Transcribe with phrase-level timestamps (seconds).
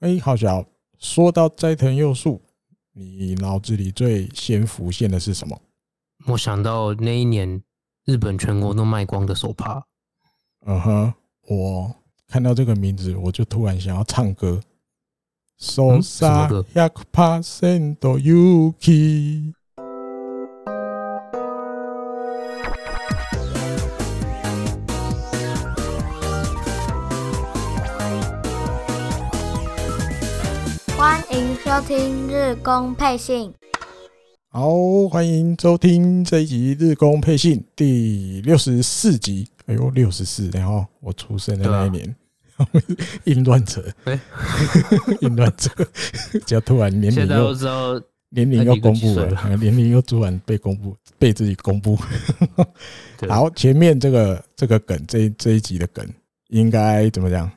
[0.00, 0.64] 哎，好小，
[0.98, 2.40] 说到斋藤佑树，
[2.92, 5.60] 你脑子里最先浮现的是什么？
[6.26, 7.60] 我想到那一年
[8.04, 9.84] 日本全国都卖光的手帕。
[10.66, 11.12] 嗯哼，
[11.48, 11.96] 我
[12.28, 14.60] 看到这个名字，我就突然想要唱歌。
[15.56, 17.42] So sad，百趴的
[18.20, 19.52] Yuki。
[31.78, 33.54] 收听日工配信。
[34.48, 34.68] 好，
[35.08, 39.46] 欢迎收听这一集日工配信第六十四集。
[39.66, 42.16] 哎呦，六十四，然后我出生的那一年。
[43.22, 44.20] 阴乱者，哎，
[45.22, 45.70] 阴乱者，
[46.44, 47.54] 只要突然年龄又
[48.30, 51.96] 年龄又公布了，年龄又突然被公布，被自己公布。
[53.28, 56.04] 好，前面这个这个梗，这这一集的梗，
[56.48, 57.48] 应该怎么讲？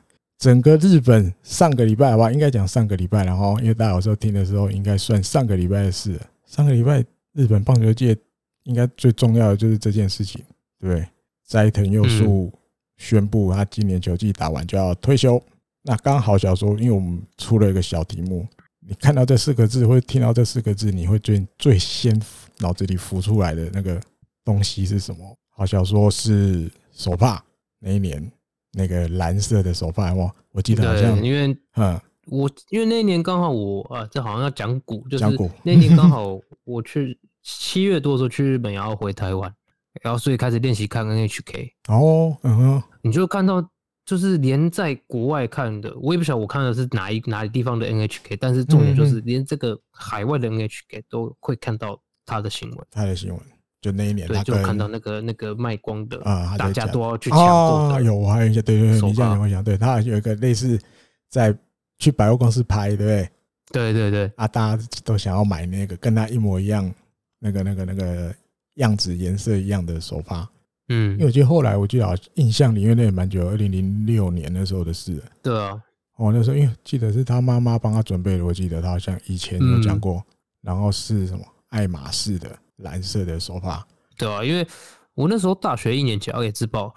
[0.42, 6.20] 整个日本上个礼拜吧，应该讲上个礼拜，然后因为大家有时候听的时候，应该算上个礼拜的事。
[6.46, 6.98] 上个礼拜
[7.32, 8.16] 日本棒球界
[8.64, 10.42] 应该最重要的就是这件事情，
[10.80, 11.06] 对？
[11.46, 12.52] 斋藤佑树。
[12.96, 15.40] 宣布他今年球季打完就要退休。
[15.82, 18.44] 那刚好小说，因为我们出了一个小题目，
[18.80, 22.20] 你看到这四个字，或听到这四个字，你会最最先
[22.58, 24.00] 脑子里浮出来的那个
[24.44, 25.36] 东西是什么？
[25.50, 27.44] 好小说是手帕，
[27.78, 28.28] 那一年
[28.72, 35.24] 那个蓝色的手帕，哇，我记得好像因为嗯，我因为那一年刚好我啊，这好像要讲古，就是
[35.62, 39.54] 那年刚好 我去七月多的时候去日本，然后回台湾。
[40.00, 43.62] 然后，所以开始练习看 NHK 哦，嗯哼，你就看到，
[44.06, 53.38] 就是连在国外看的，我也不晓得我看的是哪一哪一地方的 NHK，但是重点就是连这个海外的 NHK 都会看到他的新闻，他的新闻，
[53.82, 60.80] 就那一年，他，就看到那个那个卖光的啊，大家都要去抢购的，有，我还有一些，对对对，你这样讲，我想，对他有一个类似
[61.28, 61.54] 在
[61.98, 63.28] 去百货公司拍，对不对？
[63.70, 66.90] 对对对，啊，大家都想要买那个跟他一模一样，
[67.38, 68.34] 那个那个那个。
[68.76, 70.48] 样子颜色一样的手发，
[70.88, 75.22] 嗯，因为我记得后来我记得好像印象里面那也蛮久，二零零六年那时候的事。
[75.42, 75.78] 对啊，
[76.16, 80.24] 哦，那时候因为记得是他妈妈帮他准备的，我记得他好像以前有讲过，
[80.62, 82.48] 然后是什么爱马仕的
[82.82, 83.86] 蓝色的手帕。
[84.16, 84.66] 对啊，因为
[85.14, 86.94] 我那时候大学一年级，我也自爆，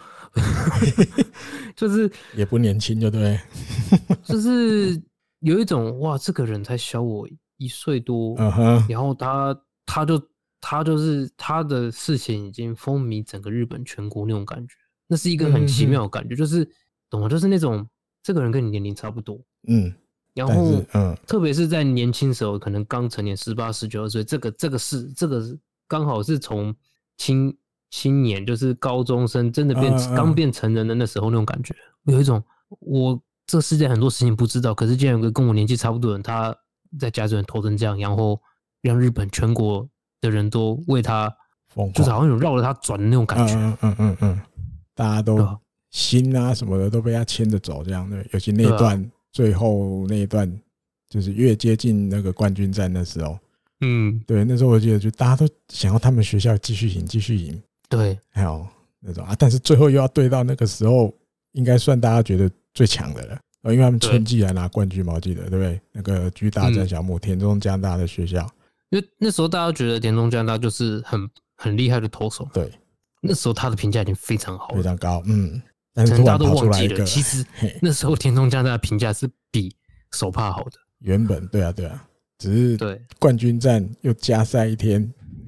[1.76, 3.40] 就是也不年轻，就对，
[4.24, 5.02] 就是
[5.40, 8.36] 有一种哇，这个人才小我一岁多，
[8.90, 10.22] 然后他他就。
[10.68, 14.74] 他就是他的事情已经风靡整个日本全国那种感觉，
[15.06, 16.68] 那是一个很奇妙的感觉，就是
[17.08, 17.30] 懂吗？
[17.30, 17.88] 就是那种
[18.24, 19.94] 这个人跟你年龄差不多，嗯，
[20.34, 25.56] 然后嗯，特别是在年轻时候，可能刚成年十八、十九岁，这个这个是这个
[25.88, 26.76] 刚好是从
[27.18, 27.56] 青
[27.90, 31.76] 青年，就是高中生，真的变刚变成人的那时候那种感觉，
[32.06, 32.44] 有一种
[32.80, 36.56] 我这世界很多事情不知道，可是竟然有个跟我年纪差不多的人，他
[37.00, 38.42] 在家里投成这样，然后
[38.82, 39.88] 让日本全国。
[40.22, 41.32] 的人都为他
[41.94, 43.54] 就是好像有绕着他转的那种感觉。
[43.54, 44.42] 嗯嗯嗯嗯，
[44.96, 45.38] 大家都
[45.92, 48.28] 心啊什么的都被他牵着走，这样对。
[48.34, 50.52] 尤其那一段最后那一段，
[51.10, 53.38] 就是越接近那个冠军战的时候，
[53.82, 57.62] 嗯，对，那时候我记得就大家都想要他们学校继续赢，继续赢。
[57.90, 58.66] 对，还有
[59.00, 61.14] 那种啊，但是最后又要对到那个时候，
[61.52, 63.40] 应该算大家觉得最强的了。
[63.64, 65.82] 因为他们春季来拿冠军嘛，我记得对不对？
[65.92, 68.48] 那个巨大战小木田中将大的学校。
[68.92, 72.72] 因为那时候大家觉得田中将大就是很很厉害的投手，对，
[73.22, 75.60] 那时候他的评价已经非常好，非常高，嗯，
[75.96, 77.44] 但是大家都忘记了，其实
[77.82, 79.76] 那时候田中将大的评价是比
[80.12, 80.74] 手帕好的。
[81.00, 82.08] 原本对啊对啊，
[82.46, 85.02] 只是对冠军战又加赛一天，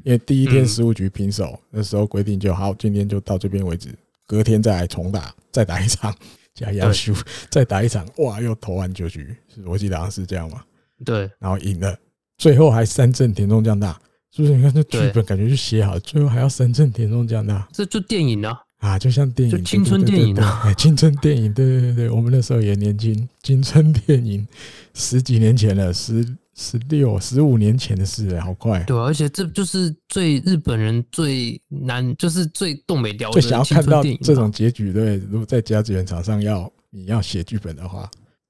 [0.04, 3.90] 因为第一天十五局平手，那时候规定就好，今天就到这边为止，
[4.26, 6.16] 隔天再来重打，再打一场
[6.56, 7.14] 加压输，
[7.52, 10.64] 再打一场，哇，又投完九局，我记得好像是这样嘛，
[11.06, 11.96] 对，然后赢了。
[12.36, 14.00] 最后还三振田中将大，
[14.32, 14.56] 是不是？
[14.56, 18.60] 你看这剧本感觉就写好，最后还要三振田中将大，这就电影啊！
[18.80, 20.74] 啊，就像电影，青春电影啊！
[20.76, 24.48] 青春电影，对对对对，我们那时候也年轻，青春电影
[24.94, 26.24] 十几年前了，十
[26.58, 28.84] 十六、十五年前的事了，好快。
[28.84, 34.92] 对，而且这就是最日本人最难，就是最东北调，最想要看到这种结局。
[34.92, 38.10] 对，如果在甲子园场上要你要写剧本的话，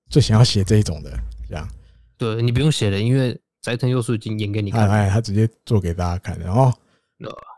[0.10, 1.12] 最想要写这一种的，
[1.48, 1.68] 这样。
[2.18, 3.40] 对，你不用写了，因为。
[3.60, 6.72] 斋藤佑树已经演给你看，哎，他直接做给大家看，然后，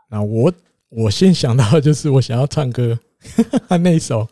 [0.08, 0.52] 那我
[0.88, 2.98] 我先想到的就是我想要唱歌，
[3.68, 4.26] 他 那首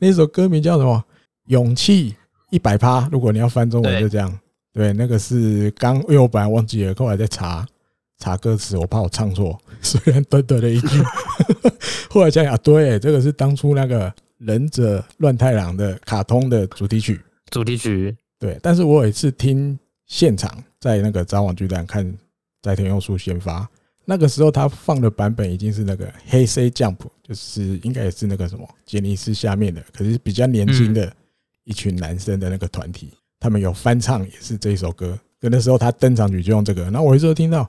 [0.00, 1.04] 那首歌名叫什么？
[1.46, 2.16] 勇气
[2.50, 3.08] 一百趴。
[3.12, 4.40] 如果你要翻中文就这样，
[4.72, 7.66] 对，那个是刚，因为我本来忘记了，后来在查
[8.18, 10.88] 查歌词，我怕我唱错， 虽然短短的一句，
[12.08, 17.20] 后来想想，对，这个是当初那个忍者乱太郎的卡通的主题曲，
[17.50, 18.16] 主题曲。
[18.38, 22.10] 对，但是我有一次听现场在那个札幌巨蛋看
[22.62, 23.68] 斋藤佑树先发，
[24.06, 31.12] 那个时候他放的版本已经是那个黑 C Jump，就是应该也是那个什么杰尼斯下面的，可是比较年轻的
[31.64, 37.62] 一群男生的那个团体，他们有翻唱也是这一首歌，可那时候他登场曲就用这个，然后我一直都听到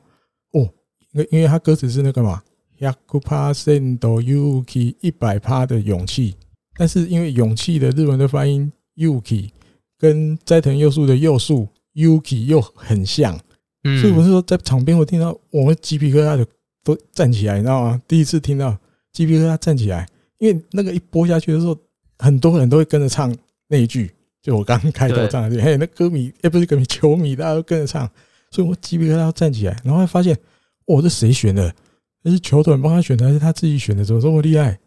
[0.51, 0.69] 哦，
[1.13, 2.43] 因为因为他歌词是那个嘛。
[2.81, 6.35] 100%的勇气，一百趴的勇气，
[6.75, 9.51] 但是因为勇气的日文的发音 Yuki
[9.99, 13.37] 跟斋藤佑树的佑树 Yuki 又很像，
[14.01, 16.43] 所以我是说在场边我听到我们鸡皮疙瘩就
[16.83, 18.01] 都站起来，你知道吗？
[18.07, 18.75] 第一次听到
[19.13, 20.09] 鸡皮疙瘩站起来，
[20.39, 21.77] 因为那个一播下去的时候，
[22.17, 23.31] 很多人都会跟着唱
[23.67, 28.09] 那一句，就我刚开头唱的，嘿，那歌迷也不是歌迷，球迷大家都跟着唱，
[28.49, 30.37] 所以我鸡皮疙瘩要站起来，然后发现，
[30.85, 31.73] 哦，这谁选的？
[32.23, 34.03] 那是球团帮他选的，还是他自己选的？
[34.03, 34.77] 怎么这么厉害？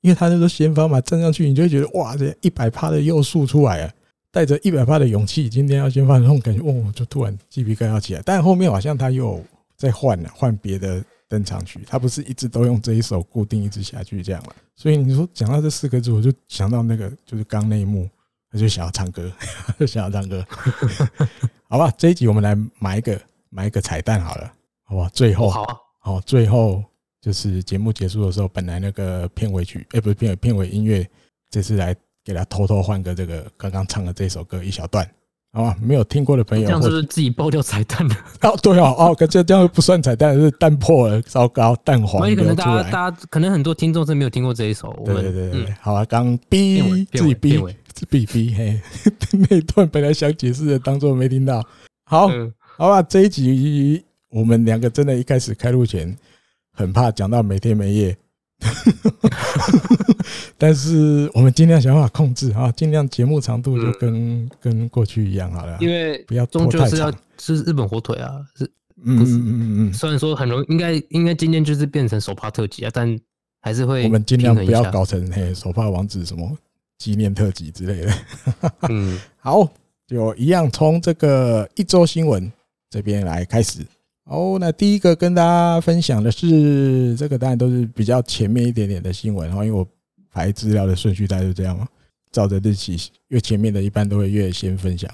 [0.00, 3.92] 因为他那个先发嘛，站上去你就会觉得哇，这一百趴的又速出来了，
[4.30, 8.22] 带着一百趴的勇气，今天要先发的那种感觉，哦，就突然鸡皮疙瘩起来。
[8.24, 9.42] 但后面好像他又
[9.76, 14.56] 在换了，换别的登场曲，他不是一直都用这一首固定一直下去这样了。
[14.74, 18.08] 所以你说讲到这四个字，我就想到那个就是刚那一幕，
[18.52, 19.32] 他就想要唱歌，
[19.80, 20.46] 就想要唱歌。
[21.68, 23.18] 好吧，这一集我们来埋一个
[23.48, 24.52] 埋一个彩蛋好了，
[24.84, 25.10] 好吧？
[25.14, 25.64] 最后好。
[25.98, 26.84] 好，最后
[27.20, 31.08] 就是节目结束的时候，本来那个片尾曲，哎，不是片尾片尾音乐，
[31.48, 35.08] 这次来给他偷偷换个这个刚刚唱的这首歌一小段，
[35.52, 35.76] 好吧？
[35.82, 38.16] 没有听过的朋友，这样是不是自己爆掉彩蛋了？
[38.42, 42.22] 哦，对哦，哦，这这样不算彩蛋，是蛋破了，糟糕，蛋黄。
[42.34, 44.92] 可能大家大家可能很多听众是没有听过这一首。
[45.04, 46.80] 对对对对，好啊，刚逼
[47.12, 47.74] 自己哔，
[48.10, 48.80] 哔哔嘿，
[49.50, 51.62] 那一段本来想解释的，当做没听到。
[52.04, 52.28] 好，
[52.76, 54.02] 好吧，这一集。
[54.30, 56.16] 我们两个真的，一开始开录前
[56.72, 58.16] 很怕讲到没天没夜，
[60.56, 65.76] 但是我们尽量想办法控制啊，尽量节目长度就跟跟过去一样好了。
[65.80, 68.64] 因为不要终究是要吃日本火腿啊，是，
[69.04, 69.92] 嗯嗯嗯嗯。
[69.92, 73.18] 虽然说很容易，应该应该今天就是变成手帕特辑啊，但
[73.60, 76.56] 还是会我们尽量不要搞成嘿手帕王子什么
[76.98, 78.14] 纪念特辑之类的。
[78.88, 79.68] 嗯， 好，
[80.06, 82.50] 就一样从这个一周新闻
[82.88, 83.84] 这边来开始。
[84.32, 89.46] 哦，那第一个跟大家分享的是这个，当然都是比较前面一点点的新闻。
[89.46, 89.86] 然后因为我
[90.30, 91.86] 排资料的顺序大概就这样嘛，
[92.30, 92.98] 照着日期
[93.28, 95.10] 越前面的一般都会越先分享。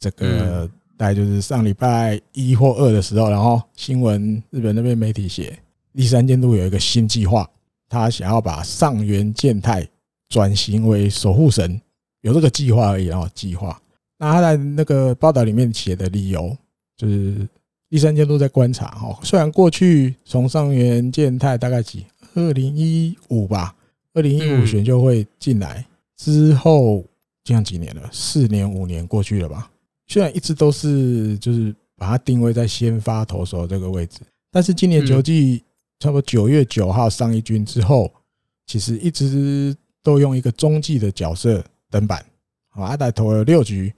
[0.00, 5.56] 这个大概就是上礼拜一或二的时候，然后新闻日本那边媒体写，
[5.92, 7.48] 立山监督有一个新计划，
[7.88, 9.88] 他想要把上元健太
[10.28, 11.80] 转型为守护神，
[12.22, 13.80] 有这个计划而已啊，计划。
[14.18, 16.56] 那他在那个报道里面写的理由
[16.96, 17.48] 就是。
[17.90, 22.04] 第三监督在观察哈，虽然过去从上元健太大概几
[22.34, 23.74] 二零一五吧，
[24.12, 25.84] 二零一五选秀会进来
[26.16, 27.02] 之后，
[27.42, 29.70] 这样几年了，四年五年过去了吧。
[30.06, 34.20] 虽然一直都是就是把它定位在先发投手这个位置，
[34.50, 35.62] 但是今年球季
[35.98, 38.12] 差不多九月九号上一军之后，
[38.66, 42.22] 其实一直都用一个中继的角色登板。
[42.68, 43.92] 好，阿达投了六局。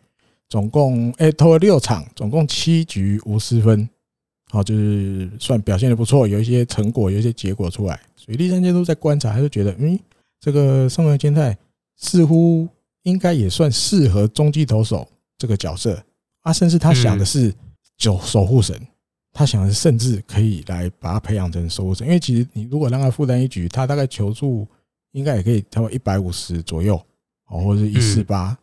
[0.50, 3.88] 总共哎投了六场，总共七局无失分，
[4.50, 7.99] 好，就是算表现的不错，有一些成果，有一些结果出来。
[8.17, 9.97] 所以立山监督在观察，他就觉得，嗯，
[10.41, 11.56] 这个上原健太
[11.97, 12.69] 似乎
[13.05, 15.08] 应该也算适合中继投手
[15.38, 16.02] 这个角色
[16.40, 17.54] 啊，甚至他想的是
[17.97, 18.76] 九守护神，
[19.33, 24.66] 他想的是甚至可以来把他培养成守护神，因为其实你如果让他负担一局，他大概求助
[25.12, 27.00] 应该也可以超过一百五十左右，
[27.47, 28.59] 哦，或者是一四八。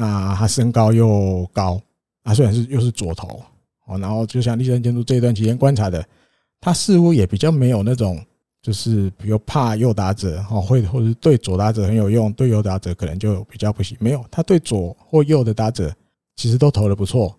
[0.00, 1.80] 那他身高又高，
[2.22, 3.42] 他虽然是又是左投
[3.86, 6.06] 哦，然后就像立山监督这一段期间观察的，
[6.60, 8.24] 他似乎也比较没有那种，
[8.62, 13.96] 就是比如怕右打者哦，会或者对左打者很有用，对右打者可能就比较不行。
[13.98, 15.92] 没有，他对左或右的打者
[16.36, 17.36] 其实都投的不错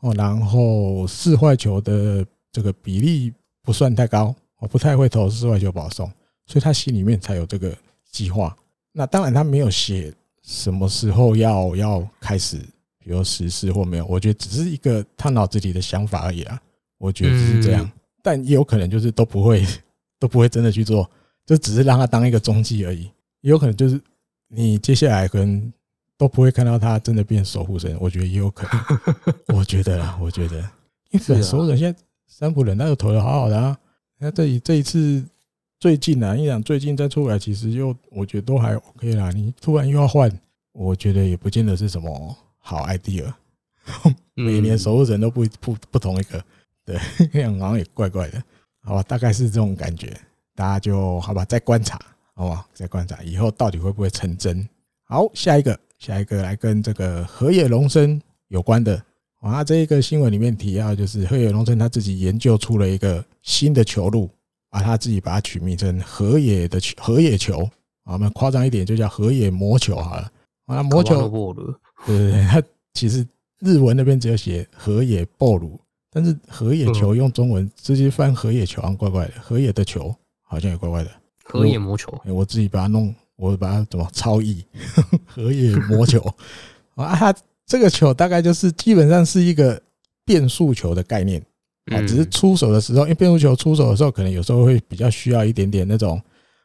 [0.00, 3.30] 哦，然后四坏球的这个比例
[3.62, 6.10] 不算太高，我不太会投四坏球保送，
[6.46, 7.76] 所以他心里面才有这个
[8.10, 8.56] 计划。
[8.92, 10.10] 那当然他没有写。
[10.48, 12.56] 什么时候要要开始，
[12.98, 14.06] 比如实施或没有？
[14.06, 16.58] 我觉得只是一个他脑子里的想法而已啊。
[16.96, 17.88] 我觉得是这样，
[18.22, 19.62] 但也有可能就是都不会，
[20.18, 21.08] 都不会真的去做，
[21.44, 23.02] 就只是让他当一个中继而已。
[23.42, 24.00] 也有可能就是
[24.48, 25.70] 你接下来可能
[26.16, 27.94] 都不会看到他真的变守护神。
[28.00, 29.28] 我觉得也有可能，
[29.58, 30.58] 我觉得啊，我觉得，
[31.10, 33.78] 因为守护神现在三浦人他又投的好好的啊。
[34.18, 35.22] 那这一这一次。
[35.80, 39.30] 最近啊，一讲最近再出来，其实又我觉得都还 OK 啦。
[39.30, 40.28] 你突然又要换，
[40.72, 43.32] 我觉得也不见得是什么好 idea。
[44.34, 46.44] 每年守护神都不不不同一个，
[46.84, 46.98] 对，
[47.32, 48.42] 这样好像也怪怪的。
[48.82, 50.12] 好吧，大概是这种感觉，
[50.56, 51.96] 大家就好吧，再观察，
[52.34, 54.68] 好吧，再观察以后到底会不会成真。
[55.04, 59.00] 好，下一个，下一个来跟这个河野龙生有关的。
[59.38, 64.28] 啊，这一个新闻里面提到，就是河野龙生他自己研究出了一个新的球路，
[64.70, 67.62] 啊，他自己把它取名成河野的球，河野球，
[68.04, 70.30] 啊，我们夸张一点就叫河野魔球好了。
[70.66, 71.54] 啊，魔球，
[72.06, 73.26] 对对对，他其实
[73.60, 79.32] 日文那边只有写河野暴鲁，但是河野球用中文直接翻河野球，好像怪怪的。
[79.40, 81.10] 河野的球好像也怪怪的。
[81.44, 84.62] 河野魔球，我自己把它弄，我把它怎么超译？
[85.26, 86.20] 河野魔球
[86.96, 87.34] 啊，他
[87.64, 89.80] 这个球大概就是基本上是一个
[90.26, 91.42] 变速球的概念
[91.90, 96.20] 啊，只是出手的时候，因为变速球出手的时候，可能有时候会比较需要一点点那种，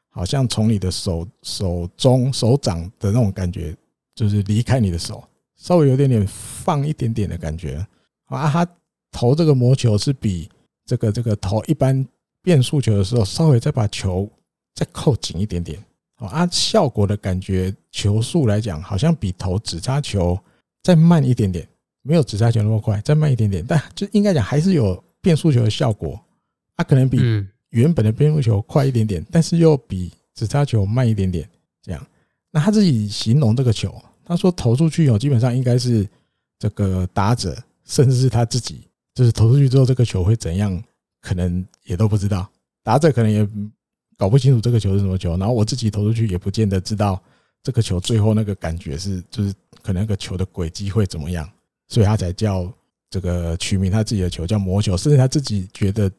[0.10, 3.76] 好像从你的手手中手掌的那种感觉。
[4.16, 5.24] 就是离开你的手，
[5.56, 7.84] 稍微有点点放一点点的感觉
[8.26, 8.48] 啊。
[8.48, 8.68] 他
[9.12, 10.48] 投这个魔球是比
[10.86, 12.08] 这个这个投一般
[12.44, 14.30] 变速球的时候，稍微再把球
[14.76, 15.84] 再扣紧一点点
[16.18, 16.48] 啊。
[16.52, 20.38] 效果的感觉，球速来讲，好像比投指叉球
[20.84, 21.68] 再慢一点点，
[22.04, 26.20] 没有指叉球那么快，再慢一点点，但就应该讲还是有变速球的效果。
[26.76, 27.20] 它可能比
[27.70, 31.50] 原本的变速球快一点点，但是又比直叉球慢一点点，
[31.82, 32.08] 这样。
[32.52, 36.08] 那他自己形容这个球，他说投出去哦，基本上应该是
[36.60, 40.84] 这个打者，甚至是他自己，就是投出去之后这个球会怎样，
[41.22, 42.48] 可能也都不知道。
[42.84, 43.48] 打者可能也
[44.18, 47.22] 搞不清楚这个球是什么球，然后我自己投出去也不见得知道
[47.62, 51.50] 这个球最后那个感觉是，就是可能那个球的轨迹会怎么样，
[51.88, 52.72] 所以他才叫
[53.14, 56.12] 这个取名他自己的球叫魔球，甚至他自己觉得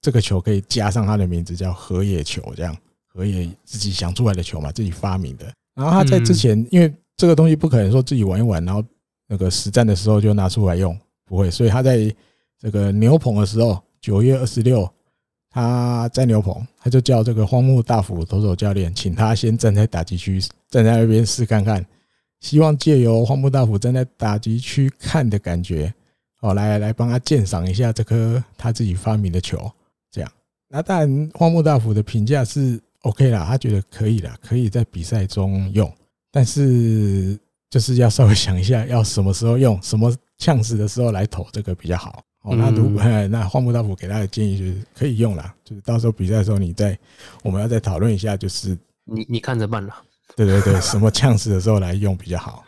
[0.00, 5.46] 这个球可以加上他的名字叫河野球，这样河野自己想出来的球嘛，自己发明的。
[5.76, 8.82] 然后他在之前，因为这个东西不可能说自己玩一玩，然后
[9.28, 11.48] 那个实战的时候就拿出来用，不会。
[11.48, 12.12] 所以他在
[12.58, 14.90] 这个牛棚的时候，九月二十六，
[15.48, 21.86] 他在牛棚，他就叫这个荒木大辅投手教练，请他先站在打击区，站在那边试看看，
[22.40, 25.94] 希望借由荒木大辅站在打击区看的感觉，
[26.42, 29.68] 哦，来来帮他鉴赏一下这颗他自己发明的球，
[30.12, 30.30] 这样。
[30.68, 32.80] 那当然，荒木大辅的评价是。
[33.02, 35.92] OK 啦，他觉得可以啦，可以在比赛中用，
[36.30, 37.36] 但是
[37.68, 42.22] 就是要稍微想一下，要什么时候用，什么呛死的时候来投，这个比较好。
[42.42, 46.96] 哦，那如果 那荒木大辅给他的建议就是可以用啦，就是到时候比赛的时候，你再
[47.42, 50.00] 我们要再讨论一下，就是你你看着办啦。
[50.36, 52.62] 对对对，什么呛死的时候来用比较好？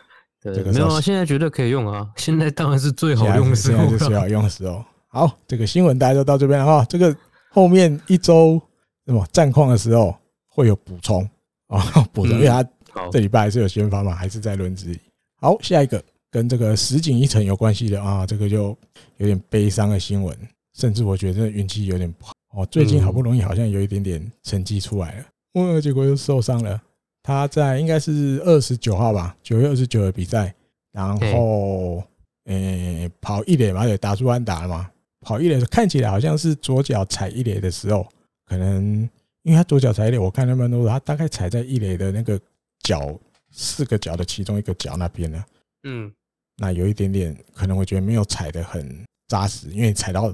[0.52, 4.84] 对，没有啊，现在绝对可以用啊， 现在当然是最好用的时候，现在是最好用的时候。
[5.08, 6.84] 好，这个新闻大家就到这边了哈。
[6.88, 7.16] 这个
[7.50, 8.60] 后面一周
[9.06, 10.14] 什么战况的时候。
[10.56, 11.28] 会有补充
[11.66, 11.82] 啊，
[12.14, 12.64] 补充，因为他
[13.10, 15.00] 这礼拜还是有宣发嘛，还是在轮子里。
[15.40, 18.68] 好，下一个跟这个实景一成有关系的啊，这个就
[19.16, 20.38] 有点悲伤的新闻，
[20.74, 22.66] 甚至我觉得运气有点不好哦。
[22.70, 25.24] 最近好不容易好像有一点点成绩出来了，
[25.54, 26.80] 嗯，结果又受伤了。
[27.24, 30.54] 他在应该是二十九号吧，九月二十九的比赛，
[30.92, 32.04] 然后
[32.44, 34.88] 诶跑一垒嘛，也打出安打了嘛，
[35.22, 38.06] 跑一垒看起来好像是左脚踩一垒的时候，
[38.46, 39.10] 可能。
[39.46, 42.40] 因为他左脚踩一垒，我看他们都说他大概踩在一垒的那个
[42.82, 43.14] 脚
[43.50, 45.44] 四个脚的其中一个脚那边呢。
[45.82, 46.10] 嗯，
[46.56, 50.32] 那有一点点可能我觉得没有踩的很扎实，因为踩到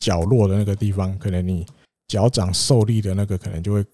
[0.00, 1.64] 角落的那个地方，可能你
[2.08, 3.84] 脚掌受力的那个可能就会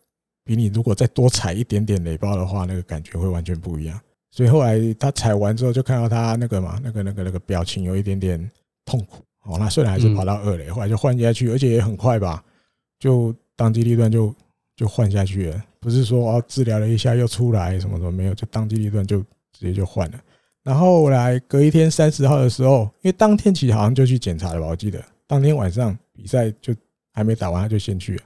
[0.44, 3.98] 比你如果再多踩一点点雷包的话，那个感觉会完全不一样。
[4.30, 8.50] 所以后来他踩完之后，就看到他那个嘛，那个那个那个表情有一点点
[8.84, 9.24] 痛苦。
[9.44, 12.44] 哦，那虽然还是跑到二垒，后来就换下去，而且也很快吧，
[12.98, 14.34] 就当机立断就。
[14.76, 19.20] 就换下去了，不是说哦治疗了一下又出来什么什么没有，就当机立断就
[19.52, 20.20] 直接就换了。
[20.64, 26.74] 然后来隔一天三十号的时候，因为当天其实好像就去检查了吧，我记得当天晚上比赛就
[27.12, 28.22] 还没打完他就先去了，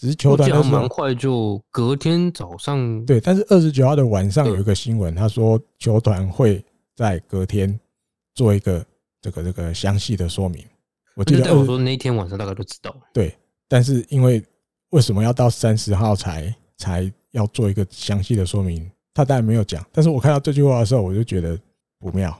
[0.00, 6.64] 只是球团那时候蛮快就隔天早上对，但是二十九号的晚上有一个新闻，他说球团会
[6.96, 7.78] 在隔天
[8.34, 8.84] 做一个
[9.20, 10.64] 这个这个详细的说明。
[11.14, 13.36] 我记得我说那一天晚上大概都知道对，
[13.68, 14.42] 但是因为。
[14.90, 18.90] 为什么要到三十号才才要做一个详细的说明？
[19.14, 21.56] 他当然没有讲，但是我看到这句话的时候，我就觉得
[22.00, 22.36] 不妙，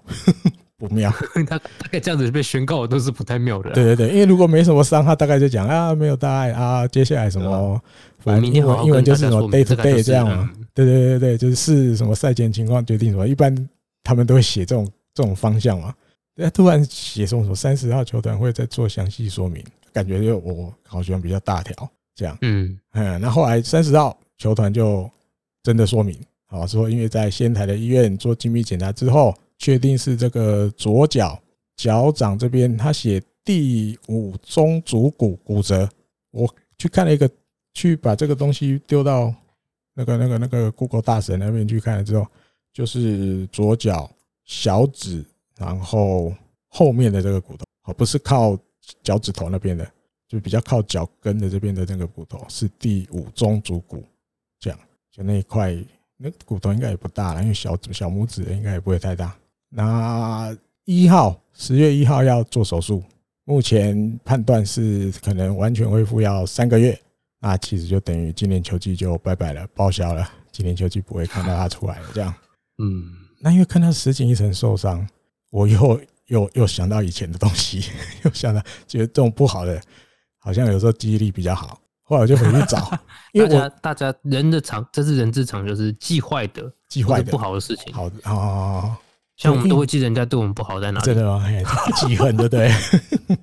[0.81, 1.13] 不妙。
[1.47, 3.71] 他大概这样子被宣告都是不太妙的。
[3.73, 7.81] 对对对，因为如果没什么伤，他大概就讲啊，没有大碍啊，接下来什么，
[8.19, 10.51] 反正英文英文就是什么 day to day 这样嘛。
[10.73, 13.55] 对对对对，就是是什么赛前情况决定什么，一般
[14.03, 15.95] 他们都会写这种这种方向嘛。
[16.35, 21.89] 那突然写什么什么三十号球团会再做详细说明，感觉就我好像比较大条。
[22.13, 25.09] 这样，嗯，嗯，那后来三十号球团就
[25.63, 26.15] 真的说明，
[26.49, 31.41] 啊，说因为在仙台的医院做精密检查之后，确定是这个左脚
[31.77, 35.89] 脚掌这边，他写第五中足骨骨折。
[36.31, 37.31] 我去看了一个，
[37.75, 39.33] 去把这个东西丢到
[39.95, 42.27] 那个那个那个 Google 大神那边去看了之后，
[42.73, 44.11] 就是左脚
[44.45, 45.23] 小指
[45.59, 46.35] 然后
[46.69, 48.59] 后面的这个骨头，哦，不是靠
[49.03, 49.87] 脚趾头那边的，
[50.27, 54.03] 就比较靠脚跟的这边的那个骨头是第五中足骨，
[54.59, 54.79] 这样
[55.11, 55.77] 就那一块，
[56.17, 59.37] 那骨头应该也不大了，因为小小拇指应该也不会太大。
[59.71, 63.03] 那一号十月一号要做手术，
[63.45, 67.01] 目前判断是可能完全恢复要三个月，
[67.41, 72.35] 那其实就等于今年秋季就拜拜了，报销了，今年秋季不会看到他出来了，这样，
[72.79, 73.17] 嗯。
[73.43, 75.09] 那因为看到石井一成受伤，
[75.49, 77.83] 我又又又想到以前的东西，
[78.23, 79.81] 又想到觉得这种不好的，
[80.37, 81.81] 好像有时候记忆力比较好。
[82.03, 82.93] 后来我就回去找，
[83.33, 87.95] 因为我大家人的常，这是人之常，就是记坏的，记坏的不好的事情。
[87.95, 88.95] 好的哦，
[89.41, 91.45] 像我们都会记得人家对我们不好在哪里，真的吗？
[91.97, 92.71] 记恨，对不对？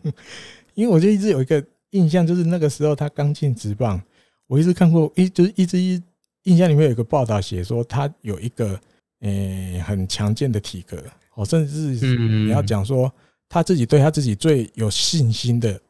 [0.75, 4.01] 因为我就一直有一个印象，就是那个时候他刚进职棒，
[4.45, 6.01] 我一直看过，一就是一直一
[6.43, 8.79] 印象里面有一个报道写说他有一个。
[9.21, 13.11] 诶、欸，很强健的体格，哦，甚至是你要讲说
[13.49, 15.81] 他自己对他自己最有信心的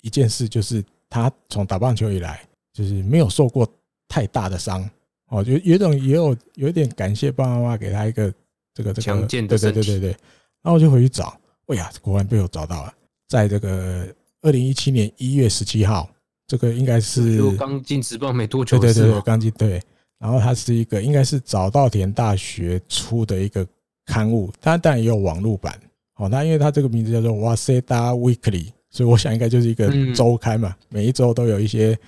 [0.00, 3.64] 一件事，就是他从打棒球以来，就是没有受过
[4.08, 4.84] 太大的伤，
[5.28, 8.34] 哦，就有种也有有点感谢爸爸妈妈给他一个
[8.74, 10.16] 这个这个强健的身体，对对对对对。
[10.62, 12.94] 然后我就回去找，哎呀，果然被我找到了，
[13.28, 14.06] 在这个
[14.42, 16.08] 二零一七年一月十七号，
[16.46, 19.82] 这个应该是刚进职棒没多久，对对对对，刚进对。
[20.18, 23.66] 然后它是一个，应该是早稻田大学出的一个
[24.06, 25.76] 刊物，它当然也有网络版。
[26.14, 31.98] 哦，那因为它这个名字叫做 Waseda Weekly，所以我想应该就是一个周刊嘛，每一周都有一些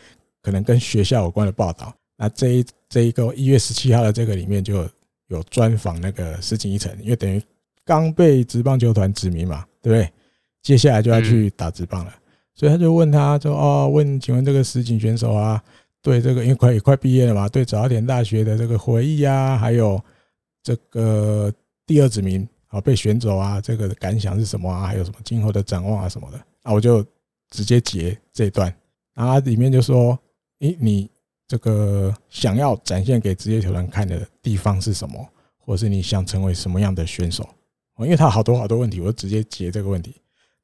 [0.42, 1.92] 可能跟学校有关的报道。
[2.16, 4.88] 那这一这一个一月十七号的这个里面就
[5.34, 7.42] 有专访那个石井一成，因为等于
[7.84, 10.10] 刚被职棒球团指名嘛，对不对？
[10.62, 12.14] 接下来就要去打职棒了，
[12.54, 15.62] 所以他就问他说：“哦，问，请问这个石井选手啊？”
[16.00, 20.00] 对这个，因为快也快毕业了嘛，对早田大学的这个回忆啊，还有
[20.62, 21.52] 这个
[21.86, 24.86] 第二指名啊被选走啊，这个感想是什么啊？
[24.86, 26.72] 还有什么今后的展望啊什么的啊？
[26.72, 27.02] 我就
[27.50, 28.74] 直接截这一段，
[29.14, 30.18] 然后里面就说：
[30.60, 31.10] 诶，你
[31.46, 35.28] 这个想要展现给职业球团看的地方是什么？
[35.58, 37.42] 或者是你想成为什么样的选手？
[37.96, 40.14] 哦因为他好多好多问题，我就直接截这个问题。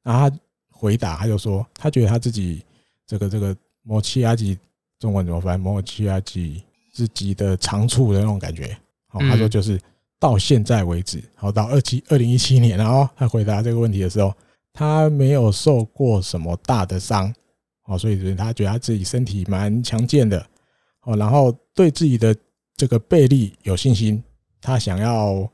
[0.03, 0.37] 然后他
[0.69, 2.63] 回答，他就说他觉得他自己
[3.05, 4.57] 这个这个摩契亚吉。
[4.99, 5.59] 中文怎么翻？
[5.59, 6.61] 摩契亚吉
[6.93, 8.77] 自己的长处的那种感觉。
[9.13, 9.81] 哦，他说就是
[10.19, 14.31] 到现在为止，好到二七二零一七年，然后他回答这个问题的时候，
[14.71, 17.33] 他没有受过什么大的伤，
[17.81, 20.45] 好，所以他觉得他自己身体蛮强健的，
[21.01, 22.35] 好，然后对自己的
[22.75, 24.23] 这个背力有信心，
[24.61, 25.47] 他想要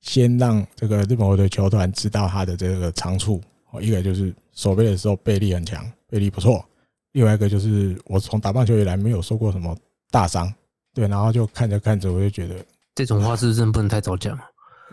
[0.00, 6.64] 先让这个日本火腿球团知道他的这个长处，哦，一个就是守备的时候背力很强，背力不错。
[7.12, 9.76] 另外一个就是我从打棒球以来没有受过什么
[10.10, 10.52] 大伤，
[10.94, 12.54] 对，然后就看着看着我就觉得
[12.94, 14.38] 这种话是真不能太早讲。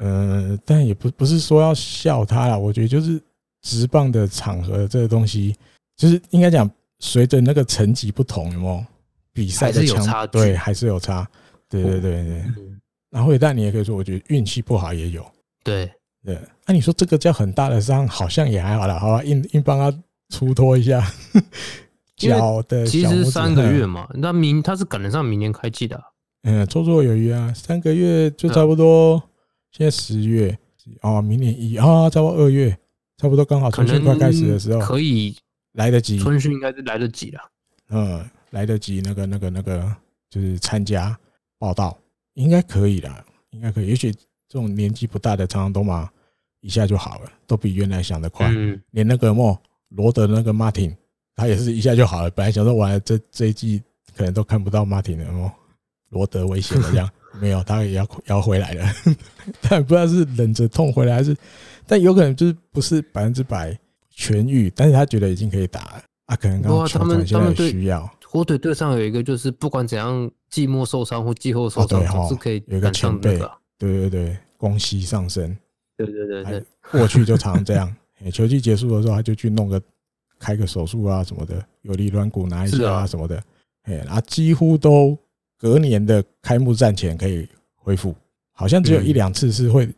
[0.01, 3.21] 嗯，但也不不是说要笑他啦，我觉得就是
[3.61, 5.55] 直棒的场合这个东西，
[5.95, 6.69] 就是应该讲
[6.99, 8.85] 随着那个层级不同，有没有
[9.39, 11.25] 比赛的强对还是有差，
[11.69, 12.43] 对对对对。
[13.09, 15.25] 然后但你也可以说，我觉得运气不好也有，
[15.63, 15.89] 对
[16.25, 16.37] 对。
[16.65, 19.97] 那你说这个叫很大的伤，好像也还好啦，好吧，硬硬帮他
[20.29, 21.01] 出脱一下。
[22.17, 26.03] 脚的其实三个月嘛，那明他是赶得上明年开季的，
[26.43, 29.23] 嗯，绰绰有余啊，三个月就差不多。
[29.71, 30.59] 现在十月
[31.01, 32.77] 哦，明年一啊，差不多二月，
[33.15, 35.33] 差不多刚好春训快开始的时候，可以
[35.75, 36.19] 来得及。
[36.19, 37.39] 春训应该是来得及了，
[37.91, 39.01] 嗯，来得及。
[39.01, 39.95] 那个、那个、那个，
[40.29, 41.17] 就是参加
[41.57, 41.97] 报道，
[42.33, 43.87] 应该可以的，应该可以。
[43.87, 46.09] 也许这种年纪不大的常常都嘛
[46.61, 48.51] 一下就好了，都比原来想的快。
[48.91, 49.59] 连那个莫
[49.89, 50.95] 罗德那个马丁。
[51.35, 52.29] 他也是一下就好了。
[52.31, 53.81] 本来想说完了这这一季
[54.13, 55.49] 可能都看不到马丁了哦，
[56.09, 57.09] 罗德危险了这样，
[57.39, 58.85] 没有，他也要要回来了。
[59.61, 61.33] 但不知道是忍着痛回来还是，
[61.87, 63.71] 但有可能就是不是百分之百
[64.13, 66.35] 痊愈，但是他觉得已经可以打了啊。
[66.35, 73.39] 可能刚刚球团现在需要火腿队上有一个就是不管怎样季末受伤或季后受伤总是可以有一个前辈，
[73.77, 75.57] 对对对，宫西尚生，
[75.97, 77.95] 对对对对，过去就常这样，
[78.31, 79.81] 球季结束的时候他就去弄个。
[80.41, 83.43] 开个手术啊什么的，有离软骨拿一下啊什么的，
[83.83, 85.17] 哎，然后几乎都
[85.57, 88.15] 隔年的开幕战前可以恢复，
[88.53, 89.89] 好像只有一两次是会，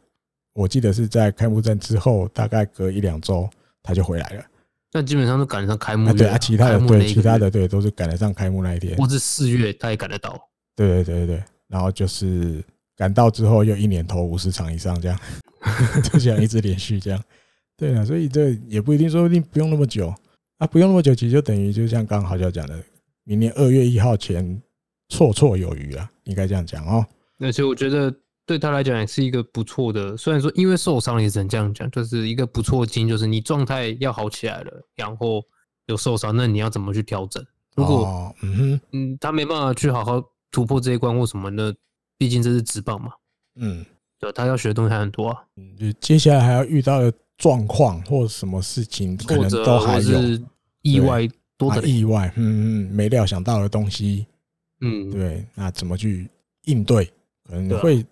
[0.53, 3.47] 我记得是在开幕战之后，大概隔一两周
[3.83, 4.43] 他就回来了。
[4.91, 10.37] 但基本上都赶得上开幕，对啊，其他的对，其他的对都是赶得上开幕那一天，或是四月他也赶得到。
[10.75, 12.63] 对对对对对，然后就是
[12.97, 15.19] 赶到之后又一年投五十场以上这样，
[16.03, 17.23] 就这样一直连续这样。
[17.77, 20.13] 对啊，所以这也不一定说不定不用那么久。
[20.57, 22.79] 啊，不用那么久，其实就等于就像刚刚好像讲的，
[23.23, 24.61] 明年二月一号前
[25.09, 27.03] 绰绰有余啊，应该这样讲哦。
[27.37, 28.13] 那其实我觉得
[28.45, 30.15] 对他来讲也是一个不错的。
[30.17, 35.43] 虽然说因为受伤也只能这样讲，就是一个不错的经，就是你状态要好起来了，然后
[35.85, 37.45] 有受伤，那你要怎么去调整？
[37.75, 41.73] 如果嗯哼嗯，他没办法去好好突破这一关或什么的，
[42.17, 43.11] 毕竟这是职棒嘛。
[43.55, 43.85] 嗯，
[44.19, 45.41] 对，他要学的东西还很多啊。
[45.55, 50.41] 嗯，就接下来还要遇到的状况或什么事情，可能都还是
[50.81, 51.27] 意外
[51.57, 54.27] 多的意外，嗯嗯，没料想到的东西，
[54.81, 56.29] 嗯，对，那怎么去
[56.65, 57.05] 应对，
[57.47, 58.05] 可能会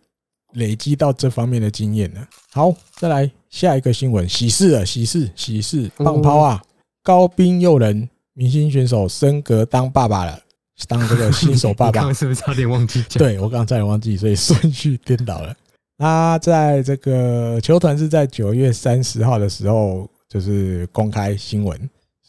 [0.53, 2.27] 累积到这方面的经验呢？
[2.51, 6.62] 好，再来下一个新闻，喜事啊，喜事，喜事，棒抛啊，
[7.03, 8.09] 高冰诱人。
[8.33, 10.39] 明星选手升格当爸爸了，
[10.88, 13.03] 当这个新手爸爸， 刚是不是差点忘记？
[13.09, 15.53] 对，我刚刚差点忘记，所以顺序颠倒了。
[15.97, 21.77] 他在这个球团是在九月三十号的时候，就是公开新闻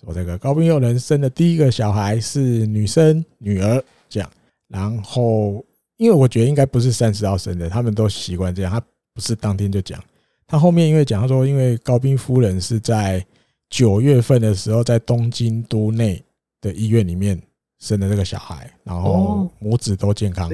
[0.01, 4.29] 说，这个高冰佑人生的第一个小孩是女生女儿，这样。
[4.67, 5.65] 然后，
[6.01, 8.81] 因为我觉得应该不是三十号生的，他们都习惯这样，他
[9.13, 10.03] 不是当天就讲。
[10.47, 13.25] 他后面因为讲他说，因为高斌夫人是在。
[13.73, 16.21] 九月份的时候，在东京都内
[16.61, 17.41] 的医院里面
[17.79, 20.51] 生的这个小孩，然后母子都健康。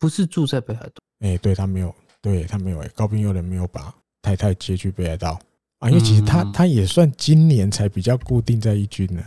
[0.00, 0.94] 不是住在北海道？
[1.20, 2.80] 哎，对他没有，对他没有。
[2.80, 5.38] 哎，高滨祐人没有把太太接去北海道
[5.78, 9.22] 啊，因为其实他他也算今年才比较固定在一军呢。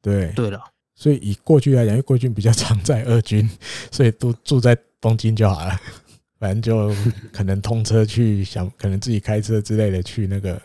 [0.00, 0.62] 对，对了，
[0.94, 3.48] 所以以过去来讲，因为过去比较常在二军，
[3.90, 5.80] 所以都住在东京就好了。
[6.38, 6.94] 反正就
[7.32, 10.60] 可能通车去，想可能自己开车之类的去那个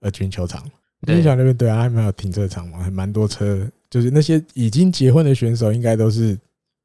[0.00, 0.62] 二军球场。
[1.00, 3.68] 冰岛那边对啊，还蛮有停车场嘛，还蛮多车。
[3.90, 6.38] 就是那些已经结婚的选手，应该都是，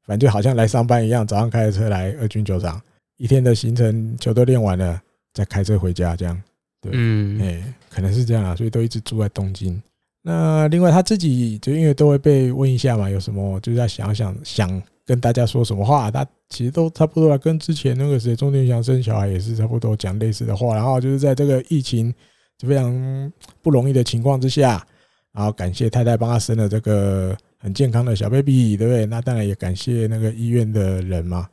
[0.04, 2.80] 反正就好像来上班一样，早上开着车来二军球场，
[3.16, 5.00] 一天的行程球都练完了，
[5.32, 6.40] 再开车回家这样。
[6.80, 9.80] 对，嗯，哎，可能是这样啊，所以都一直住在东京。
[10.22, 22.14] 那另外他自己就因为都会被问一下嘛，有什么就是在想想想跟大家说什么话，他其实都差不多了，跟之前那个谁钟天祥生小孩也是差不多讲类似的话，然后就是在这个疫情。
[22.58, 24.86] 就非常不容易的情况之下，
[25.32, 29.06] 然后感谢太太帮他生了这个很健康的小 baby，对不对？
[29.06, 31.48] 那当然也感谢那个医院的人嘛。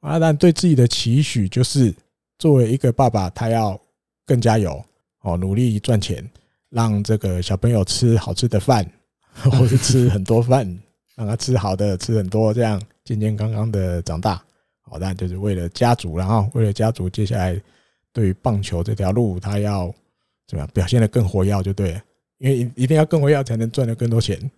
[0.00, 1.94] 啊，但对自己的期许就是，
[2.40, 3.80] 作为一个爸爸，他要
[4.26, 4.84] 更加有
[5.22, 6.28] 哦，努力赚钱，
[6.70, 8.84] 让这个小朋友吃好吃的饭，
[9.32, 10.66] 或是吃很多饭，
[11.14, 14.42] 让他吃好的，吃很多，这样健健康康的长大。
[14.82, 17.60] 好，那就是为了家族，然后为了家族，接下来
[18.12, 19.94] 对于棒球这条路，他要。
[20.50, 22.00] 怎么样表现的更活跃就对了，
[22.38, 24.50] 因为一定要更活跃才能赚得更多钱，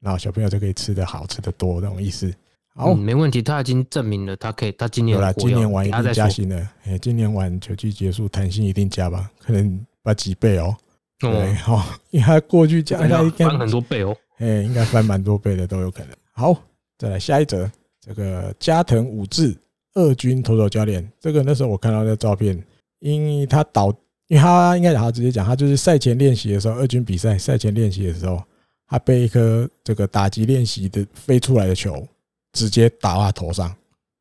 [0.00, 2.32] 然后小朋友就可以吃得好吃得多那种意思。
[2.74, 6.66] 好，嗯，没问题，他已经证明了他可以，他今年有了，今年完一定加薪了。
[6.84, 9.30] 哎，今年完球季结束，弹性一定加吧？
[9.38, 10.74] 可能把几倍哦。
[11.18, 14.16] 对，好，因为他过去讲，他应该翻很多倍哦。
[14.38, 16.16] 哎，应该翻蛮多倍的都有可能。
[16.32, 16.54] 好，
[16.98, 19.56] 再来下一则，这个加藤武志
[19.94, 22.62] 二军投手教练，这个那时候我看到那照片，
[23.00, 23.94] 因为他倒。
[24.28, 28.42] 因为他应该好直接讲，他就是赛前练习的时候，二军比赛赛前练习的时候，
[28.88, 32.08] 他被一颗这个打击练习的飞出来的球
[32.54, 33.70] 直接打到他头上，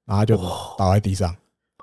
[0.06, 0.36] 然后就
[0.78, 1.34] 倒在地上。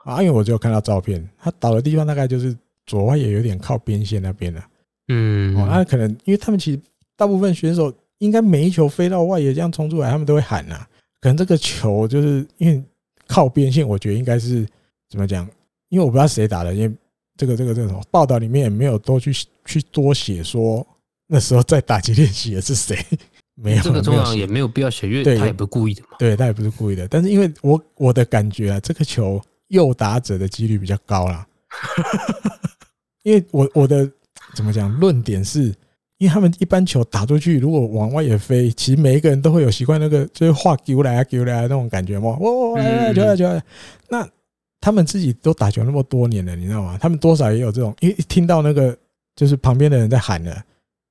[0.05, 4.62] 啊，因为我就看到照片，他倒的地方大概就是左外野有点靠边线那边了。
[5.11, 6.81] 嗯，哦，那可能因为他们其实
[7.16, 10.87] 大部分选手应该每一球飞到外野这样冲出来，他们都会喊呐。
[11.20, 12.83] 可能这个球就是因为
[13.27, 14.66] 靠边线，我觉得应该是
[15.09, 15.46] 怎么讲？
[15.88, 16.94] 因为我不知道谁打的，因为。
[17.37, 19.33] 这个这个这个什么报道里面也没有多去
[19.64, 20.87] 去多写说
[21.27, 23.03] 那时候在打击练习的是谁，
[23.55, 23.83] 没有。
[23.83, 26.09] 这个通常也没有必要写，因为他也不是故意的嘛。
[26.18, 27.09] 对，他也不是故意的。
[27.09, 31.46] 但是因为我我的感觉啊，这个球右打者的几率比较高啦。
[33.25, 34.07] 因为我我的
[34.55, 35.65] 怎么讲论点是，
[36.19, 42.37] 因为他们一般球打出去，如果往外也飞，其实每一个人都会有习惯那个就是画球来啊球来啊那种感觉嘛。
[42.39, 43.63] 哇，来来球来球来，
[44.09, 44.29] 那。
[44.83, 46.97] 他们自己都打球那么多年了，你知道吗？
[46.99, 48.97] 他们多少也有这种，因为一听到那个
[49.37, 50.65] 就是旁边的人在喊了，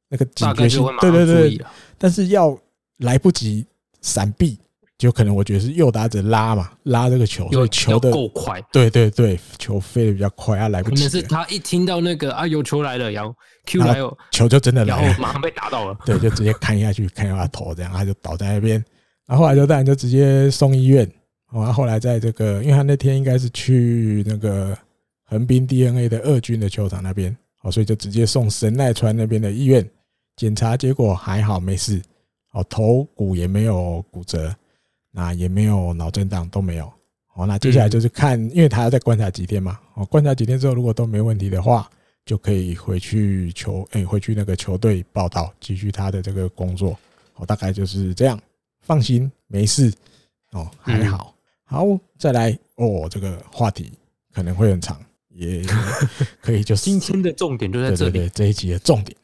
[0.10, 1.66] 那个警觉性，对对对。
[1.96, 2.58] 但是要
[2.98, 3.64] 来不及
[4.02, 4.58] 闪避，
[5.00, 8.62] 就可能我觉得是右打者拉嘛，拉这个球，所以球的够快。
[8.72, 10.96] 对对对，球飞的比较快，啊，来不及。
[10.98, 13.34] 可能是他一听到那个啊有球来了，然后
[13.66, 15.98] Q 来了，球就真的来了，然后马上被打到了。
[16.06, 18.84] 对，就直接看下去，看一下他头，这样他就倒在那边。
[19.26, 21.10] 然后后来就当然就直接送医院。
[21.52, 24.78] 哦，后来在这个，因为他那天应该是去那个
[25.24, 29.90] 横滨 DeNA 的二军的球场那边，哦，所以就直接送神奈川那边的医院
[30.36, 32.00] 检查，结果还好没事，
[32.52, 34.54] 哦，头骨也没有骨折，
[35.12, 36.92] 那也没有脑震荡都没有，
[37.34, 41.90] 哦，那接下来就是看，因为他要再观察几天嘛，哦，观察几天之后如果都没问题的话，
[42.26, 46.98] 就可以回去球，哎，回去那个球队报道，继续他的这个工作，
[47.36, 48.40] 哦，大概就是这样，
[48.82, 49.92] 放心，没事，
[50.52, 51.34] 哦，还好。
[51.64, 51.86] 好，
[52.18, 53.92] 再来哦，这个话题
[54.34, 55.64] 可能会很长，也
[56.42, 58.12] 可以就是今天的重点就在这里。
[58.12, 59.16] 对，这一集的重点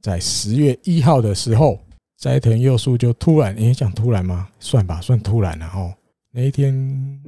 [0.00, 1.78] 在十月一号的时候，
[2.24, 4.48] 斋藤佑树就突然，你讲突然吗？
[4.58, 5.92] 算吧，算突然了哦。
[6.30, 6.72] 那一天，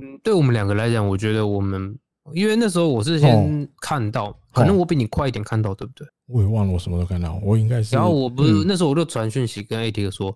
[0.00, 1.94] 嗯，对我们两个来讲，我觉得我们
[2.32, 6.08] 因为那时候我是先看到，可能我比你快一点看到，对不对？
[6.28, 7.94] 我也忘了我什么时候看到，我应该是。
[7.94, 10.34] 然后我不是那时候我就传讯息跟 AT 说，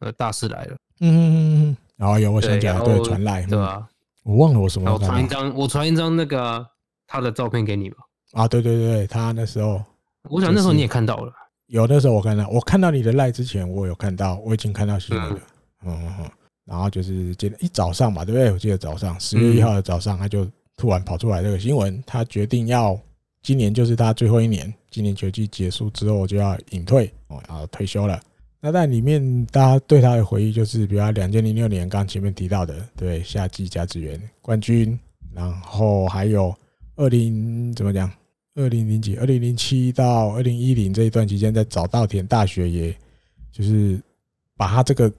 [0.00, 0.76] 呃，大师来了。
[0.98, 1.76] 嗯嗯嗯嗯。
[1.96, 3.86] 然后有我想起来，对，传来，对吧？
[4.24, 5.14] 我忘了我什么时候看到。
[5.14, 6.66] 我传一张，我传一张那个
[7.06, 7.98] 他的照片给你吧。
[8.32, 9.80] 啊，对对对，他那时候，
[10.28, 11.32] 我想那时候你也看到了。
[11.70, 15.40] 有的时候我看到，我看到你的赖之前，我有看到，我已经看到新闻了。
[15.86, 16.30] 嗯嗯嗯。
[16.64, 18.50] 然后就是今天一早上吧，对不对？
[18.50, 20.44] 我记得早上十月一号的早上，他就
[20.76, 23.00] 突然跑出来这个新闻，他决定要
[23.42, 28.20] 今年就是他最后一年，今年球季结束之后就要隐退哦，然后退休了。
[28.60, 34.98] 那在里面大家对他的回忆就是，比如他两千零六年刚前面提到的，对夏季甲子园冠军，
[35.32, 36.52] 然后还有
[36.96, 38.10] 二零怎么讲？
[38.60, 39.16] 二零零几？
[39.16, 42.94] 二零零七到二零一零这一段期间，在早稻田大学，也
[43.50, 44.00] 就是
[44.56, 45.10] 把他这个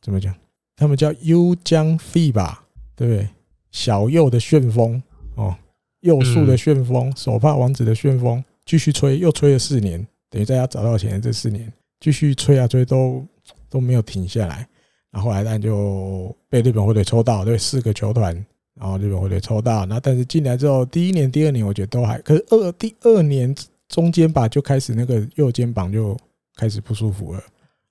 [0.00, 0.34] 怎么讲？
[0.76, 2.64] 他们叫 U 江飞吧，
[2.96, 3.28] 对不对？
[3.70, 5.02] 小右的旋风
[5.34, 5.54] 哦，
[6.00, 13.24] 右树的旋风，手帕王子的旋风，继续吹，又吹了四年，等于在他找到钱的这四年，继续吹啊吹，都
[13.68, 14.66] 都没有停下来。
[15.10, 19.86] 然后后来，但就被日本火腿抽到，对，四个球团，然后日本火腿抽到。
[19.86, 23.54] 那但是进来之后，第一年、第二年，我觉得都还，可是二第二年
[23.88, 26.16] 中间吧，就开始那个右肩膀就
[26.56, 27.42] 开始不舒服了。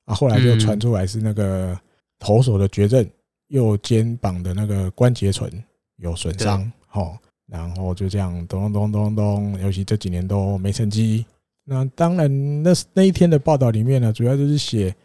[0.05, 1.79] 啊，后来就传出来是那个。
[2.19, 3.05] 投手的绝症，
[3.49, 5.51] 右肩膀的那个关节唇
[5.97, 7.17] 有损伤，好，
[7.47, 11.25] 然后就这样咚咚咚咚咚，尤其这几年都没成绩。
[11.65, 14.95] 那当然，那那一天的报道里面呢，主要就是写，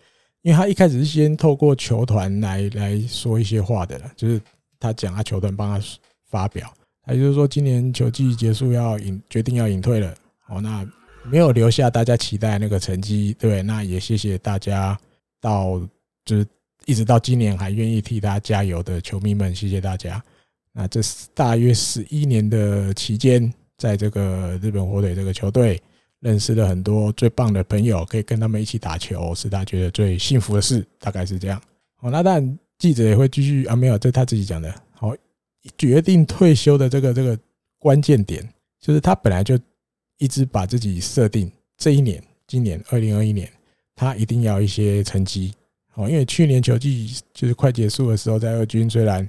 [0.43, 4.41] 因为他一开始是先透过球团来来说一些话的了，就是
[4.79, 5.87] 他讲他球团帮他
[6.31, 6.73] 发表，
[7.05, 10.15] 他就是说今年球季结束要隐，决定要隐退了，
[10.49, 10.87] 哦，那
[11.25, 14.99] 没有留下大家期待那个成绩，对，那也谢谢大家
[15.41, 15.81] 到
[16.25, 16.47] 就是。
[16.87, 20.25] 一直到今年还愿意替他加油的球迷们，谢谢大家。
[20.73, 21.03] 那这
[21.35, 25.79] 大约十一年的期间，在这个日本火腿这个球队，
[26.21, 31.61] 认识了很多最棒的朋友，可以跟他们一起打球，是他觉得最幸福的事，大概是这样。
[31.97, 34.73] 好，那但记者也会继续啊，没有，这他自己讲的。
[34.93, 35.15] 好，
[35.77, 37.39] 决定退休的这个这个
[37.79, 38.49] 关键点，
[38.81, 39.59] 就是他本来就
[40.19, 43.51] 一直把自己设定这一年，今年二零二一年，
[43.95, 45.53] 他一定要一些成绩。
[45.95, 49.29] 哦，因为去年球季就是快结束的时候，在二军虽然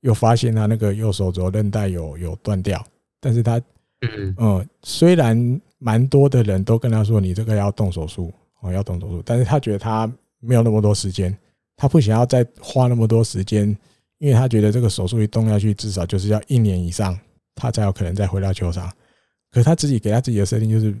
[0.00, 2.84] 又发现他那个右手肘韧带有有断掉，
[3.18, 3.56] 但是他
[4.02, 11.34] 嗯嗯，虽然蛮多的人都跟他说，你这个要动手术哦，要动手术，但是他觉得他没有那么多时间，
[11.80, 13.66] 他不想要再花那么多时间，
[14.18, 17.18] 因为他觉得这个手术一动下去，至少就是要一年以上，
[17.54, 18.92] 他才有可能再回到球场。
[19.50, 20.94] 可是他自己给他自己的设定就是，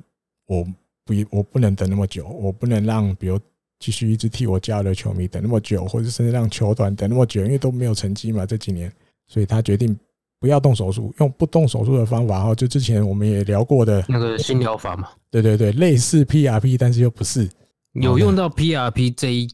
[0.46, 0.64] 我
[1.04, 3.38] 不我不能等那么久，我不能让比如。
[3.82, 8.92] 继续一直替我加油的球迷等那么久，或者甚至让球团等那么久，因为都没有成绩嘛，这几年，
[9.26, 9.98] 所以他决定
[10.38, 12.44] 不要动手术，用不动手术的方法。
[12.44, 17.48] 哈，就之前我们也聊过的那个新疗法嘛，对对对，类似 PRP，但是又不是
[17.94, 19.48] 有用到 PRP 这一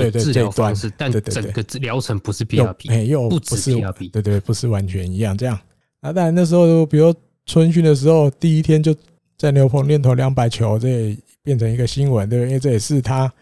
[0.00, 5.58] 个治疗方式，但整个疗程不是 PRP，哎，又不是 PRP，对对，不是完全一样这样。
[6.00, 7.14] 啊当然那时候，比如
[7.46, 8.94] 春训的时候，第一天就
[9.38, 13.32] 在牛棚练投两百球，这也变成一个新闻，对，因为这也是他。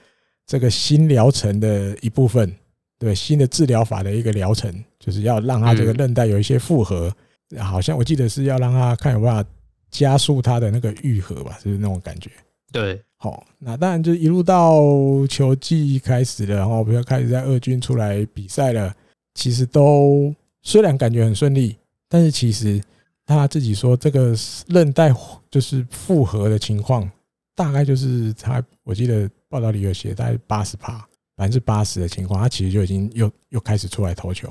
[0.44, 2.52] 这个新疗程的一部分，
[2.98, 7.10] 对新的治疗法的一个疗程，就是要让他这个韧带有一些复合，
[7.58, 9.48] 好像我记得是要让他看有办法
[9.90, 12.28] 加速他的那个愈合吧，就是那种感觉。
[12.72, 14.82] 对，好，那当然就一路到
[15.28, 18.92] 球季开始了，然后比如开始在二军出来比赛了，
[19.34, 21.76] 其实都虽然感觉很顺利，
[22.08, 22.82] 但是其实
[23.24, 24.34] 他自己说这个
[24.66, 25.14] 韧带
[25.48, 27.08] 就是复合的情况，
[27.54, 29.30] 大概就是他我记得。
[29.52, 31.06] 报道里有写，大概八十趴，
[31.36, 34.48] 百分之八十的情况，他其实就已经又又开始出来投球。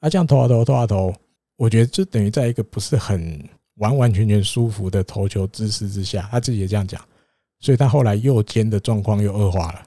[0.00, 1.10] 啊，这样投啊投，投啊投，
[1.56, 3.42] 我觉得就等于在一个不是很
[3.76, 7.02] 完完全全舒服的投球姿势之下，他自己也这样讲，
[7.64, 9.86] 所以他后来右肩的状况又恶化了，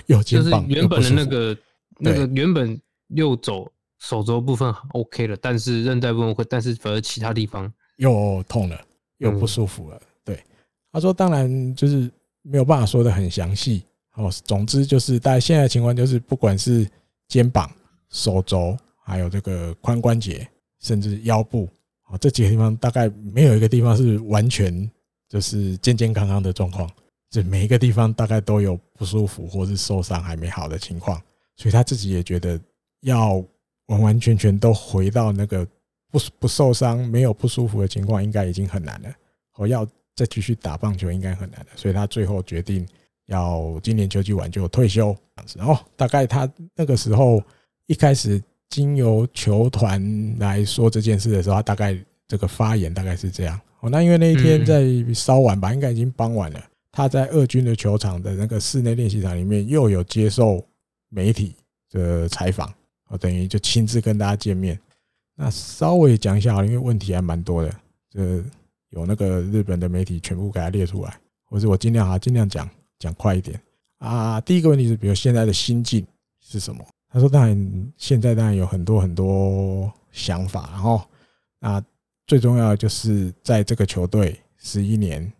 [0.08, 1.58] 右肩膀就是原本的那个
[1.98, 8.80] 那个原本右肘手肘部分 OK 了，但是韧带部分会，但是反而其他地方又痛了，
[9.18, 10.00] 又不舒服了。
[10.24, 10.42] 对，
[10.90, 12.10] 他说，当然就是
[12.40, 13.82] 没有办法说得很详细。
[14.14, 16.88] 哦，总之就是大家现在的情况就是，不管是
[17.28, 17.70] 肩膀、
[18.08, 20.48] 手肘，还有这个髋关节，
[20.80, 21.68] 甚至腰部，
[22.04, 24.90] 啊，这几个地方大概没有一个地方是完全
[25.28, 26.90] 就是健健康康的状况，
[27.30, 31.20] 就每一个地方大概都有不舒服或是受伤还没好的情况，
[31.56, 32.58] 所以他自己也觉得
[33.02, 33.44] 要
[33.86, 35.66] 完完全全都回到那个
[36.10, 39.08] 不不受伤，没有不舒服的情况，应该已经很难了。
[39.56, 41.66] 我要再继续打棒球，应该很难了。
[41.76, 42.86] 所以他最后决定
[43.26, 45.14] 要今年秋季完就退休。
[45.54, 47.42] 然后大概他那个时候
[47.86, 53.60] 一开始经由球团来说这件事的时候，他大概这个发言大概是这样。
[53.80, 54.82] 哦，那因为那一天在
[55.14, 56.64] 稍晚吧，应该已经傍晚了。
[56.98, 60.66] 他在二军的球场的那个室内练习场里面，又有接受
[61.08, 61.54] 媒体
[61.90, 62.68] 的采访，
[63.06, 64.76] 哦，等于就亲自跟大家见面。
[65.36, 67.72] 那稍微讲一下，因为问题还蛮多的，
[68.10, 68.42] 这
[68.90, 73.60] 有那个日本的媒体全部给他列出来，或者我尽量啊，尽量讲讲快一点
[73.98, 74.40] 啊。
[74.40, 76.04] 第一个问题是，比如现在的心境
[76.40, 76.84] 是什么？
[77.08, 81.00] 他说，当然现在当然有很多很多想法，然后
[81.60, 81.80] 啊。
[82.26, 85.32] 最重要的就是在这个球队十一年，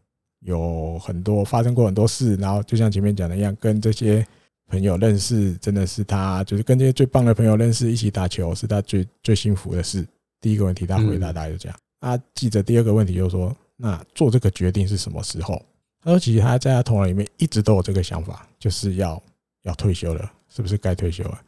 [0.49, 4.27] 有很多发生过很多事，然后就像前面讲的一样，跟这些
[4.67, 10.07] 朋友认识，真的是他就是跟这些最棒的朋友认识，一起打球是他最最幸福的事。
[10.41, 11.79] 第一个问题他回答大概就这样。
[12.01, 15.63] 啊，记着第二个问题就是说，那做这个决定是什么时候？
[16.03, 19.23] 他说，其实他在他头脑里面一直都有这个想法，就是要
[19.65, 21.39] 要退休了，是不是该退休了？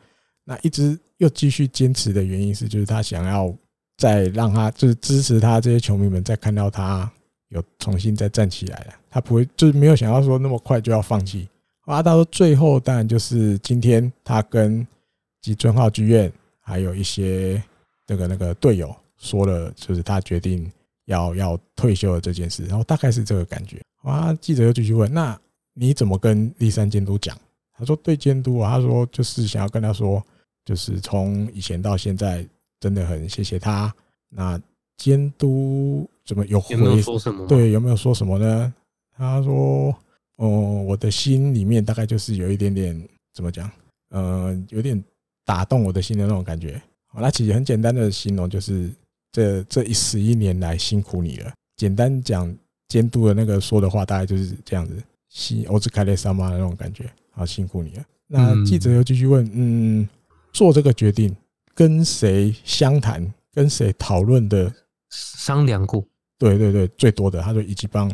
[0.45, 3.55] 那一直又继续坚持的原因是，就是他想要。
[4.01, 7.13] 再让他就是支持他这些球迷们，再看到他
[7.51, 11.49] 有重新再站起来了，他不会就是没有想要说那么快就要放弃。
[11.83, 14.85] 啊，到最后当然就是今天他跟
[15.41, 17.63] 吉村浩剧院还有一些
[18.07, 20.71] 那个那个队友说了，就是他决定
[21.05, 23.81] 要要退休的这件事，然后大概是这个感觉。
[24.03, 25.39] 啊，记者又继续问：那
[25.75, 27.37] 你怎么跟立山监督讲？
[27.77, 30.21] 他说对监督啊，他说就是想要跟他说，
[30.65, 32.45] 就是从以前到现在。
[32.83, 33.95] 真的很谢谢他。
[34.31, 34.59] 那
[35.01, 36.77] 监督怎么有回？
[36.77, 37.47] 有没有说什么？
[37.47, 38.75] 对，有没有说什么呢？
[39.17, 39.95] 他说
[40.37, 43.71] ：“哦，我的心里面大概就是有一点点怎么讲？
[44.11, 45.03] 呃，有点
[45.43, 46.79] 打动我的心的那种感觉。
[47.07, 48.91] 好，那其实很简单的形容就是
[49.33, 51.51] 这这一十一年来辛苦你了。
[51.77, 52.55] 简单讲，
[52.89, 57.11] 监督的那个说的话大概就是这样子：西欧兹凯列萨玛的那种感觉。
[57.31, 58.05] 好，辛苦你了。
[58.27, 60.07] 那记者又继续问：嗯，
[60.53, 61.35] 做这个决定。”
[61.75, 63.27] 跟谁相谈？
[63.55, 64.71] 跟谁讨论的？
[65.11, 66.05] 商量过？
[66.39, 68.11] 对对对，最多的，他说一级棒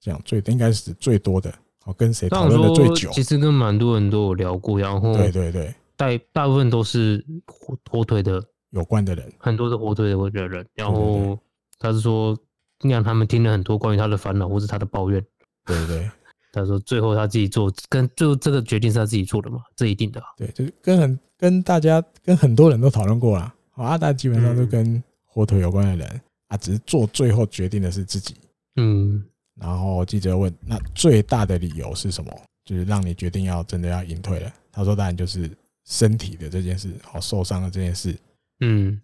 [0.00, 1.52] 这样最应该是最多的。
[1.84, 3.10] 好，跟谁讨论的最久？
[3.10, 10.66] 其实跟蛮多人都有聊过，然后对对对，大大部分都是火火腿的有关的人，很多是火腿的人。
[10.74, 11.38] 然后
[11.78, 12.36] 他是说，
[12.82, 15.24] 让他们听了很多关于他的烦恼或是他的抱怨。
[15.64, 16.10] 对对对。
[16.50, 19.60] 他说：“最后他自己做，跟最后这个决定是他自己做的嘛？
[19.76, 20.20] 这一定的。
[20.34, 23.54] 对，就是跟很跟大家跟很多人都讨论过了。
[23.72, 28.34] 好，阿达基本上都跟火腿有关的人啊，只是做最后决定的是自己。
[28.76, 29.24] 嗯。
[29.58, 32.30] 然后记者问：那最大的理由是什么？
[32.64, 34.52] 就是让你决定要真的要隐退了？
[34.70, 35.50] 他说：当然就是
[35.86, 38.14] 身体的这件事，哦受伤的这件事。
[38.60, 39.00] 嗯。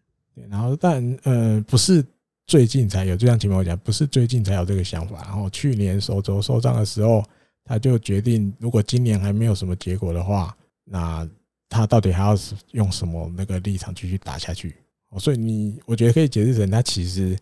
[0.50, 2.04] 然后但呃不是。”
[2.46, 5.22] 最近才有，就像前面我讲，不是最近才有这个想法。
[5.22, 7.24] 然后去年手肘受伤的时候，
[7.64, 10.54] 他就决定，如果今年还没有什么结果的话，
[10.84, 11.26] 那
[11.70, 12.36] 他到底还要
[12.72, 14.76] 用什么那个立场继续打下去？
[15.18, 17.36] 所以你，我觉得可以解释成，他其实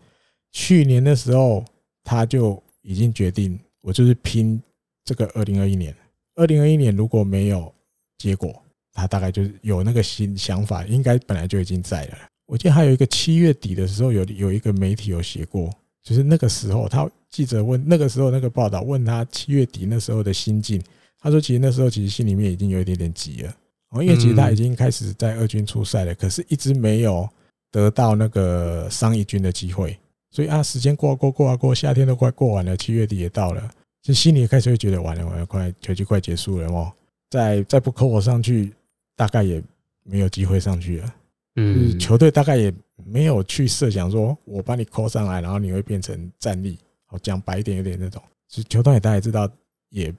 [0.52, 1.64] 去年的时候
[2.04, 4.60] 他就已经决定，我就是拼
[5.04, 5.94] 这个二零二一年。
[6.34, 7.72] 二零二一年如果没有
[8.18, 12.18] 结果，他大概就是有那个新想法，应该本来就已经在了。
[12.46, 15.70] 我记得还有一个七月底的时候，有有一个媒体有写过，
[16.02, 20.82] 就是那个时候，他记者问那个时候那个报道问他七月底那时候的心境，
[21.18, 23.56] 他说其实那时候其实心里面已经有一点点急了，
[23.90, 27.28] 哦，因为其实他已经开始在二军出赛了，可是一直没有
[27.72, 29.98] 得到那个上一军的机会，
[30.30, 33.70] 所以啊，时间过啊过过啊过，夏天都快过完了，七月底也到了，
[34.02, 36.92] 就心里开始会觉得完了完了，快球季快结束了哦，
[37.30, 38.72] 再再不扣我上去，
[39.16, 39.60] 大概也
[40.04, 41.14] 没有机会上去了。
[41.56, 42.72] 嗯，球队大概也
[43.04, 46.78] 没有去设想说，我把你扣上来，然后你会变成战力。
[47.06, 48.22] 好，讲白一点，有点那种。
[48.48, 49.50] 是球队也大概知道，
[49.90, 50.14] 也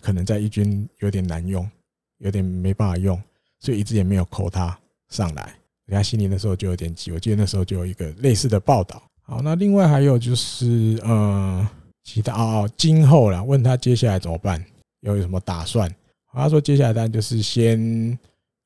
[0.00, 1.68] 可能在一军有点难用，
[2.18, 3.20] 有点没办法用，
[3.60, 4.76] 所以一直也没有扣他
[5.08, 5.54] 上来。
[5.86, 7.10] 人家心里那时候就有点急。
[7.10, 9.02] 我记得那时候就有一个类似的报道。
[9.22, 11.68] 好，那另外还有就是，呃，
[12.04, 14.64] 其他哦，今后啦，问他接下来怎么办，
[15.00, 15.92] 有什么打算？
[16.32, 18.18] 他说接下来当然就是先。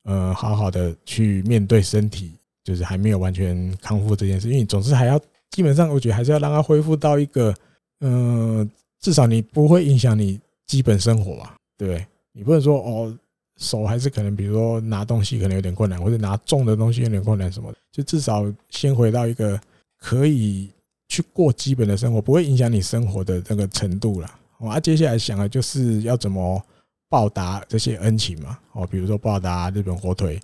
[0.08, 2.30] 呃，好好的去面对身体，
[2.62, 7.52] 就是还没有完全康复这件事，因为你总是还要，基本上我觉得还是要让它恢复到一个，
[7.98, 8.64] 呃，
[9.00, 11.56] 至少你不会影响你基本生活吧？
[11.76, 12.06] 对？
[12.30, 13.18] 你不能说哦，
[13.56, 19.60] 手还是可能，比如说拿东西可能有点困难，或者拿重的东西有点困难什么的，就至少先回到一个
[19.98, 20.70] 可以
[21.08, 24.30] 去过基本的生活，不会影响你生活的那个程度了。
[24.60, 26.62] 啊，接下来想的就是要怎么。
[27.08, 30.40] 报答这些恩情嘛，哦，比如说报答日本火腿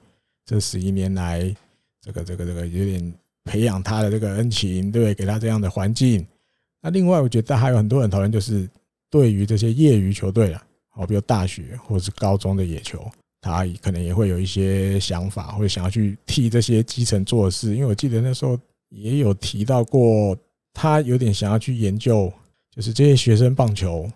[0.47, 1.53] 这十一年来，
[2.01, 6.25] 这个这个这个有点培养他的这个恩情，对，给他这样的环境。
[6.81, 8.71] 那另外，我觉得还有很多人讨论，就是
[9.11, 13.03] 对于这些业余球队啊，好，比如大学或者是高中的野球，
[13.41, 17.75] 他可能也会有一些想法，或者想要去替这些基层做事。
[17.75, 18.59] 因为我记得那时候
[18.91, 20.37] 也有提到过，
[20.75, 22.31] 他有点想要去研究，
[22.71, 24.07] 就是这些学生棒球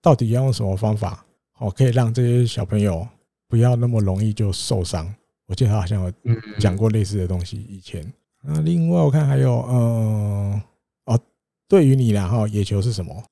[0.00, 1.24] 到底要用什么方法，
[1.58, 3.06] 哦，可以让这些小朋友
[3.46, 5.14] 不要那么容易就受伤。
[5.46, 6.12] 我记得他好像有
[6.58, 8.10] 讲过类似的东西以前。
[8.42, 10.60] 那另外我看还有，嗯，
[11.04, 11.20] 哦，
[11.68, 13.22] 对于你啦哈，野球是什么？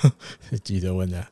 [0.64, 1.24] 记者问的。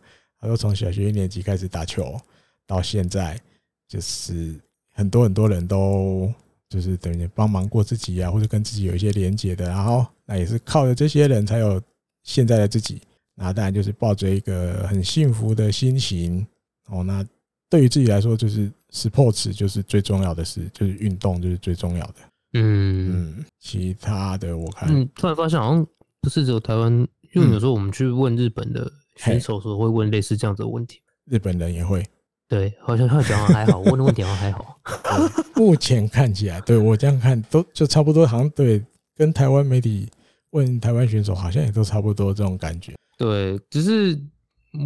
[0.45, 2.21] 他说从小学一年级开始打球，
[2.67, 3.41] 到现在
[3.89, 4.55] 就是
[4.93, 6.31] 很多很多人都
[6.69, 11.81] 就是等于帮忙过自己啊，或者跟自己有一些连结的，然后那也是靠着这些人才有
[12.25, 13.01] 现在的自己。
[13.35, 16.47] 那当然就是抱着一个很幸福的心情
[16.89, 17.03] 哦。
[17.03, 17.27] 那
[17.71, 22.15] 对于自己来说，就是 sports 就是最重要的事，就是运动就是最重要的。
[22.53, 25.87] 嗯嗯，其他的我看，嗯，突然发现好像
[26.21, 26.93] 不是只有台湾，
[27.33, 31.01] 因为有时候我们去问日本的选手时候，会问类似这样子的问题。
[31.27, 32.05] 日本人也会，
[32.49, 34.79] 对，好像他讲的还好，问的问题好像还好。
[35.57, 38.85] 目前看起来，对我这样看都就差不多，好像对，
[39.17, 40.09] 跟台湾媒体
[40.51, 42.95] 问台湾选手，好像也都差不多这种感觉。
[43.17, 44.21] 对，只是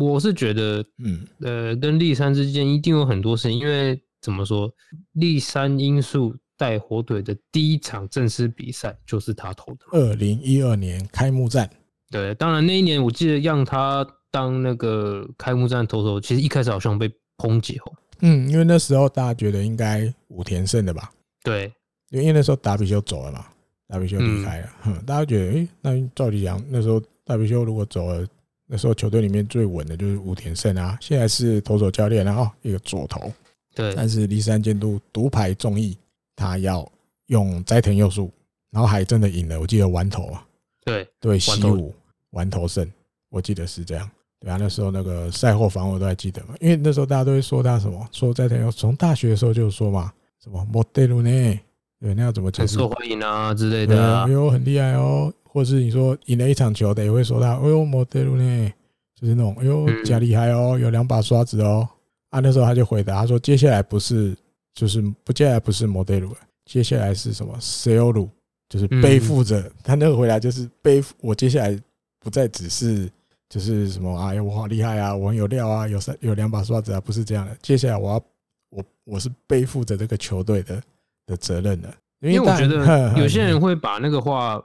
[0.00, 4.70] 我是觉得，嗯，呃，跟立山之间一定有很多事情，因为怎么说，
[5.12, 6.36] 立山因素。
[6.58, 11.70] 带火腿的第一场正式比赛就是他投的，二零一二年开幕战。
[12.10, 14.04] 对，当然那一年我记得让他
[14.38, 17.92] 当那个开幕战投手，其实一开始好像被抨击哦。
[18.20, 21.10] 嗯，因为那时候大家觉得应该武田胜的吧？
[21.42, 21.72] 对，
[22.10, 23.46] 因为那时候达比修走了嘛，
[23.88, 28.24] 达比修离开了，嗯，大家觉得，哎，那照理讲，那时候达比修如果走了，
[28.68, 30.96] 那时候球队里面最稳的就是武田胜啊。
[31.00, 33.32] 现在是投手教练，然后一个左投，
[33.74, 35.98] 对，但是栗山监督独排众议。
[36.36, 36.88] 他要
[37.26, 38.30] 用斋藤佑树，
[38.70, 39.58] 然后还真的赢了。
[39.60, 40.46] 我记得完投啊，
[40.84, 41.92] 对对，西武
[42.30, 42.88] 完投胜，
[43.28, 44.08] 我记得是这样。
[44.39, 50.11] 对啊，那时候那个赛后访我都还记得嘛，因为那时候大家都会说他什么，说斋藤佑从大学的时候就说嘛，
[50.43, 51.59] 什么モテるね，
[51.99, 52.77] 对，那要怎么解释？
[52.77, 58.73] 很受欢迎啊之类的啊，哎呦很厉害哦，或是你说赢了一场球的也会说他，哎呦モテるね，
[59.19, 61.87] 就是那种哎呦假厉害哦，有两把刷子哦。
[62.29, 64.35] 啊，那时候他就回答他说，接下来不是。
[64.75, 66.31] 就是不，接下来不是モテる，
[66.65, 67.53] 接下来是什么？
[67.85, 68.27] 背负る，
[68.67, 69.71] 就是背负着。
[69.83, 71.13] 他那个回来就是背负。
[71.21, 71.79] 我接下来
[72.19, 73.07] 不再只是
[73.48, 74.32] 就是什么啊？
[74.42, 75.14] 我好厉害啊！
[75.14, 75.88] 我很有料啊！
[75.88, 77.00] 有三有两把刷子啊！
[77.00, 77.56] 不是这样的。
[77.62, 78.22] 接下来我要
[78.70, 80.82] 我我是背负着这个球队的
[81.26, 81.92] 的责任的。
[82.20, 84.60] 因为我觉得 有些人会把那个话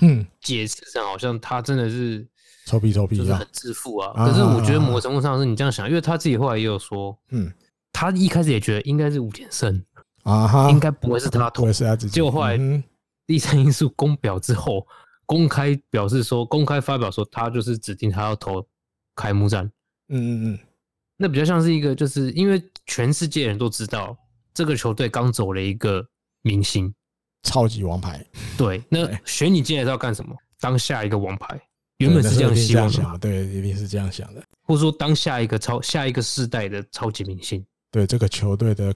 [0.00, 2.26] 嗯解释成好像他真的是
[2.66, 4.26] 臭屁臭屁，就是很自负啊。
[4.26, 7.52] 可是我觉得某个程度上是你这样想，因为他自己后来也有说嗯。
[7.90, 9.82] 他一开始也觉得应该是武田胜
[10.22, 12.12] 啊，应该不会是他投，是他自己。
[12.12, 12.56] 结果后来
[13.26, 14.86] 第三因素公表之后，
[15.28, 18.66] 公开表示说，公开发表说，他就是指定他要投
[19.14, 19.70] 开幕战。
[20.08, 20.58] 嗯嗯嗯，
[21.18, 24.16] 那比较像是一个，就是因为全世界人都知道
[24.54, 26.02] 这个球队刚走了一个
[26.40, 26.90] 明星，
[27.42, 28.24] 超级王牌。
[28.56, 30.34] 对，那选你进来是要干什么？
[30.58, 31.60] 当下一个王牌，
[31.98, 33.18] 原本是这样希望的。
[33.18, 37.62] 对，一定是这样想的，或者说当下一个超下一个世代的超级明星。
[37.90, 38.94] 对这个球队的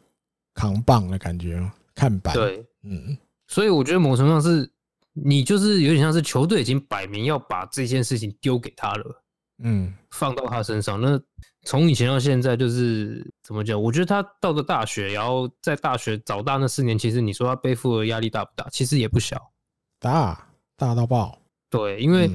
[0.55, 1.62] 扛棒的感觉，
[1.95, 2.35] 看板。
[2.35, 3.14] 对，嗯，
[3.49, 4.68] 所以我觉得某种程度上是，
[5.12, 9.24] 你就是有点像是球队已经摆明要把这件事情丢给他了，
[9.62, 11.00] 嗯，放到他身上。
[11.00, 11.20] 那
[11.64, 13.80] 从以前到现在，就是怎么讲？
[13.80, 18.68] 我觉得他到了大学，然后在大学早大那四年，其实你说他背负的压力大不大？
[18.70, 19.52] 其实也不小，
[20.00, 21.38] 大大到爆。
[21.68, 22.30] 对，因为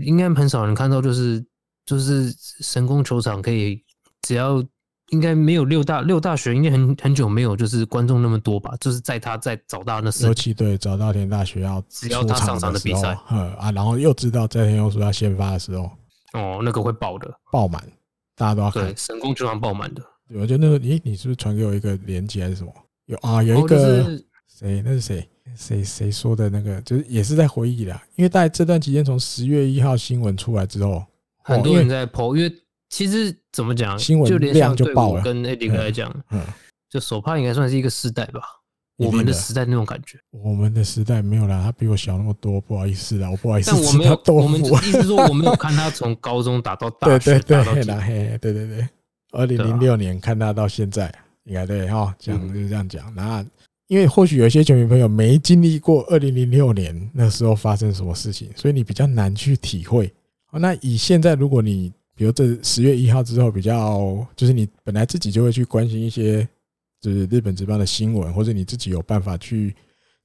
[0.00, 1.44] 应该很少人看到，就是
[1.84, 3.82] 就是神宫球场可以
[4.22, 4.62] 只要。
[5.10, 8.74] 应该没有六大六大学，应该很很久没有就是观众那么多吧？
[8.80, 15.90] 就是在他在早大那时，尤其对早稻田大学要只要他上场的比赛，呃啊，然后又知道在天佑树要先发的时候，
[16.32, 17.82] 哦，那个会爆的，爆满，
[18.36, 18.84] 大家都要看。
[18.84, 20.02] 对，神宫球场爆满的。
[20.28, 22.72] 对，我觉得那个，咦，你是不是传给我一个链接还是什么？
[23.06, 24.04] 有啊，有一个
[24.46, 24.80] 谁？
[24.84, 25.28] 那是谁？
[25.56, 26.80] 谁谁说的那个？
[26.82, 28.00] 就是也是在回忆啦。
[28.14, 31.04] 因为大概这段期间，从十月一号新闻出来之后，
[31.42, 32.54] 很多人在 po，因为。
[32.90, 35.22] 其实怎么讲，新闻量就爆了。
[35.22, 36.42] 跟 Eddie 来讲，嗯，
[36.90, 38.40] 就手帕应该算是一个时代吧，
[38.96, 40.18] 我们的时代那种感觉。
[40.30, 43.70] 我们的时代没有啦，他比我小那么多，不好意思啦，我不好意思。
[43.70, 48.88] 但我没有，我们意思说我没有看他从高中打到大学，对对对，对对对，
[49.30, 51.14] 二零零六年看他到现在，
[51.44, 53.14] 应该对哈，讲就是这样讲。
[53.14, 53.46] 那
[53.86, 60.12] 因为或许有些球迷朋友没经历过二零零六年那时候发生什么事情，所以你比较难去体会。
[60.52, 66.46] 那以现在如果你比如这十月一号之后，比较就是你本来自己就会去关心一些，
[67.00, 69.74] 就是日本职棒的新闻，或者你自己有办法去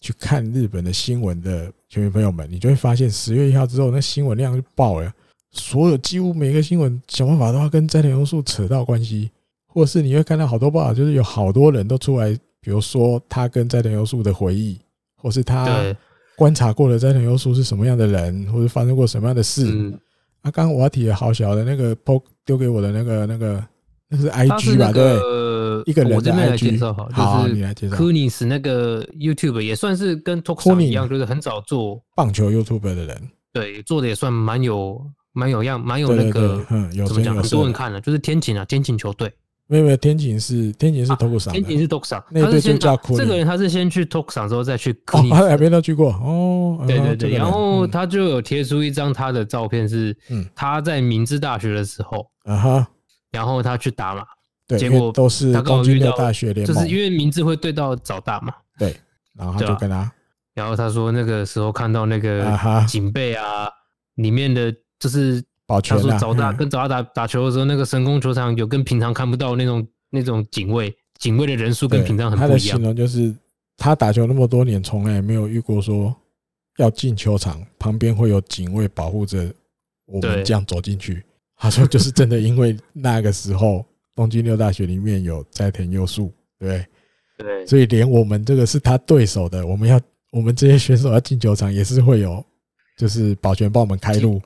[0.01, 5.09] 去看日本的新闻的球迷朋友们，你就会发现十月一号之后，那新闻量就爆了。
[5.51, 9.31] 所有几乎每个新闻想办法都要跟斋藤优树扯到关系，
[9.65, 14.77] 或是你会看到好多报道，就是有好多人都出来，比如说他跟斋藤优树的回忆，
[15.15, 15.95] 或是他
[16.35, 19.93] 观察过的斋藤优树是什么样的人，或者发生过什么样的事。
[20.45, 23.63] 啊，刚刚我要提好小的那个 PO 丢给我的那个那个，
[24.07, 24.91] 那是 IG 吧？
[24.91, 25.15] 对，
[25.85, 26.93] 一个人的 IG。
[27.11, 27.95] 好，你来介绍。
[27.95, 33.29] Kunis 那个 YouTube 也算是跟 Tokusa 一样，就是很早做棒球 YouTube 的人。
[33.51, 35.05] 对，做的也算蛮有。
[35.37, 37.35] 蛮有样，蛮有那个，嗯，有怎么讲？
[37.35, 39.29] 很多人看了，就是天晴啊，天晴球队。
[39.68, 41.88] 没有没有，天晴是天晴是 Tokusa，天晴是
[42.30, 46.11] 那队就叫这个人，他是先去 Tokusa 之后再去，哦，他两边都去过。
[46.11, 46.84] 哦。
[46.88, 50.16] 对对对，然后他就有贴出一张他的照片，是
[50.53, 52.88] 他在明治大学的时候，啊哈，
[53.32, 54.24] 然后他去打嘛，
[54.68, 58.95] 对，结果都是他刚好遇到大学联盟，就是因为明治会对到早大嘛，对，
[59.36, 60.11] 然后他就跟他，
[60.53, 62.55] 然后他说那个时候看到那个
[62.88, 63.68] 警备啊
[64.16, 65.43] 里面的就是。
[65.68, 72.49] 保全、啊、他说早大跟找他打打球的时候，那个神宫球场有跟平常看不到那种那种警卫，警卫的人数跟平常很不一样。
[72.49, 73.36] 他的形容就是
[73.78, 76.16] 他打球那么多年，从来也没有遇过说
[76.78, 79.51] 要进球场旁边会有警卫保护着
[80.05, 81.24] 我们这样走进去。
[81.57, 86.86] 他说就是真的，因为那个时候东京六大学里面有斋田优树，对
[87.38, 89.99] 对，所以连我们这个是他对手的，我们要
[90.32, 92.45] 我们这些选手要进球场也是会有。
[92.95, 94.41] 就是保全帮我们开路，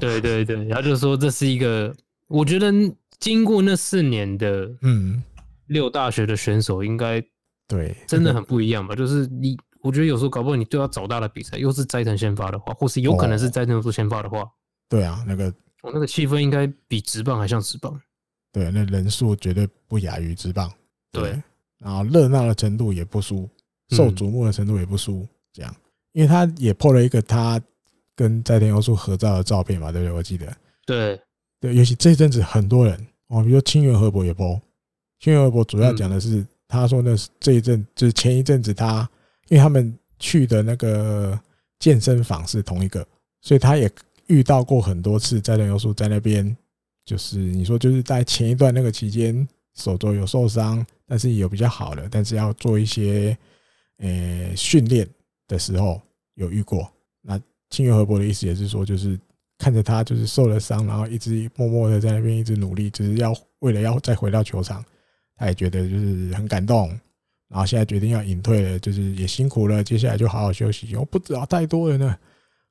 [0.00, 1.94] 对 对对，然后就说这是一个，
[2.28, 2.72] 我觉得
[3.18, 5.22] 经过那四年的嗯。
[5.66, 7.22] 六大学的选手，应该
[7.68, 8.92] 对真的很不一样吧？
[8.92, 14.44] 就是你，我觉得有时候搞不好你对他早大的比赛，又是斋藤先发的话，或是有可能是斋藤做先发的话，
[14.88, 15.44] 对啊，那个
[15.82, 17.96] 我那个气氛应该比直棒还像直棒，
[18.50, 20.68] 对，那人数绝对不亚于直棒，
[21.12, 21.40] 对，
[21.78, 23.48] 然后热闹的程度也不输，
[23.90, 25.72] 受瞩目的程度也不输，这样，
[26.14, 27.62] 因为他也破了一个他。
[28.20, 30.12] 跟在天优树合照的照片嘛，对不对？
[30.14, 30.54] 我记得，
[30.84, 31.18] 对
[31.58, 32.94] 对，尤其这阵子很多人
[33.28, 34.60] 哦，比如说清源河伯也 po，
[35.18, 39.08] 清源河伯主要讲的是，他说那是这一阵就是前一阵子他，
[39.48, 41.40] 因为他们去的那个
[41.78, 43.06] 健身房是同一个，
[43.40, 43.90] 所以他也
[44.26, 46.54] 遇到过很多次在天优树在那边，
[47.06, 53.34] 就是你说就是在前一段那个期间手肘有受伤，但是有比较好的，但是要做一些
[53.96, 55.08] 呃训练
[55.48, 56.02] 的时候
[56.34, 56.86] 有遇过
[57.22, 57.40] 那。
[57.70, 59.18] 清原和博的意思也是说，就是
[59.56, 64.84] 看着他就是受了伤，然后一直默默的在那边一直努力，就是要为了要再回到球场，
[65.36, 66.88] 他也觉得就是很感动，
[67.48, 70.94] 然后现在决定要隐退了，就是也辛苦了，接下来就好好休息。
[70.96, 72.18] 我不知道太多人了，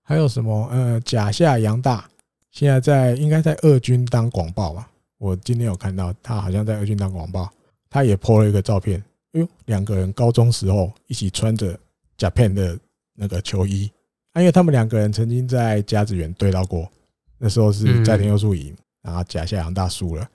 [0.04, 2.10] 还有什么呃甲下洋大，
[2.52, 4.90] 现在在应该在二军当广报吧？
[5.18, 7.50] 我今天有看到他好像在二军当广报，
[7.90, 11.78] 他也 po 了一个照片，哎呦，两个人高中时候一起穿着
[12.18, 12.78] Japan 的
[13.14, 13.92] 那个球衣。
[14.36, 16.90] 因为他们两个人曾经在甲子园对到过，
[17.38, 20.30] 那时候是在田优树赢，然后甲下洋大输了，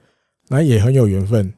[0.48, 1.52] 那也很有缘分。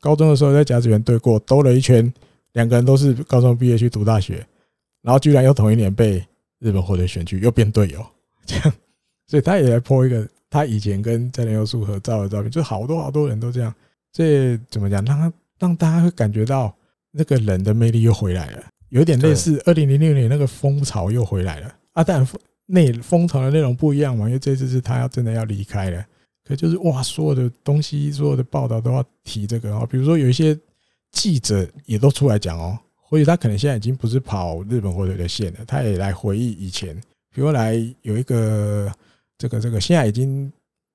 [0.00, 2.12] 高中的时候在甲子园对过，兜了一圈，
[2.54, 4.44] 两个人都是高中毕业去读大学，
[5.00, 6.18] 然后居然又同一年被
[6.58, 8.04] 日本火腿选去，又变队友，
[8.44, 8.72] 这样，
[9.28, 13.72] 所以他也来 po 一个他以前跟在田优树合照的照片，就好多好多人都这样，
[14.12, 15.04] 这怎么讲？
[15.04, 16.74] 让他让大家会感觉到
[17.12, 21.72] 那个人的魅力又回来了，有点类似二零零六年那个风潮又回来了。
[21.92, 22.26] 啊，但
[22.66, 26.04] 内风潮的内容不一样嘛，因为这次是他要真的要离开了，
[26.44, 29.86] 可就是哇，所有的东西，所有的报道都要提这个哦。
[29.90, 30.58] 比如说有一些
[31.10, 36.94] 记者也都出来讲哦，或许他可能现在已经不是跑日本火腿的线了，他也来回忆以前，
[37.34, 38.90] 比如来有一个
[39.36, 40.50] 这个这个现在已经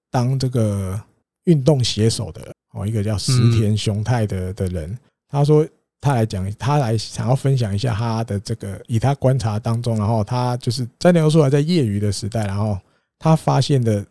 [0.09, 0.99] 当这个
[1.43, 4.97] 运动写手的哦，一个叫石田雄太的的人，
[5.29, 5.67] 他说。
[5.99, 12.77] 他来讲，他来想要分享一下他的这个，以他观察当中，然后他就是斋藤优树还在业余的时代，然后
[13.17, 14.05] 他发现的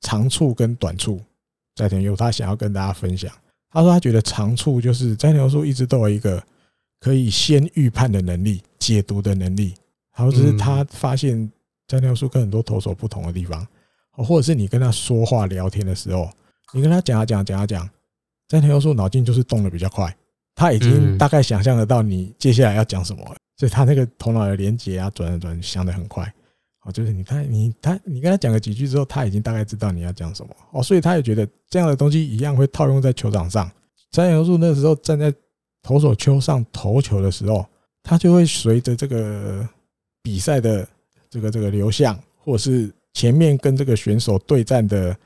[0.00, 1.20] 长处跟短处，
[1.74, 3.32] 斋藤优他想要跟大家分享。
[3.72, 6.42] 他说他觉得长处就是斋藤优树一直都有一个
[6.98, 9.74] 可以先预判的能力、解读的能力。
[10.16, 11.50] 然后就是他发现
[11.86, 13.66] 斋藤优树跟很多投手不同的地方，
[14.12, 16.30] 或者是你跟他说话聊天的时候，
[16.74, 17.88] 你跟他讲啊讲啊讲啊讲，
[18.48, 20.14] 斋藤优树脑筋就是动的比较快。
[20.54, 26.32] 他已经大概想象得到你接下来要讲什么了，所以他那个头脑的连接啊，转转转想的很快。
[26.82, 30.56] 哦，就是你他你他你跟他讲了几句之后，他已经大概知道你要讲什么。
[30.72, 33.70] 哦，所以他也觉得这样的东西一样会套用在球场上。
[34.10, 35.30] 斋藤优树那时候站在
[35.82, 37.66] 投手丘上投球的时候，
[38.02, 39.68] 他就会随着这个
[40.22, 40.88] 比赛的
[41.28, 45.16] 这个这个流向，或者是前面跟这个选手对战的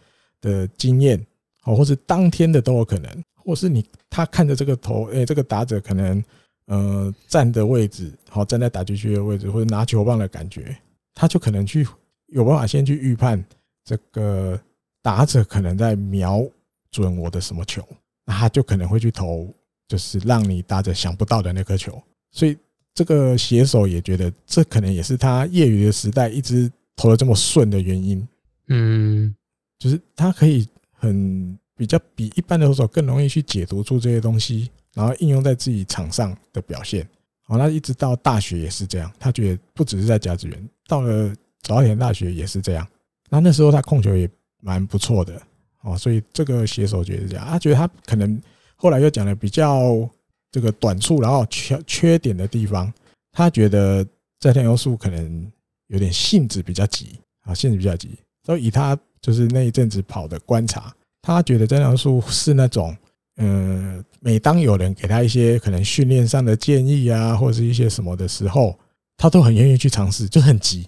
[0.41, 1.25] 的经验，
[1.65, 3.25] 哦，或是当天的都有可能。
[3.45, 6.25] 或是你他看着这个头，诶，这个打者可能
[6.67, 10.77] 呃站的位置，好站在打击区的位置，或者拿球棒的感觉，
[11.15, 11.87] 他就可能去
[12.29, 13.45] 有办法先去预判
[13.85, 14.59] 这个
[15.03, 16.43] 打者可能在瞄
[16.91, 17.87] 准我的什么球，
[18.25, 19.53] 那他就可能会去投，
[19.87, 22.03] 就是让你打者想不到的那颗球。
[22.31, 22.57] 所以
[22.95, 28.27] 这个写手也觉得，这可能也是他业余的时代一直投的这么顺的原因。
[28.69, 29.35] 嗯，
[29.79, 37.09] 就是他可以很比较比一般的投手更容易去解读出这些东西，然后应用在自己场上的表现。
[37.43, 42.87] 好，那一直到大学也是这样，他觉得不只是在甲子园，到了早田大学也是这样。
[43.29, 44.29] 那那时候他控球也
[44.63, 45.41] 蛮不错的
[45.83, 48.41] 哦，所以这个写手觉得是这样，他觉得他可能
[48.77, 50.09] 后来又讲了比较
[50.51, 52.93] 这个短处，然后缺缺点的地方，
[53.33, 54.07] 他觉得
[54.39, 55.53] 在天优树可能
[55.89, 58.17] 有点性子比较急啊，性子比较急。
[58.47, 60.95] 都以他就是那一阵子跑的观察，
[61.25, 62.95] 他觉得斋藤优树是那种，
[63.39, 68.79] 嗯，每当有人给他一些可能训练上的建议啊，或者是一些什么的时候，
[69.17, 70.87] 他都很愿意去尝试，就很急。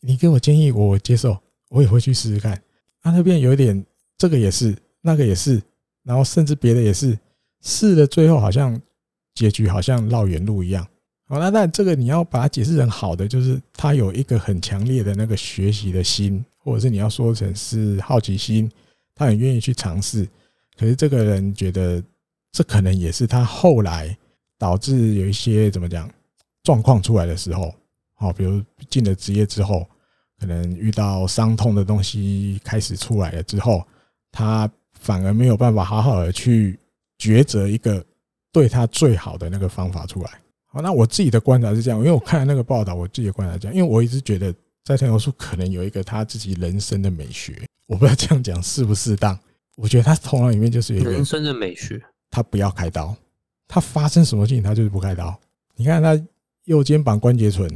[0.00, 2.60] 你给我建议，我接受，我也会去试试看。
[3.00, 3.86] 他那边有一点，
[4.18, 5.62] 这个也是，那个也是，
[6.02, 7.16] 然后甚至别的也是，
[7.62, 8.80] 试的最后好像
[9.34, 10.84] 结局好像绕远路一样。
[11.28, 16.44] 好，那但这个你要把它解释成好的，就是他有一个很强烈的那个学习的心。
[16.58, 18.68] 或者是你要说成是好奇心，
[19.16, 20.28] 他很愿意去尝试。
[20.78, 22.00] 可是这个人觉得，
[22.52, 24.16] 这可能也是他后来
[24.58, 26.08] 导致有一些怎么讲
[26.62, 27.74] 状况出来的时候，
[28.14, 29.84] 好，比如进了职业之后，
[30.38, 33.82] 可能遇到伤痛的东西开始出来了之后，
[34.30, 36.78] 他反而没有办法好好的去
[37.18, 38.04] 抉择一个
[38.52, 40.30] 对他最好的那个方法出来。
[40.66, 44.54] 好，那我自己的观察是这样，因为我看了那个报道，我自己的观察是这样，因为我一直觉得。
[44.86, 49.36] 斋藤优树可能有一个他自己人生的美学，我不知道这样讲适不适当。
[49.74, 53.12] 我觉得他头脑里面就是有一个人生的美学，他不要开刀，
[53.66, 55.36] 他发生什么事情他就是不开刀。
[55.74, 56.16] 你看他
[56.66, 57.68] 右肩膀关节唇，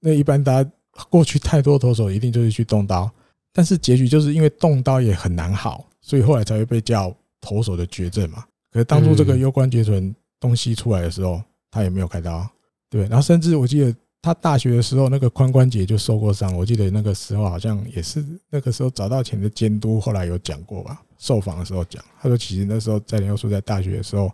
[0.00, 0.68] 那一般大家
[1.08, 3.08] 过去太多投手一定就是去动刀，
[3.52, 8.44] 但是结局就是因为动刀也很难好，所以后来才会被叫投手的绝症嘛。
[8.72, 11.40] 可是当初这个右关节唇东西出来的时候，
[11.70, 12.44] 他也没有开刀，
[12.90, 13.02] 对。
[13.02, 13.94] 然后甚至我记得。
[14.26, 16.52] 他大学的时候，那个髋关节就受过伤。
[16.56, 21.00] 我记得那个时候好像也是那个时候早稻田的监督，后来有讲过吧？
[21.16, 24.28] 受访的时候讲，他说其实那时候在林佑树在大学的时候，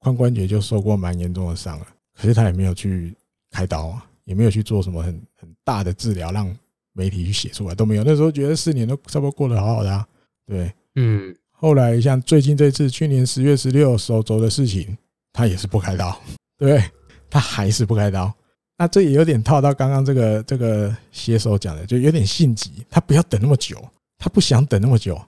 [0.00, 1.86] 髋关节就受过蛮严重的伤了，
[2.16, 3.14] 可是他也没有去
[3.50, 6.50] 开刀啊，也没有去做什么很很大的治疗，让
[6.94, 8.02] 媒体去写出来都没有。
[8.02, 10.08] 那时候觉得四年都差不多过得好好的啊，
[10.46, 11.36] 对，嗯。
[11.50, 14.96] 后来像最近这次去年十月十六手肘的事情，
[15.34, 16.18] 他也是不开刀，
[16.56, 16.82] 对，
[17.28, 18.32] 他还是不开刀。
[18.76, 23.76] 那这也有点套到刚刚这个这个写手讲的，就有点性急，他不要等那么久，
[24.18, 25.20] 他不想等那么久，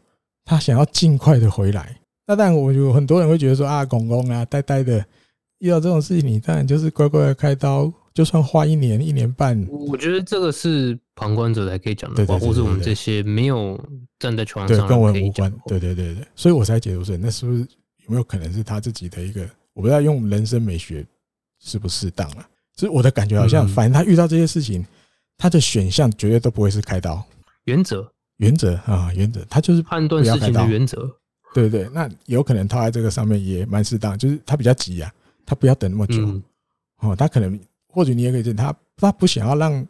[0.44, 1.97] 他想要尽快的回来。
[2.26, 5.05] 那当然，我有很多人会觉得说啊，公公啊，呆呆的，
[5.59, 9.64] 遇到这种事情，你当然就是乖乖的开刀，就算花一年一年半。
[9.70, 13.78] 我觉得这个是旁观者才可以讲的话，或者我们这些没有
[14.18, 15.53] 站在床上跟我无关。
[15.66, 21.07] 对对对对，所以我才解读说，那是不是有没有可能是他自己的一个，我不知道用人生美学
[21.61, 22.49] 适不适当啊？
[22.77, 24.85] 所以我的感觉好像，反正他遇到这些事情，
[25.39, 27.22] 他的选项绝对都不会是开刀。
[27.64, 28.07] 原则，
[28.37, 31.11] 原则啊，原则，他就是判断事情的原则。
[31.55, 35.11] 对对，那有可能套在这个上面也蛮适当，就是他比较急啊，
[35.47, 36.16] 他不要等那么久。
[37.01, 37.59] 哦，他可能
[37.89, 39.87] 或许你也可以见他，他不想要让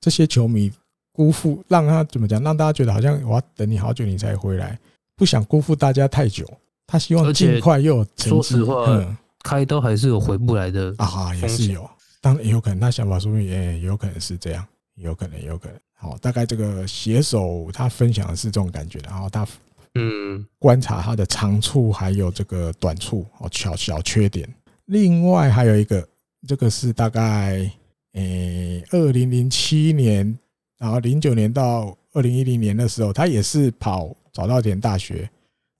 [0.00, 0.70] 这些球迷
[1.12, 4.78] 辜负，让他怎么讲，让大家觉得好像我要等你好久你才回来，
[5.16, 6.46] 不想辜负大家太久。
[6.86, 8.28] 他希望尽快又有成绩。
[8.28, 11.88] 说实话，开刀还是有回不来的啊，也是有。
[12.26, 14.66] 当然也有可能，他想法说不定也有可能是这样，
[14.96, 15.78] 有可能，有可能。
[15.94, 19.46] 好，大概这个写手他分享的是这种感觉，然后他
[19.94, 24.52] 嗯观察他的长处还有这个短处哦，小小缺点。
[24.86, 26.04] 另外还有一个，
[26.48, 27.70] 这个是大概
[28.14, 30.36] 诶二零零七年，
[30.78, 35.30] 然后零九年到二零一零年的时候，他也是跑早稻田大学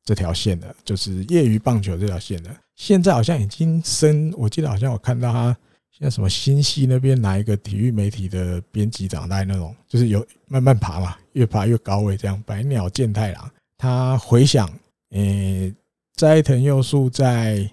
[0.04, 2.56] 这条线的，就是业余棒球这条线的。
[2.76, 5.56] 现在好像已经升，我记得好像我看到他。
[5.98, 12.42] 像什么新系那边哪一个体育媒体的编辑长大概那种，就是有慢慢爬嘛，越爬越高位这样。
[12.44, 14.70] 白鸟健太郎，他回想，
[15.10, 15.74] 诶，
[16.14, 17.70] 斋藤佑树在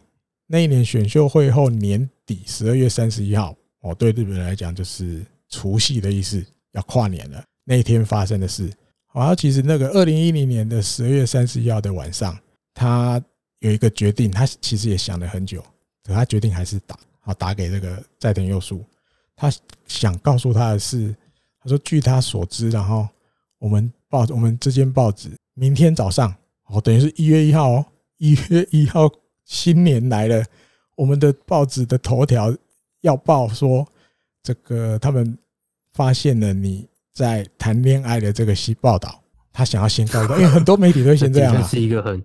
[0.47, 7.43] 那一年选秀会后年底十二月三十一号，哦，对日本人来讲就是除夕的意思，要跨年了。
[7.65, 8.71] 那一天发生的事，
[9.07, 12.37] 好，其实那个二零一零年的十二月三十一号的晚上，
[12.73, 13.21] 他
[13.59, 15.61] 有一个决定，他其实也想了很久，
[16.05, 16.97] 可他决定还是打。
[17.25, 18.83] 好，打给这个斋藤佑树，
[19.35, 19.51] 他
[19.87, 21.15] 想告诉他的是，
[21.61, 23.07] 他说据他所知，然后
[23.59, 26.35] 我们报我们这间报纸明天早上，
[26.67, 27.85] 哦，等于是一月一号哦，
[28.17, 29.09] 一月一号
[29.45, 30.43] 新年来了，
[30.95, 32.53] 我们的报纸的头条
[33.01, 33.87] 要报说
[34.41, 35.37] 这个他们
[35.93, 42.21] 发现了你在谈恋爱的这个新报道，他想要先告诉，因为很多媒体都先这样啊， 是一个很，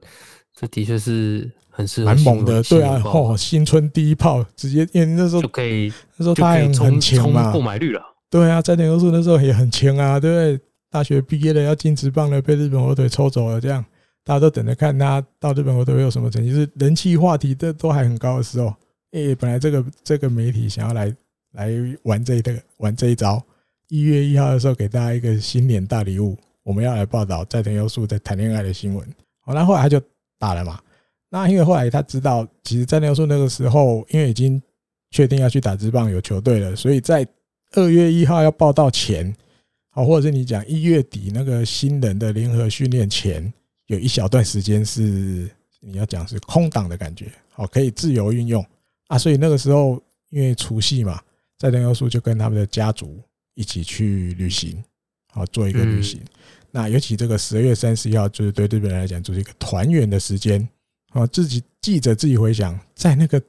[0.53, 10.61] 这的确是很适蛮猛的，对啊，哦，新春第一炮直接，因为那时候就可以，那时候他很很强嘛，购买率了，对啊，在那个时候那时候也很强啊，对不对？
[10.91, 13.85] 大学毕业了要进职棒了，被日本火腿抽走了，这样。
[14.25, 18.67] 大家都等着看他到日本火腿会有什么成绩，就是人气话题都都还很高的时候，
[19.13, 21.15] 诶、欸，本来这个这个媒体想要来
[21.53, 21.71] 来
[22.03, 23.41] 玩这一个玩这一招，
[23.89, 29.07] 一月一号的时候给大家一个新年大礼物，我们要来报道斋藤优树在谈恋爱的新闻。
[29.41, 29.99] 好，那后来他就
[30.39, 30.79] 打了嘛。
[31.31, 34.61] 那因为后来他知道，其实斋藤优树那个时候因为已经
[35.11, 37.27] 确定要去打职棒有球队了，所以在
[37.73, 39.35] 二月一号要报到前，
[39.91, 43.53] 好，或者是你讲一月底那个新人的联合训练前。
[43.89, 45.49] 有一小段时间是
[45.81, 48.63] 你要讲是空档的感觉，好，可以自由运用
[49.07, 49.17] 啊。
[49.17, 49.99] 所以那个时候
[50.29, 51.19] 因为除夕嘛，
[51.57, 53.19] 斋藤优树就跟他们的家族
[53.55, 54.85] 一起去旅行，
[55.33, 56.21] 好，做一个旅行。
[56.71, 60.69] 那尤其这个十二月三十一号，就是对日本人来讲，就是一个团圆的时间。
[61.11, 63.41] 啊，自己记者自己回想，在那个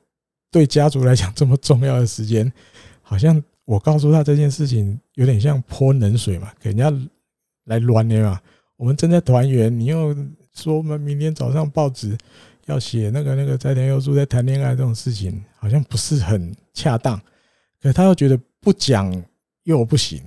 [0.52, 2.52] 对家族来讲这么重要的时间，
[3.02, 6.92] 好像我告诉他这件事情，有点像泼冷水嘛，给人家
[7.66, 8.40] 来乱的嘛。
[8.78, 10.16] 我们正在团圆，你又
[10.54, 12.18] 说我们明天早上报纸
[12.66, 17.20] 要写那个那个斋藤优树在谈恋爱这种事情，好像不是很恰当。
[17.82, 19.24] 可他又觉得不讲
[19.64, 20.22] 又不行，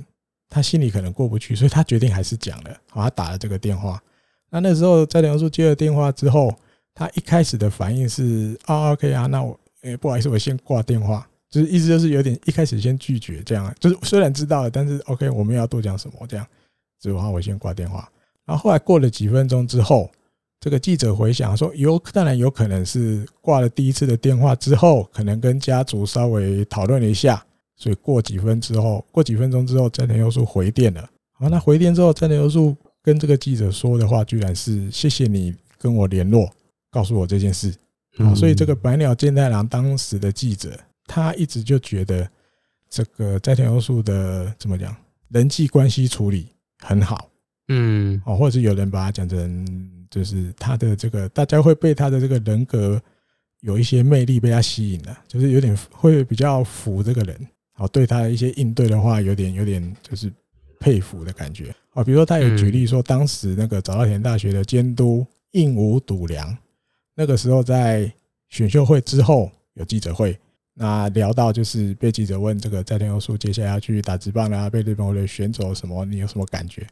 [0.49, 2.77] 他心里可能过不去，所以他决定还是讲了。
[2.91, 4.01] 好，他打了这个电话。
[4.51, 6.55] 那那时候斋藤优树接了电话之后，
[6.95, 16.47] 他一开始的反应是啊，OK 啊，那我诶不好意思，我先挂电话，就是意思就是有点一开始先拒绝这样，就是虽然知道了，但是 OK 我们要多讲什么这样，
[17.01, 18.09] 所以话我先挂电话。
[18.45, 20.11] 然后后来过了几分钟之后，
[20.61, 27.45] 这个记者回想说，有当然有可能是挂了第一次的电话之后，可能跟家族稍微讨论了一下，
[27.77, 31.09] 所以过几分之后，过几分钟之后，斋藤优树回电了。
[31.33, 36.49] 好，那回电之后，斋藤优树跟这个记者说的话，居然是谢谢你跟我联络，
[36.93, 37.75] 告诉我这件事。
[38.19, 42.31] 好，所以这个白鸟健太郎当时的记者，他一直就觉得
[42.89, 44.95] 这个斋田优树的怎么讲，
[45.31, 47.31] 人际关系处理很好。
[47.69, 49.67] 嗯，哦，或者是有人把他讲成，
[50.11, 53.01] 就是他的这个，大家会被他的这个人格
[53.61, 57.35] 有一些魅力被他吸引了，就是有点会比较服这个人，
[57.73, 60.31] 好，对他的一些应对的话，有点有点就是
[60.79, 62.05] 佩服的感觉啊。
[62.05, 66.55] 比如说，他有举例说，当时那个早稻田大学的监督应武笃良，
[67.15, 68.13] 那个时候在
[68.49, 70.39] 选秀会之后有记者会，
[70.75, 76.87] 那聊到就是被记者问这个斋藤优树接下来要去打职棒啦，被日本队选走什么，你有什么感觉？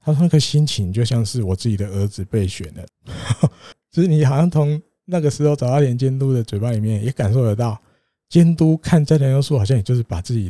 [0.00, 2.86] 他说：“那个心情就像是我自己的儿子被选了，
[3.90, 7.76] 就是你好像从那个时候找到连监督的嘴巴里面也感受得到，
[8.28, 10.48] 监督看斋藤优树好像也就是把自己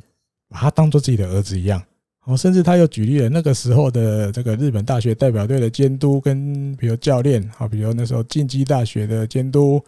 [0.48, 1.82] 把他当做自己的儿子一样。
[2.26, 9.80] 哦，甚至他又举例了那个时候的这个日本大学代表队的监督跟比如教练，啊，比如那时候进击大学的监督，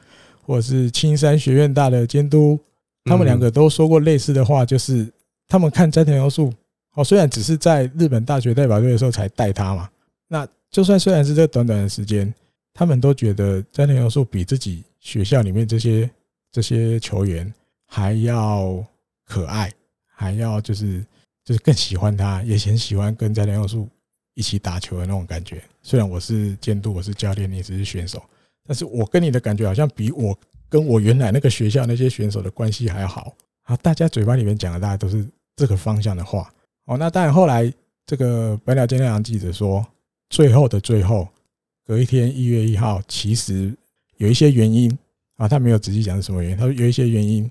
[0.46, 2.58] 或者是青山学院大的监督，
[3.04, 5.12] 他们两个都说过类似的话，就是
[5.48, 6.52] 他们看斋藤优树。”
[6.94, 9.88] 哦，虽然只是在日本大学代表队的时候才带他嘛，
[10.26, 12.32] 那就算虽然是这短短的时间，
[12.74, 16.10] 他们都觉得斋藤优树比自己学校里面这些
[16.50, 17.52] 这些球员
[17.86, 18.84] 还要
[19.24, 19.72] 可爱，
[20.12, 21.04] 还要就是
[21.48, 23.88] 就是更喜欢他，也很喜欢跟斋藤优树
[24.34, 25.62] 一起打球的那种感觉。
[25.80, 28.22] 虽然我是监督，我是教练，你只是选手，
[28.66, 30.38] 但是我跟你的感觉好像比我
[30.68, 33.34] 跟我原来那个学校那些选手的关系还要好。
[33.62, 35.26] 啊，大家嘴巴里面讲的大家都是
[35.56, 36.52] 这个方向的话。
[36.84, 37.72] 哦，那当然，后来
[38.04, 39.82] 这个白鸟健太郎记者说，
[40.28, 41.26] 最后的最后，
[41.86, 43.74] 隔一天一月一号，其实
[44.18, 44.94] 有一些原因
[45.36, 46.58] 啊，他没有仔细讲是什么原因。
[46.58, 47.50] 他说有一些原因，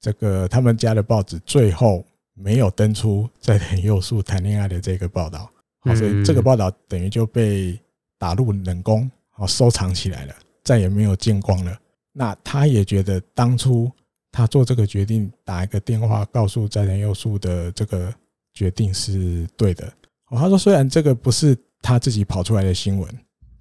[0.00, 2.04] 这个他们家的报纸最后
[2.38, 5.50] 没有登出在田佑树谈恋爱的这个报道，
[5.96, 7.78] 所以这个报道等于就被
[8.18, 10.34] 打入冷宫，好收藏起来了，
[10.64, 11.78] 再也没有见光了。
[12.12, 13.90] 那他也觉得当初
[14.30, 18.14] 他做这个决定，打一个电话告诉在田佑树的这个。
[18.54, 19.86] 决定是对的。
[20.30, 23.08] 哦，他说虽然这个不是他自己跑出来的新闻，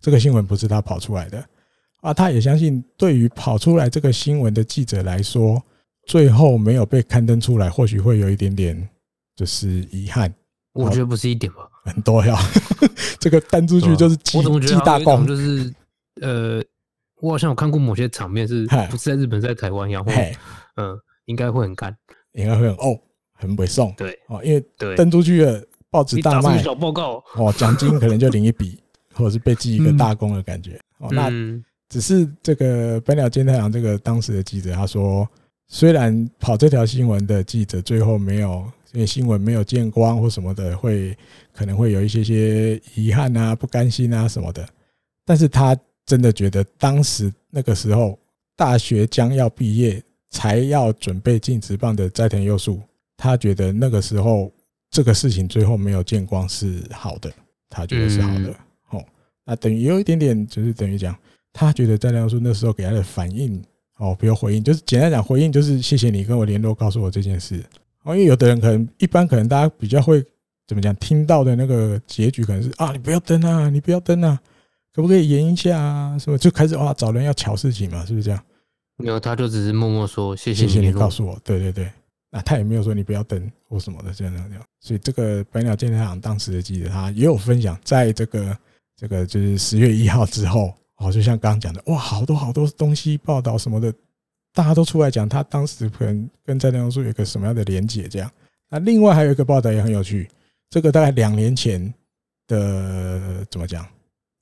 [0.01, 1.45] 这个新闻不是他跑出来的
[2.01, 5.61] 啊，他也相信对于跑出来这个新闻的记者来说，
[6.07, 8.89] 最后没有被刊登出来，或许会有一点点
[9.35, 10.33] 就是遗憾。
[10.73, 12.35] 我觉得不是一点吧，很多呀。
[13.19, 15.73] 这个登出去就是记记大功，就是
[16.21, 16.63] 呃，
[17.21, 20.11] 我好像有看过某些场面是不是在日本，在台湾，然后
[20.77, 21.95] 嗯，应该会很干，
[22.33, 22.99] 应该会很哦。
[23.39, 24.17] 很不送，对。
[24.29, 27.23] 哦，因为登出去的，报纸大卖，小报告。
[27.35, 28.81] 哦，奖金可能就领一笔，
[29.13, 30.79] 或者是被记一个大功的感觉。
[30.97, 31.09] 哦。
[31.11, 31.29] 那
[31.87, 35.27] 只是这个本鸟健太郎这个当时的记者他说，
[35.69, 41.15] 虽然跑这条新闻的记者最后没有，因为新闻没有见光或什么的，会
[41.53, 44.67] 可能会有一些些遗憾啊、不甘心啊什么的，
[45.25, 48.17] 但是他真的觉得当时那个时候
[48.55, 52.81] 大学将要毕业，才要准备进职棒的斋藤佑树，
[53.17, 54.49] 他觉得那个时候
[54.89, 57.29] 这个事情最后没有见光是好的，
[57.69, 58.55] 他觉得是好的。
[58.91, 59.03] 哦，
[59.43, 61.13] 那等于有一点点，就是等于讲，
[61.51, 63.61] 他觉得斋藤佑树那时候给他的反应。
[63.97, 67.63] 哦，不要回应，就是简单讲，回应就是谢谢你跟我联络，告诉我这件事。
[68.03, 70.23] 哦，因为有的人可能一般可能大家比较会
[70.67, 74.39] 怎么讲，听到的那个结局可能是啊，你不要登啊，你不要登啊，
[74.93, 76.17] 可不可以延一下啊？
[76.19, 78.43] 什么就开始哇找人要乔事情嘛，是不是这样？
[78.97, 81.91] 没有，他就只是默默说谢谢谢谢你告诉我，对对对，
[82.29, 84.63] 那他也没有说你不要登或什么的这样这样。
[84.79, 88.57] 所以这个百鸟剑太郎当时的记者他也有分享，在这个
[88.95, 90.71] 这个就是十月一号之后。
[90.97, 93.93] 哦，就像刚刚讲的，哇，好多好多东西报道什么的，
[94.53, 98.31] 大家都出来讲他当时可能跟斋藤佑树有个什么样的连结这样。
[98.69, 100.27] 那另外还有一个报道也很有趣，
[100.69, 101.93] 这个大概两年前
[102.47, 103.87] 的怎么讲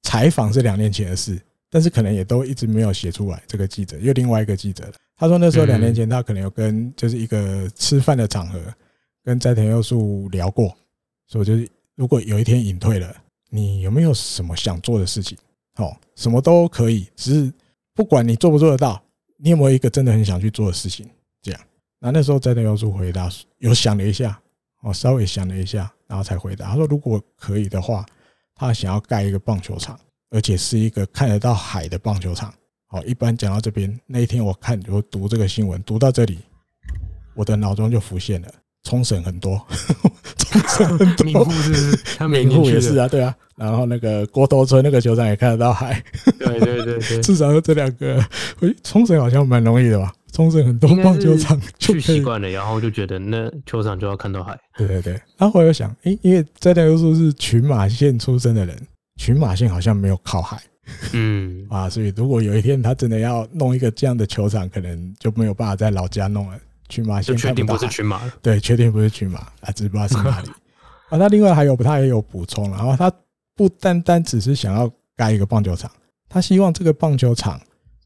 [0.03, 1.39] 采访是两年前的事，
[1.70, 3.43] 但是可能也都一直没有写出来。
[3.45, 8.60] 这个记者又另外一个记者，他说那时候两年前他可能有跟就是一个吃饭的场合
[9.24, 10.74] 跟斋藤佑树聊过，
[11.28, 13.14] 所以就是如果有一天隐退了，
[13.49, 15.38] 你有没有什么想做的事情？
[15.78, 17.53] 哦，什么都可以，只是
[17.93, 19.01] 不管你做不做得到，
[19.38, 21.09] 你有没有一个真的很想去做的事情？
[21.41, 21.61] 这样，
[21.99, 24.39] 那那时候斋藤佑树回答，有想了一下，
[24.82, 26.69] 哦，稍微想了一下，然后才回答。
[26.69, 28.05] 他说，如果可以的话，
[28.55, 29.99] 他想要盖一个棒球场，
[30.30, 32.53] 而且是一个看得到海的棒球场。
[32.88, 36.39] 好，一般讲到这边，那一天我看我读这个新闻，读到这里，
[37.36, 38.53] 我的脑中就浮现了。
[38.86, 39.62] 冲绳很多，
[40.38, 43.36] 冲绳很多，名护是他名护也是啊，对啊。
[43.58, 46.02] 然后那个郭头村那个球场也看得到海，
[46.40, 48.24] 对对对对，至少有这两个。
[48.60, 50.14] 诶，冲绳好像蛮容易的吧？
[50.34, 54.58] 冲绳很多棒球场，去习惯了，然后就觉得那球场就要看到海。
[54.78, 55.14] 对对对。
[55.38, 58.78] 然后我又想，诶，因为在那又说是群马县出生的人，
[59.16, 60.62] 群马县好像没有靠海，
[61.14, 66.60] 嗯 啊，所以如果有一天他真的要弄一个这样的球场，可能就没有办法在老家弄了。
[66.88, 70.50] 群马县确定不是群马，对，确定不是群马啊，只不知道是哪里
[71.10, 71.18] 啊。
[71.18, 73.12] 那另外还有，他也有补充，然后他
[73.56, 75.92] 不单单只是想要盖一个棒球场，
[76.30, 77.60] 他希望这个棒球场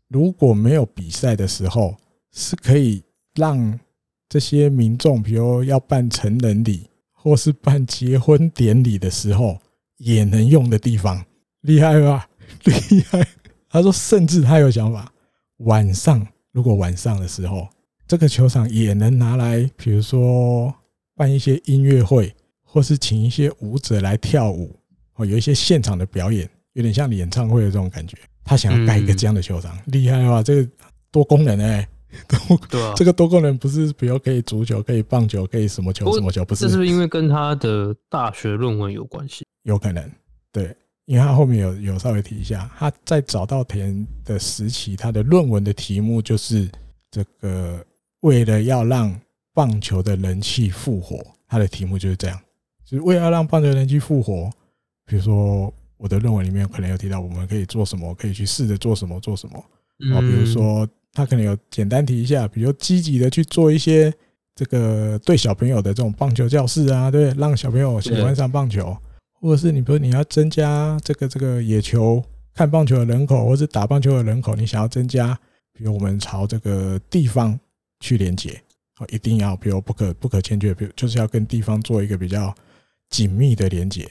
[0.07, 1.95] 如果没有比赛的时候，
[2.31, 3.03] 是可以
[3.35, 3.79] 让
[4.27, 9.59] 这些民众，比如要办成人礼或是办结婚典礼的时候，
[9.97, 11.23] 也能用的地方，
[11.61, 12.27] 厉害吧？
[12.63, 13.27] 厉害！
[13.69, 15.11] 他说，甚至他有想法，
[15.57, 17.67] 晚上如果晚上的时候。
[18.09, 20.73] 这个球场也能拿来，比如说
[21.15, 24.75] 办一些音乐会，或是请一些舞者来跳舞，
[25.13, 28.17] 哦，有一些现场的表演，有点像演唱会的这种感觉。
[28.43, 30.41] 他想要盖一个这样的球场，厉害吧？
[30.41, 30.67] 这个
[31.11, 31.87] 多功能哎，
[32.67, 36.61] 多，这个多功能不是比如可以足球、可以棒球、可以什么球什么球，不是？
[36.61, 39.45] 这是不是因为跟他的大学论文有关系？
[39.65, 40.03] 有可能，
[40.51, 46.67] 对，因为他后面有有稍微提一下，他在早稻田的时期，他的论文的题目就是
[47.11, 47.85] 这个。
[48.21, 49.19] 为了要让
[49.53, 52.39] 棒球的人气复活，他的题目就是这样，
[52.85, 54.49] 就是为了要让棒球人气复活。
[55.05, 59.57] 比如说，我的论文里面可能有提到，我们可以做什么，可以去试着做什么，做什么。
[60.13, 64.13] 啊，比如说，他可能有简单提一下，比如积极的去做一些
[64.53, 68.95] 这个对小朋友的这种棒球教室啊，对，让小朋友喜欢上棒球，
[69.41, 75.37] 或者是你比如你要增加这个这个野球看棒球的人口，或者打棒球的人口，你想要增加，
[75.73, 77.59] 比如我们朝这个地方。
[77.99, 78.61] 去连接，
[78.95, 82.53] 好，一定要，比如不可不可欠缺，比如就是要跟地方做一个比较
[83.09, 84.09] 紧密的连接，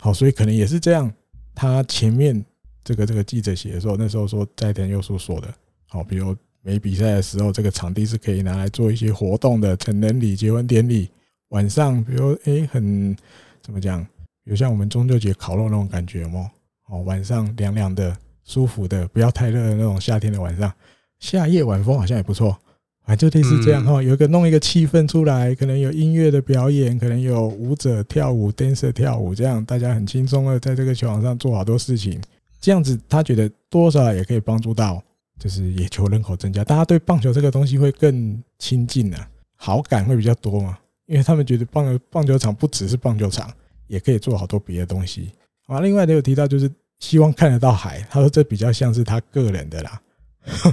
[0.00, 1.12] 好，所以可能也是这样。
[1.54, 2.44] 他前面
[2.82, 5.52] 这个这个记者写的时候，那时候说斋藤佑树说的，
[5.86, 11.10] 好，比如没比赛的时候，这个场地是可以拿来做一些活动的，成人礼、结婚典礼，
[11.48, 13.16] 晚上，比如诶很
[13.60, 14.02] 怎么讲，
[14.44, 16.50] 比如像我们中秋节烤肉那种感觉嘛，
[16.88, 20.72] 哦，晚上凉凉的、舒服的，不要太热的那种夏天的晚上，
[21.18, 22.58] 夏夜晚风好像也不错。
[23.04, 32.20] 啊，就类似这样哈，有一个弄一个气氛出来，可能有音乐的表演，可能有舞者跳舞，dancer 跳舞，这样大家很轻松的在这个球场上做好多事情，
[32.60, 35.02] 这样子他觉得多少也可以帮助到，
[35.36, 39.18] 就是野球人口增加，大家对棒球这个东西会更亲近呢，
[39.56, 43.52] 好感会比较多嘛，因为他们觉得棒球棒球场不只是棒球场，
[43.88, 45.32] 也可以做好多别的东西。
[45.66, 50.00] 啊，另外也有提到就是希望看得到海，他说这比较像是他个人的啦，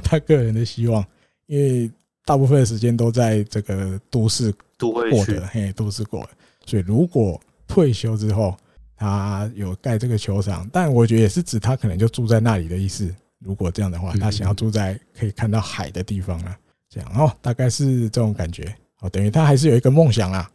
[0.04, 1.04] 他个人的希望，
[1.48, 1.90] 因为。
[2.30, 6.30] 大部分的时间都在这个都市过的，嘿，都市过的。
[6.64, 8.56] 所以如果退休之后，
[8.96, 13.12] 他有盖这个球场，但我觉得也是指他可能就住在那里的意思。
[13.40, 16.56] 如果这样的话，他想要住在可以看到海的地方啊，
[16.88, 17.12] 这样。
[17.16, 18.76] 哦，大概是这种感觉。
[19.00, 20.48] 哦，等于他还是有一个梦想啊，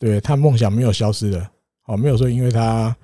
[0.00, 1.48] 对，他梦想没有消失的，
[1.86, 2.96] 哦，没有说因为他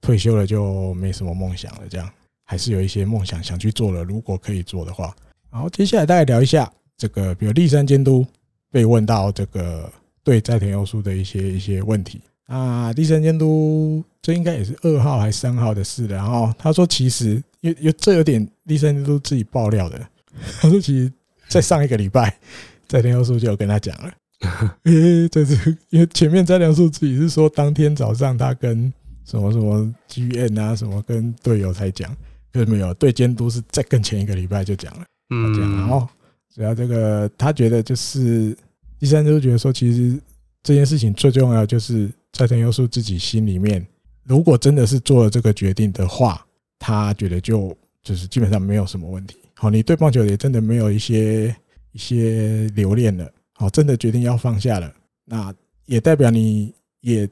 [0.00, 2.08] 退休了就没什么梦想了，这样。
[2.44, 5.12] 还是有一些梦想想去做了，如果可以做的话。
[5.50, 8.26] 好接下来大概聊一下这个，比如立山监督
[8.70, 9.90] 被问到这个
[10.22, 12.20] 对在田优树的一些一些问题。
[12.46, 20.00] 啊，立山监督这应该也是二号还是三号的事了，然后他说其实有有这有点立山监督自己爆料的，
[20.60, 21.12] 他说其实。
[21.46, 22.34] 在上一个礼拜，
[22.88, 24.12] 在田优树就有跟他讲了，
[24.84, 28.90] 诶，这是因为前面斋藤优树自己是说，当天早上他跟
[29.26, 32.10] 什么什么 GN 啊，什么跟队友才讲，
[32.50, 36.08] 可是没有对监督是在更前一个礼拜就讲了，嗯，然后
[36.54, 38.56] 主要这个他觉得就是
[38.98, 40.16] 第三周觉得说，其实
[40.62, 43.84] 这件事情最重要就是斋藤优树自己心里面，
[44.22, 46.46] 如果真的是做了这个决定的话，
[46.78, 49.36] 他觉得就就是基本上没有什么问题。
[49.54, 51.54] 好，你对棒球也真的没有一些
[51.92, 53.28] 一些留恋了。
[53.54, 54.92] 好，真的决定要放下了，
[55.24, 55.52] 那
[55.86, 57.28] 也代表你也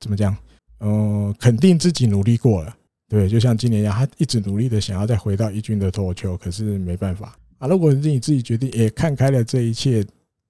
[0.00, 0.36] 怎么讲？
[0.80, 2.76] 嗯，肯定自己努力过了。
[3.08, 7.68] 对，就像今年一样，他一直努力的想要再回到一军的投球，可是没办法啊。
[7.68, 10.04] 如果是你自己决定，也看开了这一切，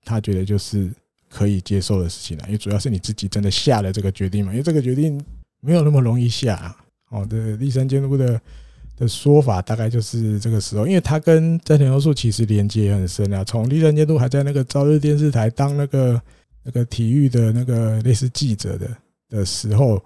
[0.04, 0.90] 他觉得就是
[1.28, 2.44] 可以接受的事情了。
[2.46, 5.22] 因为主要是你自己真的下了这个决定嘛，因为这个决定
[5.60, 6.74] 没有那么容易下。
[7.10, 8.40] 哦的，立山监督的。
[8.98, 13.44] 的说法大概就是这个时候，因为他跟斋藤优树其实连接很深啊。
[13.44, 16.20] 从立山监督还在那个朝日电视台当那个
[16.64, 18.90] 那个体育的那个类似记者的
[19.28, 20.02] 的时候，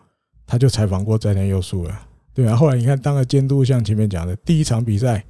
[0.47, 2.07] 他就采访过斋藤优树了。
[2.35, 5.25] 对啊，后来你看当了监督，像前面讲的第一场比赛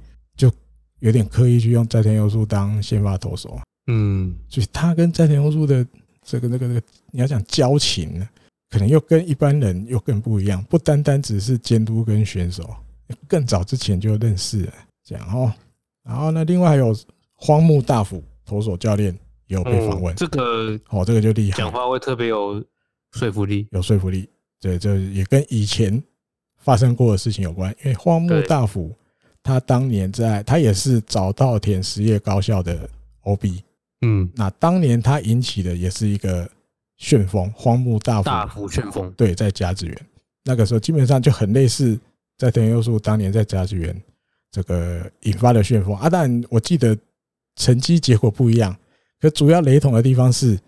[1.03, 3.59] 有点刻意去用斋藤优树当先发投手。
[3.87, 5.85] 嗯，所以他跟斋藤优树的
[6.21, 8.25] 这个那个那个，你要讲交情，
[8.69, 12.73] 可能又跟一般人又更不一样，不单单只是监督跟选手。
[13.27, 14.73] 更早之前就认识了，
[15.03, 15.53] 这样哦。
[16.05, 16.95] 然后呢，另外还有
[17.35, 19.13] 荒木大辅投手教练
[19.47, 22.63] 也有被访问，这个哦，这个就厉害，讲话会特别有
[23.11, 24.29] 说服力，有说服力。
[24.61, 26.01] 对，这也跟以前
[26.59, 27.75] 发生过的事情有关。
[27.83, 28.95] 因为荒木大辅
[29.43, 32.89] 他当年在，他也是早稻田实业高校的
[33.23, 33.61] OB，
[34.01, 36.49] 嗯，那当年他引起的也是一个
[36.97, 38.23] 旋风，荒木大辅。
[38.23, 39.95] 大幅旋风，对，在甲子园。
[40.45, 41.99] 那个时候基本上就很类似。
[42.35, 43.95] 在田优树当年在甲子园
[44.51, 45.95] 这个引发的旋风。
[45.95, 46.97] 啊，但我记得
[47.55, 48.75] 成绩结果不一样，
[49.21, 50.59] 可主要雷同的地方是，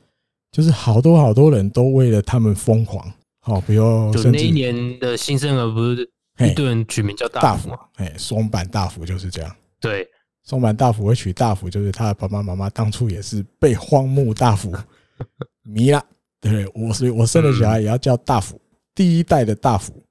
[0.51, 3.11] 就是好多好多人都为了他们疯狂。
[3.41, 6.09] 好，比如就那一年的新生儿不是
[6.39, 9.55] 一堆人取名叫大辅，哎，松坂大福就是这样。
[9.79, 10.07] 对，
[10.43, 14.73] 松坂大辅会取大辅，就是他的爸爸妈妈当初也是被荒木大辅
[15.63, 16.05] 迷了，
[16.41, 16.83] 对不对？
[16.87, 18.59] 我所以我生的小孩也要叫大辅，
[18.93, 20.03] 第一代的大辅。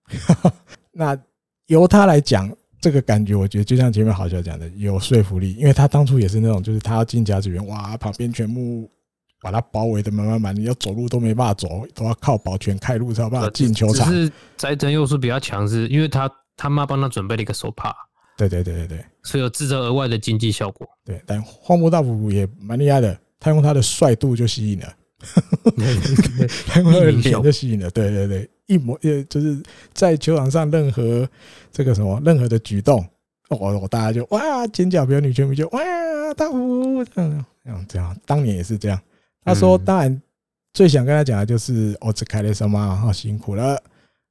[0.93, 1.19] 那
[1.67, 2.51] 由他来讲，
[2.81, 8.91] 这个感觉我觉得就像前面好像讲的有说服力，因为他当初也是那种，就是他要进甲子园，哇，旁边全部
[9.45, 14.11] 把他包围的满满满，你要走路都没办法走，都要靠保全开路才有办法进球场。
[14.11, 17.95] 只是斋藤优树比较强势，因为他他妈帮他准备了一个手帕。
[18.39, 20.89] 对对对对对，所以有制造额外的经济效果。
[21.05, 24.95] 对，但荒木大辅也蛮厉害的，他用他的帅度就吸引了，
[26.67, 27.91] 他用他的脸就吸引了。
[27.91, 28.51] 对对对。
[28.67, 31.29] 一模呃，就是在球场上任何
[31.71, 33.07] 这个什么任何的举动，
[33.51, 35.83] 哦，大家就哇尖叫，比如女球迷就哇
[36.35, 38.99] 大辅这样这样这样，当年也是这样。
[39.45, 40.23] 他说，当然
[40.73, 43.81] 最想跟他讲的就是我，这凯雷什么好辛苦了。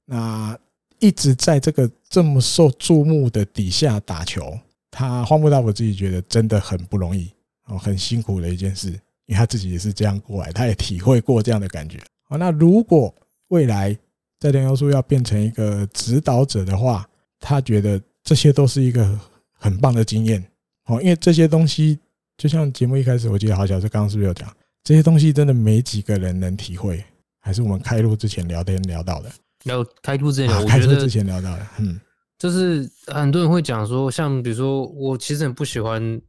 [0.06, 0.58] 那
[1.00, 4.58] 一直在这个这么受注目的底下打球，
[4.90, 7.32] 他荒木大辅自己觉得真的很不容易
[7.68, 8.90] 哦，很辛苦的一件事，
[9.26, 12.00] 因为他自己也是这样过来，他也体会过这样的感觉。
[12.24, 13.14] 好，那如果
[13.50, 13.98] 未来
[14.40, 17.08] 斋藤优树要变成一个指导者的话，
[17.40, 19.20] 他觉得这些都是一个
[19.54, 20.44] 很棒的经验
[20.86, 22.00] 哦，因为这些东西
[22.38, 24.54] 就像节目一开始，我记得好像是刚刚是不是有讲，
[24.84, 27.04] 这些东西真的没几个人能体会，
[27.40, 29.32] 还是我们开录之前聊天聊到的。
[29.64, 32.00] 然后开录之前，开录之前聊到的，嗯，
[32.38, 36.22] 就是很多人会讲说，像比如说，我其实很不喜欢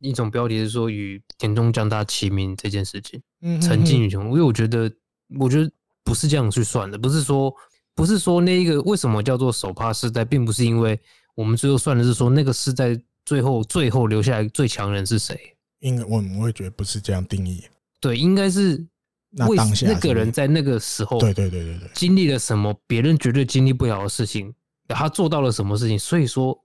[0.00, 4.90] 一种标题是说与田中将大齐名这件事情，嗯，曾经与因为我觉得，
[5.38, 5.70] 我觉得。
[6.02, 7.54] 不是这样去算的，不是说，
[7.94, 10.98] 不是说那一个为什么叫做手帕世代，并不是因为
[11.36, 15.38] 我们最后算的是说那个世代最后最后留下来最强人是谁？
[15.80, 17.62] 应该我我也觉得不是这样定义。
[18.00, 18.84] 对，应该是
[19.30, 24.52] 那当下那个人在那个时候，对对对对对，经历了什么别人绝对经历不了的事情，
[24.88, 26.58] 他做到了什么事情，所以说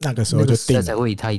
[0.00, 1.30] 那个时候就定才会以他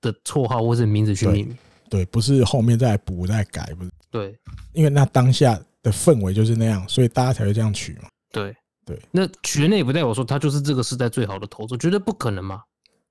[0.00, 1.58] 的绰号或者名字去命名。
[1.90, 3.90] 对，不是后面再补再改，不是。
[4.10, 4.38] 对，
[4.72, 5.60] 因为那当下。
[5.84, 8.08] 的氛围就是那样，所以大家才会这样取嘛。
[8.30, 8.54] 对
[8.86, 12.62] 对，那取的那也不代表说他就是这个时代最好的投手，绝对不可能嘛。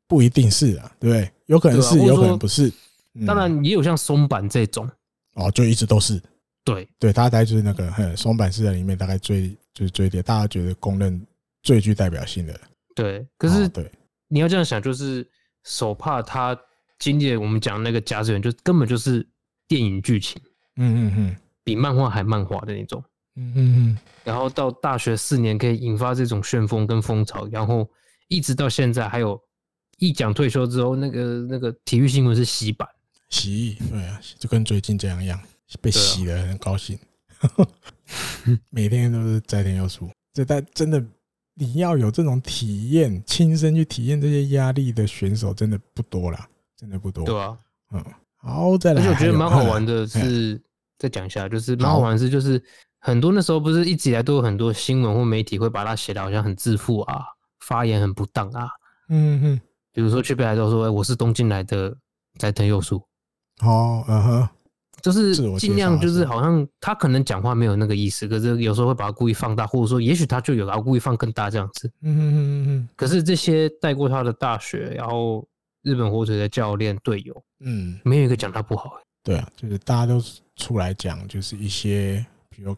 [0.08, 1.30] 不一定是啊，对不对？
[1.48, 2.72] 有可能是，有可能不是。
[3.28, 4.90] 当然也有像松板这种，
[5.34, 6.22] 哦，就一直都是。
[6.64, 11.20] 对对，大概就是那个松坂是在里面大概最就是最点，大家觉得公认
[11.64, 12.60] 最具代表性的。
[12.94, 13.92] 对，可是对，
[14.28, 15.28] 你要这样想，就是
[15.64, 16.56] 手帕他
[17.00, 19.28] 经历了我们讲那个甲子园，就根本就是
[19.68, 20.40] 电影剧情，
[20.76, 23.04] 嗯嗯嗯，比漫画还漫画的那种，
[23.38, 23.98] 嗯嗯嗯。
[24.24, 27.90] 然后到大学四年可以引发这种旋风跟风潮，然后
[28.28, 29.42] 一直到现在，还有
[29.98, 32.88] 一讲退休之后，那个那个体育新闻是洗版，
[33.32, 35.42] 洗，对啊，就跟最近这样一样。
[35.82, 37.00] 被洗了，很高兴。
[38.70, 41.02] 每天都是斋田优树，这但真的，
[41.54, 47.24] 你要有这种体验，亲身去体验这些压力的选手，真的不多啦，真的不多。
[47.24, 47.58] 对啊，
[47.94, 48.04] 嗯，
[48.36, 49.02] 好，再来。
[49.02, 50.62] 而且我觉得蛮好玩的是，
[51.00, 52.62] 再讲一下，就是蛮好玩的是，就是
[53.00, 57.24] 很多那时候不是一直以来都有很多新闻或媒体会把它写的好像很自负啊，
[57.62, 58.68] 发言很不当啊。
[59.08, 59.62] 嗯哼，
[59.94, 61.96] 比如说去北海道说，哎，我是东京来的
[62.38, 63.02] 斋藤优树。
[63.62, 64.50] 哦，嗯哼。
[65.02, 71.92] 就是尽量就是好像他可能讲话没有那个意思，可是有时候会把它故意放大，或者说也许他就有，然后故意放更大这样子。
[72.02, 72.90] 嗯嗯嗯嗯。
[72.96, 75.44] 可是这些带过他的大学，然后
[75.82, 78.92] 日本火腿的教练队友，嗯，没有一个讲他不好。
[79.24, 80.22] 对啊，就是大家都
[80.56, 82.78] 出来讲，就是一些比如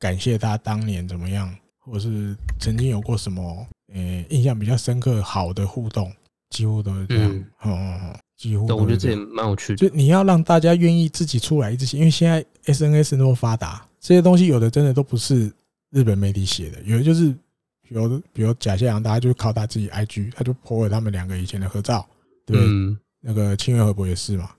[0.00, 3.64] 感谢他当年怎么样，或者是曾经有过什么
[3.94, 6.12] 呃印象比较深刻好的互动，
[6.48, 7.30] 几乎都是这样。
[7.32, 8.18] 嗯嗯嗯。
[8.40, 9.76] 几乎，我觉得这也蛮有趣的。
[9.76, 15.52] 就你要让大家愿意自己出来一直写，因为现在 SNS 那么发达，这些东西有的真的都不是
[15.90, 17.32] 日本媒体写的，有的就是，
[17.82, 22.08] 比如比如假谢阳，大家就靠他自己 IG，他就 po 了他们两个以前的合照，
[22.46, 24.50] 对，嗯、那个清原和博也是嘛，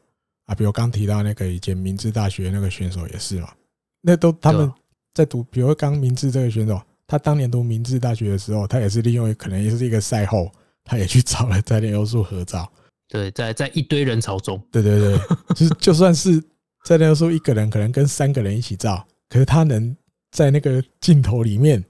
[0.46, 3.52] 啊，比如刚提到那个以前明治大学那个选手也是嘛，
[4.00, 4.72] 那都他们
[5.16, 10.52] 在读，比如刚明治这个选手，他当年读明治大学的时候，他也是利用可能也是一个赛后，
[10.84, 12.72] 他也去找了斋田优树合照。
[13.12, 15.18] 对，在在一堆人潮中，对对对，
[15.54, 16.42] 就是就算是
[16.86, 19.94] 在那个时候一个人可能跟三个人一起照，可是他能
[20.32, 21.84] 在那个镜头里面，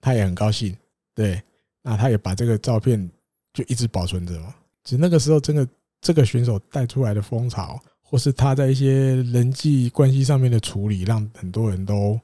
[0.00, 0.76] 他也很高兴。
[1.14, 1.40] 对，
[1.80, 3.08] 那他也把这个照片
[3.52, 4.52] 就一直保存着嘛。
[4.82, 5.64] 只是那个时候，真的
[6.00, 12.20] 这个选手带出来的风潮，或是他在一些人际关系上面的处理，让很多人都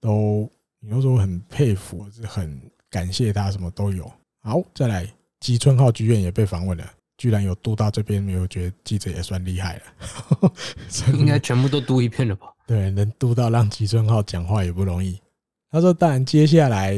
[0.00, 4.10] 都你要说很佩服，是很感谢他，什么都有。
[4.40, 6.84] 好，再来吉村浩剧院也被访问了。
[7.24, 10.52] 居然有读到这边，没有觉得记者也算厉害了。
[11.18, 12.48] 应该全部都读一遍了吧？
[12.66, 15.18] 对，能读到让吉村浩讲话也不容易。
[15.70, 16.94] 他说：“当然，接下来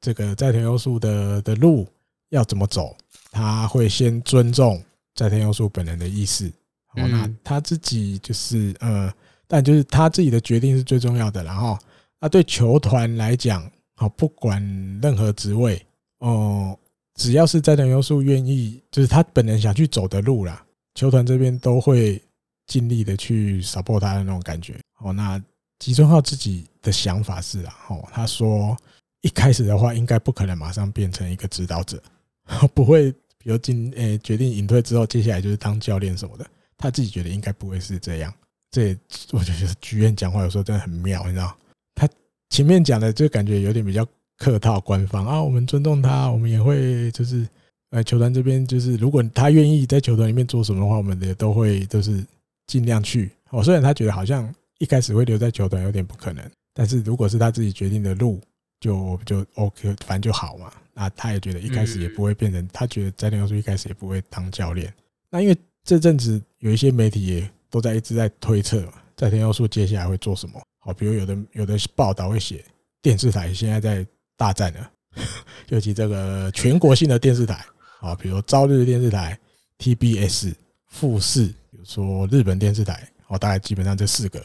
[0.00, 1.88] 这个斋藤优树的的路
[2.28, 2.96] 要怎么走，
[3.32, 4.80] 他会先尊重
[5.12, 6.46] 斋藤优树本人的意思。
[6.94, 9.12] 哦，那他自己就是呃，
[9.48, 11.42] 但就是他自己的决定是最重要的。
[11.42, 11.76] 然后，
[12.20, 14.62] 那对球团来讲，好，不管
[15.02, 15.84] 任何职位，
[16.18, 16.78] 哦。”
[17.14, 22.20] 只要是斋藤优树愿意，就是他本人想去走的路啦，球团这边都会
[22.66, 24.76] 尽力的去 support 他的那种感觉。
[24.98, 25.40] 哦，那
[25.78, 28.76] 吉村浩自己的想法是啊，哦，他说
[29.20, 32.02] 一开始的话应该不可能马上变成一个指导者，
[32.74, 36.44] 不会，比如进诶决定隐退之后，接下来就是当教练什么的，
[36.76, 38.34] 他自己觉得应该不会是这样。
[38.72, 38.96] 这
[39.30, 41.56] 我觉得剧院讲话有时候真的很妙，你知道，
[41.94, 42.08] 他
[42.50, 44.04] 前面讲的就感觉有点比较。
[44.36, 47.46] 客套官方啊，我们尊重他，我们也会就是，
[47.90, 52.24] 呃，球团这边就是，如果他愿意在球团里面做什么的话，我们也都会就是
[52.66, 53.30] 尽量去。
[53.50, 56.44] 哦，虽然他觉得好像一开始会留在球团有点不可能，
[56.74, 58.40] 但是如果是他自己决定的路，
[58.80, 60.72] 就就 OK，反正就好嘛。
[60.92, 64.92] 那他也觉得一开始也不会变成，他觉得斋藤优树一开始也不会当教练。
[65.30, 68.84] 那因为这阵子有一些媒体也都在一直在推测
[69.16, 70.60] 斋藤优树接下来会做什么。
[70.80, 72.64] 好，比如有的有的报道会写
[73.00, 74.04] 电视台现在在。
[74.36, 74.90] 大战了，
[75.68, 77.64] 尤其这个全国性的电视台
[78.00, 79.38] 啊，比如朝日电视台、
[79.78, 80.54] TBS、
[80.88, 84.44] 富士，比如说日本电视台，哦，大概基本上这四个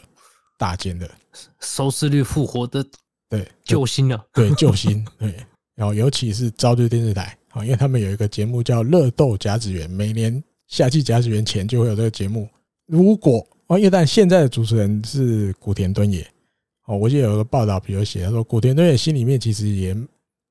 [0.58, 1.10] 大间的
[1.60, 2.84] 收视率复活的
[3.28, 5.34] 对救星了， 对救星对，
[5.74, 12.48] 然后尤其是朝日电视台啊，因为他们有一个节目叫《热斗甲子园》，每年夏季甲子园前就会有这个节目。
[12.86, 16.28] 如果哦，因为但现在的主持人是古田敦也。
[16.90, 19.96] 哦，我记得有个报道，比如写他说，古田敦也心里面其实也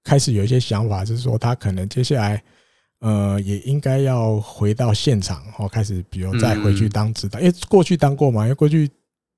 [0.05, 2.41] 开始有一些想法，就是说他可能接下来，
[3.01, 8.89] 呃，也应该要回到现场，哦，开始比如再回去当指导，因为过去当过嘛，因为过去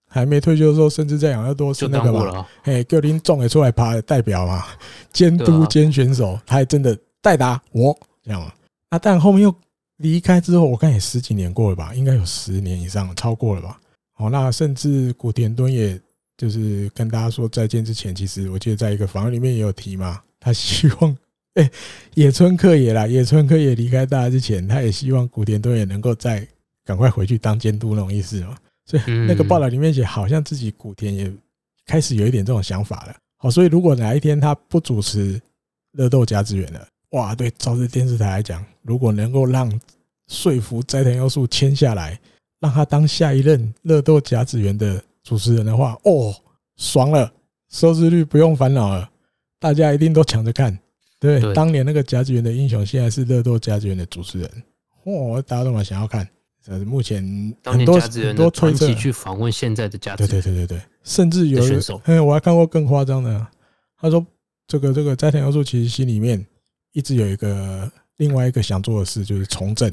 [0.07, 4.63] 还没退休的时候，甚至在养乐多是那个嘛，哎，格林总也出来爬代表嘛，
[5.11, 8.53] 监督兼选手，他还真的代打我这样嘛。
[8.89, 9.51] 啊，但后面又
[9.97, 13.79] 离开之后，我看也十几年过了吧，应该有十年以上，超过了吧。
[14.17, 15.99] 哦，那甚至古田敦也。
[16.41, 21.15] 就是跟大家说再见之前，其实我记得在一个访问里面也有提嘛，他希望，
[21.53, 21.69] 哎，
[22.15, 26.47] 野村克也啦，野村克也离开大家之前，他也希望古田敦也能够再
[26.83, 28.57] 赶快回去当监督那种意思嘛。
[28.87, 31.31] 所以那个报道里面写，好像自己古田也
[31.85, 33.15] 开始有一点这种想法了。
[33.37, 35.39] 好，所以如果哪一天他不主持
[35.91, 39.71] 热斗甲子园了，哇，对，照这电视台来讲，如果能够让
[40.27, 42.19] 说服斋藤优树签下来，
[42.59, 46.33] 让他当下一任热斗甲子园的主持人的话，哦，
[46.77, 47.31] 爽了，
[47.69, 49.09] 收视率不用烦恼了，
[49.59, 50.77] 大家一定都抢着看。
[51.19, 54.49] 对，当年那个甲子园的英雄，现在是热斗甲子园的主持人，
[55.05, 56.27] 哇，大家都蛮想要看。
[56.67, 57.23] 呃，目前
[57.63, 58.93] 很多很多推测。
[58.93, 63.47] 去访问现在的甲子园，对对对对对，甚至有选手，哎，我还看过更夸张的，
[63.99, 64.25] 他说
[64.67, 66.43] 这个这个斋藤优树其实心里面
[66.91, 69.91] 一直有一个另外一个想做的事，就是从政，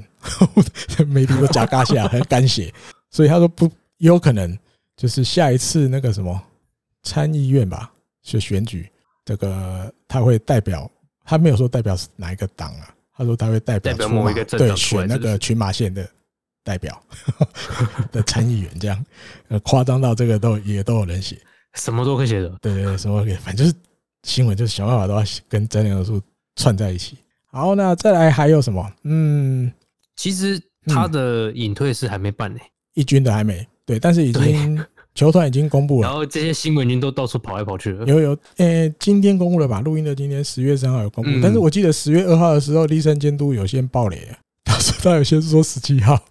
[1.09, 2.73] 媒体都加嘎下很干血，
[3.11, 3.65] 所以他说不
[3.97, 4.55] 也有可能
[4.99, 6.39] 就是下一次那个什么
[7.05, 7.91] 参议院吧，
[8.23, 8.87] 就选举
[9.25, 10.91] 这个他会代表，
[11.25, 16.07] 他没有说代表是哪一个党啊，他说他会代表某一个政党，对，选那个群马县的。
[16.65, 17.03] 代表
[18.13, 19.07] 的参议员这样，
[19.49, 21.41] 呃，夸张到这个都也都有人写，
[21.77, 22.49] 什么都可以写的。
[22.61, 23.79] 对对对，什么可以，反正就是
[24.25, 26.21] 新闻，就是想办法都要跟斋藤优树
[26.57, 27.17] 串在一起。
[27.47, 28.93] 好，那再来还有什么？
[29.05, 29.73] 嗯，
[30.17, 32.61] 其实他的隐退是还没办呢，
[32.93, 33.67] 一军的还没。
[33.89, 34.85] 对，但是已经
[35.15, 38.05] 球团已经公布了，然后这些新闻已经都到处跑来跑去了。
[38.05, 39.81] 有有，呃，今天公布了吧？
[39.81, 44.29] 录音的今天十月三号有公布，但是我记得十月二号的时候，立山监督有先爆雷。
[44.63, 46.23] 他说：“他有先说十七号，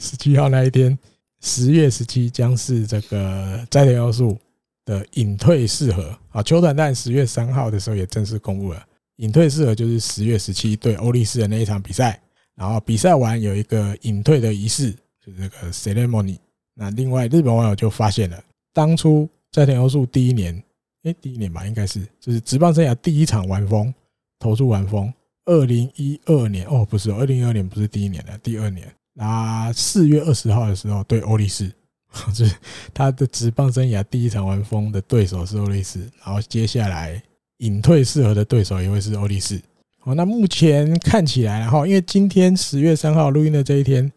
[0.00, 0.98] 十七号那一天，
[1.40, 4.36] 十月十七将是这个斋藤要素
[4.84, 6.42] 的隐退适合啊。
[6.42, 8.82] 球团在十月三号的时候也正式公布了
[9.18, 12.20] 隐退适合，就是十月十七对欧力士的那一场比赛。
[12.56, 14.90] 然后比赛完有一个隐退的仪式，
[15.24, 16.36] 就是这个 ceremony。
[16.74, 18.42] 那另外日本网友就发现了，
[18.72, 20.62] 当初在田优树第一年，
[21.04, 23.92] 哎，第一年吧，应该是就是职棒生涯第一场完封，
[24.38, 25.12] 投出完封。”
[25.46, 28.90] 二零一二年哦，不是，二零一二年不是第一年的第二年。
[29.12, 31.70] 那四月二十号的时候，对欧力士，
[32.32, 32.56] 就是
[32.94, 36.00] 他的职棒生涯第一场完封的对手是欧力士。
[36.24, 37.22] 然后接下来
[37.58, 39.60] 隐退适合的对手也会是欧力士。
[40.00, 44.10] 好，那目前看起来，然后因为今天十月三号录音的这一天，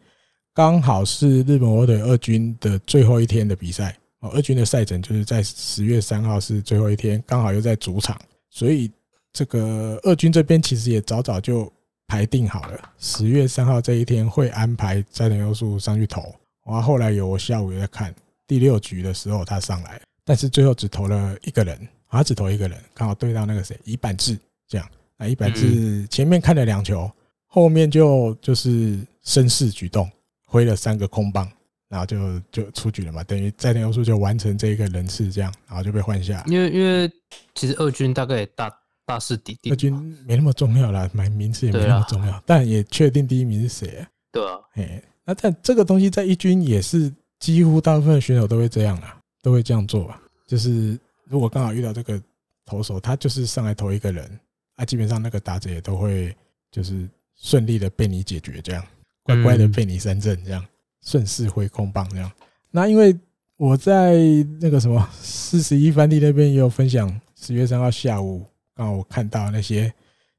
[0.58, 3.96] 刚好是日本火腿二军的最后一天的比赛。
[4.22, 8.20] 哦，二军的赛程就是在十月三号是最后一天，刚好又在主场，
[8.50, 8.92] 所以。
[9.34, 11.72] 这个二军这边其实也早早就
[12.08, 16.34] 排定好了，十月三号这一天会安排斋藤优树上去投。
[16.66, 18.12] 然后后来有我下午也在看
[18.48, 24.36] 第六局的时候他上来，但是最后只投了一个人，他只投一个人，刚好对到那个谁，伊坂智
[24.68, 24.90] 这样。
[25.20, 27.08] 那伊坂智前面看了两球，
[27.46, 30.10] 后面就就是绅士举动，
[30.48, 31.48] 挥了三个空棒，
[31.88, 36.44] 然后就就出局了嘛，等于斋藤优树就完成这一个人次这样，然后就被换下。
[36.48, 37.08] 因为因为
[37.54, 38.76] 其实二军大概也大。
[39.08, 39.94] 大势底定，二军
[40.26, 44.08] 没那么重要啦，买名次也没那么重要，但也确定第一名是谁啊？
[44.34, 47.10] 对啊，哎，那但这个东西在一军也是
[47.40, 50.22] 几乎大部分选手都会这样啊，都会这样做吧。
[50.46, 52.22] 就是如果刚好遇到这个
[52.66, 54.30] 投手，他就是上来投一个人，
[54.76, 56.36] 啊，基本上那个打者也都会
[56.70, 57.08] 就是
[57.38, 58.86] 顺利的被你解决，这样
[59.28, 60.66] 乖乖的被你三振，这样
[61.02, 62.32] 顺势挥空棒这样。
[62.72, 63.16] 那因为
[63.58, 64.16] 我在
[64.62, 68.46] 那个什么四十一番地那边也有分享，十月三号下午。
[68.74, 69.92] 刚好我看到那些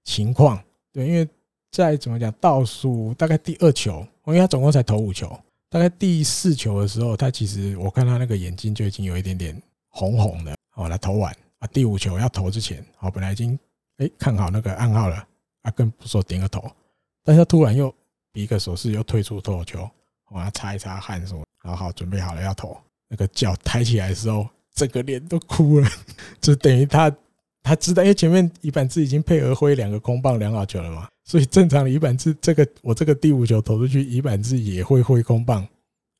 [0.04, 0.62] 情况，
[0.92, 1.28] 对，因为
[1.72, 5.36] 在怎么讲倒数大概第二球，因为他总共才投五球，
[5.68, 10.54] 大概第四球的时候，他其实我看他那个眼睛就已经有一点点红红的。
[10.70, 13.58] 好，来投完啊，第五球要投之前，好，本来已经
[13.96, 15.16] 哎看好那个暗号了，
[15.62, 16.70] 啊，跟捕手点个头，
[17.24, 17.96] 但是他突然又比
[18.42, 19.88] 一个手势，又退出投球，
[20.30, 22.76] 我要擦一擦汗，什么，然后好准备好了要投，
[23.08, 25.88] 那个脚抬起来的时候，整个脸都哭了，
[26.40, 27.14] 就等于他。
[27.60, 35.66] 他知道，因为前面伊坂智已经配合挥两个空棒两好球了嘛，所以正常的伊坂智这个我这个第五球投出去，伊坂智也会挥空棒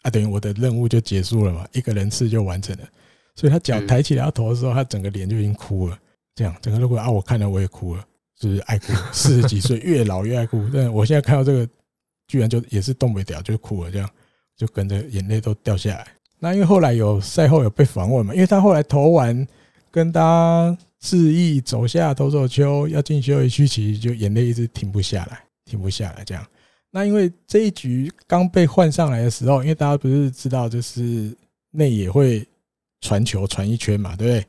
[0.03, 2.85] 啊，等于我的任务就结束了嘛，一个人次就完成了。
[3.35, 5.99] 所以他脚抬起来要投的时候，他整个脸就已经哭了。
[6.35, 8.05] 这样整个如果啊，我看了我也哭了，
[8.39, 8.93] 就是爱哭？
[9.11, 10.69] 四十几岁 越老越爱哭。
[10.75, 11.69] 但我现在看到这个，
[12.29, 14.09] 居然就也是动不了，就哭了，这样
[14.57, 16.07] 就跟着眼泪都掉下来。
[16.39, 19.45] 那因为后来有赛后有被访问嘛，因为他后来投完
[19.91, 20.79] 跟大家。
[21.01, 26.25] 示意走下投手丘，要进休息区，其实就眼泪一直停不下来，停不下来。
[26.25, 26.45] 这样，
[26.91, 31.33] 那因为这一局刚被换上来的时候，因为大家不是知道，就是
[31.71, 32.45] 内野会
[33.01, 34.47] 传球传一圈嘛，对不对？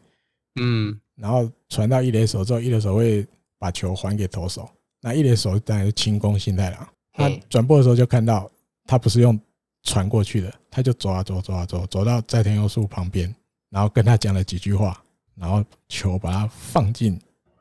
[0.60, 3.24] 嗯，然后传到一垒手之后，一垒手会
[3.60, 4.68] 把球还给投手。
[5.02, 6.90] 那一垒手当然是清宫幸太郎，
[7.20, 8.50] 他转播的时候就看到
[8.86, 9.40] 他不是用
[9.84, 13.34] 传过去的，他就走啊走，走啊走，走到在天佑树旁边，
[13.70, 15.00] 然后跟他讲了几句话。
[15.36, 17.18] 然后球把它放进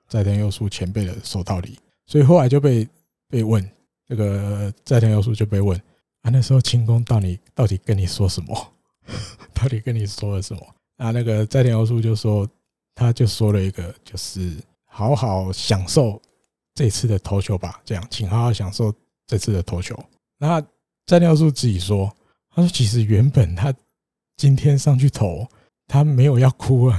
[0.08, 2.88] 在天佑树前辈的手套里，所以后来就被
[3.28, 3.64] 被问，
[4.04, 5.80] 这个在天佑树就被问，
[6.22, 8.72] 啊，那时候清宫到底到底跟你说什么？
[9.54, 10.74] 到底跟你说了什么？
[10.96, 12.44] 啊，那个在天佑树就说，
[12.96, 16.20] 他就说了一个，就是好好享受
[16.74, 18.92] 这次的投球吧，这样，请好好享受
[19.28, 19.96] 这次的投球。
[20.38, 20.60] 那
[21.06, 22.12] 斋田由树自己说，
[22.52, 23.72] 他说其实原本他
[24.36, 25.46] 今天上去投，
[25.86, 26.98] 他没有要哭啊，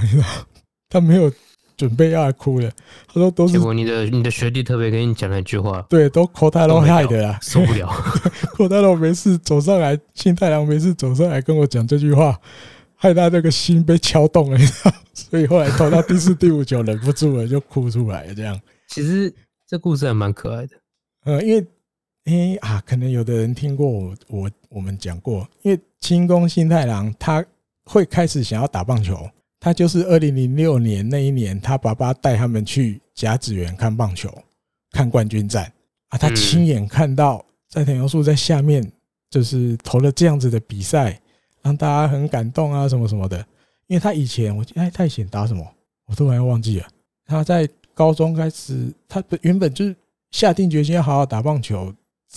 [0.88, 1.30] 他没有。
[1.76, 2.70] 准备要哭了，
[3.06, 3.54] 他说都是。
[3.54, 7.88] 结果你的你的学弟特别跟你讲了一句话，对，都口太郎害的啦，受不了。
[8.52, 12.38] 口太郎没事走上来，新太郎没事走上来跟我讲这句话，
[12.94, 14.58] 害他这个心被敲动了，
[15.14, 18.34] 所以后来投到第四、第五球忍不住了，就哭出来了。
[18.34, 19.34] 这样，其实
[19.66, 20.76] 这故事还蛮可爱的。
[21.24, 21.66] 呃，因为
[22.30, 27.44] 因为啊，可能有的人听过我我我们讲过，因为清宫新太郎他
[27.84, 29.28] 会开始想要打棒球。
[29.58, 34.32] 他就是二零零六年那一年，他爸爸带他们去甲子园看棒球，
[34.92, 35.70] 看冠军战
[36.10, 38.80] 啊，他亲眼看到在藤由树在下面
[39.28, 41.20] 就是投了这样子的比赛，
[41.62, 43.44] 让大家很感动啊，什么什么的。
[43.88, 45.66] 因为他以前我哎，他以前打什么，
[46.06, 46.86] 我突然忘记了。
[47.26, 49.96] 他在高中开始，他原本就是
[50.30, 51.92] 下定决心要好好打棒球。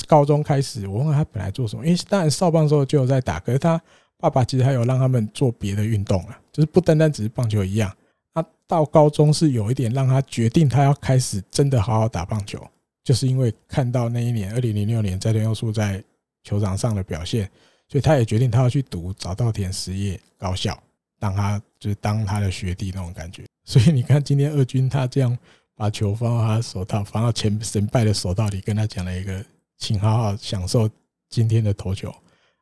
[0.08, 3.82] 高中开始，我问他本来做什么，因为当然少棒的时候就有在打，可是他。
[4.20, 7.94] 爸爸其实还有让他们做别的运动啊，就是不单单只是棒球一样。
[8.34, 12.66] 他到高中是有一点让他决定他要开始真的好好打棒球，
[13.04, 16.02] 就是因为看到那一年二零零六年斋藤佑树在
[16.42, 17.52] 球场上的表现，
[17.90, 20.82] 所以他也决定他要去读早稻田实业高校，
[21.20, 23.44] 当他就是当他的学弟那种感觉。
[23.66, 25.38] 所以你看今天二军他这样
[25.76, 29.44] 把球放到他手套，放到前神拜的手套里，跟他讲了一个，
[29.84, 30.90] 请好好享受
[31.28, 32.10] 今天的投球。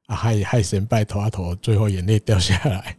[0.08, 2.98] 害害神拜头啊头，最后眼泪掉下来，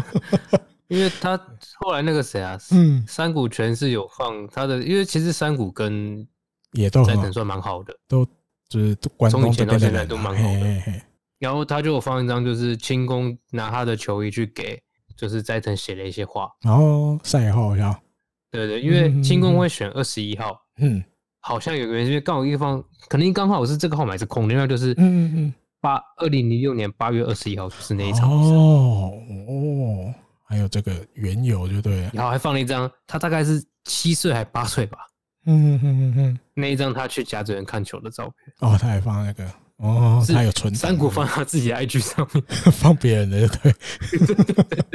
[0.88, 1.38] 因为他
[1.78, 6.26] 后来那个谁啊，嗯，山谷全是有放他的，因为其实山谷跟
[6.72, 8.24] 也都斋藤算蛮好的，都
[8.70, 8.96] 就是
[9.30, 11.02] 从以前到现在都蛮好的。
[11.38, 14.82] 然后他就有放一张，就是清宫拿他的球衣去给，
[15.14, 16.50] 就是斋藤写了一些话。
[16.62, 18.02] 然后赛后要。
[18.50, 21.04] 对对，因为清宫会选二十一号，嗯，
[21.42, 25.54] 好像有个原因，因为刚好一方可能刚好是这个号码是空的，另外就是嗯嗯嗯。
[25.80, 28.30] 八二零零六年八月二十一号就是那一场。
[28.30, 29.12] 哦
[29.48, 30.14] 哦，
[30.44, 34.98] 还有这个缘由就对了，然后还放了一张，他大概是七岁还八岁吧，
[35.46, 38.34] 嗯嗯嗯嗯，那一张他去甲子园看球的照片。
[38.60, 39.44] 哦，他还放那个
[39.78, 43.74] 哦，他有存三谷放他自己的 IG 上面， 放别人的对，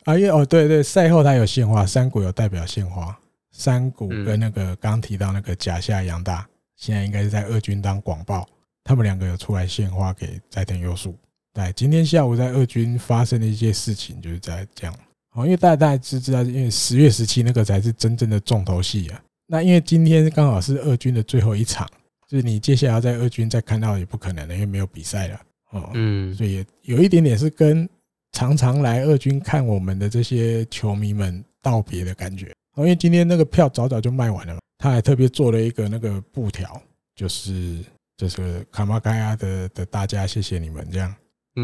[0.05, 3.13] 啊因为哦对对，赛后他有献花，三谷有代表献花，
[3.53, 8.45] 山谷跟那个刚提到那个甲下阳大，现在应该是在二军当广报。
[8.83, 11.17] 他们两个有出来献花给斋藤优树。
[11.53, 14.93] 对，今天下午在二军发生的一些事情，就是在这样。
[15.35, 19.21] 哦，因为大家大家知知道，因为十月十七那个才是真正的重头戏啊。
[19.47, 21.87] 那因为今天刚好是二军的最后一场，
[22.27, 25.39] 就是你接下来要在二军再看到也不可能了，因为没有比赛了。
[25.69, 27.87] 哦，嗯，所以也有一点点是跟
[28.31, 32.51] 常常来二军看我们的这些球迷们道别的感觉。
[32.75, 36.81] 哦，因为今天那个票早早就卖完了嘛，他还特别做了一个那个布条，
[37.15, 37.83] 就是。
[38.15, 41.13] 就是卡玛盖亚的的大家，谢谢你们这样。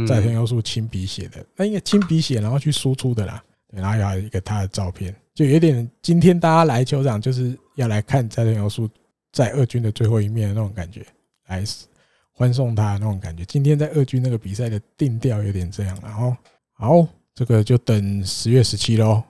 [0.07, 3.41] 斋藤优树亲笔写的，那应该亲笔写，然后去输出的啦。
[3.69, 8.89] 对，然后还有一个他的照片，就有点今天大家来球场就是要来看斋藤优树
[9.31, 11.05] 在二军的最后一面的那种感觉，
[11.47, 11.63] 来
[12.31, 13.45] 欢送他的那种感觉。
[13.45, 16.35] 今天在二军那个比赛的定调有点这样，然后
[16.73, 19.23] 好，这个就等十月十七喽，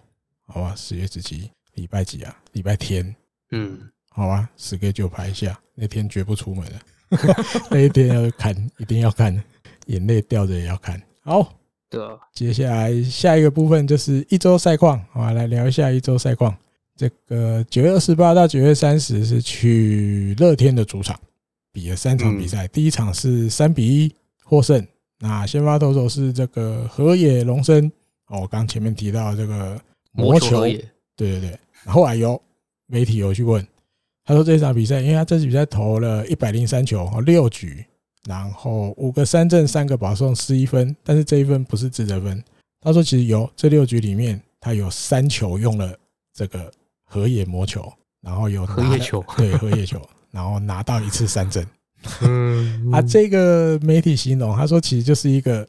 [0.47, 0.73] 好吧？
[0.75, 2.35] 十月十七，礼拜几啊？
[2.53, 3.15] 礼拜天。
[3.51, 3.79] 嗯，
[4.09, 6.79] 好吧，十个就排一下，那天绝不出门了。
[7.71, 9.43] 那一天要看，一定要看，
[9.87, 11.01] 眼泪掉着也要看。
[11.21, 11.53] 好，
[11.89, 11.99] 对，
[12.33, 16.55] 接下来下一个部分就是一周赛况，好，来聊一下一周赛况。
[16.95, 21.19] 这个九月二十八到九月三十是去乐天的主场
[21.71, 24.13] 比了三场比赛，第一场是三比一
[24.43, 24.85] 获胜。
[25.17, 27.91] 那先发投手是这个河野龙生，
[28.27, 29.79] 哦，我刚前面提到这个
[30.11, 30.67] 魔球，
[31.19, 31.59] 对对对。
[31.85, 32.41] 后来有
[32.87, 33.65] 媒体有去问。
[34.23, 37.83] 他说这场比赛，因为他这次比赛投了一百零三球，六局，
[38.27, 40.95] 然后五个三振，三个保送，失一分。
[41.03, 42.43] 但是这一分不是自责分。
[42.79, 45.97] 他说其实有这六局里面，他有三球用了
[46.31, 46.71] 这个
[47.05, 47.91] 河野魔球，
[48.21, 49.99] 然后有河野球， 对河野球，
[50.31, 51.65] 然后拿到一次三振。
[52.21, 55.67] 嗯，啊，这个媒体形容他说其实就是一个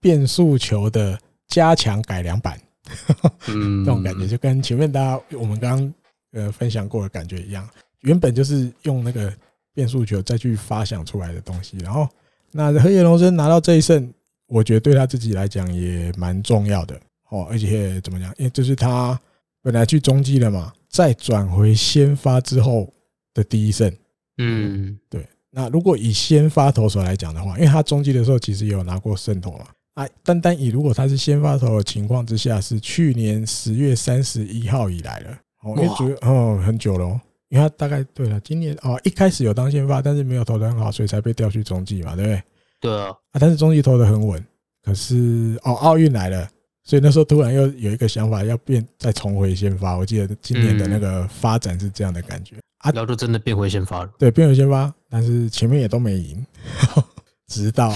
[0.00, 1.16] 变速球的
[1.46, 2.60] 加强改良版，
[3.48, 5.94] 嗯，这种感觉就跟前面大家我们刚刚
[6.32, 7.68] 呃分享过的感觉一样。
[8.00, 9.32] 原本就是用那个
[9.72, 12.08] 变速球再去发想出来的东西，然后
[12.50, 14.12] 那河野龙生拿到这一胜，
[14.48, 18.28] 我觉得对他自己来讲也蛮重要的哦，而且怎么讲？
[18.38, 19.18] 因为这是他
[19.62, 22.92] 本来去中继了嘛，再转回先发之后
[23.32, 23.90] 的第一胜，
[24.38, 25.26] 嗯，对。
[25.54, 29.66] 那如果以先发投手来讲的话，因为他中继的时候其实也有拿过胜投嘛。
[29.94, 35.30] 啊，单单以如果他是先发投的情况之下，是去年十月三十一号以来了。
[35.64, 37.20] 哦，因为主要哦很久了，哦，
[37.50, 42.42] 因为他大概对了，今年哦一开始有当先发，但是没有投的很好，所以才被调去中继嘛，对不对？
[42.80, 43.08] 对啊。
[43.08, 44.42] 啊，但是中继投的很稳。
[44.82, 46.48] 可是哦，奥运来了，
[46.82, 49.96] 所以那时候突然又有一个想法，要变再重回先发。
[49.96, 52.56] 我记得今年的那个发展是这样的感觉。
[52.78, 54.10] 啊，然后就真的变回先发了。
[54.18, 56.44] 对，变回先发，但是前面也都没赢，
[57.52, 57.94] 直到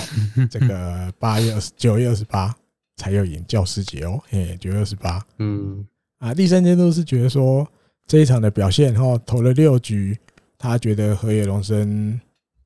[0.50, 2.54] 这个 八月二十九月二十八
[2.96, 5.24] 才有演教师节哦，嘿，九月二十八。
[5.38, 5.84] 嗯，
[6.18, 7.66] 啊，第三阶都是觉得说
[8.06, 10.18] 这一场的表现，哈，投了六局，
[10.58, 12.20] 他觉得河野龙生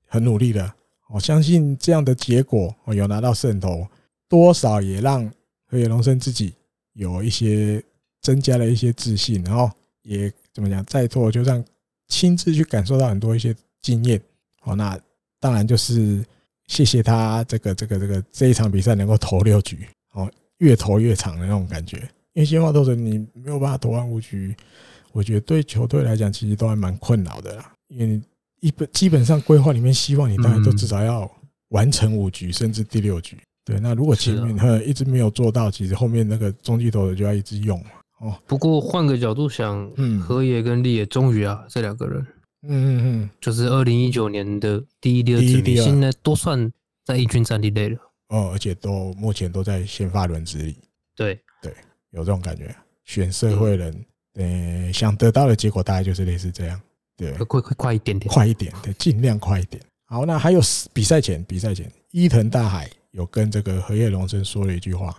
[0.06, 0.72] 很努力的，
[1.08, 3.86] 我相信这样的结果，我有拿到胜投，
[4.28, 5.30] 多少也让
[5.66, 6.54] 河野龙生自己
[6.94, 7.82] 有一些
[8.20, 9.70] 增加了一些自信，然后
[10.02, 11.64] 也怎么讲，再拖就让。
[12.12, 14.20] 亲自去感受到很多一些经验，
[14.62, 14.98] 哦，那
[15.38, 16.26] 当然就是
[16.70, 21.96] 谢谢他这个这个这个这一场比赛能够投六局，哦，越投越长的那种感觉。
[22.32, 24.54] 因为先发投手你没有办法投完五局，
[25.10, 27.72] 我觉得对球队来讲其实都还蛮困扰的啦。
[27.88, 28.22] 因为
[28.60, 31.28] 一本基本上规划里面希望你当然都至少要
[31.70, 33.36] 完成五局，甚至第六局。
[33.64, 37.90] 对，那如果前面他一直没有做到，其实后面那个中继投手就要一直用嘛。
[38.20, 42.24] 哦，不过换个角度想，嗯，河野跟立野终于啊，这两个人，
[42.62, 46.70] 嗯嗯嗯，就是二零一九年的第一、第二指名，现在都算
[47.04, 47.98] 在一军战力内了。
[48.28, 50.76] 哦，而且都目前都在先发轮值里。
[51.16, 51.74] 对对，
[52.10, 52.74] 有这种感觉，
[53.04, 54.04] 选社会人，
[54.34, 56.80] 呃，想得到的结果大概就是类似这样。
[57.16, 59.82] 对，快快快一点点，快一点，对，尽量快一点。
[60.06, 60.60] 好，那还有
[60.92, 65.18] 比赛前，比赛前，伊藤大海有跟这个荷叶龙生说了一句话。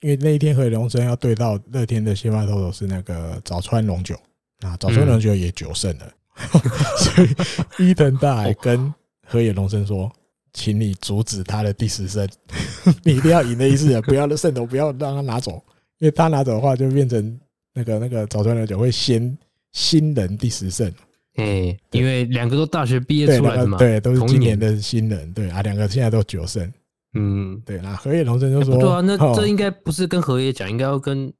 [0.00, 4.14] 因为那一天荷叶龙生要对到乐天的先发投手是那个早川龙九，
[4.60, 6.12] 啊，早川龙九也九胜了，
[6.98, 8.92] 所以伊藤大海跟
[9.26, 10.10] 河野龙生说，
[10.52, 12.28] 请你阻止他的第十胜，
[13.02, 15.52] 你一定要赢的意思，不要的胜投，不要让他拿走，
[15.98, 17.40] 因为他拿走的话就变成
[17.74, 19.36] 那个那个早川龙九会先
[19.72, 20.92] 新人第十胜，
[21.36, 26.70] 哎，因为两个都大学毕业出来的嘛，对，都是今年的新人，对啊，两个现在都九胜。
[27.18, 31.32] 嗯，对，那河野龙生就说：“对啊，那这应该不是跟河野讲，应该要跟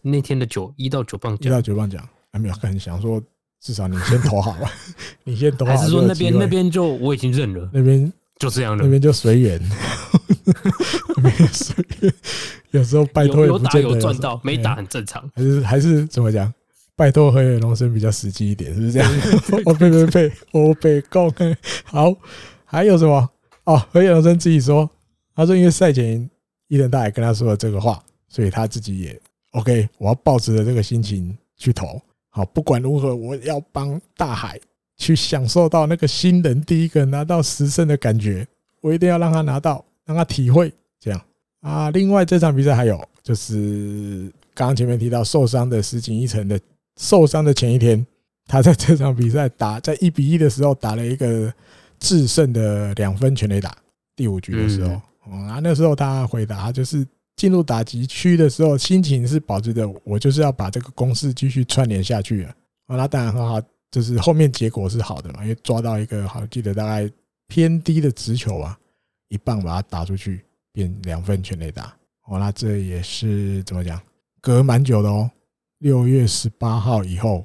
[0.00, 1.48] 那天的九一到九棒讲。
[1.48, 3.20] 一到九棒讲，还没有很想说，
[3.64, 4.70] 至少你先投好了，
[5.24, 5.74] 你先投好。
[5.74, 9.58] 还是说那边那边就我已经认了，那边就这样了，那边就随缘，
[11.16, 12.12] 那边随缘。
[12.72, 15.26] 有时候拜托有打有赚到，没打很正常。
[15.34, 16.52] 还是还是怎么讲？
[16.94, 19.10] 拜托河野龙生比较实际一点，是不是这样？
[19.64, 21.32] 我呸呸呸，我被告。
[21.84, 22.14] 好，
[22.66, 23.26] 还有什么？
[23.64, 24.88] 哦，河野龙生自己说。”
[25.34, 26.30] 他说：“因为赛前
[26.68, 29.20] 伊藤大也跟他说了这个话，所以他自己也
[29.52, 29.88] OK。
[29.98, 32.00] 我要抱持着这个心情去投。
[32.36, 34.60] 好，不管如何，我要帮大海
[34.96, 38.44] 去享受到那个新人第一个拿到十胜的感觉。
[38.80, 41.20] 我一定要让他拿到，让他体会这样
[41.60, 41.90] 啊。
[41.90, 46.58] 另外，这场比赛还有就是刚刚前面提到受伤的石井一成的
[46.96, 48.04] 受伤的前一天，
[48.48, 51.54] 他在这场比赛打在一比一的时候打了一个
[52.00, 53.72] 制胜的两分全垒打，
[54.16, 55.00] 第五局的时候。”
[55.30, 57.06] 啊，那时候他回答就是
[57.36, 62.54] 进入打击区的时候，心情是保持着我就是要把这个攻势继续串联下去啊。
[62.86, 67.10] 啊，那当然很好，就是后面结果是好的嘛，因为抓到一个好记得大概
[67.48, 68.78] 偏低的直球啊，
[69.28, 71.94] 一棒把它打出去，变两分全垒打。
[72.26, 74.00] 哦，那这也是怎么讲？
[74.40, 75.30] 隔蛮久的哦，
[75.78, 77.44] 六月十八号以后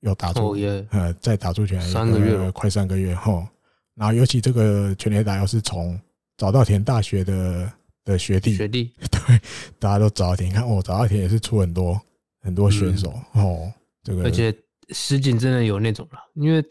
[0.00, 0.56] 又打出，
[0.90, 3.46] 呃，再打出全垒打，三个月，快三个月后，
[3.94, 5.98] 然后尤其这个全垒打又是从。
[6.38, 7.70] 早稻田大学的
[8.04, 8.92] 的学弟，学弟。
[9.10, 9.40] 对，
[9.78, 12.00] 大家都早稻田，你看哦，早稻田也是出很多
[12.40, 13.72] 很多选手哦，
[14.02, 14.54] 这个而且
[14.90, 16.64] 石井真的有那种了，因为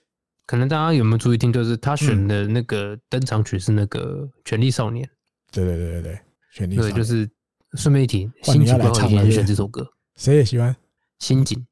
[0.46, 5.06] 可能大家有没有注意听，就是他选的那个登场曲是那个《权力少年》，
[5.52, 6.20] 对对对对对，
[6.54, 7.30] 权力少年对，就是
[7.74, 10.76] 顺便一提，新井贵浩也选这首歌，谁也喜欢
[11.20, 11.66] 新井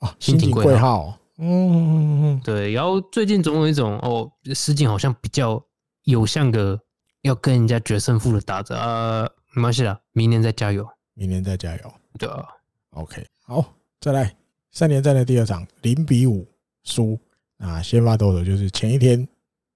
[0.00, 5.62] 哦，新井贵浩，嗯嗯嗯嗯，对，然后最近总有一种哦，石井好像比较
[6.04, 6.80] 有像个。
[7.22, 12.44] 要跟人家决胜负的打着啊，没关系啦，明年再加油，明年再加油，对啊
[12.90, 14.34] ，OK，好，再来
[14.70, 16.46] 三连战的第二场零比五
[16.84, 17.18] 输。
[17.58, 19.28] 啊，先发投手就是前一天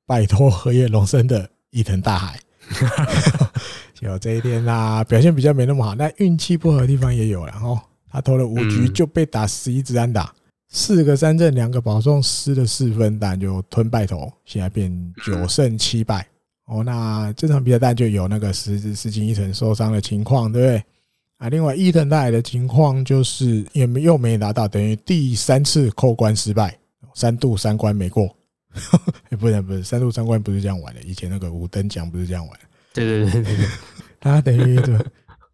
[0.06, 2.40] 拜托荷叶龙生的伊藤大海，
[3.94, 10.34] 结果这一天啊表现比较没那么好，但运气不好的地方也有了哦，他投了五局就被打十一支安打，
[10.68, 16.26] 四个三振两个保送失了四分，但就吞败投，现在变九胜七败。
[16.66, 20.84] 哦，那这场比赛就有那个石石井一成受伤的情况，对不对？
[21.38, 26.76] 啊，另外伊藤带来的情况就是也没又没拿到，等于第三次扣关失败，
[27.14, 28.28] 三度三关没过，
[29.30, 32.58] 也 不是不是三度三关不是这样玩的，以前那个五等奖不是这样玩。
[32.92, 33.66] 对对对对对，
[34.18, 34.80] 他等于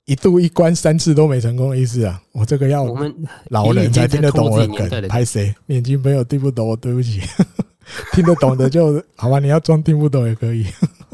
[0.04, 2.20] 一度一关三次都没成功的意思啊！
[2.32, 3.14] 我这个要我们
[3.50, 5.54] 老人才听得懂我的梗，拍谁？
[5.66, 7.20] 年轻朋友听不懂，我对不起。
[8.12, 10.64] 听得懂的就好吧，你要装听不懂也可以。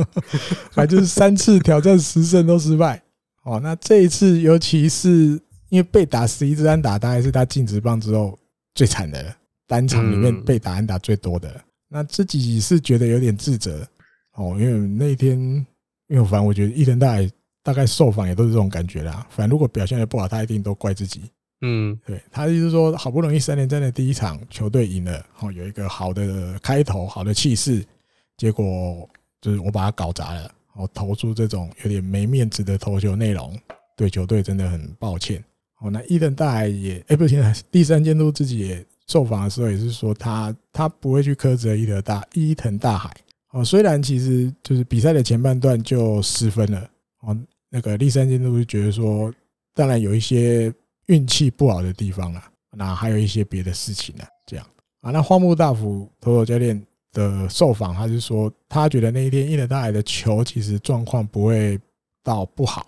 [0.73, 3.03] 反正就是三次挑战十胜都失败。
[3.43, 8.39] 哦，那这一次尤其是因为被打十一支安打，当然是他进职棒之后
[8.75, 11.61] 最惨的了，单场里面被打安打最多的。
[11.89, 13.87] 那自己是觉得有点自责
[14.35, 15.39] 哦，因为那天，
[16.09, 17.31] 因为反正我觉得伊藤大海
[17.63, 19.27] 大概受访也都是这种感觉啦。
[19.31, 21.23] 反正如果表现的不好，他一定都怪自己。
[21.63, 27.85] 嗯，对，他意思是说，好不容易三连战的第一场球队赢了，哦，有一个好的开头，好的气势，
[28.37, 29.09] 结果
[29.41, 33.57] 就是我把他搞砸了，哦，投出这种有点没面子的投球内容，
[33.97, 35.43] 对球队真的很抱歉。
[35.81, 43.15] 哦，那伊藤大海也，哎，不是，现在第三监督自己也受访的时候也是说，他他不会去苛责伊藤大伊藤大海。
[43.53, 46.91] 哦，虽然其实就是比赛的前半段就失分了，
[47.21, 47.37] 哦，
[47.71, 49.33] 那个第三监督就觉得说，
[49.75, 50.73] 当然有一些。
[51.09, 54.67] 运气不好的地方啊，那还有一些别的事情呢，这样
[55.01, 55.11] 啊。
[55.11, 56.79] 那荒木大辅投手教练
[57.13, 61.79] 的受访，他是说，他觉得那一天伊藤大海的球其实状况不会
[62.23, 62.87] 到不好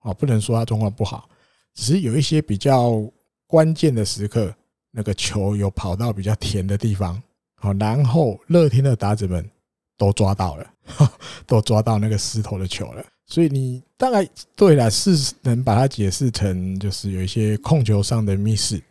[0.00, 1.28] 啊，不能说他状况不好，
[1.74, 3.02] 只是有一些比较
[3.46, 4.54] 关键的时刻，
[4.90, 7.22] 那个球有跑到比较甜的地方，
[7.56, 9.48] 好，然后乐天的打者们
[9.96, 10.70] 都抓到了，
[11.46, 13.04] 都抓到那个石头的球了。
[13.26, 14.26] 所以你大概
[14.56, 18.82] 对了，是能把它解释成就是有一些控球上的密室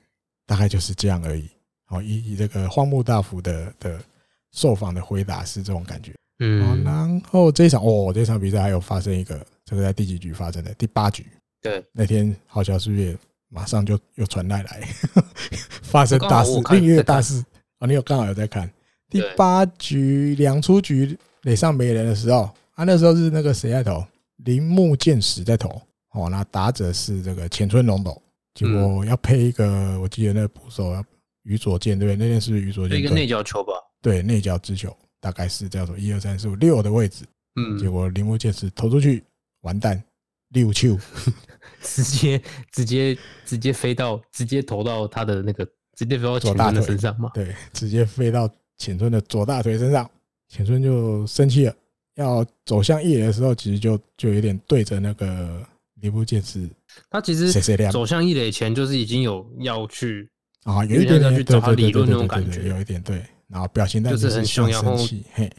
[0.45, 1.49] 大概就是这样而已。
[1.85, 3.99] 好，以以这个荒木大辅的的
[4.57, 6.11] 受访的回答是这种感觉。
[6.39, 10.73] 嗯，然后这一场哦，这场比赛还有发生一个，这个在第几局发生的？
[10.73, 11.23] 第八局。
[11.61, 13.15] 对，那天好像是不是
[13.49, 14.87] 马上就又传来来
[15.83, 17.43] 发生大事，另一个大事
[17.77, 17.85] 啊？
[17.85, 18.67] 你有刚好有在看
[19.09, 22.83] 第八局两出局垒上没人的时候啊？
[22.83, 24.03] 那时候是那个谁在投？
[24.37, 25.69] 铃木健史在投，
[26.13, 28.19] 哦，那打者是这个浅村龙斗，
[28.53, 31.03] 结果要配一个，我记得那个捕手要
[31.43, 32.27] 宇佐健，对不对？
[32.27, 33.73] 那天是宇佐健一个内角球吧？
[34.01, 37.25] 对，内角直球，大概是叫做一二三四五六的位置。
[37.55, 39.23] 嗯，结果铃木健矢投出去，
[39.61, 40.01] 完蛋，
[40.49, 40.97] 六球，
[41.81, 42.41] 直接
[42.71, 47.31] 直接直接飞到，直接投到他的那个，直接飞到浅村的身上嘛？
[47.33, 48.47] 对，直接飞到
[48.77, 50.09] 浅村的左大腿身上，
[50.49, 51.75] 浅村就生气了。
[52.15, 55.63] 要走向一垒的时候，其实就就有点对着那个
[56.01, 56.67] 铃木健矢。
[57.09, 57.51] 他其实
[57.91, 60.29] 走向一垒前，就是已经有要去
[60.63, 63.23] 啊，有一点要去找他理论那种感觉，有一点对。
[63.47, 64.97] 然后表情就是很凶，然后
[65.33, 65.51] 嘿，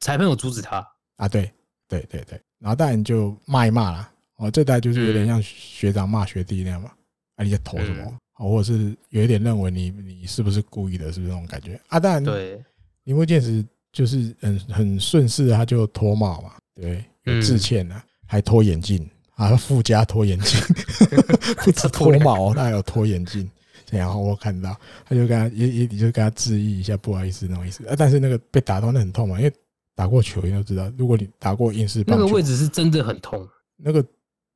[0.00, 0.86] 裁判有阻止他
[1.16, 1.50] 啊，对
[1.88, 2.40] 对对对。
[2.58, 4.10] 然后当然就骂一骂啦。
[4.36, 6.90] 哦，这代就是有点像学长骂学弟那样嘛。
[7.36, 8.16] 啊，你在投什么？
[8.34, 11.12] 或者是有一点认为你你是不是故意的？
[11.12, 12.00] 是不是那种感觉啊？
[12.00, 12.62] 当然，对
[13.04, 13.64] 铃木健矢。
[13.92, 19.04] 就是很很顺势，他就脱帽嘛，对，有致歉了，还脱眼镜
[19.34, 20.60] 啊，附加脱眼镜，
[21.64, 23.50] 不止脱帽，他还有脱眼镜。
[23.98, 27.86] 然后我看到，他就跟他也也就跟他致意一下，不好意思那种意思。
[27.86, 29.52] 啊，但是那个被打到那很痛嘛，因为
[29.94, 33.46] 打过球你都知道，如果你打过英式棒球，那个位置是真的很痛，
[33.76, 34.04] 那个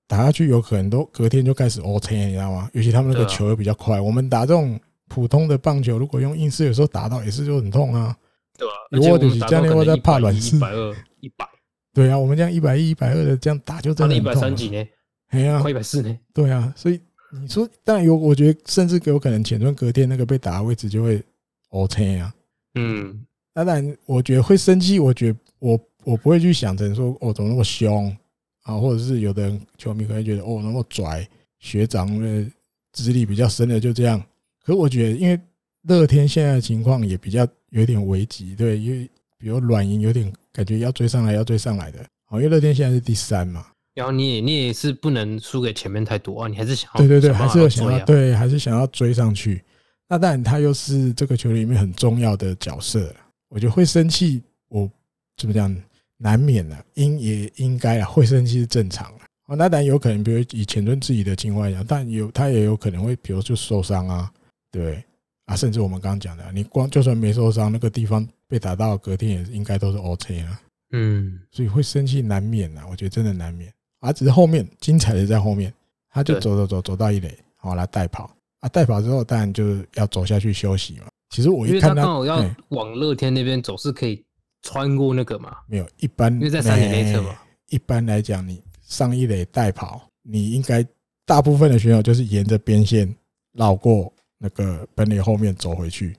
[0.07, 2.71] 打下去有可能都隔天就开始 O K，你知道吗？
[2.73, 4.79] 尤其他们那个球又比较快，我们打这种
[5.09, 8.17] 普通的棒球，如果用硬式，有时候打到也是就很痛啊。
[8.57, 8.75] 对吧？
[8.93, 10.57] 如果你这样，我在怕软式。
[10.57, 11.45] 一百二，一百。
[11.93, 14.33] 对啊，我们这样一百一、一百二的这样打，就真的很痛。
[14.33, 14.87] 一百三几呢？
[15.31, 16.17] 哎呀，快一百四呢？
[16.33, 17.01] 对啊，所以
[17.41, 21.23] 你说，但有，我觉得甚至有可能前村隔天那个被打的位置就会
[21.71, 22.35] OK 啊。
[22.75, 24.99] 嗯，当然，我觉得会生气。
[24.99, 28.15] 我觉得我我不会去想成说，哦，怎么那么凶
[28.63, 28.77] 啊？
[28.77, 31.29] 或者是有的人球迷可能觉得，哦，那么拽，
[31.59, 32.47] 学长的
[32.93, 34.19] 资历比较深的就这样。
[34.65, 35.41] 可是我觉得，因为
[35.83, 37.47] 乐天现在的情况也比较。
[37.75, 41.99] 有点危急，对，因为比如软银有点感觉要追上来，要追上来的。
[42.25, 49.63] 好，因为乐天现在是第三嘛，然后你也你也是不能输给前面太多啊，你还是想要对对对，还是有想要对，还是想要追上去。
[50.09, 53.15] 那当然，他又是这个球里面很重要的角色，
[53.49, 54.91] 我觉得会生气，我
[55.37, 55.75] 怎么讲，
[56.19, 59.25] 难免的，应也应该啊，会生气是正常的。
[59.47, 64.31] 哦，那当然有可能，比如以浅村自己的情况来讲，但有他也有可能会，比如就受伤啊，
[64.71, 65.03] 对。
[65.47, 70.59] 啊，甚至我们刚刚讲的，你光就算没受伤，那个地方被打到，隔天也应该都是 OK 啊。
[70.93, 73.71] 嗯，所以会生气难免啊，我觉得真的难免。
[74.05, 75.73] 啊，只是后面精彩的在后面，
[76.11, 81.07] 他就走走走走到一垒，好来带跑啊，带跑之后当然就是要走下去休息嘛。
[81.31, 84.23] 其实我一看到刚好要往乐天那边走，是可以
[84.63, 85.57] 穿过那个嘛？
[85.67, 87.35] 没有，一般因为在三垒内侧嘛。
[87.71, 90.87] 一般来讲，你上一垒带跑，你应该
[91.25, 93.13] 大部分的选手就是沿着边线
[93.53, 94.13] 绕过。
[94.37, 96.15] 那个本垒后面走回去，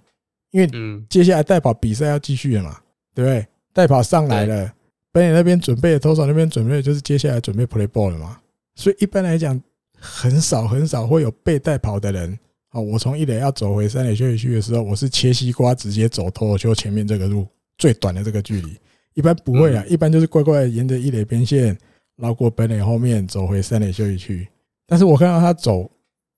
[0.49, 0.68] 因为
[1.10, 2.80] 接下来带跑比赛要继续了嘛，
[3.14, 3.45] 对不对？
[3.72, 4.74] 带跑上来了，
[5.16, 8.38] 本垒那边准备，投手那边准备，就是接下来准备 play ball 了嘛。
[8.76, 9.58] 所以一般来讲，
[9.98, 12.38] 很少很少会有被带跑的人。
[12.72, 17.48] 哦，我从一垒要走回三垒休息区的时候，我是切西瓜直接走投手球前面这个路
[17.78, 18.78] 最短的这个距离。
[19.14, 21.78] 一般不会啊，一般就是乖乖沿着一垒边线
[22.18, 24.46] 绕过本垒后面走回三垒休息区。
[24.86, 25.90] 但是我看到他走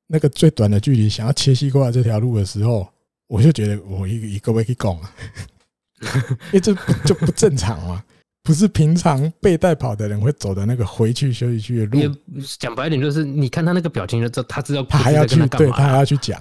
[0.06, 2.88] 那个最短的距离，想要切西瓜这条路的时候，
[3.26, 5.16] 我就觉得我一一个位可以讲啊，
[6.54, 8.04] 因为这就不正常嘛。
[8.48, 12.15] 不是平常被带跑的人会走的那个回去休息区的路。
[12.57, 16.40] 讲白一点，就是你看他那个表情就知道他知道他还要去，对他还要去讲。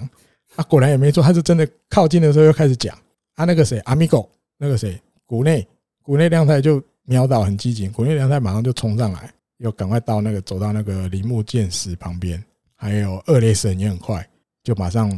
[0.55, 2.97] 啊，果然也没错，他是真的靠近的时候又开始讲。
[3.35, 5.67] 啊，那个谁，阿米狗，那个谁，谷内，
[6.01, 12.41] 谷内亮太就瞄到很机警，谷内亮太马上就冲上来，又赶快到那个走到那个铃木健史旁边，
[12.73, 14.25] 还有二雷神也很快，
[14.63, 15.11] 就马上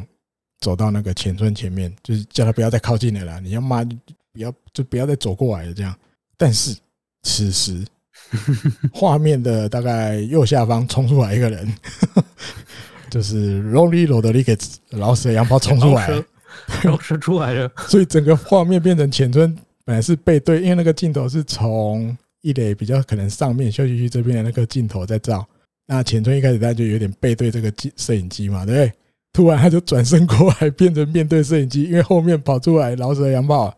[0.59, 3.83] 走到那个浅村前面，就是叫他不要再靠近了啦，你要骂，
[4.33, 5.95] 不要就不要再走过来了这样。
[6.39, 6.73] 但是
[7.23, 7.85] 此时，
[8.93, 11.75] 画面的大概右下方冲出来一个人，
[13.11, 16.09] 就是 Lonely Rodriguez 老舍洋炮冲出来，
[16.85, 17.69] 老舍出来了。
[17.89, 19.53] 所以整个画面变成浅村
[19.83, 25.45] 本来是背对，因为那个镜头是从一垒比较可能上面休息区这边的那个镜头在照。
[25.87, 28.93] 那浅村一开始他就有点背对这个摄摄影机嘛，对不对？
[29.33, 33.75] 突然他就转身过来，变成面对摄影机，因为后面跑出来老舍洋炮，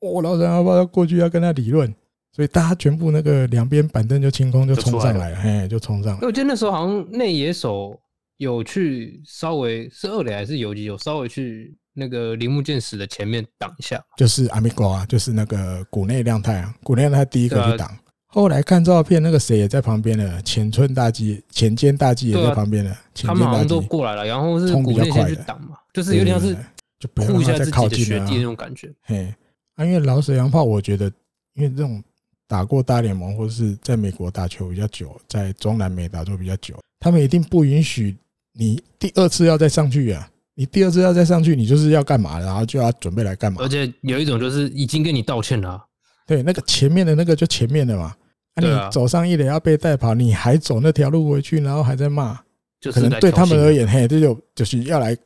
[0.00, 1.94] 哦，老舍洋炮要过去要跟他理论。
[2.32, 6.26] 所以大家全部那个两边板凳就清空，就冲上来了，嘿，就冲上来。
[6.26, 8.00] 我记得那时候好像内野手
[8.36, 14.00] 有去稍微是二垒还是游击，有稍微去那个铃木健史的前面挡一下。
[14.16, 17.90] 就是阿米瓜啊，就是那个谷内亮太啊，谷内亮太第一个去挡。
[18.28, 22.96] 后来看照片，那个谁也在旁边了，浅村大纪、浅间大纪也在旁边了。
[23.12, 26.56] 他们好像都过来了，然后是谷内先去挡嘛，就是有点像是
[27.00, 28.88] 就护一下自己的学弟那种感觉。
[29.02, 29.34] 嘿，
[29.74, 31.10] 啊，因为老舍洋炮，我觉得
[31.54, 32.00] 因为这种。
[32.50, 38.16] 打过大联盟或者是在美国打球比较久，在中南美打球比较久，他们一定不允许
[38.52, 40.28] 你第二次要再上去啊！
[40.56, 42.40] 你第二次要再上去，你就是要干嘛？
[42.40, 43.62] 然后就要准备来干嘛？
[43.62, 45.80] 而且有一种就是已经跟你道歉了，
[46.26, 48.12] 对，那个前面的那个就前面的嘛，
[48.56, 52.36] 那你走上一垒要被带跑，你还走那条路回去，然后还在骂，
[52.80, 55.16] 就可能对他们而言，嘿，这就就是要来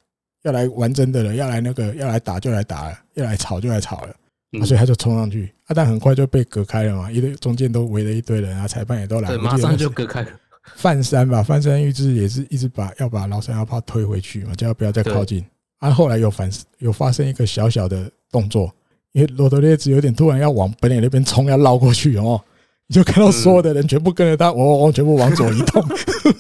[0.43, 4.15] 要来玩真的了，要来那个要来打就来打了，要来吵就来吵了。
[4.63, 10.29] 所以他就冲上去，啊，但很快就被隔开了嘛，一堆中间都围了一堆人啊，裁判也都来了，马上就隔开了。
[10.77, 15.45] 范山吧，范山玉志也是一直把要把老山要炮推回去嘛，叫他不要再靠近。
[15.79, 18.73] 啊，后来有反有发生一个小小的动作，
[19.13, 22.41] 因为罗德列兹有点突然要往本垒那边冲，要绕过去哦，
[22.87, 25.83] 你就看到所有的人全部跟着他，往往全部往左移动，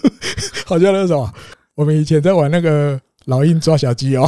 [0.64, 1.28] 好像那种
[1.74, 4.26] 我们以前在玩那个老鹰抓小鸡哦。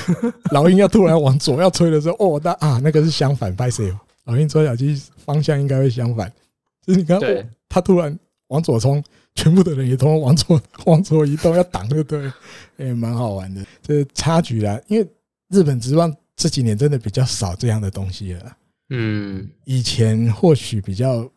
[0.52, 3.92] 老鹰要突然往左要吹的时候，哦，那啊，那个是相反，拍谁？
[4.24, 6.32] 老鹰吹小鸡方向应该会相反，
[6.86, 8.16] 就是你看，哦，他突然
[8.48, 9.02] 往左冲，
[9.34, 12.30] 全部的人也同样往左往左移动，要挡，就对？
[12.76, 14.80] 也 蛮好玩的，这是差距啦。
[14.86, 15.04] 因为
[15.48, 18.56] 日本职棒这几年真的比较少这样的东西了。
[18.90, 21.28] 嗯，以前或许比较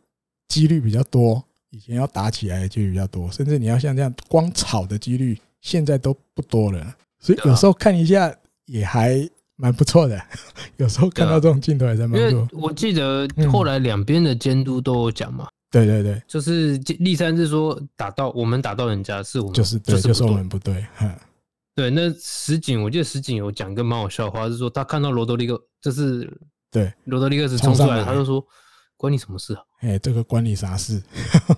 [0.47, 6.95] 几率比较多，以前要打起来的几率比较多，甚至你要像这样光吵的几率，现在都不多了。
[7.17, 8.31] 所以有时候看一下。
[8.65, 10.21] 也还蛮不错的，
[10.77, 12.29] 有时候看到这种镜头还是蛮不错。
[12.29, 20.85] 因为我记得后来两边的监督都有讲嘛，对对对，就是立三是说打到我们打到人家是我们就是对，就是我们不对。
[21.75, 26.25] 对，那石井我记得石井有讲一个蛮好笑的话，是说他看到罗德里克就是
[26.71, 28.41] 对罗德里克是冲出来，他就说
[28.95, 29.61] 关你什么事啊？
[29.81, 31.03] 哎，这个关你啥事？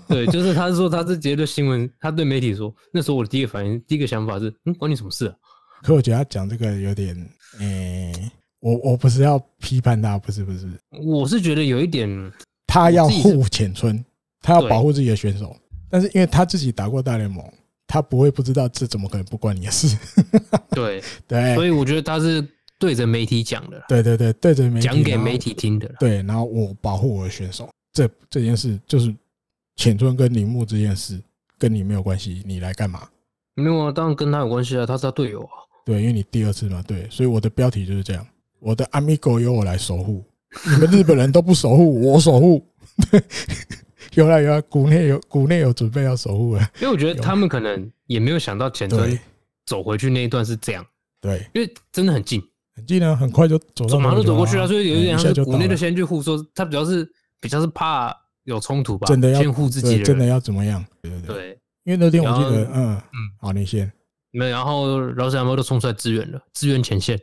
[0.08, 5.36] 对，就是他是说他是直接对新闻，他对媒体说，那时候我的第一个反应，第一个想法是，嗯，关你什么事啊？
[5.84, 7.16] 可我觉得他讲这个有点，
[7.60, 10.68] 诶、欸，我我不是要批判他，不是不是，
[11.04, 12.10] 我是觉得有一点，
[12.66, 14.04] 他要护浅村，
[14.42, 15.56] 他要保护自己的选手，
[15.90, 17.46] 但是因为他自己打过大联盟，
[17.86, 19.98] 他不会不知道这怎么可能不关你的事。
[20.72, 22.46] 对 对，所以我觉得他是
[22.80, 25.88] 对着媒体讲的，对对对，对着媒体讲给媒体听的。
[26.00, 29.16] 对，然后我保护我的选手，这这件事就是
[29.76, 31.22] 浅村跟铃木这件事
[31.58, 33.08] 跟你没有关系，你来干嘛？
[33.56, 35.66] 没有啊，当然跟他有关系啊，他是他队友啊。
[35.88, 38.28] 对，因为你第二次嘛，对，所以我的标题就是这样。
[38.60, 40.22] 我的 amigo 由我来守护，
[40.66, 42.62] 你们日本人都不守护，我守护。
[43.10, 43.24] 对，
[44.16, 46.62] 有啦有啦，谷内有谷内有准备要守护了。
[46.82, 49.18] 因为我觉得他们可能也没有想到浅村
[49.66, 50.86] 走回去那一段是这样。
[51.22, 52.44] 对，因为真的很近，
[52.76, 57.10] 很近啊，很快就走到，马上就走过去了，所以有一点像是谷内的先去护，说他主要是
[57.40, 60.84] 比较是怕有冲突吧，真的要先护自己，真的要怎么样？
[61.02, 63.02] 对对对，因为那天我记得，嗯嗯，
[63.40, 63.90] 好，你先。
[64.38, 67.20] 没，然后老山羊都冲出来支援了，支援前线。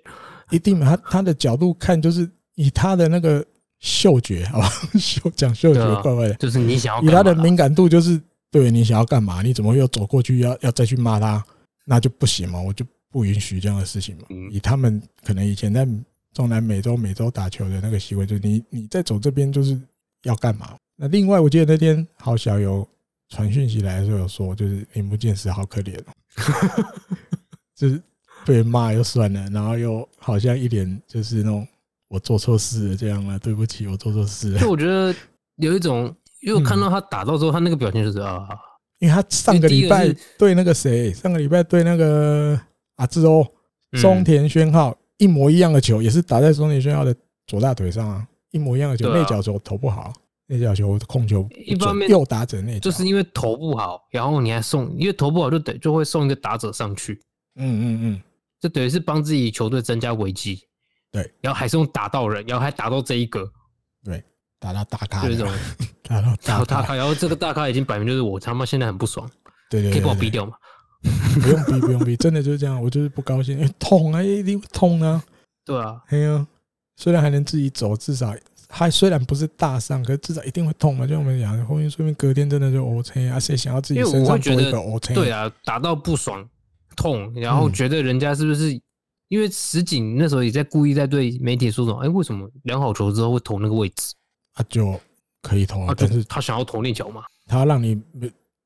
[0.51, 3.45] 一定嘛，他他的角度看就是以他的那个
[3.81, 4.69] 嗅觉，好吧？
[4.99, 8.21] 嗅讲嗅觉怪怪的，就是你想要以他的敏感度，就是
[8.51, 9.43] 对你想要干嘛？
[9.43, 11.43] 你怎么又走过去要要再去骂他？
[11.87, 14.25] 那就不行嘛，我就不允许这样的事情嘛。
[14.51, 15.87] 以他们可能以前在
[16.33, 19.81] 中南美洲、美洲打球的那个习惯，就是你你在走这边就是
[20.25, 20.75] 要干嘛？
[20.97, 22.87] 那另外，我记得那天好小有
[23.29, 26.13] 传讯息来的时候有说，就是林木健史好可怜哦，
[27.75, 28.01] 就是
[28.45, 31.67] 被骂又算了，然后又好像一脸就是那种
[32.09, 34.61] 我做错事了这样了，对不起，我做错事了。
[34.61, 35.15] 就我觉得
[35.57, 38.47] 有一种，因为我看到他打到之后，他那个表情就是啊，
[38.99, 42.59] 因为他上个礼拜对那个谁，上个礼拜对那个
[42.97, 43.47] 阿志欧
[43.95, 47.15] 松田宣浩一模一样的球，也是打在松田宣浩的
[47.47, 50.13] 左大腿上啊，一模一样的球，内角球投不好。
[50.47, 57.19] 那脚球控球一方面又打者那，就是因为头不好，然后你还送，因为头不好就等就会送一个打者上去，
[57.57, 58.23] 嗯嗯嗯，
[58.61, 60.61] 就等于是帮自己球队增加危机，
[61.11, 63.51] 对，然后还是用打到人，然后还打到这一个，
[64.05, 64.23] 对，
[64.61, 65.55] 打到大咖，就是这种
[66.03, 69.27] 打到大咖，然后这个大咖已经摆明就是我他妈现在很不爽，
[69.71, 70.53] 对对，可以把我逼掉吗？
[71.41, 75.25] 不用逼，不用逼，真的就是这样，我就是不高兴，痛啊，一定会痛啊，
[75.65, 76.47] 对啊，哎呀，
[76.97, 78.35] 虽然还能自己走，至少。
[78.77, 81.07] 他虽然不是大伤，可是至少一定会痛嘛。
[81.07, 85.15] 就我们讲，后面说明隔天真的就 OK 啊，谁想要自己身上多一个 OK？
[85.15, 86.45] 对啊，打到不爽、
[86.97, 88.73] 痛，然后觉得人家是不是？
[89.29, 92.01] 因为石井那时候也在故意在对媒体说什么？
[92.05, 94.13] 哎，为什么量好球之后会投那个位置？
[94.55, 95.01] 啊就
[95.41, 97.23] 可以投啊，但是他想要投那脚嘛？
[97.47, 98.03] 他让你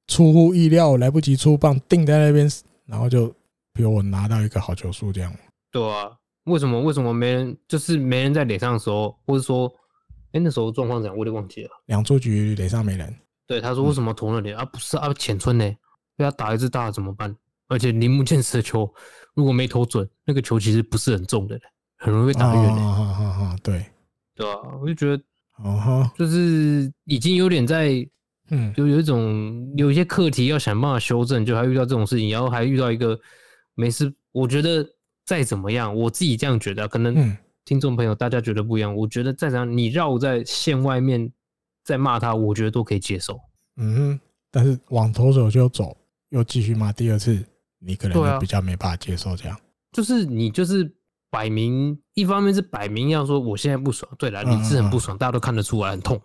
[0.06, 2.50] 出乎意料，来不及出棒，定在那边，
[2.86, 3.28] 然后就
[3.74, 5.30] 比如我拿到一个好球数这样。
[5.70, 6.10] 对啊，
[6.44, 6.80] 为什么？
[6.80, 7.54] 为什么没人？
[7.68, 9.70] 就是没人在脸上的时候，或者说？
[10.32, 11.16] 哎，那时候状况怎样？
[11.16, 11.70] 我有点忘记了。
[11.86, 13.14] 两出局垒上没人。
[13.46, 14.64] 对，他说为什么投那里啊？
[14.66, 15.64] 不是啊，浅村呢？
[16.16, 17.34] 被他打一支大的怎么办？
[17.68, 18.92] 而且铃木健史的球
[19.34, 21.58] 如果没投准，那个球其实不是很重的，
[21.96, 22.80] 很容易被打远的。
[22.80, 23.86] 哈哈哈，对，
[24.34, 25.22] 对啊，我就觉得，
[25.64, 28.06] 哦就是已经有点在，
[28.50, 33.18] 嗯，就有一种有一些课题要想办法修正，就还遇到这种事情，然后还遇到一个
[33.74, 34.12] 没事。
[34.32, 34.86] 我觉得
[35.24, 37.34] 再怎么样，我自己这样觉得，可能。
[37.68, 38.96] 听众朋友，大家觉得不一样？
[38.96, 41.30] 我觉得再怎样，你绕在线外面
[41.84, 43.38] 再骂他，我觉得都可以接受。
[43.76, 44.20] 嗯哼，
[44.50, 45.94] 但是往投手就走，
[46.30, 47.44] 又继续骂第二次，
[47.78, 49.60] 你可能就比较没办法接受这样。
[49.92, 50.90] 就是你就是
[51.28, 56.18] 摆明，一方面是摆明要说我现在不爽，对了，你是很不爽，大家都看得出来很痛，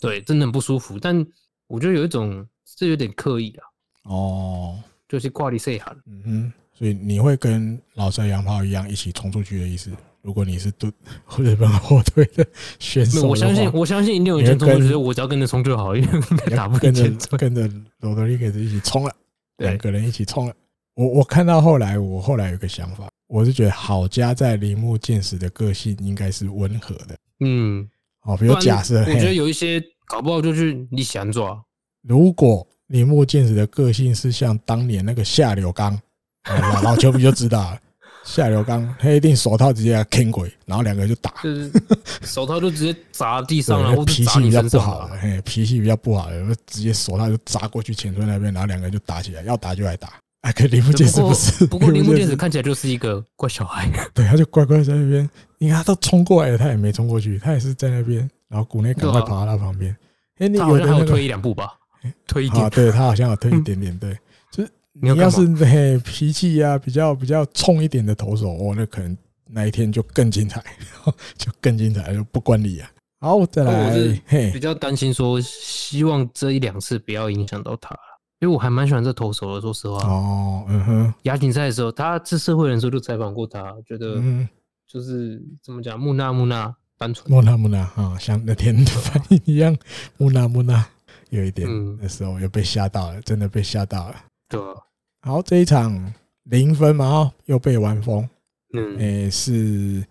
[0.00, 0.98] 对，真的很不舒服。
[0.98, 1.24] 但
[1.68, 3.62] 我觉得有一种是有点刻意的
[4.10, 4.76] 哦，
[5.06, 9.92] 就是挂你谁喊，嗯哼，所以你会跟老三洋炮一样一起冲出去的意思。
[10.28, 10.92] 如果你是对
[11.40, 12.46] 日本火腿的
[12.78, 17.66] 选手，我相信，我相信一定有人冲觉得，我只要跟着冲就好，因为打不跟着跟着
[18.00, 19.10] 罗德里给一起冲了，
[19.56, 20.54] 两个人一起冲了。
[20.96, 27.88] 我我看到后来，我后来有个想法，我是觉得好家在铃木健史的个性应该是温和的，嗯，
[28.20, 31.58] 好，比如假设，我觉得有一些搞不好就是你想做。
[32.02, 35.98] 如果铃木健史的个性是像当年那个下流刚，
[36.44, 37.80] 老老球迷就知道了。
[38.28, 41.72] 下流刚，他一定手套直接给他啃鬼，然后两个人就打，就是
[42.22, 43.96] 手套就直接砸地上了。
[44.04, 50.12] 脾气比较不好的，嘿，脾气比较不好的，直接手套就砸过去浅村那边，然后两个人就打起来，要打就来打。
[50.42, 55.28] 哎，可铃木健是不是，不过 铃木健子看起来就是一个乖小孩， 对，他就乖乖在那边。
[55.58, 59.96] 你看他都冲过来了，他也没冲过去，他也是在那边，然后谷内赶快跑到他旁边。
[60.38, 61.72] 哎，你好像还有推一两步吧？
[62.26, 64.22] 推一点啊，对他好像有推一点点，对，就是。
[64.92, 69.16] 你要是嘿 脾气呀比较比较冲一点的投手哦，那可能
[69.46, 70.62] 那一天就更精彩，
[71.38, 72.90] 就更精彩，就不管你啊。
[73.20, 77.96] 好，再来，嘿，比较担心说，希望这一两次不要影响到他，
[78.38, 79.98] 因为我还蛮喜欢这投手的，说实话。
[80.08, 84.22] 哦，嗯哼，亚锦赛的时候，他是社会人时候就采访过他，觉得
[84.86, 87.28] 就是怎么讲，木讷木讷，单纯。
[87.28, 89.76] 木讷木讷啊，像那天的反应一样，
[90.16, 90.84] 木讷木讷，
[91.30, 91.68] 有一点
[92.00, 94.16] 那时候又被吓到了，真的被吓到了，
[94.48, 94.60] 对。
[95.20, 96.14] 好，这一场
[96.44, 98.28] 零分嘛，哦，又被完封，
[98.72, 100.06] 嗯，诶，是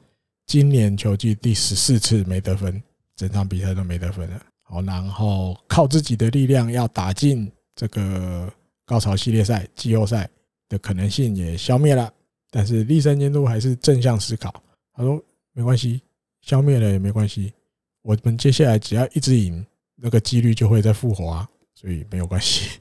[0.45, 2.81] 今年球季第十四次没得分，
[3.15, 4.41] 整场比赛都没得分了。
[4.63, 8.51] 好，然后靠自己的力量要打进这个
[8.85, 10.29] 高潮系列赛、季后赛
[10.67, 12.13] 的可能性也消灭了。
[12.51, 15.23] 但是立山监督还是正向思考，他说
[15.53, 16.01] 没关系，
[16.41, 17.53] 消灭了也没关系，
[18.01, 19.65] 我们接下来只要一直赢，
[19.95, 22.79] 那个几率就会再复活啊，所以没有关系。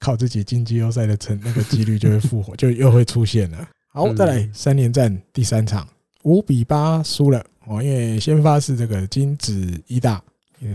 [0.00, 3.68] 靠自己进季后赛的成那个几率就会复活， 就又会出现了。
[3.92, 5.86] 好，再来三连战第三场
[6.22, 10.22] 五比八输了哦，因为先发是这个金子一大，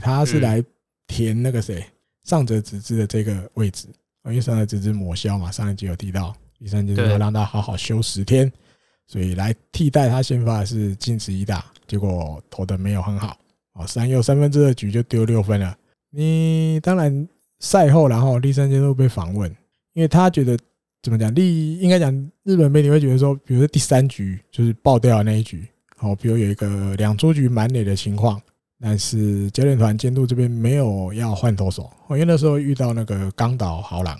[0.01, 0.63] 他是来
[1.07, 1.83] 填那个谁
[2.23, 3.87] 上泽直之的这个位置，
[4.25, 8.51] 因为上泽直之抹消嘛，上一集有提到，第三节就让他好好休十天，
[9.07, 13.37] 所以来替代他先发的是金子一大，结果投的没有很好
[13.73, 15.77] 哦，三又三分之二局就丢六分了。
[16.09, 17.27] 你当然
[17.65, 19.49] 赛后，然后立山监督被访问，
[19.93, 20.55] 因为他觉得
[21.01, 22.13] 怎么讲，立应该讲
[22.43, 25.67] 日本媒体会觉得说，比如说第三局就是爆掉的那一局，
[25.97, 28.39] 好，比如有一个两出局满垒的情况，
[28.79, 34.15] 但是教练团监督这边没有要换投手，因为那时候遇到那个冈岛豪郎，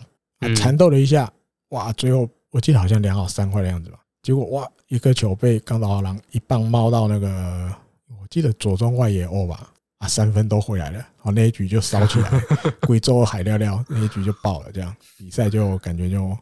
[0.56, 1.32] 缠斗了一下，
[1.70, 4.00] 哇，最后我记得好像两好三坏的样子吧。
[4.24, 7.72] 结果哇，一个球被冈岛豪郎一棒猫到那个，
[8.20, 9.72] 我记得左中外野欧吧，
[10.06, 12.30] 啊，三分都回来了，好，那一局就烧起来，
[12.86, 16.38] 贵州海料料那一局就爆了，这样比赛就感觉就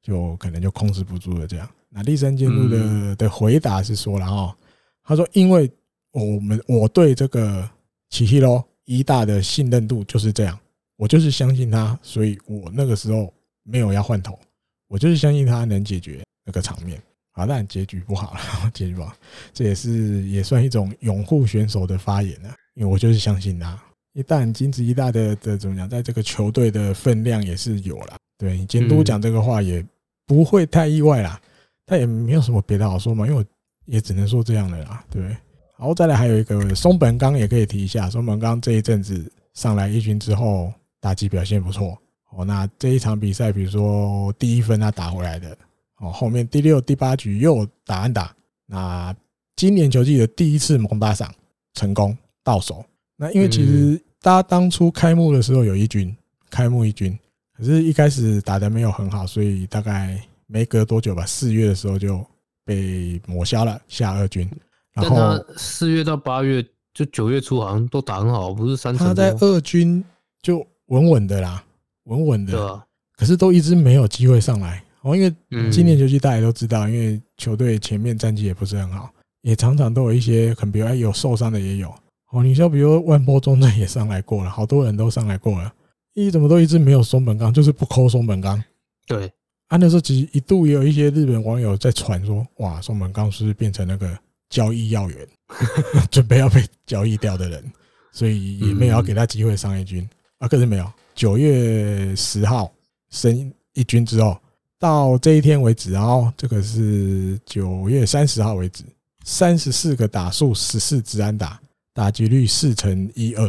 [0.00, 1.68] 就可能就控制不住了，这样。
[1.90, 4.56] 那立山监督的的回答是说了哈，
[5.02, 5.68] 他说因为
[6.12, 7.68] 我们我对这个
[8.10, 10.58] 奇希罗一大的信任度就是这样，
[10.96, 13.32] 我就是相信他，所以我那个时候
[13.64, 14.38] 没有要换头，
[14.86, 17.02] 我就是相信他能解决那个场面。
[17.32, 18.40] 啊，但结局不好了，
[18.74, 19.14] 结局不好，
[19.54, 22.52] 这也是也算一种拥护选手的发言了。
[22.78, 23.76] 因为我就是相信他，
[24.12, 28.16] 一旦金子一大的的怎么讲，在这个球队的分量也是有了。
[28.38, 29.84] 对，监督讲这个话也
[30.24, 31.40] 不会太意外啦。
[31.84, 33.44] 他也没有什么别的好说嘛，因为我
[33.86, 35.04] 也只能说这样的啦。
[35.10, 35.38] 对，然
[35.78, 41.98] 后再来还有一个松本刚也可以提一下，松本刚这一阵子上来一军之后，打击表现不错。
[42.30, 45.58] 哦，那这一场比赛，比如说第一分他打回来的。
[45.98, 48.32] 哦，后面第六、第八局又打安打，
[48.66, 49.12] 那
[49.56, 51.34] 今年球季的第一次蒙打赏
[51.74, 52.84] 成功到手。
[53.16, 56.14] 那因为其实大家当初开幕的时候有一军，
[56.50, 57.18] 开幕一军，
[57.56, 62.24] 可是一开始打的没有很好，所以大概没隔多久吧，四月的时候就
[62.64, 64.48] 被抹消了下二军。
[64.94, 69.06] 然后四月到八月，就九月初好像都打很好，不是三成。
[69.06, 70.04] 他在二军
[70.42, 71.64] 就稳稳的啦，
[72.04, 72.82] 稳稳的，
[73.16, 74.82] 可是都一直没有机会上来。
[75.02, 79.08] 哦，因为今年球季大家都知道，因为球队前面战绩也不是很好，
[79.42, 81.94] 也常常都有一些，可能比如有受伤的也有。
[82.30, 85.72] 哦，你像比如万波中正也上来过了，好多人都上来过了，
[86.14, 88.62] 一怎么都一直没有松本刚，就是不抠松本刚。
[89.06, 89.32] 对，
[89.68, 94.18] 啊，那时候其实一度也有一些日本网友在传说，哇，松本刚是不是变成那个
[94.50, 95.28] 交易要员，
[96.10, 97.72] 准备要被交易掉的人，
[98.12, 100.46] 所以也没有要给他机会上一军啊。
[100.46, 102.72] 可是没有，九月十号
[103.10, 104.36] 升一军之后。
[104.80, 108.84] 到这一天为止，然后这个是九月三十号为止，
[109.24, 111.60] 三十四个打数，十四支安打，
[111.98, 113.44] 打击率四成一二，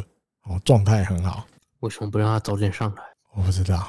[0.45, 1.45] 哦，状态很好。
[1.81, 3.03] 为什么不让他早点上来？
[3.35, 3.87] 我不知道，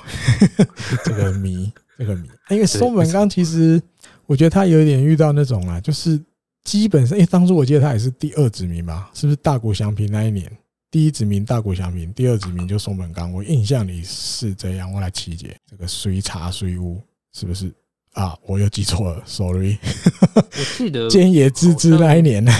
[1.02, 2.28] 这个谜，这个谜。
[2.50, 3.80] 因为松本刚其实，
[4.26, 6.22] 我觉得他有一点遇到那种啊，就是
[6.62, 10.52] 基本上，因为当初我记得他也是第二指名吧，是不是大谷翔平那一年？
[10.90, 13.32] 第一指名大谷翔平，第二指名就松本刚。
[13.32, 17.00] 我印象里是这样，我来理解这个随茶随屋。
[17.32, 17.72] 是不是
[18.12, 18.36] 啊？
[18.46, 19.78] 我又记错了，sorry。
[20.34, 22.52] 我记得菅野智之那一年呢？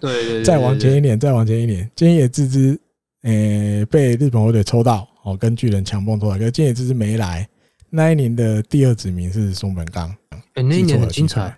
[0.00, 2.80] 对对对，再往前一年，再往前一年，菅野智之，
[3.22, 7.48] 诶，被日本火腿抽到，哦，跟巨人强碰抽到，可是菅野智之没来。
[7.90, 10.14] 那一年的第二指名是松本刚。
[10.54, 11.56] 哎，那一年很精彩，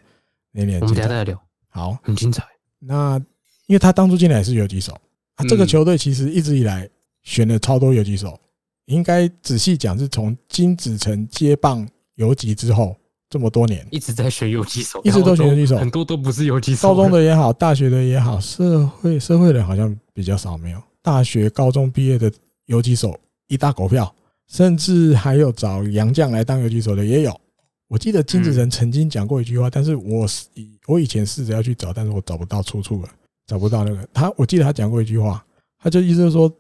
[0.52, 1.40] 那一年我们等下再聊。
[1.68, 2.44] 好，很精彩。
[2.78, 3.18] 那
[3.66, 4.92] 因为他当初进来是游击手，
[5.36, 6.88] 啊，这个球队其实一直以来
[7.22, 8.38] 选了超多游击手，
[8.84, 11.88] 应该仔细讲是从金子成接棒。
[12.16, 12.94] 游击之后
[13.30, 16.88] 这么多年，一直在选游击手，一直都选游击手，很多都不是游击手。
[16.88, 22.30] 高中的也好，大学的也好，社会社会人好像比较少，没有大学、高中毕业的
[22.66, 23.18] 游击手
[23.48, 24.14] 一大狗票，
[24.48, 27.40] 甚至还有找洋将来当游击手的也有。
[27.88, 33.08] 我记得金子仁曾经讲过一句话，但是我以我以前试着要去找，但是我找不到出处了，
[33.46, 34.32] 找不到那个他。
[34.36, 35.44] 我记得他讲过一句话，
[35.78, 36.52] 他就意思说，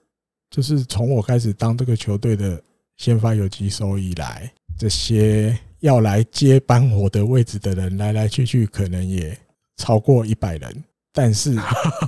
[0.50, 2.62] 就是从我开始当这个球队的
[2.96, 4.52] 先发游击手以来。
[4.78, 9.36] 这些要来接班我的位置的人来来去去，可能也
[9.76, 11.56] 超过一百人，但是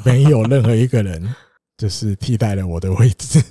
[0.04, 1.34] 没有任何一个人
[1.78, 3.42] 就是替代了我的位置。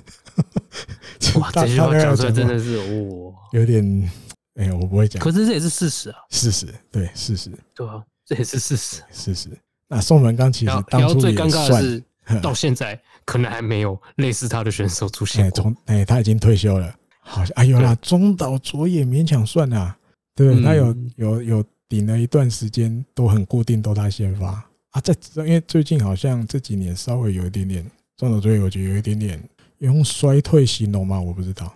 [1.40, 4.10] 哇， 这句话讲出来真的是哦，有点
[4.54, 5.20] 哎，我不会讲。
[5.20, 9.48] 可是这也是事实啊，事实对事实，对啊，这也是事实，事实。
[9.88, 12.02] 那宋文刚其实当初最尴尬的是，
[12.40, 15.50] 到现在可能还没有类似他的选手出现。
[15.52, 16.94] 从哎，他已经退休了。
[17.28, 19.96] 好像哎呦啦，中岛卓也勉强算啦，
[20.34, 25.00] 对，他有有有顶了一段时间都很固定，都他先发啊。
[25.00, 27.84] 在因为最近好像这几年稍微有一点点
[28.16, 29.40] 中岛卓也，我觉得有一点点
[29.78, 31.20] 用衰退形容吗？
[31.20, 31.72] 我不知道，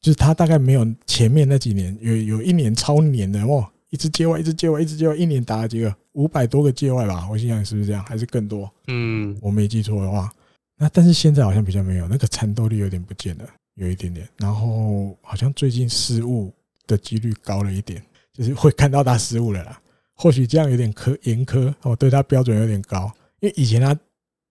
[0.00, 7.28] 就是他大概没有前面那几年有有一年超年的哦，一直接外，一直接外，一直接外，一年打了几个五百多个界外吧？
[7.30, 8.70] 我心想是不是这样，还是更多？
[8.86, 10.30] 嗯，我没记错的话，
[10.78, 13.44] 那但是现在好像比较没有，那个战斗力有点不见了。
[13.74, 16.52] 有一点点，然后好像最近失误
[16.86, 19.80] 的几率高了一点，就是会看到他失误了啦。
[20.14, 23.98] 或许这样有点苛严苛哦，对他标准有点高，因为以前他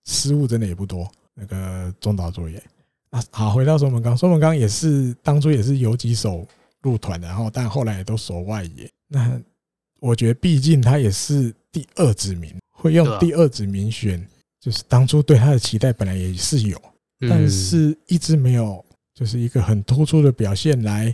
[0.05, 1.09] 失误真的也不多。
[1.33, 2.61] 那个中岛卓也
[3.11, 6.45] 啊，好，回到松本刚，松本刚也是当初也是游击手
[6.81, 8.89] 入团的，然后但后来也都守外野。
[9.07, 9.41] 那
[9.99, 14.25] 我觉得，毕竟他也是第二指名，会用第二指名选，
[14.59, 16.79] 就是当初对他的期待本来也是有，
[17.29, 18.83] 但是一直没有，
[19.13, 21.13] 就是一个很突出的表现来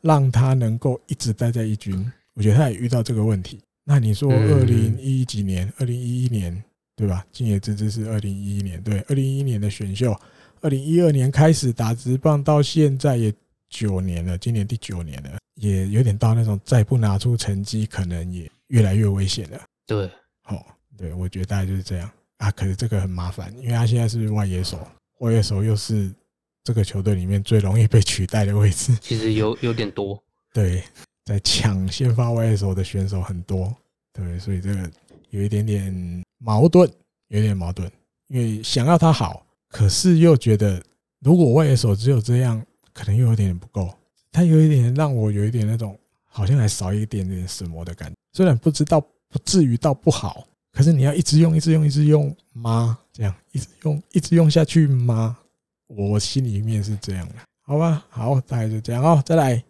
[0.00, 2.10] 让他能够一直待在一军。
[2.34, 3.60] 我觉得他也遇到这个问题。
[3.84, 6.62] 那你说二零一几年，二零一一年
[6.94, 7.26] 对吧？
[7.32, 10.16] 今野之志是二零一一年，对，二零一一年的选秀，
[10.60, 13.32] 二零一二年开始打直棒，到现在也
[13.68, 19.60] 九年了，今年第九年了，也有点到那种再不拿出成绩，可能也越来越危险了。
[19.86, 20.04] 对，
[20.46, 20.64] 哦，
[20.96, 22.50] 对，我觉得大概就是这样啊。
[22.52, 24.86] 可是这个很麻烦，因为他现在是外野手，
[25.18, 26.12] 外野手又是
[26.64, 28.96] 这个球队里面最容易被取代的位置。
[29.00, 30.22] 其实有有点多，
[30.52, 30.82] 对。
[31.24, 33.72] 在抢先发外野手的选手很多，
[34.12, 34.90] 对，所以这个
[35.30, 36.90] 有一点点矛盾，
[37.28, 37.88] 有点矛盾，
[38.26, 40.82] 因为想要他好，可是又觉得
[41.20, 42.60] 如果外野手只有这样，
[42.92, 43.88] 可能又有点点不够。
[44.32, 48.16] 他有一点让我有一点那种好像还少一点点什么的感觉。
[48.32, 52.98] 虽然不知道不至于到不好，可是你要一直用，一直用，一直用吗？
[53.12, 55.38] 这样一直用，一直用下去吗？
[55.96, 58.04] 我心里面是这样的，好吧？
[58.08, 59.62] 好，大概就这样哦，再来。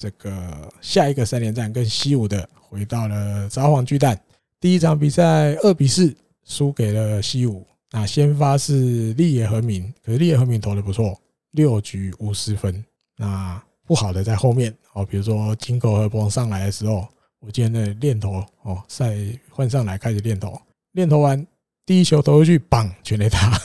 [0.00, 4.16] 这个下一个三连战跟西武的回到了札幌巨蛋，
[4.60, 6.14] 第一场比赛二比四
[6.44, 7.66] 输给了西武。
[7.90, 12.84] 那先发是立野和明，可是立野和明投的不错，六局五十分。
[13.16, 17.04] 那不好的在后面哦，比如说金口和博上来的时候，
[17.40, 19.16] 我记得那练投哦，赛
[19.50, 20.56] 换上来开始练投，
[20.92, 21.44] 练投完
[21.84, 23.60] 第一球投出去，棒全垒打。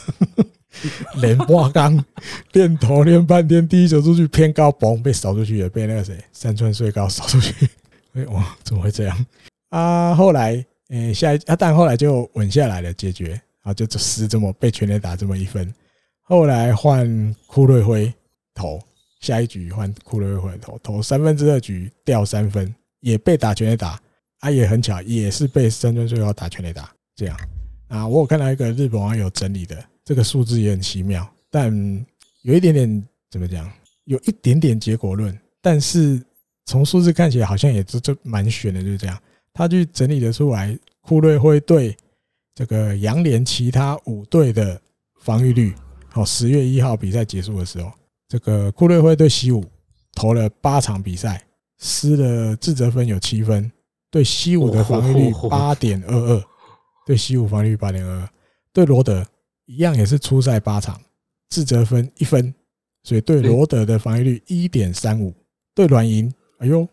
[1.21, 2.03] 连挂刚
[2.51, 7.67] 练投练半天，第一球出去偏高，嘣被扫出去了，被那个谁山川穗高扫出去。
[8.13, 9.25] 哎哇，怎么会这样
[9.69, 10.13] 啊？
[10.13, 15.73] 后来，诶，下一啊，但后来就稳下来了，解决啊，就只是这么被全垒打这么一分。
[16.21, 18.13] 后来换库瑞辉
[18.53, 18.79] 投，
[19.19, 23.99] 下一局换库瑞辉投，投三分之二局掉三分，也被打全垒打。
[24.39, 26.91] 啊，也很巧，也是被山川穗高打全垒打。
[27.15, 27.39] 这样
[27.87, 29.81] 啊，我有看到一个日本网友整理的。
[30.05, 31.71] 这个数字也很奇妙，但
[32.41, 33.71] 有一点点怎么讲？
[34.05, 36.21] 有一点点结果论，但是
[36.65, 39.17] 从数字看起来好像也这这蛮悬的，就是这样。
[39.53, 41.95] 他去整理的出来，库瑞会对
[42.53, 44.81] 这个杨联其他五队的
[45.21, 45.73] 防御率。
[46.09, 47.89] 好，十月一号比赛结束的时候，
[48.27, 49.63] 这个库瑞会对西武
[50.13, 51.41] 投了八场比赛，
[51.80, 53.71] 失了自责分有七分，
[54.11, 56.43] 对西武的防御率八点二二，
[57.05, 58.30] 对西武防御率八点二二，
[58.73, 59.25] 对罗德。
[59.65, 60.99] 一样也是出赛八场，
[61.49, 62.53] 自责分一分，
[63.03, 65.34] 所以对罗德的防御率一点三五。
[65.73, 66.88] 对软银，哎呦，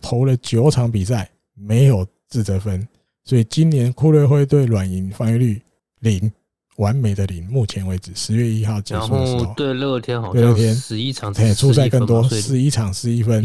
[0.00, 2.86] 投了九场比赛没有自责分，
[3.24, 5.62] 所以今年库瑞会对软银防御率
[6.00, 6.32] 零，
[6.76, 7.44] 完美的零。
[7.46, 13.42] 目前为止，十月一号结束的时候，对乐天好像十一场，对出赛更多，十一场十一分，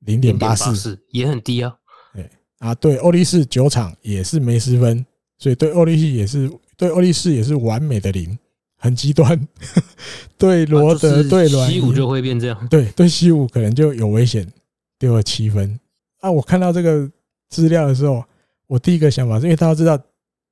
[0.00, 1.76] 零点八四，也很低啊。
[2.14, 5.04] 对啊，对欧力士九场也是没失分，
[5.38, 6.48] 所以对欧力士也是。
[6.80, 8.38] 对欧力士也是完美的零，
[8.78, 9.38] 很极端。
[10.38, 12.68] 对罗德、对软，西武就会变这样。
[12.68, 14.50] 对对，西武可能就有危险，
[14.98, 15.78] 丢了七分。
[16.20, 17.06] 啊，我看到这个
[17.50, 18.24] 资料的时候，
[18.66, 20.00] 我第一个想法是因为大家知道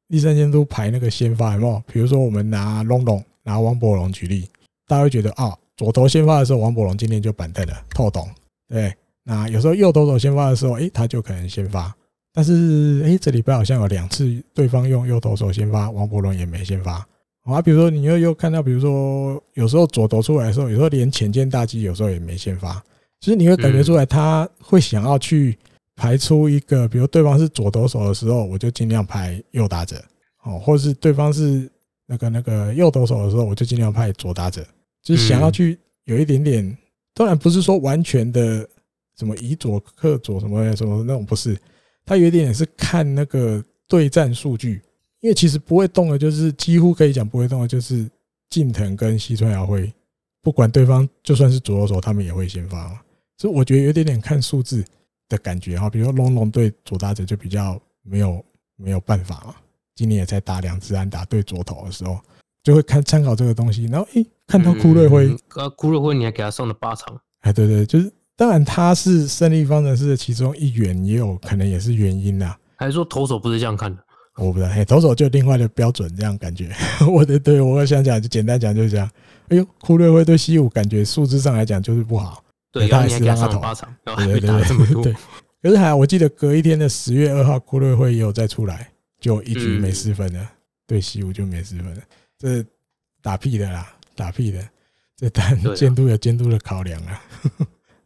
[0.06, 1.82] 第三监督排那个先发有没有？
[1.90, 4.46] 比如说我们拿龙龙拿王柏龙举例，
[4.86, 8.28] 大家会觉得啊，左投先发的时候王柏龙今天就板凳了，透懂。
[8.68, 8.94] 对，
[9.24, 11.96] 那有时候右投手先发的时候，诶，他就可能先发。
[12.38, 17.04] 但是，哎，这礼拜好像有两次对方用右投手先发，王柏伦也没先发。
[17.42, 22.80] 啊，比如说你又又看到，比如说有时候左投出来的时候，有时候连浅见大基有时候也没先发。
[23.18, 25.58] 其实你会感觉出来，他会想要去
[25.96, 30.00] 排出一个，比如对方是左投手的时候，我就尽量排右打者，
[30.44, 31.68] 哦，或是对方是
[32.06, 34.64] 那个那个右投手的时候，我就尽量派左打者，
[35.02, 36.78] 就是想要去有一点点，
[37.14, 38.64] 当然不是说完全的
[39.18, 41.58] 什么以左克左什么什么那种，不是。
[42.08, 44.80] 他有一点也是看那个对战数据，
[45.20, 48.10] 因为其实不会动的，就是几乎可以讲不会动的，就是
[48.48, 49.92] 近藤跟西村遥辉，
[50.40, 52.98] 不管对方就算是左右手，他们也会先发嘛。
[53.36, 54.82] 所以我觉得有点点看数字
[55.28, 55.90] 的感觉哈。
[55.90, 58.42] 比如说龙龙对左打者就比较没有
[58.76, 59.54] 没有办法嘛。
[59.94, 62.18] 今年也在打两次安打对左投的时候，
[62.62, 63.84] 就会看参考这个东西。
[63.84, 68.10] 然后诶，看到库瑞辉，啊，库瑞辉你还给他送了八场，哎，对对，就是。
[68.38, 72.54] 当然，他是胜利方程式的其中一员，也有可能也是原因呐。
[72.76, 74.00] 还是说投手不是这样看的？
[74.36, 76.72] 我不知道，嘿，投手就另外的标准，这样感觉。
[77.10, 79.10] 我的对我想讲，就简单讲就是这样。
[79.48, 82.40] 哎呦，库瑞会对西武感觉数字上来讲就是不好。
[82.70, 85.02] 对，他还是让他投八场，然后还被打这么多。
[85.02, 85.12] 对，
[85.60, 88.88] 可是还好，我记得隔一天的十月二号，库瑞会也有再出来，
[89.18, 90.48] 就一局没失分了，嗯、
[90.86, 92.00] 对西武就没失分了。
[92.38, 92.64] 这
[93.20, 94.64] 打屁的啦，打屁的。
[95.16, 97.20] 这单监督有监督的考量啊。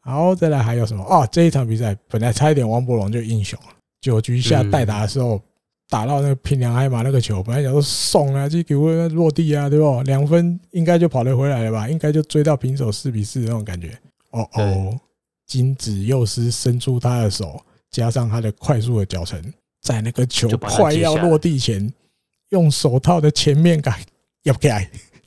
[0.03, 1.05] 好，再来还有什么？
[1.05, 3.67] 哦，这一场比赛本来差一点王柏融就英雄了，
[4.01, 5.41] 九局下代打的时候
[5.89, 10.03] 打到那个平良海马那个球，本来想说送啊，就给我落地啊，对不？
[10.03, 11.89] 两分应该就跑得回来了吧？
[11.89, 13.97] 应该就追到平手四比四那种感觉。
[14.31, 15.01] 哦哦。
[15.47, 17.61] 金子佑司伸出他的手，
[17.91, 19.39] 加上他的快速的脚程，
[19.83, 21.93] 在那个球快要落地前，
[22.49, 24.01] 用手套的前面盖
[24.45, 24.71] 要不给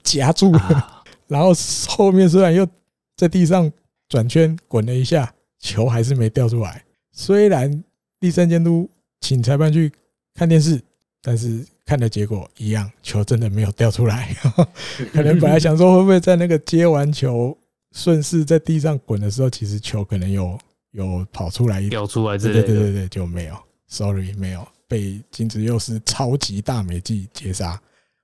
[0.01, 1.05] 夹住了。
[1.27, 1.51] 然后
[1.87, 2.67] 后面虽然又
[3.15, 3.71] 在地上
[4.09, 6.83] 转圈滚了一下，球还是没掉出来。
[7.11, 7.83] 虽然
[8.19, 8.89] 第三监督
[9.21, 9.91] 请裁判去
[10.33, 10.81] 看电视，
[11.21, 14.35] 但是看的结果一样，球真的没有掉出来。
[15.13, 17.57] 可能本来想说会不会在那个接完球。
[17.97, 20.59] 顺势在地上滚的时候，其实球可能有
[20.91, 23.57] 有跑出来掉出来，对对对对，就没有
[23.87, 27.81] ，sorry，没有被金子佑是超级大美技截杀。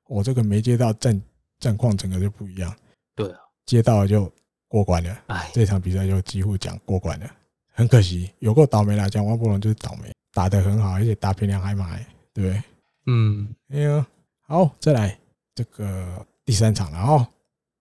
[0.10, 1.22] 我这个没接到战
[1.58, 2.76] 战况，整个就不一样。
[3.16, 4.30] 对啊，接到了就
[4.72, 5.18] 过关了。
[5.28, 7.30] 哎，这场比赛就几乎讲过关了，
[7.74, 9.10] 很可惜，有够倒霉啦。
[9.10, 11.98] 讲王博龙就是倒霉，打得很好，而且打平良海马，
[12.34, 12.64] 对不对？
[13.08, 14.08] 嗯，哎呀，
[14.48, 15.20] 好，再来
[15.54, 17.28] 这个第三场了哦。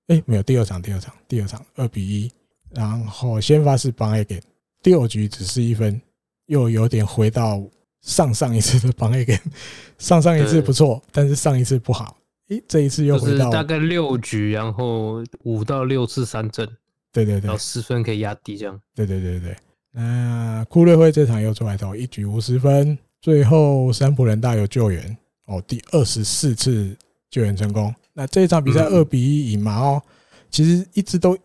[0.09, 2.33] 哎、欸，没有第二场，第二场，第二场二比一，
[2.71, 4.43] 然后先发是邦黑根，
[4.83, 6.03] 六局只是一分，
[6.47, 7.62] 又有点回到
[8.03, 9.39] 上上一次的邦黑根，
[9.99, 12.17] 上上一次不错，但是上一次不好，
[12.49, 16.69] 诶、欸，这一次又回到大概六局，然后五到六次三振，
[17.12, 19.57] 对对对，然后失分可以压低这样，对对对对，
[19.91, 25.16] 那库瑞辉这场又出来投一局无失分，最后三浦人大有救援
[25.47, 26.97] 哦，第二十四次
[27.28, 27.95] 救援成功。
[28.12, 29.78] 那这一场比赛二比一赢嘛？
[29.78, 30.03] 哦，
[30.51, 31.37] 其实一直都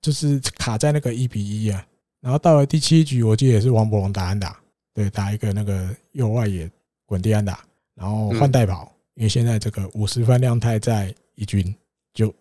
[0.00, 1.84] 就是卡在那个一比一啊。
[2.20, 4.58] 然后到了第七局，我记得也是王博龙打安打，
[4.92, 6.70] 对，打一个那个右外野
[7.06, 7.64] 滚地安打，
[7.94, 11.74] 然后换代跑，因为现在这个五十分量太在一军，
[12.12, 12.32] 就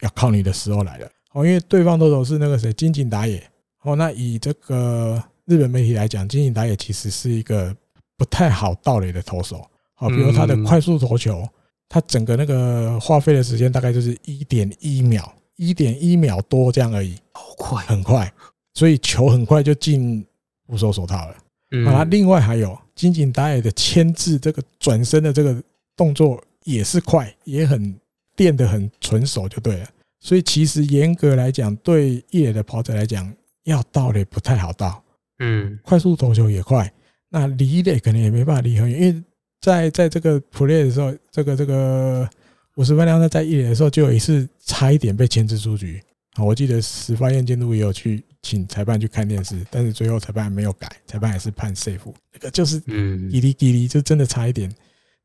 [0.00, 1.10] 要靠你的时候来了。
[1.36, 3.42] 哦，因为对方投手是那个谁金井打野。
[3.82, 7.76] 哦，那以这个日本媒体来讲，金井打野其实是一个
[8.16, 9.64] 不太好盗垒的投手。
[9.94, 11.46] 好，比如他的快速投球。
[11.88, 18.30] 他整个那个花费的时间大概就是一点一秒，一点一秒多这样而已，好快，很快，
[18.74, 20.26] 所以球很快就进
[20.66, 21.88] 捕手手套了。
[21.88, 25.62] 啊，另外还有金井打野的牵制，这个转身的这个
[25.94, 27.94] 动作也是快，也很
[28.34, 29.86] 练得很纯熟就对了。
[30.26, 33.32] 所以其实严格来讲，对一垒的跑者来讲，
[33.62, 35.00] 要到垒不太好到。
[35.38, 36.92] 嗯，快速投球也快，
[37.28, 39.22] 那离垒可能也没办法离很远，因为。
[39.58, 42.28] 在在这个 play 的时候，这个这个
[42.76, 46.00] 五十分钟他在一垒的时候，就有一次差一点被牵制出局
[46.34, 46.44] 啊！
[46.44, 51.98] 我记得十发彦监督也有去请裁判去看电视，但是最后裁判没有改，裁判还是判 safe。
[52.32, 54.70] 那个就是嗯，滴哩滴哩，就真的差一点。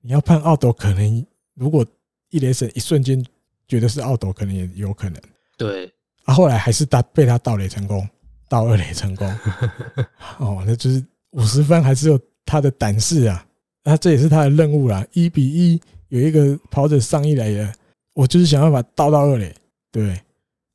[0.01, 1.23] 你要判奥斗，可能
[1.53, 1.85] 如果
[2.29, 3.23] 一垒审一瞬间
[3.72, 5.18] 觉得是奥斗，可能也有可能。
[5.57, 5.89] 对
[6.26, 8.06] 啊，后来还是他被他盗垒成功，
[8.49, 9.26] 盗二垒成功。
[10.39, 13.45] 哦，那就是五十分还是有他的胆识啊！
[13.85, 15.06] 那这也是他的任务啦。
[15.14, 15.80] 一比一，
[16.10, 17.72] 有一个跑者上一垒了，
[18.14, 19.56] 我就是想办法盗到二垒，
[19.89, 20.19] 对。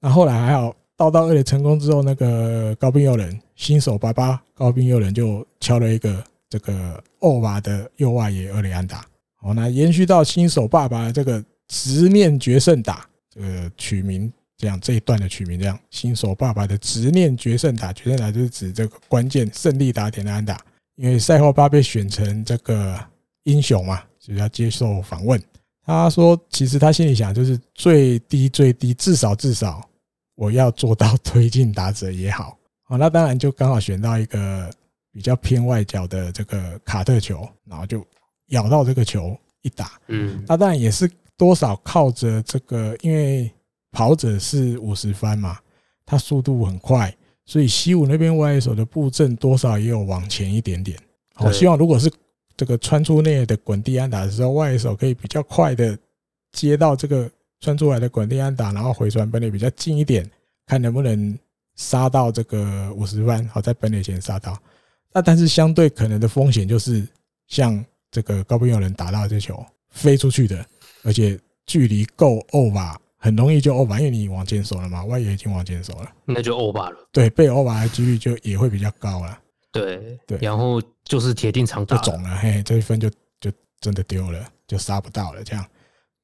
[0.01, 9.05] 那后来还好，盗到二垒成功之后，那个高滨佑人新手爸爸高滨佑人就敲了一个这个欧巴的右外野二垒安打。
[9.43, 20.59] 哦，那延续到新手爸爸的这个执念决胜打，这个取名这样这一段的取名这样，新手爸爸的执念决胜打，决胜打就是指这个关键胜利打点的安打。
[20.97, 22.99] 因为赛后他被选成这个
[23.43, 25.39] 英雄嘛，所以要接受访问。
[25.85, 29.87] 他说：“其实他心里想，就是最低最低，至少至少，
[30.35, 32.59] 我要做到推进打者也好。
[32.83, 34.69] 好，那当然就刚好选到一个
[35.13, 38.05] 比较偏外角的这个卡特球，然后就
[38.47, 39.93] 咬到这个球一打。
[40.09, 43.51] 嗯，那当然也是多少靠着这个，因为
[43.93, 45.59] 跑者是五十番嘛，
[46.05, 47.15] 他速度很快。”
[47.49, 50.99] 所以西武那边外野手的布阵多少也有往前一点点。
[51.37, 52.11] 我希望如果是
[52.57, 55.97] 这个穿出内的滚地安打的时候，外野手可以比较快的
[56.51, 57.31] 接到这个
[57.61, 60.29] 穿出来的滚地安打，然后回传本垒比较近一点，
[60.67, 61.39] 看能不能
[61.77, 64.59] 杀到这个五十番，好在本垒前杀到。
[65.13, 67.07] 那但是相对可能的风险就是
[67.47, 70.67] 像这个高滨祐人打到这球飞出去的，
[71.07, 72.95] 而且距离够 over。
[73.19, 76.97] 很容易就 over，因为你往前守了嘛，外野已经往前守了，那就 over 了。
[77.11, 79.37] 对，被 over 的几率就也会比较高了。
[79.73, 83.11] 对对，然后就是铁定长打，就肿了，嘿，这一分就
[83.41, 83.51] 就
[83.81, 85.43] 真的丢了，就杀不到了。
[85.43, 85.65] 这样，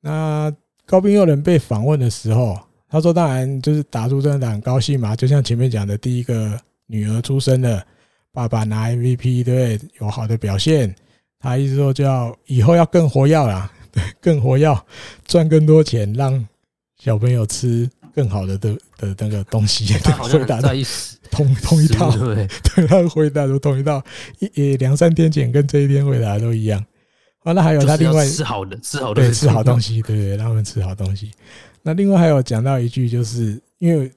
[0.00, 0.54] 那
[0.86, 2.56] 高滨祐人被访问的时候，
[2.88, 7.84] 他说：“当然就是打出真的很高兴嘛，就像前面讲的，第一个女儿出生了，
[8.32, 10.94] 爸爸拿 MVP，对，有好的表现。
[11.40, 13.81] 他意思说叫以后要更活跃啦，对，
[14.20, 14.78] 更活跃，
[15.26, 16.46] 赚更多钱，让
[16.98, 19.86] 小朋友吃更好的的的那个东西。
[19.98, 20.74] 他回答的
[21.30, 22.46] 同同一套， 对，
[22.86, 24.02] 他的回答都同一套，
[24.38, 26.84] 一呃两三天前跟这一天回答都一样。
[27.44, 31.32] 啊，那还有他另外吃好的，吃好的，对，吃好东西，对对，让他们吃好东西。
[31.82, 34.08] 那另外还有讲到一句，就是因为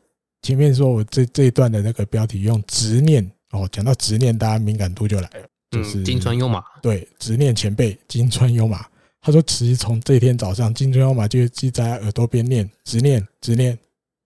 [0.44, 8.86] 前面说我这这一段的那个标题用执念哦，讲到执念，大家敏感度就来了，就是金川优马，对，执念前辈金川优马，
[9.26, 13.76] 他说其实从这天早上，金川优马就记在耳朵边念执念，执念，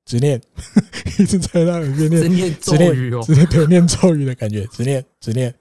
[0.06, 0.42] 执念，
[1.18, 5.56] 一直在他耳边念，执念咒语哦，对念咒语的感觉，执念，执念，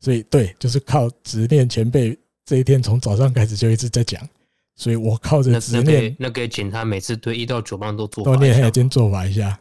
[0.00, 2.18] 所以对，就是靠执念前辈。
[2.46, 4.26] 这一天从早上开始就一直在讲，
[4.74, 9.60] 所以我靠着执念，那可以请他每次对一到九棒都做都念一下，先做法一下，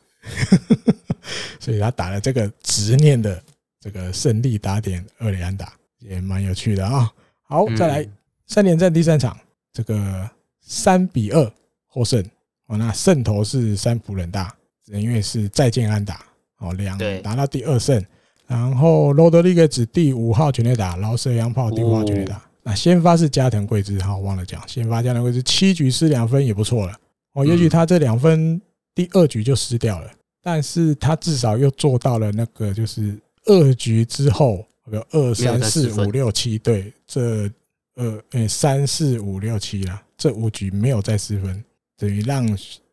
[1.60, 3.44] 所以他打了这个执念的
[3.82, 7.12] 这个胜利打点二连安打，也蛮有趣的啊。
[7.44, 8.08] 好，再来
[8.48, 9.38] 三连战第三场，
[9.74, 10.30] 这个
[10.62, 11.52] 三比二
[11.86, 12.24] 获胜
[12.68, 12.78] 哦。
[12.78, 14.56] 那胜投是三浦人大，
[14.88, 16.26] 因为是再见安打
[16.60, 18.04] 哦，两拿到第二胜。
[18.48, 22.42] 然后罗德里格子第五号全垒打，饶舌洋炮第五号全垒打。
[22.64, 26.94] 那先发是加藤贵之，哈，忘了讲，先发加藤贵之七局失两分也不错了
[27.34, 27.46] 哦。
[27.46, 28.62] 也许他这两分
[28.96, 30.10] 第二局就失掉了，
[30.42, 37.50] 但是他至少又做到了那个，就是二局之后有二三四五六七，对，这
[37.98, 41.64] 二诶三四五六七啦，这五局没有再失分，
[41.98, 42.48] 等于让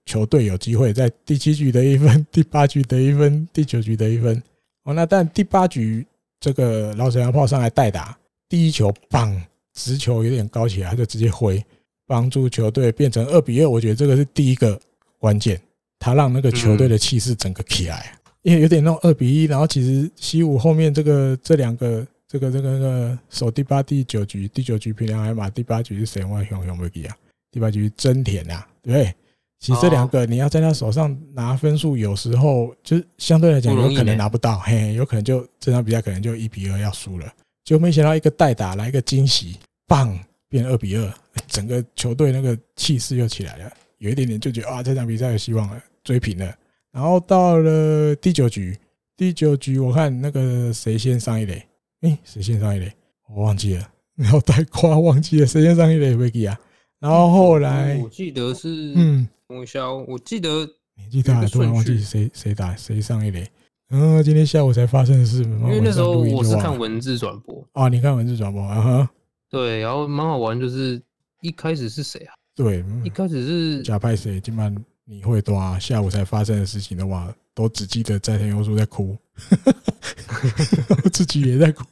[0.05, 4.43] 球队有机会在第七局得一分，第八局得一分，第九局得一分
[4.83, 4.93] 哦。
[4.93, 6.05] 那但第八局
[6.41, 8.19] 这个老沈阳炮上来代打，
[8.49, 9.41] 第一球棒。
[9.77, 11.61] 直球有点高起来，他就直接挥，
[12.07, 13.69] 帮助球队变成二比二。
[13.69, 14.81] 我觉得这个是第一个
[15.19, 15.61] 关键，
[15.99, 18.17] 他让那个球队的气势整个起来。
[18.43, 26.25] 因为有点那种二比一，然后其实西武后面这个这两个这个这个那个守第八、第九局，第九局平良海马，第八局是谁？
[26.25, 27.17] 我想想不记啊。
[27.53, 29.15] 第八局真田啊，对不对？
[29.61, 37.33] 其实这两个你要在他手上拿分数，有时候就是相对来讲有可能拿不到，嘿，有可能就这场比赛可能就一比二要输了。
[37.63, 39.57] 就没想到一个代打来一个惊喜，
[39.87, 41.15] 棒变二比二，
[41.47, 46.53] 整个球队那个气势又起来了，有一点点就觉得啊，这场比赛有希望了，追平了。
[46.91, 48.77] 然后到了第九局，
[49.17, 51.65] 第九局我看那个谁先上一垒，
[52.05, 52.93] 诶，谁先上一垒？
[53.29, 56.59] 我忘记了，然后带夸忘记了谁先上一垒，维基啊。
[57.01, 63.49] 然后后来我记得是嗯，我想我记得年纪大了突然忘记谁谁打谁上一垒。
[63.89, 65.43] 嗯，今天下午才发生的事。
[65.43, 69.11] 因为那时候我是看文字转播啊，你看文字转播啊哈。
[69.49, 71.01] 对，然后蛮好玩，就是
[71.41, 72.35] 一开始是谁啊？
[72.55, 74.41] 对，一开始是假派谁？
[74.41, 74.75] 今晚
[75.05, 75.79] 你会多啊？
[75.79, 79.17] 下午才发生的事情的话，都只记得斋藤优树在哭，
[81.13, 81.85] 自己也在哭，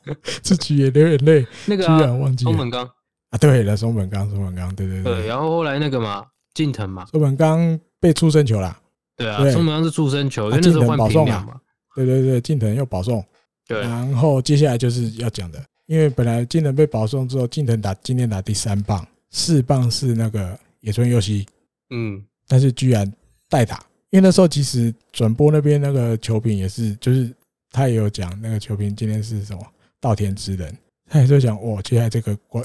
[0.43, 1.47] 自己也流眼泪。
[1.67, 2.85] 那个居然忘记松本刚
[3.31, 3.39] 啊？
[3.39, 5.15] 对了，松本刚，松本刚，对对对。
[5.15, 6.25] 对，然后后来那个嘛，
[6.55, 8.79] 近藤嘛，松本刚被出生球了。
[9.17, 11.61] 对啊，松本刚是出生球，因为那时候换平良嘛。
[11.95, 13.25] 对对对，近藤又保送，
[13.67, 21.47] 对，然后接下来就是要讲的，因为本来近藤被保送之后，近藤打今天打第三棒，四棒是那个野村佑希，
[21.91, 23.11] 嗯，但是居然
[23.49, 27.35] 代打，因为那时候其实转播那边那个球评也是，就是
[27.71, 29.67] 他也有讲那个球评今天是什么
[30.01, 30.73] 稻田之人，
[31.11, 32.65] 他也在讲哇，接下来这个关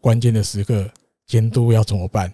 [0.00, 0.90] 关键的时刻
[1.26, 2.32] 监督要怎么办？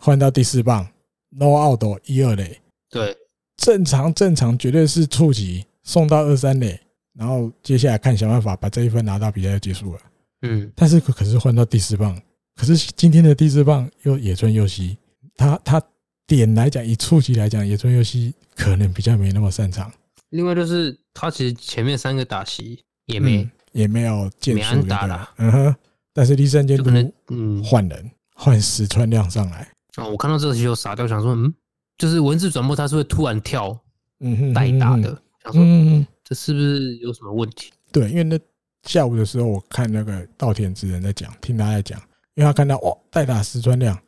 [0.00, 0.84] 换到第四棒
[1.30, 2.60] ，no out 一二垒，
[2.90, 3.16] 对，
[3.56, 5.64] 正常正常绝对是触及。
[5.84, 6.78] 送到二三垒，
[7.14, 10.00] 然后接下来看想办法把这一分拿到，比赛就结束了。
[10.42, 12.20] 嗯，但是可是换到第四棒，
[12.54, 14.98] 可是今天的第四棒又野村佑希，
[15.34, 15.82] 他他
[16.28, 19.90] 点来讲，以触及来讲，野村佑希可能比较没那么擅长。
[20.28, 25.74] 另外就是他其实前面三个打席也没、嗯、也没有见数打了，嗯哼。
[26.12, 31.52] 但是第三节可能嗯换人换石川亮上来啊，我看到这个就傻掉，想说嗯，
[31.96, 33.76] 就是文字转播他是会突然跳
[34.20, 35.22] 嗯哼代打的。
[35.54, 37.72] 嗯，这是不是有什么问题？
[37.90, 38.38] 对，因为那
[38.82, 41.98] 下午的时候，我看那个稻田之人在讲，听他在讲，
[42.34, 43.98] 因为他看到哦，代打石川亮，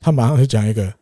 [0.00, 0.92] 他马上就讲一个，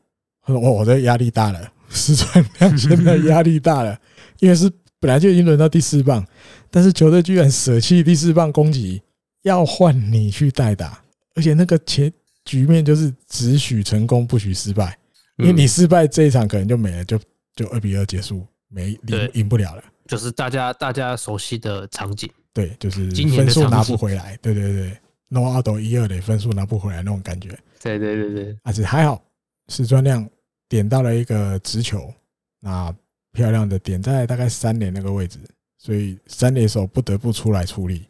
[0.46, 3.98] 我我的压力大了，石川亮现在压力大了，
[4.40, 4.70] 因为是
[5.00, 6.26] 本来就已经轮到第四棒，
[6.70, 9.02] 但是球队居然舍弃第四棒攻击，
[9.42, 11.02] 要换你去代打，
[11.34, 12.12] 而且那个前
[12.44, 14.96] 局面就是只许成功不许失败，
[15.36, 17.18] 因为你失败这一场可能就没了，就
[17.54, 18.46] 就二比二结束。
[18.68, 24.98] 没赢赢不了了，就是大家大家熟悉的场景，对，就是分数拿不回来，对对对
[25.28, 29.22] ，no out 一二的分数拿不回来那种感觉，对对对对，而且还好，
[29.68, 30.28] 石川亮
[30.68, 32.12] 点到了一个直球，
[32.60, 32.94] 那
[33.32, 35.38] 漂亮的点在大概三垒那个位置，
[35.78, 38.04] 所以三垒手不得不出来处理，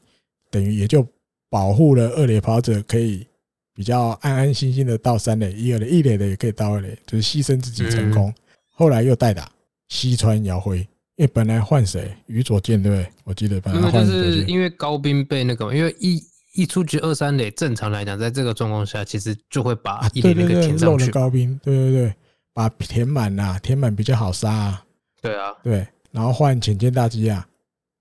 [0.50, 1.06] 等于也就
[1.50, 3.26] 保护了二垒跑者可以
[3.74, 8.32] 比较安安心心的到三垒，一垒的一垒的也可以到二垒，就是牺牲自己成功。
[8.70, 9.50] 后来又代打
[9.88, 10.78] 西川遥辉，
[11.16, 13.12] 因为本来换谁宇佐健对不对？
[13.24, 16.22] 我记得本来换就是因为高兵被那个，因为一
[16.54, 21.10] 一出局二三垒，正常来讲，在这个状况下，其实就会把一垒那个填上去。
[21.10, 22.14] 高兵，对对对，
[22.56, 24.82] 把填满呐，填满比较好杀啊。
[25.20, 27.46] 对啊，对，然后换浅见大基啊。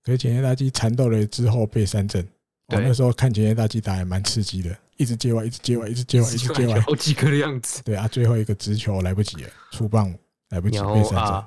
[0.02, 2.26] 可是浅见大基缠斗了之后被三振，
[2.68, 7.82] 我那时候看浅见大基打也蛮刺激的，一直接外，一直接外，一直接外，一直接外，好几个的样子。
[7.84, 10.10] 对啊，最后一个直球来不及了，出棒
[10.48, 11.44] 来不及被三振。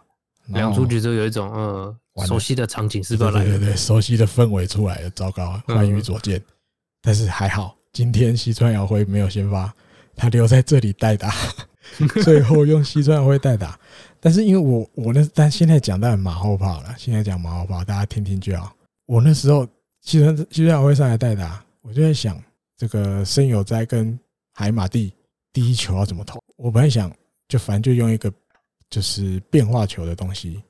[0.53, 3.31] 两出局之后有一种嗯熟悉的场景是不是？
[3.31, 6.40] 对对对，熟悉的氛围出来了，糟糕，换宇佐见。
[7.02, 9.73] 但是还好，今天西川遥辉没有先发，
[10.15, 11.34] 他留在这里代打，
[12.23, 13.79] 最后用西川遥辉代打。
[14.19, 18.75] 但是因为我我那但现在讲到马后炮了，现在讲马后炮，大家听听就好。
[19.05, 19.65] 我那时候
[20.01, 22.41] 西川西川遥辉上来代打，我就在想
[22.77, 24.17] 这个申有哉跟
[24.53, 25.13] 海马蒂
[25.53, 26.39] 第一球要怎么投。
[26.57, 27.09] 我本来想
[27.47, 28.31] 就反正就用一个
[28.89, 30.61] 就是变化球的东西，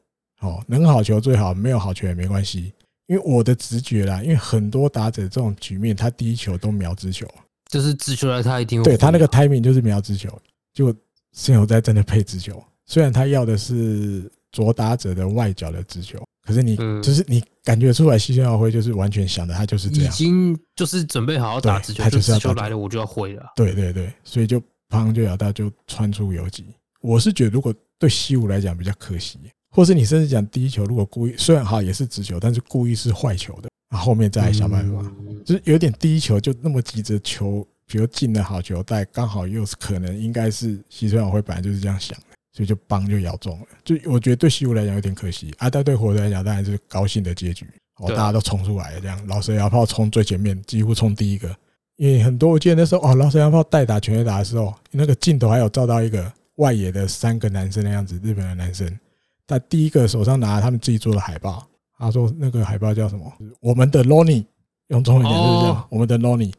[0.41, 2.71] 哦，能好球最好，没有好球也没关系。
[3.07, 7.25] 因为我的直觉啦，因为很多打者这种局面，他第一球都瞄直球，
[7.71, 10.29] 就是直球来他一定会对他那个 timing 就是瞄直球，
[10.71, 10.93] 就
[11.31, 12.63] 森友哉真的配直球。
[12.85, 23.43] 虽然他要的是左打者的外角的直球，可是你就是你感觉出来，西川遥辉就是完全想的，他就是这样，已经就是准备好好打直球，他就是要球来了，我就要挥了。
[23.55, 26.65] 对对对，所以就砰就咬到，就穿出游击。
[27.01, 29.37] 我是觉得，如果对西武来讲比较可惜，
[29.69, 35.03] 或是你甚至讲第一球如果故意，虽然好也是直球，但是故意是坏球的，然后后面再来想办法，
[35.45, 42.25] 就是有点第一球就那么急着球，比如进了好球带，刚好又是可能应该是西川遥辉本来就是这样想的。
[42.51, 47.65] 所以就帮就咬中了，就我觉得对西武来讲有点可惜啊，但对火腿来讲当然是高兴的结局
[47.97, 51.55] 哦，大家都冲出来了，这样老蛇洋炮冲最前面，几乎冲第一个，
[51.95, 58.99] 因为很多我记得那时候哦，老蛇洋炮代打全垒打的时候，那个镜头还有照到一个外野的三个男生的样子，日本的男生，
[59.45, 61.65] 他第一个手上拿他们自己做的海报，
[61.99, 63.31] 他说那个海报叫什么？
[63.61, 64.43] 我们的 Lonnie，
[64.87, 66.51] 用中文讲就是这样，我们的 Lonnie。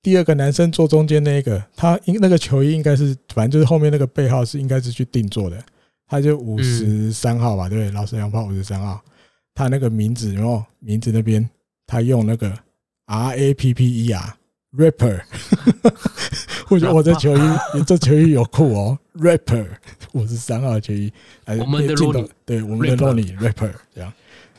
[0.00, 5.60] 第二个男生坐中间那个，他应那个球衣应该是，反正就是后面那个背号是应该是去定做的，
[6.06, 7.90] 他就五十三号吧，对？
[7.90, 9.02] 老蛇洋炮五十三号，
[9.54, 11.46] 他那个名字，然后名字那边
[11.86, 12.56] 他用那个
[13.06, 14.36] R A P P E R
[14.76, 15.20] rapper，
[16.70, 17.40] 我觉得我这球衣，
[17.84, 19.66] 这球衣有酷哦，rapper
[20.12, 21.12] 五十三号球衣，
[21.58, 24.12] 我们的镜头对我们的 Lonnie rapper 这样，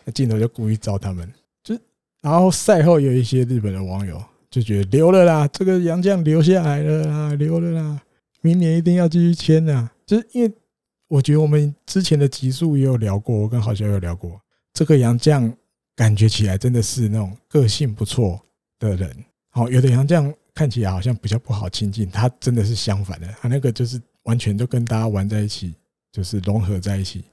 [0.04, 1.32] 那镜头就故意照他们，
[1.64, 1.80] 就
[2.22, 4.22] 然后赛后有一些日本的网友。
[4.50, 8.02] 就觉得留了啦，这个杨将留下来了啦，留了啦，
[8.42, 9.90] 明年一定要继续签呐。
[10.06, 10.52] 就是因为
[11.08, 14.42] 我觉得我们之前的集数也有聊过，我跟郝小有聊过，
[14.74, 15.52] 这个杨将
[15.96, 18.40] 感觉起来真的是那种个性不错
[18.80, 19.16] 的人。
[19.52, 25.76] 好，有的杨将看起来好像比较不好亲近，他真的是相反的，他那个就是完全都跟大家玩在一起，
[26.12, 27.24] 就是融合在一起。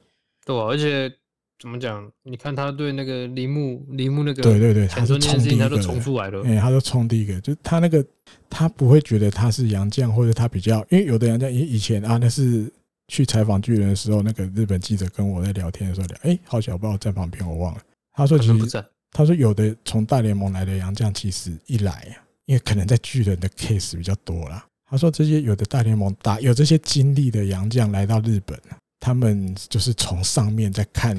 [0.44, 1.10] 对，而且。
[1.59, 2.11] 怎么讲？
[2.23, 6.43] 你看他对那个铃木，铃木那个，对对对，他是冲第一个，他都冲出来了。
[6.45, 8.05] 哎，他都冲第一个，就是他那个，
[8.51, 12.70] 他不会觉得他是杨绛，或者他比较，因为有的洋将以以前啊，那是
[13.09, 17.81] 去采访巨人的时候，那个日本记者跟我在聊天的时候聊，哎，好巧不知道在旁边，我忘了。
[18.12, 24.62] 他说其实，他说有的从大联盟来的杨绛，其实一来啊，因为可能在巨人的 case 比较多啦。
[24.91, 28.61] 他说这些有的大联盟打有这些经历的杨绛来到日本，
[29.01, 31.16] 他们就是从上面在看。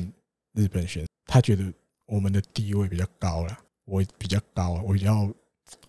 [0.57, 1.63] 日本选手，他觉得
[2.07, 5.29] 我们的地位比较高了，我比较高，我比较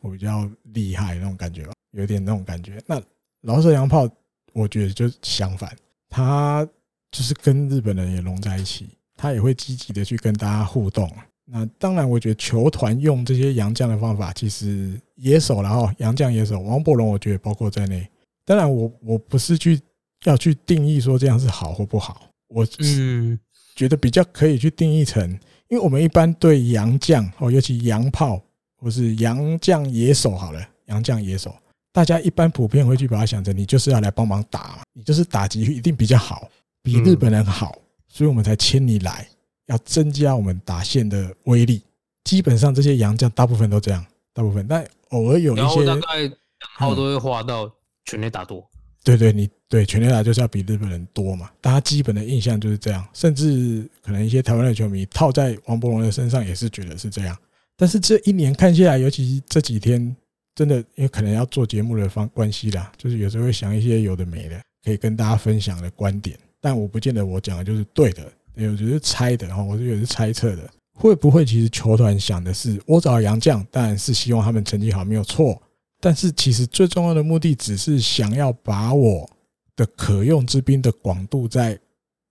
[0.01, 2.81] 我比较厉害那种感觉吧，有点那种感觉。
[2.87, 3.01] 那
[3.43, 4.09] 老舍洋炮，
[4.53, 5.75] 我觉得就相反，
[6.11, 6.69] 他
[7.11, 11.11] 就是跟日本人也融在一起，他也会积极的去跟大家互动。
[11.45, 18.07] 那当然，我觉得球团用这些洋将的方法，其实野手然后洋将野手，王柏融我觉得包括在内。
[18.45, 19.81] 当然，我我不是去
[20.25, 23.39] 要去定义说这样是好或不好，我嗯。
[23.79, 25.31] 觉得比较可以去定义成，
[25.69, 28.43] 因为我们一般对洋将哦，尤其洋炮
[28.77, 31.55] 或是洋将野手好了，洋将野手，
[31.93, 36.49] 大家一般普遍会去把它想成，你就是要来帮忙打，你就是打击一定比较好，
[36.83, 37.79] 比日本人好，
[38.09, 39.25] 所以我们才签你来，
[39.67, 41.81] 要增加我们打线的威力。
[42.25, 46.35] 基本上这些洋将大部分都这样，大部分，但偶尔有一些，大概两
[46.77, 47.73] 号都会画到
[48.07, 48.69] 全垒打多。
[49.09, 57.35] 对对，你对全垒打就是要比日本人多嘛，大家基本的印象就是这样，甚至可能一些台湾的球迷套在王柏融的身上也是觉得是这样。
[57.75, 60.15] 但是这一年看下来，尤其这几天，
[60.55, 66.39] 真的因为可能要做节目的方关系啦，就是有时候会想一些有的没的，可以跟大家分享的观点。
[66.61, 75.59] 但我不见得我讲的就是对的，有就是猜的哈，我是有是猜测的，会不会其实球团想的是，我找杨将，当然是希望他们成绩好，没有错。
[76.01, 79.29] 但是其实最重要的目的，只是想要把我
[79.75, 81.79] 的可用之兵的广度再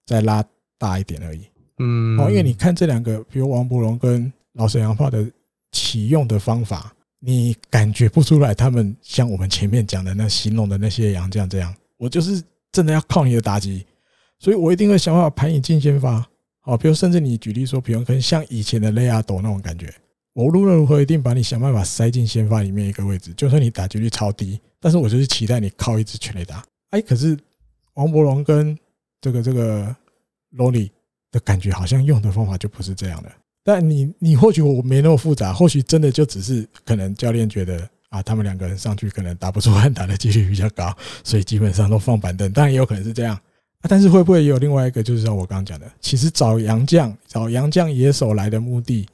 [0.05, 0.43] 再拉
[0.77, 1.41] 大一点而已。
[1.79, 5.29] 嗯，哦，因为你看这两个，比如王伯龙跟老沈阳炮的
[5.71, 11.75] 启用的方法，你感觉不出来他们像我们前面讲的那形容的那些洋将这样。
[11.97, 12.41] 我就是
[12.71, 13.85] 真的要靠你的打击，
[14.39, 16.25] 所以我一定会想办法盘你进先发。
[16.63, 19.93] 哦，比如甚至你举例说，比如可能像以前的雷亚斗那种感觉。
[20.37, 26.63] 我无论如何一定把你想办法塞进先发里面一个位置，就算你打击率超低，但是我就是期待你靠一支全垒打。
[26.91, 27.35] 哎，可是
[27.95, 28.77] 王柏融跟
[29.19, 29.95] 这个这个
[30.51, 30.91] 罗里
[31.31, 33.31] 的感觉好像用的方法就不是这样的。
[33.63, 42.53] 但你你或许我没那么复杂，或许真的就只是可能教练觉得啊，他们两个人上去可能打不出安打的几率比较高，所以基本上都放板凳。
[42.53, 43.35] 当然也有可能是这样
[43.79, 49.07] 啊，但是会不会也有另外一个，就是像我刚刚讲的，其实找洋将找洋将野手来的目的。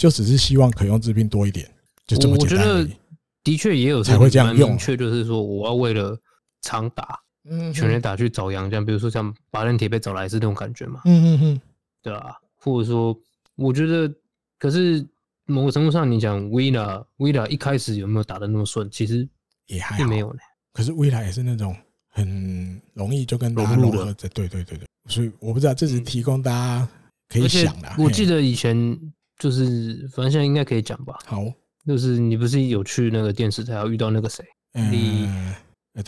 [0.00, 1.70] 就只是希望可用之病多一点，
[2.06, 2.58] 就这么简单。
[2.58, 2.96] 我觉得
[3.44, 6.18] 的确也有才会这样用，明确就是说我要为了
[6.62, 11.60] 常打，嗯，全力打去找洋将，比如说像巴伦铁被找来是那种感觉嘛，嗯嗯嗯，
[12.00, 13.14] 对啊，或者说
[13.56, 14.10] 我觉得，
[14.58, 15.06] 可是
[15.44, 18.90] 某个程度上，你讲维拉，维拉一开始有没有打的那么顺？
[18.90, 19.28] 其实
[19.66, 20.38] 也还没有呢。
[20.72, 21.76] 可是维拉也是那种
[22.08, 24.80] 很容易就跟大家融合的，对对对对。
[25.10, 26.88] 所以我不知道，这是提供大家
[27.28, 27.92] 可以想的。
[27.98, 28.98] 我记得以前。
[29.40, 31.18] 就是，反正现在应该可以讲吧。
[31.24, 31.42] 好，
[31.86, 34.44] 就是你不是有去那个电视台要遇到那个谁？
[34.74, 35.28] 你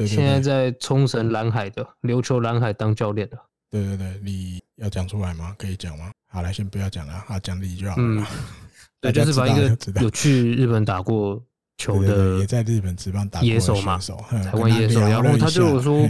[0.07, 3.39] 现在在冲绳蓝海的琉球蓝海当教练的。
[3.71, 5.57] 对对对，你要讲出来吗？
[5.59, 6.13] 可以讲吗？
[6.29, 8.03] 好，来先不要讲了，啊，讲你就好了。
[8.03, 8.25] 嗯，
[9.01, 11.43] 对，就是把一个有去日本打过
[11.79, 15.01] 球的，也在日本职棒打野手嘛，台湾野手。
[15.01, 16.07] 然后他就有说，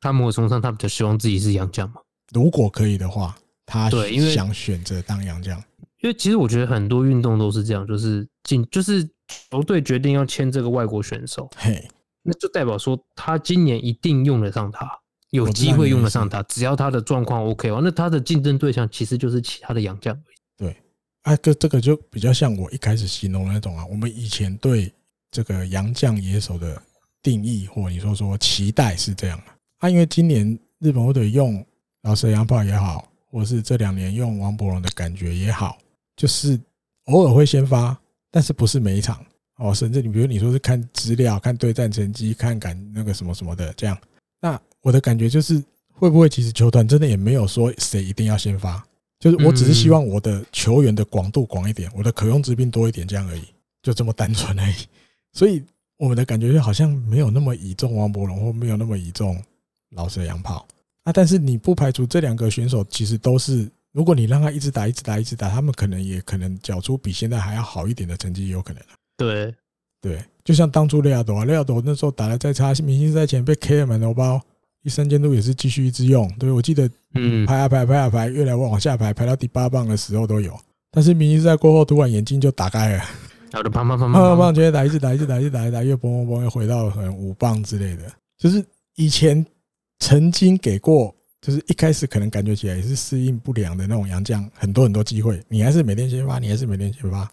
[0.00, 2.00] 他某种上他比较希望自己是洋将嘛。
[2.32, 3.34] 如果可以的话，
[3.64, 5.60] 他对，因为想选择当洋将。
[6.00, 9.08] 因为其实我觉得很多运动都是这样，就是进就是
[9.50, 11.88] 球队决定要签这个外国选手，嘿，
[12.22, 14.88] 那就代表说他今年一定用得上他，
[15.30, 20.16] 有机会用得上他，只要他的状况 OK 哦，那他的竞争对象其实就是其他的洋将。
[20.56, 20.76] 对，
[21.22, 24.92] 啊，这这个就比较像我一开始形容的那种啊，我们以前对
[25.32, 26.80] 这个洋将野手的
[27.20, 29.44] 定义，或你说说期待是这样的
[29.78, 31.66] 啊，因为今年日本队用
[32.02, 35.76] 老蛇洋炮也好，或是这两年用王柏融的感觉也好。
[36.18, 36.60] 就是
[37.04, 37.96] 偶尔会先发，
[38.28, 39.24] 但是不是每一场
[39.58, 39.72] 哦。
[39.72, 43.96] 甚至你比如你说是看资料、看对战成绩、看感那个什么什么的这样。
[44.40, 45.62] 那我的感觉就是，
[45.92, 48.84] 会不会其实球团真的也没有说谁一定要先发，
[49.20, 53.44] 就是我只是希望我的球员的广度广一点，我的可用之兵多一点这样而已，
[53.80, 54.74] 就这么单纯而已。
[55.32, 55.62] 所以
[55.98, 59.40] 我们的感觉就好像没有那么倚重王柏融，或没有那么倚重
[59.90, 60.66] 老舍洋炮
[61.04, 61.12] 啊。
[61.12, 63.70] 但是你不排除这两个选手其实都是。
[63.92, 68.82] 如果你让他一直打，一直打，一直打，他们可能也可能缴出比现在还要好一点的成绩，也有可能。
[69.16, 69.52] 对，
[70.00, 74.40] 对，就像当初雷亚斗啊，雷亚斗那时候打的再差，明星赛前被 K 了满头包，
[74.82, 76.30] 一三监督也是继续一直用。
[76.38, 80.56] 对，我记得，嗯，排啊排，排啊排，越来越往下排，排到第八棒的时候都有。
[80.92, 82.98] 但是明星赛过后，突然眼睛就打开了，
[83.50, 88.04] 然后就砰砰砰砰砰砰，接着打，一直打，一直打，一直打，一直打，又砰砰砰，又回到可能五棒之类的。
[88.36, 88.64] 就是
[88.96, 89.44] 以前
[89.98, 91.14] 曾经给过。
[91.40, 97.30] 就是一开始可能感觉起来也是适应不良的那种洋将，很多很多机会，你还是每天先发，你还是每天先发。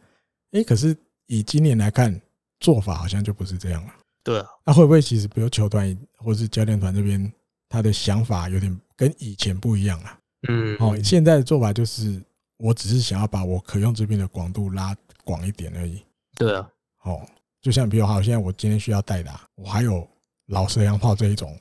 [0.52, 0.96] 哎，可是
[1.26, 2.20] 以今年来看，
[2.60, 3.94] 做法好像就不是这样了。
[4.24, 7.32] 对啊，那会不会其实比如球团或是教练团这边，
[7.68, 10.20] 他的想法有点跟以前不一样了？
[10.48, 12.22] 嗯，哦，现在的做法就是，
[12.58, 16.04] 我只是想要把我可用之兵的广度拉广一点而已。
[16.36, 16.70] 对啊，
[17.04, 17.28] 哦，
[17.62, 20.08] 就像比如好，现在我今天需要代打，我还有
[20.48, 21.58] 老蛇洋炮这一种。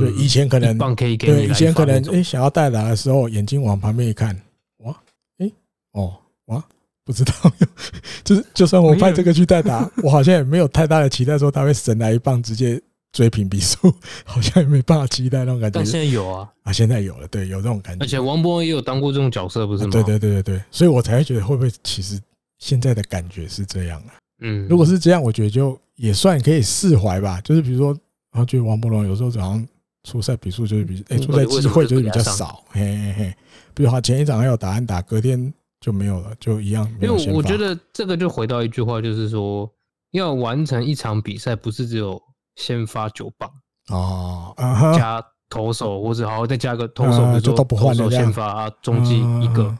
[0.00, 4.34] 对，以前可能对，以前可能哎，想要代打的时候，眼睛往旁边一看，
[4.78, 4.96] 哇，
[5.38, 5.50] 哎，
[5.92, 6.14] 哦，
[6.46, 6.62] 哇，
[7.04, 7.32] 不知道，
[8.24, 12.80] 就是就算我派这个去代打， 我好像也没有太大的期待说他会神来一棒直接
[13.12, 13.92] 追平比数，
[14.24, 15.78] 好像也没办法期待那种感觉。
[15.78, 18.04] 但现在有啊，啊，现在有了，对，有这种感觉。
[18.04, 19.90] 而且王柏融也有当过这种角色，不是吗？
[19.90, 22.20] 对对对对对，所以我才会觉得会不会其实
[22.58, 24.14] 现在的感觉是这样啊？
[24.40, 27.40] 嗯，如果是这样，我觉得就也算可以释怀吧。
[27.42, 27.92] 就是比如说，
[28.32, 29.66] 然后觉得王博龙有时候好像。
[30.06, 33.34] 出赛比数就是比哎，出赛机会就是比较少，嘿嘿嘿。
[33.74, 36.88] 比如他前一场还有打安打，隔天就没有了，就一样。
[37.02, 39.68] 因为我觉得这个就回到一句话，就是说
[40.12, 42.22] 要完成一场比赛，不是只有
[42.54, 43.50] 先发九棒
[43.88, 44.54] 哦，
[44.96, 45.20] 加
[45.50, 49.76] 投手，或者好好再加个投手，就都不换了，先发中继一个，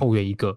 [0.00, 0.52] 后援一个，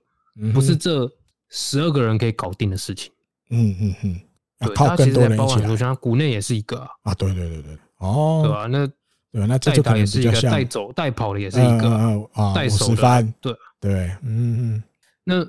[0.56, 1.08] 不是这
[1.52, 3.12] 十二个人可以搞定的事情。
[3.52, 4.20] 嗯嗯嗯，
[4.66, 7.78] 对，他其实包含说像国内也是一个啊，对对对对。
[7.98, 8.66] 哦，对吧？
[8.68, 8.88] 那
[9.32, 11.90] 对，那这就可能比较像带走带跑的也是一个
[12.34, 13.92] 啊，带手的，对对，
[14.24, 14.84] 嗯嗯。
[15.24, 15.46] 那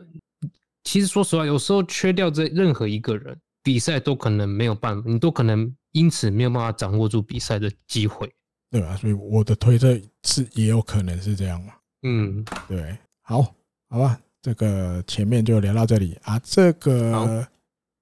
[0.84, 8.30] 其实说实话，有时候缺掉这任何一个人，比赛都可能没有办法，你都可能因此没有办法掌握住比赛的机会，
[8.70, 8.96] 对吧？
[8.96, 11.72] 所以我的推测是也有可能是这样嘛。
[12.02, 13.42] 嗯，对，好，
[13.88, 16.38] 好吧，这个前面就聊到这里啊。
[16.40, 17.46] 这个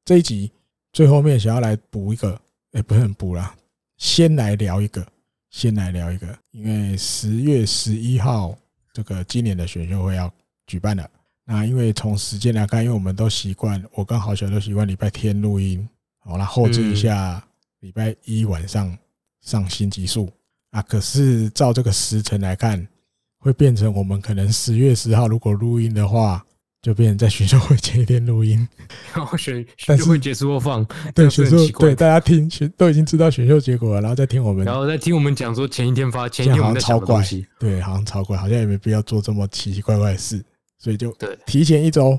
[0.04, 0.50] 这一集
[0.92, 2.40] 最后面想要来补一个，
[2.72, 3.54] 哎，不是很补啦，
[3.96, 5.06] 先来聊一个，
[5.50, 8.56] 先来聊一个，因为十月十一号
[8.92, 10.32] 这个今年的选秀会要
[10.66, 11.08] 举办了。
[11.44, 17.42] 那因为从时间来看，因为我们都习惯，我跟豪小都习惯礼拜天录音，好，了后置一下，
[17.80, 18.96] 礼拜一晚上
[19.42, 20.30] 上新集数
[20.72, 20.82] 啊。
[20.82, 22.86] 可是照这个时辰来看，
[23.38, 26.44] 会变成我们可能十月十号如果录音的话，
[26.82, 28.66] 就变成在选秀会前一天录音，
[29.14, 30.86] 然后选选秀会结束后放。
[31.14, 37.24] 对，选秀对大家听选都已经知道选秀结果了，然后再听我们，然后再听我们讲说前一天发，前一天我们超怪，
[37.58, 40.44] 对，好像超怪，好像也没必要做这么奇奇怪怪的事。
[40.78, 41.12] 所以就
[41.46, 42.18] 提前一周，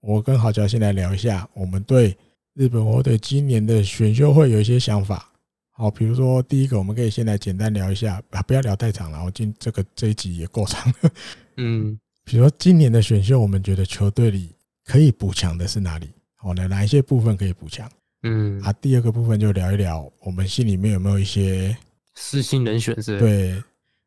[0.00, 2.14] 我跟郝乔先来聊一下，我们对
[2.54, 5.26] 日本火腿今年的选秀会有一些想法。
[5.70, 11.10] 好，比如说第一个，我们可以先来简单聊一下，啊，不要聊太长了，我今这个这一集也够长了。
[11.56, 14.54] 嗯，比如说今年的选秀，我们觉得球队里
[14.84, 16.10] 可以补强的是哪里？
[16.36, 17.90] 好，那哪一些部分可以补强？
[18.22, 21.76] 嗯，啊，第二个部分就聊一聊，我们心里面有没有一些
[22.14, 23.18] 私心人选是？
[23.18, 23.62] 对，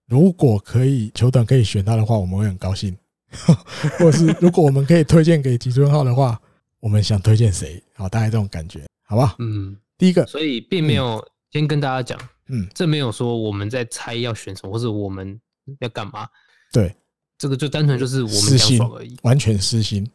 [0.07, 2.95] 如果可以，球团可以选他的话，我们会很高兴。
[3.99, 6.39] 或是如果我们可以推荐给吉村浩的话，
[6.79, 7.83] 我们想推荐谁？
[7.95, 9.35] 好，大概这种感觉，好吧？
[9.39, 11.21] 嗯，第一个，所以并没有
[11.51, 12.17] 先跟大家讲，
[12.47, 15.37] 嗯，这没有说我们在猜要选什么，或是我们
[15.79, 16.25] 要干嘛。
[16.71, 16.95] 对，
[17.37, 20.09] 这个就单纯就是我们想爽而已，完全私心。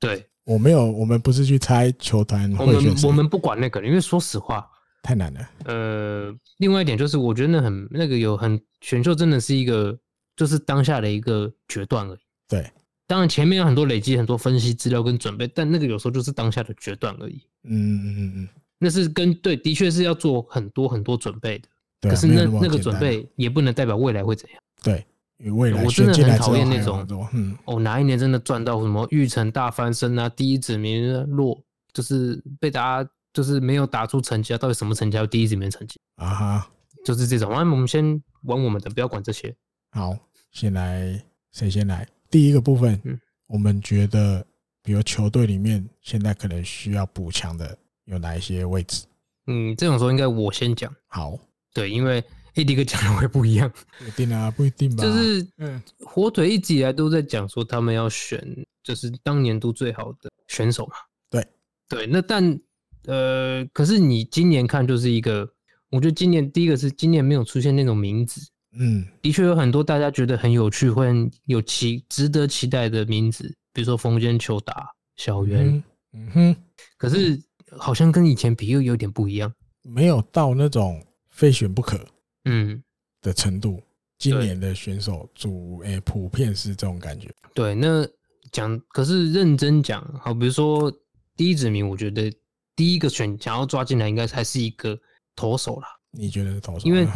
[0.00, 4.66] 对，我没有，我们不是去猜球团，我们我们不管那个，因为说实话
[5.02, 5.48] 太难了。
[5.64, 9.96] 呃，另外一点就是，我觉得那很那个有很选秀，真的是一个
[10.36, 12.18] 就是当下的一个决断而已。
[12.48, 12.70] 对，
[13.06, 17.40] 当然前面有很多累积、很多分析资料跟准备，但那个有时候就是当下的决断而已。
[17.64, 18.48] 嗯嗯嗯嗯，
[18.78, 21.68] 那是跟对，的确是要做很多很多准备的。
[22.00, 24.58] 对，可是那那个准备也不能代表未来会怎样。
[24.82, 25.06] 对，
[25.52, 31.60] 我真的很讨厌那种，嗯，哦，哪一年真的赚到什么玉成大翻身啊，第一指名落，
[31.92, 35.16] 就是被大家就是没有打出成绩啊，到底什么成绩？
[35.16, 36.70] 有第一指名成绩啊哈，
[37.04, 37.50] 就是这种。
[37.50, 39.54] 那我们先玩我们的，不要管这些。
[39.90, 40.16] 好，
[40.52, 41.20] 先来，
[41.52, 42.06] 谁先来？
[42.30, 44.44] 第一个部分，嗯，我们觉得，
[44.82, 49.04] 比如球队里面现在可能需要补强的有哪一些位置？
[49.46, 50.94] 嗯，这种时候应该我先讲。
[51.06, 51.38] 好，
[51.72, 52.24] 对，因为
[52.54, 53.70] AD 哥讲的会不一样。
[53.98, 55.02] 不一定啊，不一定吧。
[55.02, 58.42] 就是，嗯，火腿一直以来都在讲说他们要选，
[58.82, 60.92] 就是当年度最好的选手嘛。
[61.30, 61.46] 对，
[61.88, 62.60] 对，那但
[63.06, 65.48] 呃，可是你今年看就是一个，
[65.90, 68.40] 我觉得今年第一个是今年没有出现那种名字。
[68.76, 75.82] 嗯，的确有很多大家觉得很有趣、会很有期、值得期待的名字，比如说丰间球打、小圆，
[76.12, 76.56] 嗯哼。
[76.96, 77.40] 可是
[77.78, 79.52] 好像跟以前比又有点不一样，
[79.82, 81.00] 没有到那种
[81.30, 82.04] 非选不可，
[82.44, 82.82] 嗯
[83.20, 83.82] 的程度。
[84.16, 87.28] 今年的选手组，诶，普遍是这种感觉。
[87.52, 88.06] 对，那
[88.52, 90.90] 讲可是认真讲，好，比如说
[91.36, 92.32] 第一指名，我觉得
[92.76, 94.98] 第一个选想要抓进来，应该还是一个
[95.34, 95.88] 投手啦。
[96.12, 96.86] 你觉得是投手？
[96.86, 97.06] 因为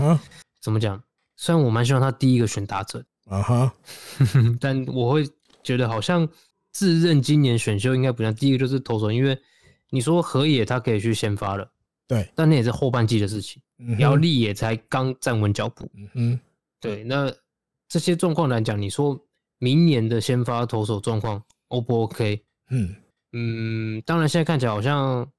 [0.61, 1.03] 怎么讲？
[1.37, 3.75] 虽然我蛮希望他第一个选打者，啊哈，
[4.61, 5.25] 但我会
[5.63, 6.29] 觉得好像
[6.73, 9.39] 自认今年选秀应该不像第一个就是投手，因为
[9.89, 11.71] 你说河野他可以去先发了，
[12.09, 13.63] 对，但那也是后半季的事情，
[13.99, 16.41] 姚立也才刚站稳脚步，嗯哼，
[16.81, 17.33] 对，那
[17.89, 19.19] 这些状况来讲，你说
[19.59, 22.43] 明年的先发投手状况 O 不 OK？
[22.71, 22.95] 嗯。
[23.33, 25.31] 嗯，当然现在看起来好像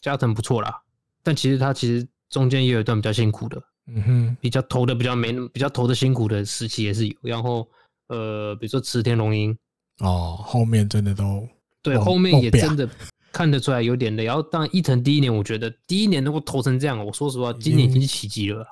[0.00, 0.80] 加藤不错啦，
[1.24, 3.60] 但其实他其实中间也有一段比较辛苦的。
[3.88, 7.68] 嗯哼，比较投的比较没比较投的辛苦的时期也是有，然后
[8.06, 9.50] 呃，比如说池田龙英
[9.98, 11.48] 哦，后面真的都
[11.82, 12.88] 对，后面也真的
[13.32, 14.24] 看得出来有点累。
[14.24, 18.66] 然后当然伊藤第一年，我觉得第一年能够投成这样，我说实话，今年已经是奇迹了，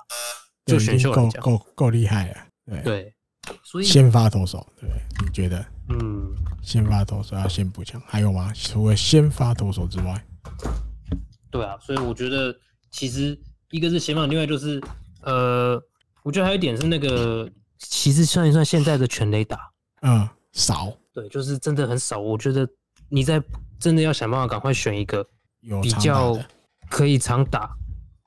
[0.65, 2.35] 就选秀来讲，够够厉害了。
[2.65, 3.13] 对对，
[3.63, 4.89] 所以先发投手，对，
[5.25, 5.65] 你觉得？
[5.89, 6.31] 嗯，
[6.61, 8.53] 先发投手要先补强，还有吗？
[8.53, 10.25] 除了先发投手之外，
[11.49, 12.55] 对啊，所以我觉得
[12.91, 13.37] 其实
[13.71, 14.81] 一个是先发，另外就是。
[15.23, 15.79] 呃，
[16.23, 17.47] 我觉得还有一点是那个，
[17.77, 19.71] 其实算一算现在的全垒打，
[20.01, 22.17] 嗯，少，对，就是真的很少。
[22.17, 22.67] 我觉得
[23.07, 23.39] 你在
[23.81, 25.27] 真的要想办法赶快选一个
[25.81, 26.37] 比较
[26.89, 27.75] 可以常打，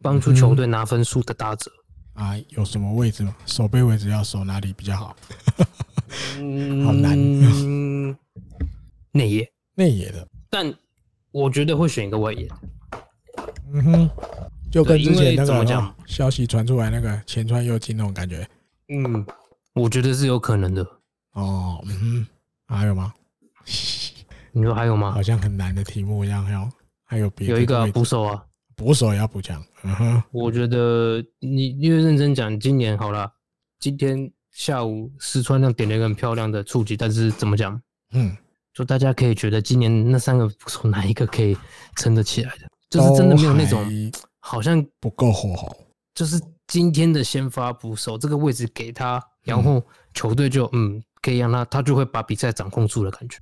[0.03, 1.71] 帮助球队拿分数的打者
[2.15, 2.37] 啊。
[2.49, 3.35] 有什么位置吗？
[3.47, 5.17] 守备位置要守哪里比较好？
[6.39, 7.17] 嗯， 好难。
[9.13, 10.75] 内野，内野的，但
[11.31, 12.49] 我觉得会选一个外野。
[13.73, 14.11] 嗯哼。
[14.73, 18.45] 就跟之前那个消息传出来，那个前川佑金那种感觉，
[18.89, 19.25] 嗯，
[19.73, 20.83] 我觉得是有可能的。
[21.35, 22.27] 哦，嗯哼，
[22.67, 23.15] 还有吗？
[24.55, 25.11] 你说还有吗？
[25.11, 26.71] 好像很难的题目一样，还有
[27.05, 27.55] 还有别的。
[27.55, 28.41] 有一个捕手啊，
[28.77, 29.61] 捕手也要补强。
[29.83, 33.29] 嗯哼，我觉得你因为认真讲，今年好了，
[33.81, 37.81] 今天下午四川亮点了一个很漂亮的触及，但是怎么讲？
[38.13, 38.37] 嗯，
[38.73, 41.59] 就大家可以觉得今年那三个捕手哪一个可以
[41.97, 42.69] 撑得起来的？
[42.91, 43.85] 就是真的没有那种
[44.39, 45.77] 好像不够火候。
[46.15, 53.39] 就是今天的先发捕手这个位置给他，然后球队就嗯可以让他，他就会把比赛掌控住的感觉。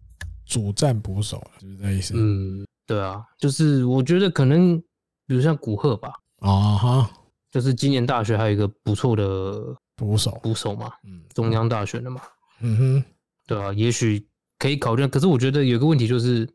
[0.53, 2.12] 主战捕手就是这意思。
[2.15, 4.79] 嗯，对啊，就是我觉得可能
[5.27, 7.11] 比如像古贺吧，啊哈，
[7.51, 12.20] 就是今年大学还有一个不错的捕手，捕手嘛，嗯，中央大学的嘛，
[12.61, 13.05] 嗯哼，
[13.47, 14.23] 对啊，也许
[14.59, 15.07] 可以考虑。
[15.07, 16.47] 可是我觉得有个问题就是，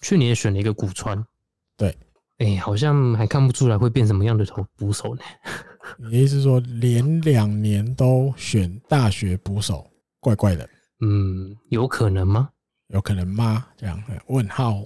[0.00, 1.24] 去年选了一个古川，
[1.76, 1.96] 对。
[2.38, 5.22] 哎、欸，好像还看不出来会变什么样的投捕手呢？
[5.96, 10.68] 你的意思是说连两年都选大学捕手，怪怪的？
[11.00, 12.48] 嗯，有可能吗？
[12.88, 13.66] 有可能吗？
[13.76, 14.82] 这样问号？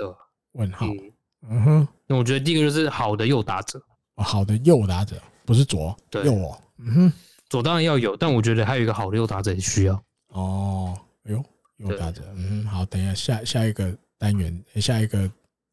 [0.52, 0.86] 问号？
[0.86, 1.12] 嗯，
[1.50, 1.88] 嗯哼。
[2.06, 3.80] 那我觉得第一个就是好的右打者，
[4.16, 6.60] 哦、好的右打者不是左，对右哦。
[6.78, 7.12] 嗯哼，
[7.48, 10.02] 左当然要有，但我觉得还有一个好的右打者也需要。
[10.28, 11.44] 哦，哎呦，
[11.76, 15.30] 右打者，嗯，好，等一下下下一个单元，下一个。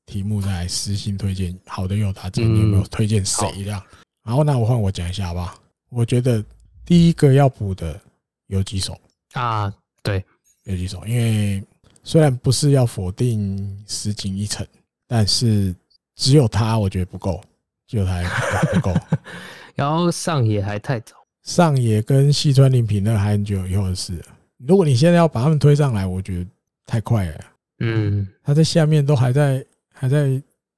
[0.07, 3.81] 题目再来私信推荐好的右打者，你有没有推荐谁这样？
[4.23, 5.59] 然后那我换我讲一下好不好。
[5.89, 6.45] 我觉得
[6.85, 7.99] 第一个要补的
[8.45, 8.95] 有几手
[9.33, 9.73] 啊，
[10.03, 10.23] 对，
[10.65, 11.59] 有几手，因为
[12.05, 14.65] 虽然不是要否定石井一成，
[15.05, 15.75] 但是
[16.15, 17.43] 只有他我觉得不够，
[17.85, 18.95] 只有他还不够。
[19.75, 24.23] 然后上野还太早，上野跟细川林平那还很久以后的事。
[24.65, 26.49] 如果你现在要把他们推上来，我觉得
[26.85, 27.39] 太快了。
[27.79, 29.65] 嗯，他在下面都还在。
[29.97, 30.29] 还在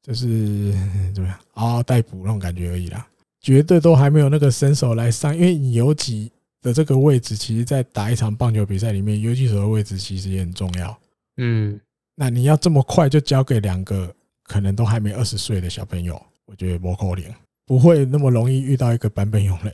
[0.04, 0.72] 就是
[1.12, 3.08] 怎么样嗷嗷待哺那种感觉而已啦，
[3.41, 6.32] 绝对都还没有那个身手来上，因为你游击
[6.62, 10.95] 的这个位置，其实，在打一场棒球比赛里面，游击手的位置其实也很重要。
[11.38, 11.80] 嗯，
[12.15, 17.34] 那你要这么快就交给两个可能都还没二十岁的小朋友，我觉得不可能，
[17.65, 19.73] 不会那么容易遇到一个版本勇人，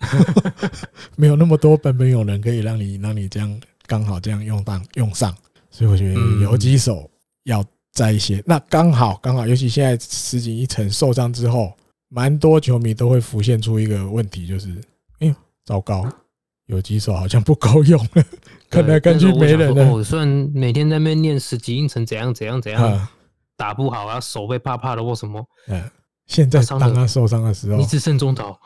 [1.16, 5.36] 没有那么多版本勇人可以让你让你这样刚好这样用上用上，
[5.70, 7.10] 所以我觉得有几手
[7.44, 7.64] 要。
[7.92, 11.76] 在一些，那刚好刚好，尤其现在石井一成受伤之后，
[12.08, 14.72] 蛮多球迷都会浮现出一个问题，就是，
[15.18, 16.08] 哎呦，糟糕，
[16.70, 18.24] 游击手好像不够用了，
[18.70, 19.92] 看来看去没人了。
[19.92, 23.08] 我虽然每天在那边念石井一成怎样怎样怎样，
[23.56, 25.44] 打不好啊，手被怕怕的或什么。
[25.68, 25.82] 嗯，
[26.26, 28.58] 现在当他受伤的时候，你只剩中岛，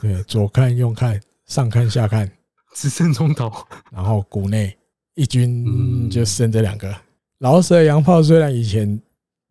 [0.00, 2.30] 对，左看右看，上看下看，
[2.74, 4.76] 只剩中岛，然后谷内
[5.14, 6.94] 一军就剩这两个。
[7.38, 8.98] 老舍洋炮虽然以前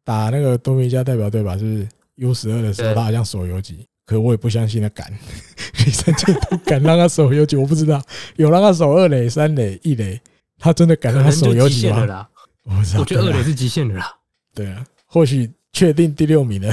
[0.03, 5.11] 打那个多米加代表队吧，就是 U 十二的时候，他好像手游击，可我也不相信他敢，
[5.85, 8.01] 李三健都敢让他守游击，我不知道
[8.35, 10.19] 有让他守二垒、三垒、一垒，
[10.57, 12.27] 他真的敢让他守游击吗？
[12.63, 14.05] 我不知道，我觉得二垒是极限的啦。
[14.53, 16.71] 对啊，或许确定第六名的，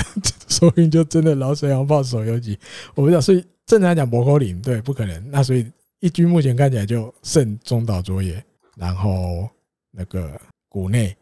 [0.48, 2.58] 说不定就真的老水洋炮守游击，
[2.94, 3.20] 我不知道。
[3.20, 5.30] 所以正常来讲，博扣林对不可能。
[5.30, 5.66] 那所以
[6.00, 8.42] 一军目前看起来就剩中岛卓也，
[8.76, 9.48] 然后
[9.90, 10.40] 那个。
[10.72, 11.12] 谷内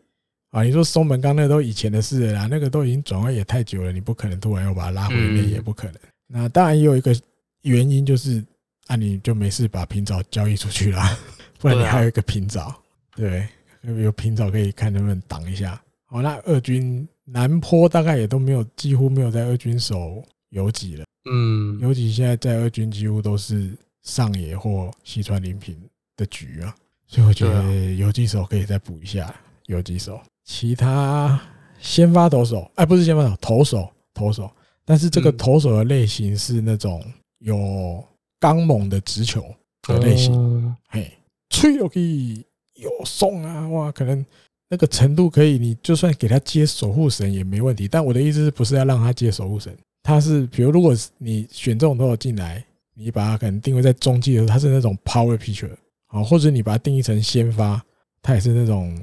[0.58, 5.94] 啊，你说松本刚那都以前的事了啦，那个都已经转换也太久了，你不可能突然又把它拉回来，也不可能。
[6.26, 7.14] 那当然也有一个
[7.62, 8.44] 原因，就是
[8.86, 11.16] 啊，你就没事把平沼交易出去啦，
[11.58, 12.74] 不然你还有一个平沼，
[13.14, 13.46] 对，
[13.82, 15.80] 有平沼可以看能不能挡一下。
[16.06, 21.04] 好，那二军南坡大概也都没有，几乎没有在二军守游击了。
[21.30, 23.70] 嗯，游击现在在二军几乎都是
[24.02, 25.78] 上野或西川林平
[26.16, 26.74] 的局啊。
[27.06, 29.34] 所以我觉得游击手可以再补一下
[29.66, 31.38] 游击手，其他
[31.78, 34.50] 先发投手，哎，不是先发投投手，投手，
[34.82, 37.04] 但是这个投手的类型是那种
[37.40, 38.02] 有
[38.40, 39.44] 刚猛的直球
[39.82, 41.12] 的类型，嘿，
[41.50, 42.42] 吹都可以
[42.76, 44.24] 有送啊，哇，可能
[44.70, 47.86] 那个程度可以，你就算给他接守护神也没问题。
[47.86, 49.76] 但我的意思是不是要让他接守护神？
[50.02, 55.70] 他是比如如果你选这种投手进来，你把他可能定位在中继的时候，他是那种 power pitcher。
[56.06, 57.84] 好，或者你把它定义成先发，
[58.22, 58.98] 他也是那种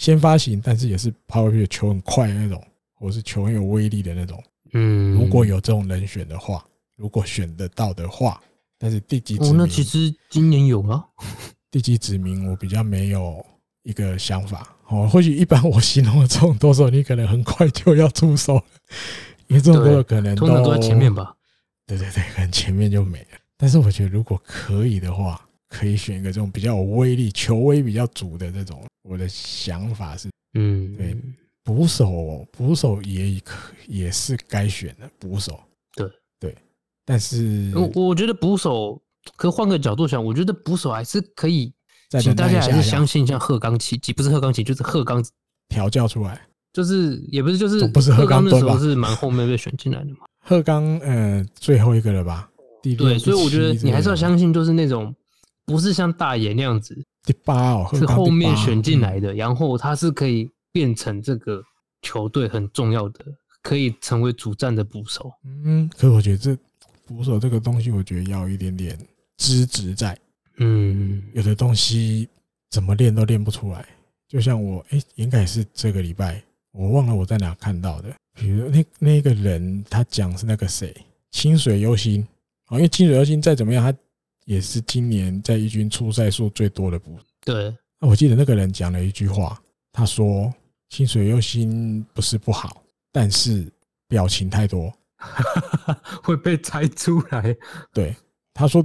[0.00, 2.64] 先发型，但是也是 power pitch 球很快的那种，
[2.94, 4.42] 或是球很有威力的那种。
[4.72, 6.64] 嗯，如果有这种人选的话，
[6.96, 8.40] 如果选得到的话，
[8.78, 9.52] 但是第几指名？
[9.52, 11.04] 哦，那其实今年有啊。
[11.70, 13.44] 第几指名我比较没有
[13.82, 14.74] 一个想法。
[14.88, 18.64] 哦，或许一般我形容的这种投手，你可能很快就要出手了，
[19.48, 21.34] 因为这种多手可能通常都在前面吧。
[21.86, 23.38] 对对对，可能前面就没了。
[23.58, 25.38] 但是我觉得如果可以的话。
[25.72, 28.84] 可以选一个这种比较有威力、球威比较足的这种。
[29.10, 31.16] 我的想法是，嗯，对，
[31.64, 35.58] 捕手，捕手也可也是该选的捕手。
[35.96, 36.08] 对
[36.38, 36.56] 对，
[37.04, 39.02] 但是我我觉得捕手，
[39.36, 41.74] 可换个角度想，我觉得捕手还是可以，
[42.20, 45.20] 请大家还是相信像鹤冈奇迹，不是鹤冈奇，就是鹤冈
[45.68, 46.40] 调教出来，
[46.72, 50.18] 就是也不是，就是不是鹤冈那时候是蛮后面被选进来的嘛。
[50.44, 52.48] 鹤冈，呃，最后一个了吧？
[52.80, 55.12] 第对，所以我觉得你还是要相信，就是那种
[55.66, 61.62] 不是像大爷那样子，第八哦，是后面选进来的，然后他是可以变成这个
[62.02, 63.24] 球队很重要的，
[63.62, 65.30] 可以成为主战的捕手。
[65.64, 66.56] 嗯，可是我觉得这
[67.06, 68.98] 捕手这个东西，我觉得要一点点
[69.36, 70.18] 资质在。
[70.56, 72.28] 嗯，有的东西
[72.70, 73.84] 怎么练都练不出来。
[74.28, 76.42] 就像我，哎，应该是这个礼拜，
[76.72, 78.14] 我忘了我在哪看到的。
[78.34, 80.94] 比如那那个人，他讲是那个谁，
[81.30, 82.26] 清水优心。
[82.68, 83.98] 哦因为清水优心再怎么样，他
[84.50, 87.16] 也是今年在一军出赛数最多的捕。
[87.44, 89.56] 对，那我记得那个人讲了一句话，
[89.92, 90.52] 他说
[90.88, 93.70] 清水优心不是不好，但是
[94.08, 94.92] 表情太多，
[96.24, 97.56] 会被猜出来。
[97.94, 98.16] 对，
[98.52, 98.84] 他说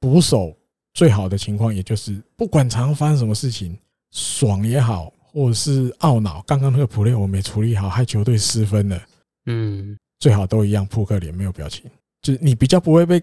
[0.00, 0.56] 捕手。
[0.94, 3.76] 最好的情况，也就是不管常常发生什么事情，
[4.12, 9.02] 爽也好，或者是懊恼，刚刚那个 play 我没处理好，害球队失分了。
[9.46, 11.90] 嗯，最好都一样，扑克脸，没有表情，
[12.22, 13.20] 就是你比较不会被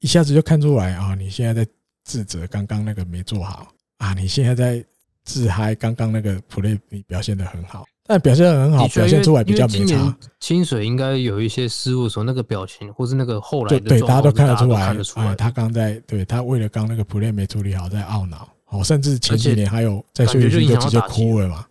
[0.00, 1.70] 一下子就看出来啊，你现在在
[2.04, 4.84] 自责刚刚那个没做好啊，你现在在
[5.24, 7.86] 自嗨刚刚那个 play 你表现的很好。
[8.06, 10.16] 但表现的很好，表现出来比较没差。
[10.40, 15.24] 清水应该有一些失误的时候，那个表情或是那个后来的对，大家都看得出来。
[15.24, 18.48] 哎，他刚在对他为了刚那个 play 没处理好，在懊恼。
[18.70, 21.64] 哦，甚至前几年还有在休息区就直接哭了嘛。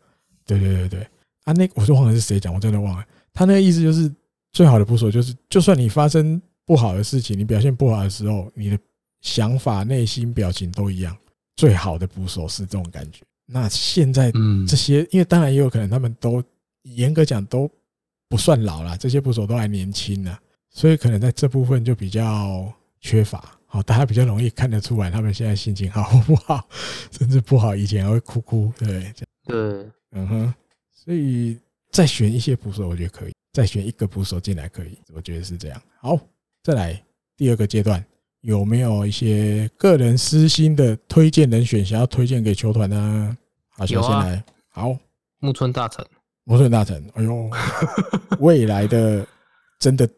[0.45, 1.07] 对对对对，
[1.43, 3.03] 啊，那我说忘了是谁讲，我真的忘了。
[3.33, 4.09] 他那个意思就是，
[4.53, 8.77] 最好的捕手就是，就算你发生不好的事情，你表现不好的时候，你的
[9.21, 11.17] 想法、内心表情都一样。
[11.55, 13.23] 最好的捕手是这种感觉。
[13.47, 14.31] 那现在
[14.67, 16.43] 这些，因为当然也有可能他们都
[16.83, 17.67] 严格讲都
[18.27, 20.37] 不算老了，这些捕手都还年轻呢，
[20.69, 23.57] 所以可能在这部分就比较缺乏。
[23.65, 26.69] 好，大家比较容易看得出来他们现在心情好不好，
[27.09, 29.11] 甚至不好，以前还会哭哭，对，
[29.43, 29.57] 对，
[30.11, 30.53] 嗯哼，
[30.91, 31.57] 所以
[31.89, 35.81] 再选一些捕手，我觉得可以，再选一个捕手进来可以，我觉得是这样。
[35.99, 36.15] 好，
[36.63, 37.03] 再来
[37.37, 38.03] 第二个阶段。
[38.41, 43.37] 有没有一些个人私心的推荐人选，想要推荐给球团呢？
[43.67, 44.41] 好，先来。
[44.69, 44.95] 好，
[45.39, 46.05] 木村大臣，
[46.45, 47.49] 木村大臣，哎呦，
[48.39, 49.27] 未来的
[49.77, 50.09] 真的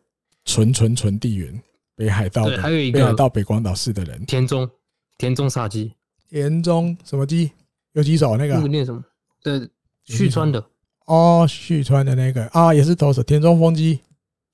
[0.45, 1.60] 纯纯纯地缘，
[1.95, 4.70] 北海道的，还有一个北海道北广岛市的人，田中，
[5.18, 5.92] 田中杀鸡，
[6.30, 7.50] 田中什么鸡？
[7.94, 8.53] 有几手那个？
[8.53, 9.03] 那个念什么？
[9.42, 9.68] 对，
[10.03, 10.64] 旭川的。
[11.06, 14.00] 哦，旭川的那个啊，也是投手，田中丰基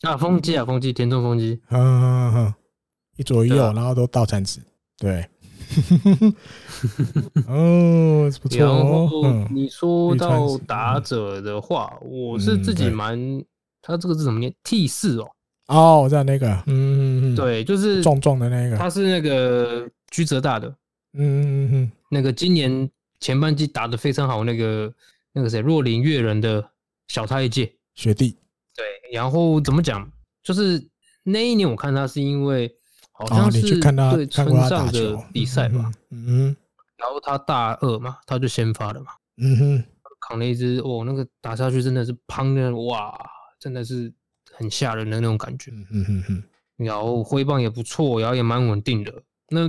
[0.01, 2.53] 啊，风机啊，风机，田中风机，嗯嗯嗯。
[3.17, 4.61] 一左一右，然后都倒铲子，
[4.99, 5.27] 对，
[7.47, 8.59] 哦，不错。
[8.59, 13.43] 然后你说到打者的话，我是自己蛮，
[13.81, 15.31] 他这个字怎么念？T 四哦，
[15.65, 20.67] 哦，我知道那个，嗯，对，就是壮壮的那个，他是那个居泽大的，
[21.13, 22.87] 嗯嗯嗯，那个今年
[23.19, 24.93] 前半季打得非常好，那个
[25.33, 26.63] 那个谁，若林月人的
[27.07, 28.37] 小他一届学弟，
[28.77, 30.09] 对，然后怎么讲？
[30.41, 30.81] 就是
[31.23, 32.73] 那一年我看他是因为。
[33.19, 36.55] 好像是对村上的比赛吧，嗯，
[36.97, 39.07] 然后他大二嘛，他就先发了嘛，
[39.37, 39.83] 嗯哼，
[40.19, 43.17] 扛了一支，哦，那个打下去真的是砰的，哇，
[43.59, 44.13] 真的是
[44.51, 46.43] 很吓人的那种感觉，嗯哼哼，
[46.75, 49.11] 然后挥棒也不错，然后也蛮稳定的。
[49.49, 49.67] 那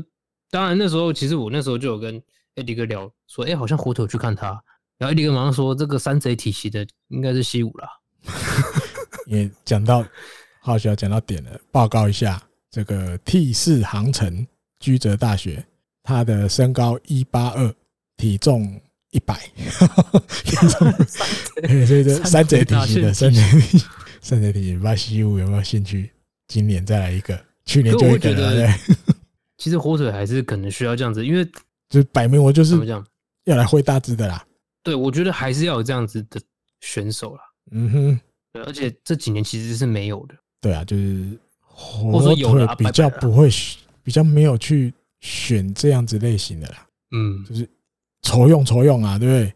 [0.51, 2.23] 当然那时候其实我那时候就有跟
[2.57, 4.49] 艾迪哥聊说，哎，好像火腿去看他，
[4.99, 7.89] 然后艾迪哥马上说这个山贼体系的应该是西武啦，
[9.29, 10.05] 也讲到
[10.61, 12.43] 好像讲到点了，报告一下。
[12.71, 14.47] 这个 T 四航程
[14.79, 15.65] 居泽大学，
[16.03, 17.75] 他的身高一八二，
[18.19, 18.79] 体重
[19.11, 19.41] 一百，
[21.87, 23.43] 所以这山贼体型的山贼
[24.21, 26.11] 山贼体型，不知道西武有没有兴趣？
[26.47, 28.55] 今年再来一个，去年就一个了。
[28.55, 28.75] 对，
[29.57, 31.49] 其实火腿还是可能需要这样子，因为
[31.89, 32.77] 就摆明我就是
[33.45, 34.45] 要来挥大字的啦。
[34.83, 36.39] 对，我觉得还是要有这样子的
[36.81, 37.43] 选手啦。
[37.71, 38.21] 嗯哼，
[38.52, 40.36] 对，而且这几年其实是没有的。
[40.62, 41.40] 对啊，就是。
[41.76, 42.36] 火腿
[42.78, 43.50] 比较不会，
[44.04, 46.88] 比较没有去选这样子类型的啦。
[47.10, 47.68] 嗯，就是
[48.22, 49.52] 酬用酬用啊，对不对？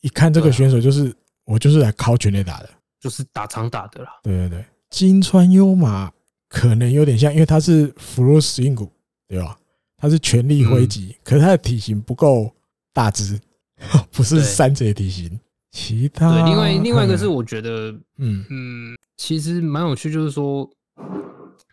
[0.00, 2.68] 一看这个选手就是我就是来靠全垒打的，
[2.98, 4.10] 就是打长打的啦。
[4.20, 6.10] 对对对，金川优马
[6.48, 8.90] 可能有点像，因为他是フルスイング，
[9.28, 9.56] 对吧？
[9.96, 12.52] 他是全力挥击，可是他的体型不够
[12.92, 13.40] 大只，
[14.10, 15.38] 不是山贼体型。
[15.75, 18.45] 其他对，另外另外一个是我觉得，嗯。
[18.49, 20.69] 嗯，其实蛮有趣，就是说。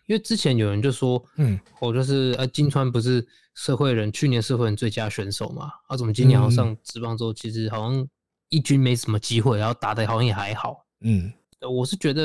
[0.05, 3.25] 因为之前有人就说，嗯，我就是呃，金川不是
[3.55, 8.05] 社会人，去年社会人最佳选手嘛，啊，怎么今年好像上职棒之后，其实好像
[8.49, 12.23] 一军没什么机会，然后打的好像也还好，嗯，我是觉得，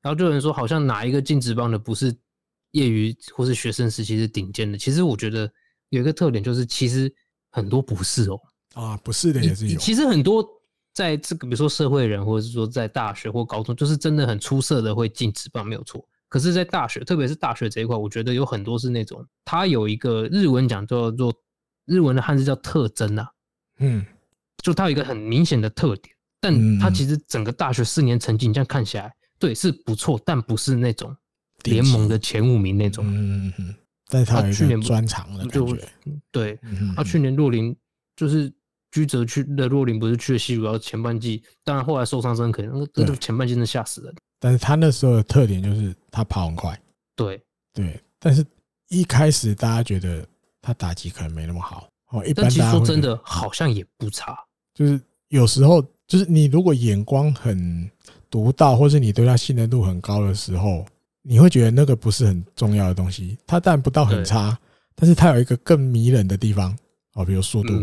[0.00, 2.12] 然后就有人说，好像哪一个进职棒的不是
[2.70, 5.48] 业余或是学生时期是顶尖的，其实我觉得
[5.90, 7.14] 有一个特点就是，其实
[7.50, 8.40] 很多不是哦，
[8.72, 10.42] 啊，不是的也是有，其实很多
[10.98, 16.04] 在这个比如说社会人，或者是说在大学或高中，就是真的很出色的会进职棒没有错。
[16.28, 21.32] 可是，在大学，特别是大学这一块，我觉得有很多是那种，他有一个日文讲叫做
[21.84, 23.30] 日文的汉字叫特征啊，
[23.78, 24.04] 嗯，
[24.60, 31.16] 就他有一个很明显的特点，但他其实整个大学四年成绩，你这样看起来，对，是不错，但不是那种
[31.62, 33.72] 联盟的前五名那种，嗯嗯，
[34.08, 35.88] 但是他去年专长的感觉，
[36.32, 36.58] 对，
[36.96, 37.74] 他去年洛林
[38.16, 38.52] 就是
[38.90, 44.14] 居泽去的若林，不是去了西武，然后前半季，当然后来受伤真可能，那个前半季真的吓死人。
[44.40, 46.80] 但是他那时候的特点就是他跑很快，
[47.16, 47.40] 对
[47.74, 48.00] 对。
[48.20, 48.44] 但是
[48.88, 50.26] 一开始大家觉得
[50.62, 52.44] 他打击可能没那么好哦，一般。
[52.44, 54.38] 但其实说真的，好像也不差。
[54.74, 57.90] 就是有时候，就是你如果眼光很
[58.30, 60.86] 独到，或是你对他信任度很高的时候，
[61.22, 63.36] 你会觉得那个不是很重要的东西。
[63.46, 64.58] 他但不到很差，
[64.94, 66.76] 但是他有一个更迷人的地方
[67.14, 67.74] 哦，比如速度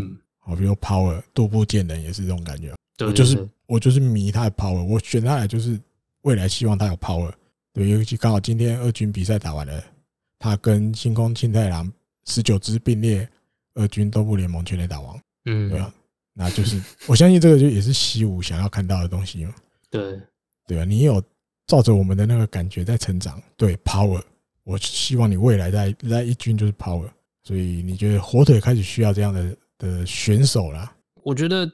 [0.46, 2.74] 哦，比如 power，渡部建人也是这种感觉。
[3.04, 5.78] 我就是我就是迷他的 power，我选他来就是。
[6.22, 7.32] 未来希望他有 power，
[7.72, 9.80] 对，尤其刚好今天二军比赛打完了，
[10.40, 11.88] 他跟星空庆太郎
[12.24, 13.28] 十九支并列
[13.74, 15.94] 二军东部联盟全垒打王，嗯，对啊，
[16.34, 19.54] 那就是我相信这个就也是西武想要看到的东西嘛，
[19.88, 20.20] 对，
[20.66, 21.22] 对啊，你有
[21.68, 24.20] 照着我们的那个感觉在成长，对 power，
[24.64, 27.08] 我希望你未来在在一军就是 power，
[27.44, 30.96] 所以你觉得火腿开始需要这样的的选手啦？
[31.22, 31.70] 我觉得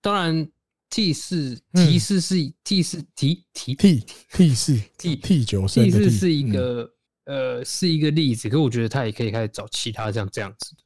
[0.00, 0.48] 当然。
[0.94, 6.86] T 四 T 四是 T 四 T T T T 四 T T 九 T 四是一个
[7.24, 10.76] 呃是一个例子，可是我觉得他也可以开始找其他像这样子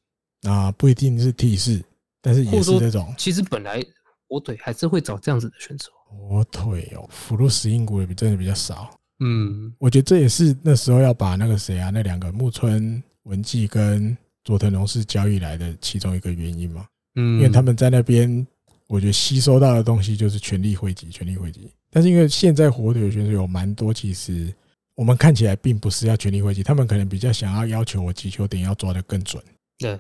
[0.43, 1.83] 的啊，不一定是 T 四，
[2.23, 3.13] 但是也是这种。
[3.19, 3.85] 其实本来
[4.29, 5.91] 火腿还是会找这样子的选手。
[6.05, 8.97] 火腿哦，福禄史荫谷也比真的比较少。
[9.19, 16.87] 嗯，我觉得这也是那时候要把那个谁啊，那两个木村文纪跟佐藤龙是交易来的其中一个原因嘛。
[17.17, 18.47] 嗯，因为他们在那边。
[18.89, 21.69] 我觉得吸收到的东西就是全力汇集，全力汇集。
[21.91, 24.55] 但是因为现在火腿的选手有蛮多，其实
[24.95, 29.43] 我们看起来并不是要全力汇集，他们可能比较想要要求我击球点要抓得更准。
[29.77, 29.99] 对。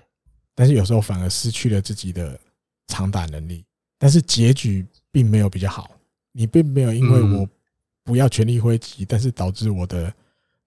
[0.54, 2.38] 但是有时候反而失去了自己的
[2.86, 3.64] 长打能力，
[3.98, 5.90] 但是结局并没有比较好。
[6.30, 7.48] 你并没有因为我
[8.04, 10.14] 不要全力挥击，但是导致我的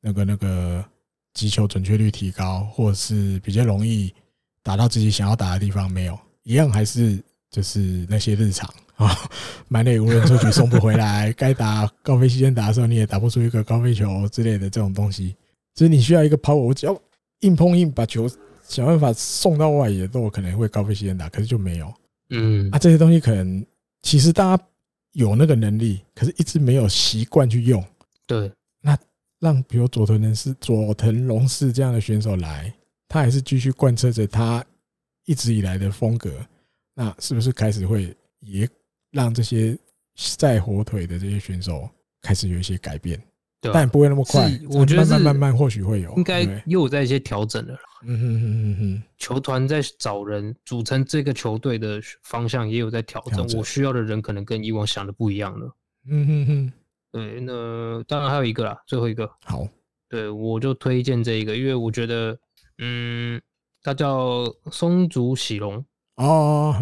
[0.01, 0.83] 那个那个
[1.39, 4.13] 击球准确率提高，或者是比较容易
[4.61, 7.21] 打到自己想要打的地方，没有，一样还是。
[7.51, 9.09] 就是那些日常啊，
[9.69, 15.35] 满垒无人出局送不回来， 该打高飞期间打的时候你也打不出一个高飞球之类的这种东西，
[15.73, 16.95] 就是你需要一个 power，我只要
[17.39, 18.29] 硬碰硬把球
[18.67, 21.91] 想办法送到外野，都有可能会高飞期间打，可是就没有。
[22.29, 23.65] 嗯，啊，这些东西可能
[24.03, 24.63] 其实大家
[25.13, 27.83] 有那个能力，可是一直没有习惯去用。
[28.27, 28.53] 对，那
[29.39, 32.73] 让比如佐藤人是佐藤龙士这样的选手来，
[33.07, 34.63] 他还是继续贯彻着他
[35.25, 36.31] 一直以来的风格。
[36.93, 38.67] 那是不是开始会也
[39.11, 39.77] 让这些
[40.37, 41.89] 在火腿的这些选手
[42.21, 43.17] 开始有一些改变？
[43.61, 44.51] 对，但不会那么快。
[44.69, 47.77] 我觉得慢慢慢慢或许会有，应该又有在一些调整了。
[48.03, 53.45] 嗯哼哼哼哼，球团在找人组成这个球队的方向也有在调整。
[53.57, 55.75] 我需要的人可能跟以往想的不一样了。
[56.09, 56.73] 嗯哼哼，
[57.11, 59.29] 对，那当然还有一个啦，最后一个。
[59.45, 59.67] 好，
[60.09, 62.37] 对，我就推荐这一个，因为我觉得，
[62.77, 63.41] 嗯，
[63.81, 65.83] 他叫松竹喜隆。
[66.15, 66.75] 哦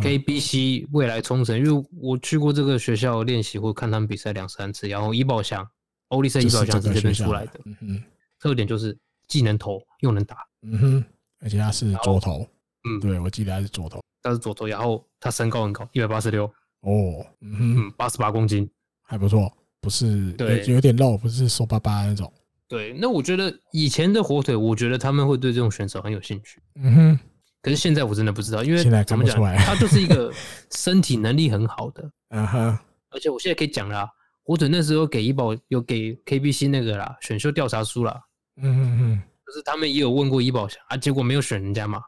[0.00, 5.68] ，KBC 未来冲绳，因为我去过这个学校练习或看他们比赛两三次，然后伊保祥，
[6.10, 8.02] 欧力森伊保祥是这边出来的，嗯哼，
[8.38, 11.04] 特点就是既能投又能打，嗯哼，
[11.40, 12.48] 而且他是左投，
[12.88, 16.44] 嗯，对，我记得他是左投，他是左投，然后他身高很高，一百八十六，
[16.82, 18.70] 哦，嗯哼，八十八公斤，
[19.02, 22.32] 还不错，不是，对，有点肉，不是瘦巴巴那种，
[22.68, 27.20] 对，那我觉得以前的火腿，我觉得他们会对这种选手很有兴趣，嗯哼。
[27.60, 30.32] 可是现在我真的不知道，因为现在看不出来，他就是一个
[30.70, 32.78] 身体能力很好的， 嗯哼。
[33.10, 34.08] 而且我现在可以讲啦，
[34.44, 38.20] 火腿那时候给医保有给 KBC 那个啦选秀调查书啦，
[38.62, 42.00] 嗯嗯嗯，就是他们也有问过医保啊，结果没有选人家嘛，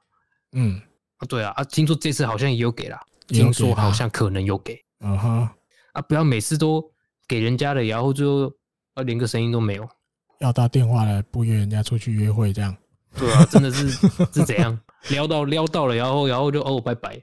[0.53, 0.81] 嗯。
[1.19, 5.49] 啊对啊啊，听说这次好像也有给啦，听说好像可能有给，嗯哼，
[5.93, 6.90] 啊不要每次都
[7.31, 8.53] 给人家的，然后最后
[8.95, 9.89] 啊连个声音都没有，
[10.41, 12.77] 要打电话来不约人家出去约会这样，
[13.17, 14.77] 对啊， 真的是是怎样？
[15.11, 17.23] 撩到撩到了，然后然后就哦拜拜，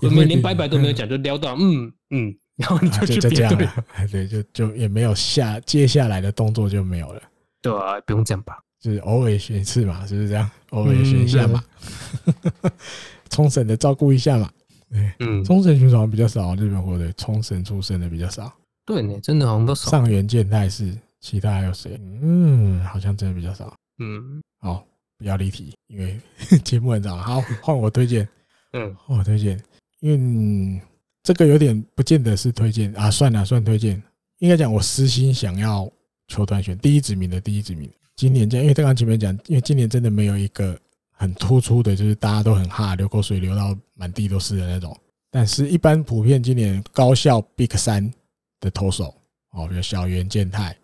[0.00, 3.68] 有没有连拜拜都没有讲就撩到，嗯嗯，然后你就去别队，
[4.08, 7.20] 对，就就也没有下接下来的动作就没有了，
[7.60, 10.48] 对啊，不用这样吧，就是偶尔选一次嘛，是不是这样？
[10.70, 11.62] 偶尔选一下嘛，
[13.30, 14.48] 冲绳的照顾一下嘛，
[14.90, 18.52] 对，嗯，冲绳选手比较少，日本或者冲绳出身的比较少，
[18.84, 19.90] 对呢，真的好像都少。
[19.90, 22.00] 上元健太是，其他还有谁？
[22.22, 24.84] 嗯，好像真的比较少，嗯，好。
[25.18, 26.18] 不要离题，因为
[26.64, 27.18] 节目很长。
[27.18, 28.26] 好，换我推荐。
[28.72, 29.62] 嗯， 换我推荐，
[30.00, 30.82] 因为
[31.22, 34.02] 这个有点不见得是推荐啊，算了算推荐，
[34.38, 35.86] 应该讲我私心想要
[36.28, 37.86] 球团选第一指名的第一指名。
[38.16, 40.74] 今年这样，因为刚刚前面讲，因为今年真的没有一个
[41.12, 44.98] 很突出的，就是大家都很哈流口水流到满地都是的那种。
[45.30, 48.10] 但是，一般普遍今年高校 Big 三
[48.60, 49.14] 的投手
[49.52, 50.76] 哦，比如小原健太、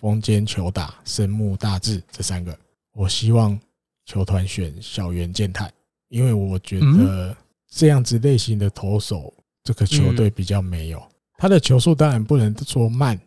[0.00, 2.56] 丰间球打、生木大志这三个，
[2.92, 3.58] 我希望
[4.06, 5.72] 球团选小原健太，
[6.08, 7.36] 因为我觉得
[7.68, 9.32] 这样子类型的投手，
[9.64, 11.02] 这个球队比较没有。
[11.38, 13.18] 他的球速当然不能说慢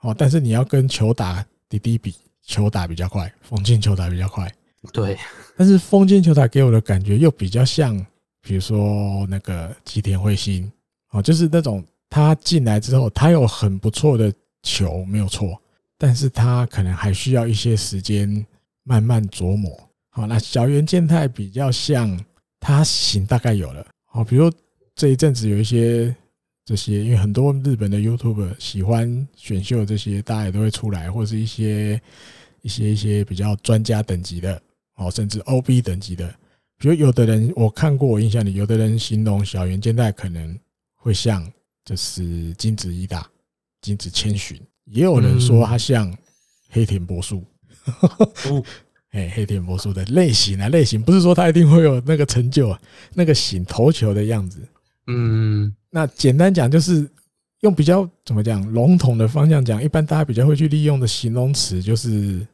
[0.00, 4.52] 哦，但是你要跟球打滴滴比，球打比较快，风间球打比较快。
[4.92, 5.16] 对，
[5.56, 8.04] 但是风间球打给我的感觉又比较像。
[8.42, 10.72] 比如说那个吉田彗星，
[11.10, 14.30] 哦，就是那种他进来之后，他有很不错的
[14.62, 15.58] 球，没有错，
[15.96, 18.44] 但是他可能还需要一些时间
[18.82, 19.78] 慢慢琢磨。
[20.10, 22.22] 好，那小圆健太比较像
[22.58, 24.52] 他型大概有了，好，比如
[24.96, 26.14] 这一阵子有一些
[26.64, 32.00] 这些，因为很多日本的 YouTube 喜欢选秀这些，大家也都会出来，或者是一些
[32.62, 34.60] 一些一些比较专家等级的，
[34.96, 36.28] 哦，甚至 OB 等级的。
[36.76, 40.58] 比如有的人我看过，我印象里有的人形容小圆健太可能
[40.96, 41.46] 会像
[41.84, 43.28] 就是金子一大、
[43.80, 46.16] 金子千寻，也有人说他像
[46.70, 47.44] 黑田博树，
[49.10, 52.80] 哎，黑田博树的类型啊，类型不是说他一定会有那个成就啊，
[53.14, 54.60] 那个型投球的样子，
[55.06, 57.08] 嗯，那简单讲就是
[57.60, 62.46] 用比较怎么讲笼统的方向讲，一般大家比较会去利用的形容词就是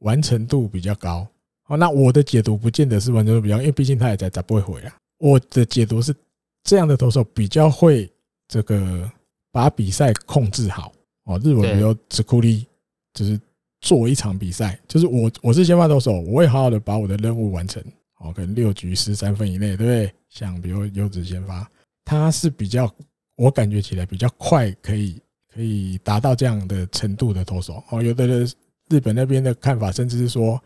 [0.00, 1.26] 完成度比较高。
[1.68, 4.94] 哦，那我的解读不见得是完成度比较，因为毕竟他也在，他不会回啊。
[5.18, 6.14] 我的解读是
[6.62, 8.10] 这样的投手比较会
[8.52, 9.10] 这个
[9.50, 10.92] 把比赛控制好
[11.24, 11.38] 哦。
[11.38, 12.66] 日本比如只库力，
[13.14, 13.40] 就是
[13.80, 17.82] 做一场比赛，就是我我是先发投手，我会好好的把我的任务完成。
[18.18, 20.12] 哦，可能六局十三分以内，对不对？
[20.28, 21.66] 像比如优子先发，
[22.04, 22.94] 他是比较
[23.36, 25.18] 我感觉起来比较快，可以
[25.50, 27.82] 可以达到这样的程度的投手。
[27.90, 28.52] 哦，有的人
[28.90, 30.62] 日本那边的看法，甚至是说。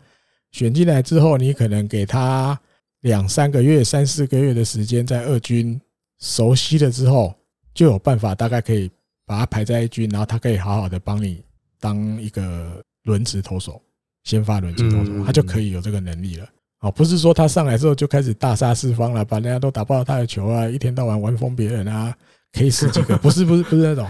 [0.53, 2.57] 选进来之后，你可能给他
[3.01, 5.79] 两三个月、三四个月的时间，在二军
[6.19, 7.35] 熟悉了之后，
[7.77, 8.89] 就有办法大概可以
[9.23, 11.43] 把他排在一军，然后他可以好好的帮你
[11.79, 13.79] 当一个轮值投手，
[14.23, 16.49] 先发轮值投手，他就可以有这个能力了。
[16.79, 22.17] 哦，不是说他上来之后就开始大杀四方了，把人家都打爆他的球啊，一天到晚玩疯别人啊
[22.53, 24.09] ，K 十几个， 不是不是不是那种，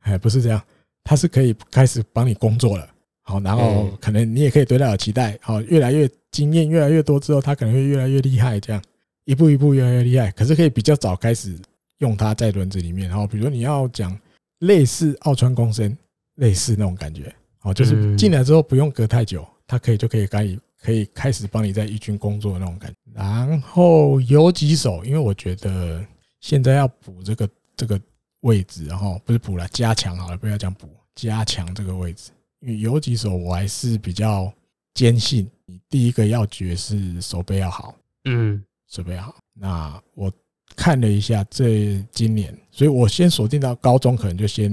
[0.00, 0.62] 哎，不是这样，
[1.02, 2.86] 他是可以开始帮你工作了。
[3.22, 5.38] 好，然后可能你也可以对他有期待。
[5.40, 8.60] 好，越来越经验越来越多之后，他可能会越来越厉害。
[8.60, 8.82] 这样
[9.24, 11.58] 一步一步越来越厉害，可是可以比较早开始
[11.98, 13.08] 用它在轮子里面。
[13.08, 14.18] 然后，比如说你要讲
[14.60, 15.96] 类似奥川公生，
[16.36, 17.34] 类似那种感觉。
[17.62, 22.96] 哦，就是进来之后不用隔太久，他可以就可以可以可以开始帮你在一军工作的那种感觉。
[23.12, 26.04] 然后有几手，因为我觉得
[26.40, 28.00] 现在要补这个这个
[28.40, 32.30] 位置，然后不是补了，加强好了，不要讲补，加强这个位置。
[32.60, 34.52] 因为有几手，我还是比较
[34.94, 37.94] 坚信，你第一个要诀是手背要好，
[38.24, 39.34] 嗯，手背好。
[39.52, 40.32] 那我
[40.78, 44.70] 看了一下这今年，所以我先锁定到高中，可能就先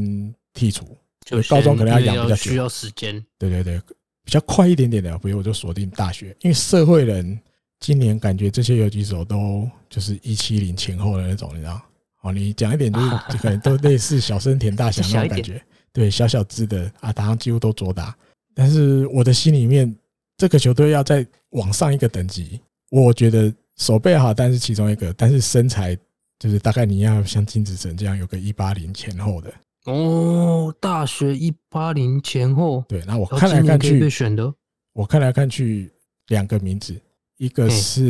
[0.54, 0.86] 剔除，
[1.26, 3.20] 就高中可能要养比较需要时间。
[3.40, 3.82] 对对对，
[4.24, 7.38] 比较快一点点的，比如我就锁定大学，因为社会人
[7.80, 11.82] 今年感觉这些游击手都就是一七零前后的那种，你知道？
[12.22, 13.10] 哦，你讲一点就是
[13.42, 15.60] 可能都类似小森田大翔那种感觉。
[15.92, 18.16] 对，小小只的啊，打上几乎都左打，
[18.54, 19.96] 但是我的心里面，
[20.38, 22.60] 这个球队要再往上一个等级，
[22.92, 25.98] 我觉得手背好，但是其中一个，但是身材
[26.40, 29.54] 就是大概你要像金子成这样有个一八零前后的。
[29.86, 34.02] 哦，大学一八零前后，对，那我看来看去，
[34.94, 35.92] 我看来看去
[36.28, 37.00] 两个名字，
[37.38, 38.04] 一个是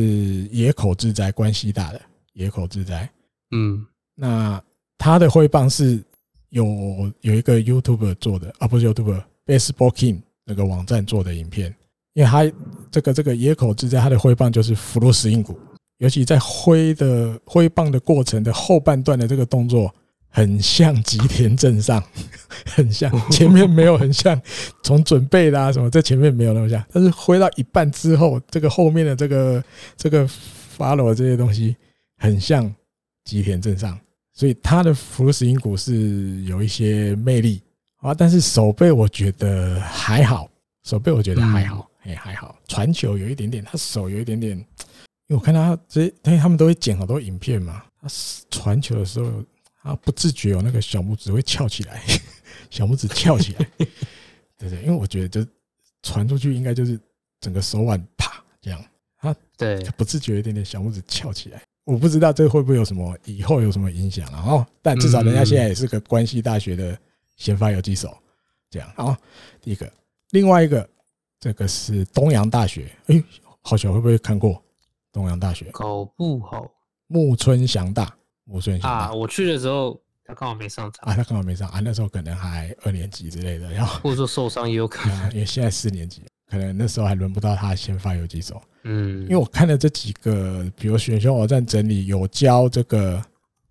[0.51, 2.01] 野口智哉，关西大的
[2.33, 3.09] 野口智哉，
[3.51, 3.85] 嗯，
[4.15, 4.63] 那
[4.97, 6.03] 他的挥棒是。
[6.49, 11.75] 有有一个 YouTuber 做的啊，不是 YouTuber，Baseball King 那个网站做的影片，
[12.14, 12.50] 因为他
[12.90, 15.56] 这个这个野口智哉他的挥棒就是フルスイング，
[15.98, 19.94] 尤其在挥的挥棒的过程的后半段的这个动作，
[20.28, 22.02] 很像吉田正尚，
[22.66, 24.40] 很像前面没有很像，
[24.82, 29.62] 从准备啦什么，在前面没有那么像，但是挥到一半之后，这个后面的这个
[29.96, 30.28] 这个
[30.76, 31.76] follow 这些东西，
[32.16, 32.72] 很像
[33.24, 33.98] 吉田正尚。
[34.32, 37.60] 所以他的福斯因谷是有一些魅力
[37.96, 40.48] 啊，但是手背我觉得还好，
[40.82, 44.65] 手背我觉得还好， 哎还好，传球有一点点，他手有一点点，因
[45.29, 48.07] 为我看他这些，因为他们都会剪好多影片嘛，他
[48.49, 49.43] 传球的时候，
[49.81, 52.01] 他不自觉有那个小拇指会翘起来，
[52.69, 53.69] 小拇指翘起来，
[54.57, 55.45] 对对，因为我觉得就
[56.03, 56.99] 传出去应该就是
[57.39, 58.83] 整个手腕啪这样，
[59.17, 61.61] 他对不自觉有一点点小拇指翘起来。
[61.85, 64.43] 我不知道这会不会有什么以后有什么影响，啊。
[64.47, 66.97] 哦但至少人家现在也是个关西大学的
[67.37, 68.17] 先发游击手，
[68.71, 69.15] 这样好。
[69.61, 69.91] 第一个，
[70.31, 70.87] 另外一个，
[71.39, 73.23] 这个是东洋大学，哎，
[73.61, 74.61] 好巧会不会看过
[75.11, 75.65] 东洋大学？
[75.71, 76.69] 搞不好
[77.07, 78.15] 木村祥大，
[78.45, 86.23] 木村祥大啊，我去的时候他刚好没上场啊，他刚好没上啊，那时候可能还二年级之类的，然后 或者说受伤也有可能， 因为现在四年级。
[86.47, 93.19] 可能那时候还轮不到他先发游击手，嗯，因为我看了这几个，比如选秀网站整理有教这个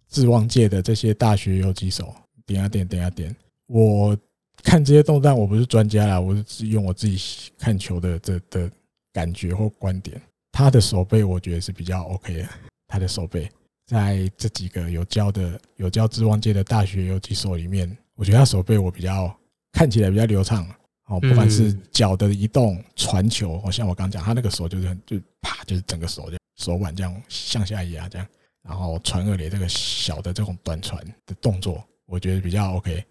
[0.08, 2.12] 志望界的这些大学游击手，
[2.44, 3.34] 点啊点，点啊点。
[3.68, 4.18] 我
[4.62, 8.70] 看这些动态，我不是专家啦，我是用我自己看球的这的
[9.12, 10.20] 感觉或观点。
[10.52, 12.48] 他的手背我觉得是比较 OK 的，
[12.86, 13.50] 他的手背
[13.86, 19.36] 在这几个有教的有教志望界的大学有几所里面，我觉得他手背我比较
[19.72, 20.66] 看起来比较流畅。
[21.06, 28.26] 哦，不管是脚的移动、传球，哦，像我刚讲，他那个手就是很就啪，就是整个手就手腕这样向下压这样，
[28.62, 33.04] 然后传二垒这个小的这种短传的动作，我觉得比较 OK。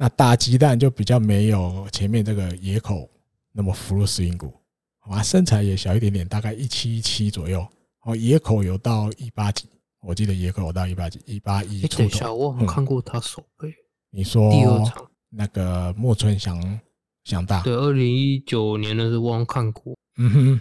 [0.00, 3.06] 那打鸡蛋就比较没有前面这个野口
[3.52, 4.50] 那么福禄斯因谷，
[5.00, 7.60] 好吧，身材也小一点点，大概一七一七左右。
[8.04, 9.66] 哦，野口有到一八几，
[10.00, 11.98] 我记得野口有到一八几，一八一出头。
[11.98, 13.70] 等一下，我好像看过他手背。
[14.10, 16.80] 你说第二场那个莫村翔。
[17.24, 20.60] 想大对，二零一九年的时候我看过，嗯哼，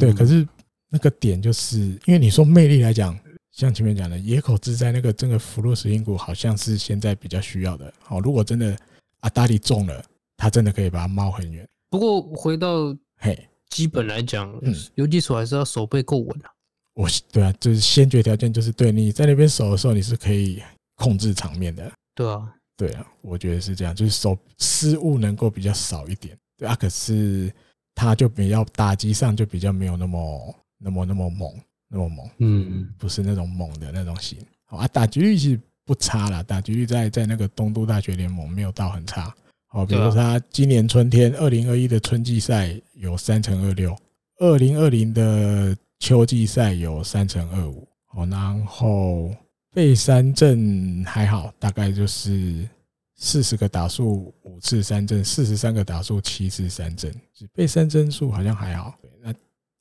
[0.00, 0.48] 对，可是
[0.88, 3.16] 那个点就是因为你说魅力来讲，
[3.58, 7.92] 像前面讲的野口自在那个真的福禄斯音谷好像是现在比较需要的。
[7.98, 8.78] 好，如果真的
[9.18, 10.00] 阿达力中了，
[10.36, 11.68] 他真的可以把它猫很远。
[11.90, 13.36] 不过回到嘿，
[13.68, 16.48] 基本来讲，嗯，游击手还是要手背够稳啊。
[16.94, 20.62] 我对啊，就是先决条件就是对你在那边守的时候，你是可以
[20.94, 21.90] 控制场面的。
[22.14, 22.54] 对啊。
[22.76, 27.52] 对啊，我觉得是这样，就是手失误能够比较少一点，对啊，可是
[27.92, 31.52] 他就比较打击上就比较没有那么那么那么猛，
[31.88, 34.38] 那么猛，嗯，不是那种猛的那种型。
[34.64, 39.34] 好啊，打击率其实不差啦，打击率在在那个东都大学联盟没有到很差。
[39.66, 43.96] 好，比如说他今年春天二零二一的春季赛有三成二六，
[44.38, 49.30] 二零二零的秋季赛有三成二五，好，然后。
[49.70, 52.68] 被三振还好，大概就是
[53.16, 57.14] 四十个打数五次三振，四十三个打数七次三振，
[57.54, 58.94] 被三振数好像还好。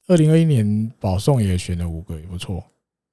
[0.08, 2.64] 那二零二一年保送也选了五个，也不错。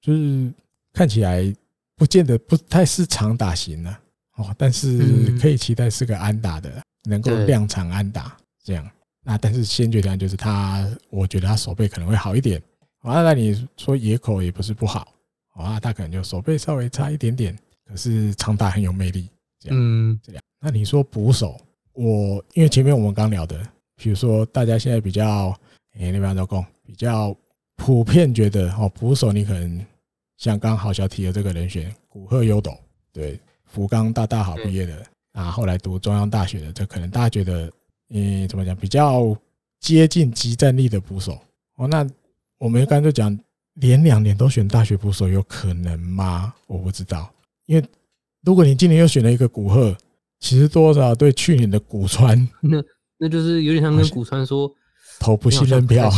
[0.00, 0.52] 就是
[0.92, 1.52] 看起来
[1.96, 3.90] 不见得不太是长打型的
[4.36, 8.88] 哦，但是可以期待是个安打的，能够量产安打这样。
[9.24, 12.62] 那但是先决条件就是他，我觉得他手背可能会好一点。
[13.00, 15.08] 啊，那你说野口也不是不好。
[15.54, 17.56] 啊，他可能就手背稍微差一点点，
[17.86, 19.28] 可是长打很有魅力，
[19.60, 20.42] 这样，嗯，这样。
[20.60, 21.60] 那你说捕手，
[21.92, 23.58] 我因为前面我们刚聊的，
[23.94, 25.50] 比如说大家现在比较，
[25.92, 27.36] 哎，那边老公比较
[27.76, 29.84] 普遍觉得，哦，捕手你可能
[30.36, 32.76] 像刚好小提的这个人选古贺优斗，
[33.12, 37.70] 对，福冈大大好毕业的，啊，后来读中央大学的，这可能大家觉得，
[38.10, 39.36] 嗯，怎么讲，比较
[39.80, 41.38] 接近即战力的捕手。
[41.76, 42.06] 哦，那
[42.58, 43.38] 我们刚才就讲。
[43.80, 46.54] 连两年都选大学捕手有可能吗？
[46.68, 47.28] 我不知道，
[47.66, 47.84] 因为
[48.44, 49.92] 如果你今年又选了一个古贺，
[50.38, 52.80] 其实多少对去年的古川， 那
[53.18, 54.72] 那就是有点像跟古川说
[55.18, 56.08] 投不信任票，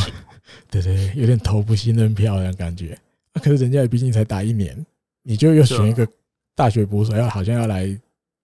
[0.71, 2.99] 对对，有点投不信任票的感觉。
[3.33, 4.85] 那可是人家也毕竟才打一年，
[5.23, 6.07] 你就又选一个
[6.55, 7.99] 大学捕手，要好像要来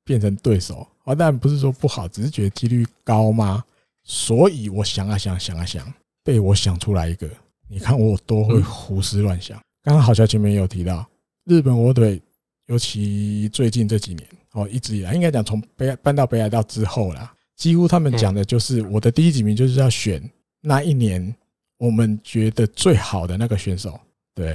[0.05, 1.15] 变成对手啊？
[1.15, 3.65] 但不是说不好，只是觉得几率高吗？
[4.05, 5.93] 所以我想啊想，想啊想，
[6.25, 7.29] 被我想出来一个。
[7.69, 9.59] 你看我多会胡思乱想。
[9.83, 11.09] 刚刚好像前面也有提到，
[11.45, 12.21] 日本火腿，
[12.67, 20.23] 尤其最近这几年哦，一直以来应该讲从北搬到北海道之后啦，几乎他们讲的就是我的第一几名就是要选
[20.61, 21.35] 那一年
[21.83, 23.99] 我们觉得最好的那个选手。
[24.37, 24.53] 对，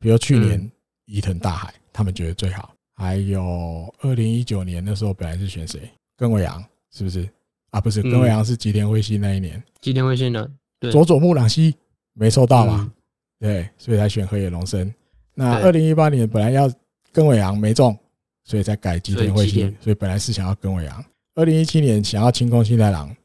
[0.00, 0.68] 比如去年
[1.04, 2.74] 伊藤大海，他们觉得最好。
[2.96, 5.88] 还有二零一九年那时候本来是选谁？
[6.16, 6.60] 根尾阳
[6.92, 7.28] 是不是？
[7.70, 9.62] 啊，不是，根尾阳是吉田辉星那一年。
[9.80, 10.50] 吉田辉星的
[10.90, 11.72] 佐佐木朗希。
[12.14, 12.90] 没抽到嘛？
[13.38, 14.92] 对，所以才选河野龙生。
[15.34, 16.68] 那二零一八年本来要
[17.12, 17.96] 根尾阳没中，
[18.42, 19.72] 所以才改吉田辉星。
[19.80, 21.04] 所以本来是想要根尾阳。
[21.36, 23.16] 二零一七年想要清空新太郎中。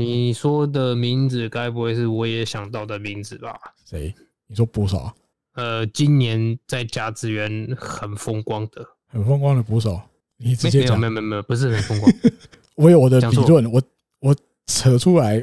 [0.00, 3.58] 你说的名字该不会是我也想到的名字吧？
[3.84, 4.14] 谁？
[4.46, 5.10] 你说捕手？
[5.54, 10.00] 呃，今年在甲子园很风光的，很风光的捕手。
[10.36, 12.12] 你直接讲，没有没有没有，不是很风光。
[12.76, 13.82] 我有我的理论，我
[14.20, 15.42] 我扯出来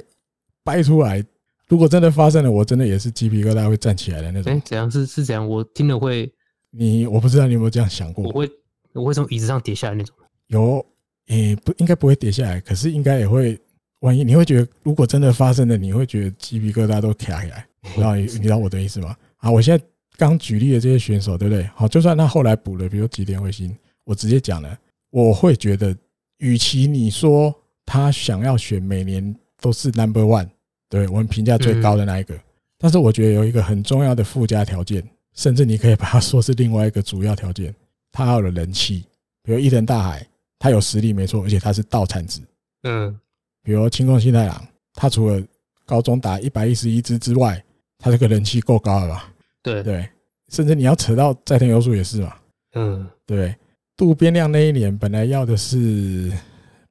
[0.63, 1.23] 掰出来。
[1.67, 4.51] 如果真的发生了，我真的也是鸡皮疙瘩会站起来的那种。
[4.51, 5.47] 哎，怎样是是怎样？
[5.47, 6.30] 我听了会，
[6.71, 8.25] 你我不知道你有没有这样想过？
[8.25, 8.51] 我会
[8.93, 10.13] 我会从椅子上跌下来那种。
[10.47, 10.85] 有，
[11.27, 13.57] 诶，不应该不会跌下来，可是应该也会。
[14.01, 17.65] 万一你会觉得，如果真的发生了，你会觉得鸡皮疙瘩都起来。
[17.81, 19.15] 你知道你知道我的意思吗？
[19.38, 19.83] 好，我现在
[20.17, 21.63] 刚举例的这些选手，对不对？
[21.75, 24.77] 好，就算他后来补了，比如吉田彗星，我直接讲了，
[25.09, 25.95] 我会觉得，
[26.38, 27.53] 与其你说
[27.85, 30.47] 他想要选每年都是 number one，
[30.89, 32.38] 对我们评价最高的那一个，
[32.77, 37.73] 但是我觉得有一个很重要的附加条件，甚至你可以把它说是另外一个主要条件，
[38.11, 39.05] 他要有人气，
[39.43, 40.25] 比如伊藤大海，
[40.59, 42.41] 他有实力没错，而且他是道产子，
[42.83, 43.19] 嗯，
[43.64, 45.41] 比如青宫新太郎，他除了
[45.85, 47.64] 高中打一百一十一支之外，
[47.98, 49.31] 他这个人气够高了吧？
[49.61, 50.09] 对对，
[50.49, 52.35] 甚至你要扯到斋藤优树也是嘛，
[52.73, 53.56] 嗯，对。
[53.98, 56.31] 渡边亮那一年本来要的是，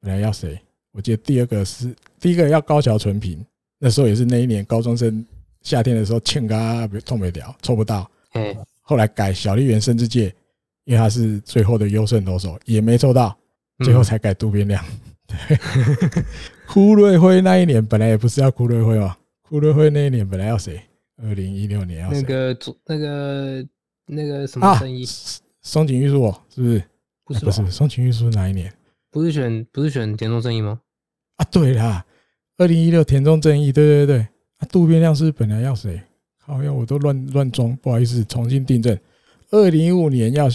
[0.01, 0.57] 本来要谁？
[0.93, 3.45] 我记得第二个是第一个要高桥纯平，
[3.81, 5.27] 那时候也是那一年高中生
[5.63, 8.09] 夏天的时候，欠嘎痛没掉，抽不到。
[8.35, 10.33] 嗯，后来改小笠原慎之介，
[10.85, 13.37] 因为他是最后的优胜投手，也没抽到，
[13.85, 14.85] 最后才改渡边亮。
[15.27, 15.59] 对，
[16.73, 20.81] 堀瑞辉那一年本来也不是要枯瑞辉嘛，枯瑞辉那一年本来要谁？
[21.23, 23.67] 二零一六年要那个那个
[24.07, 25.05] 那个什么生意？
[25.63, 26.85] 松井玉树是不是？
[27.25, 28.73] 不是，不是松井玉树哪一年？
[29.11, 30.81] 不是选不是选田中正义吗？
[31.37, 32.07] 啊，对啦，
[32.57, 34.19] 二零一六田中正义，对对对。
[34.59, 36.01] 啊，渡边亮是本来要谁？
[36.39, 38.97] 好像我都乱乱装，不好意思，重新订正。
[39.51, 40.49] 二零一五年要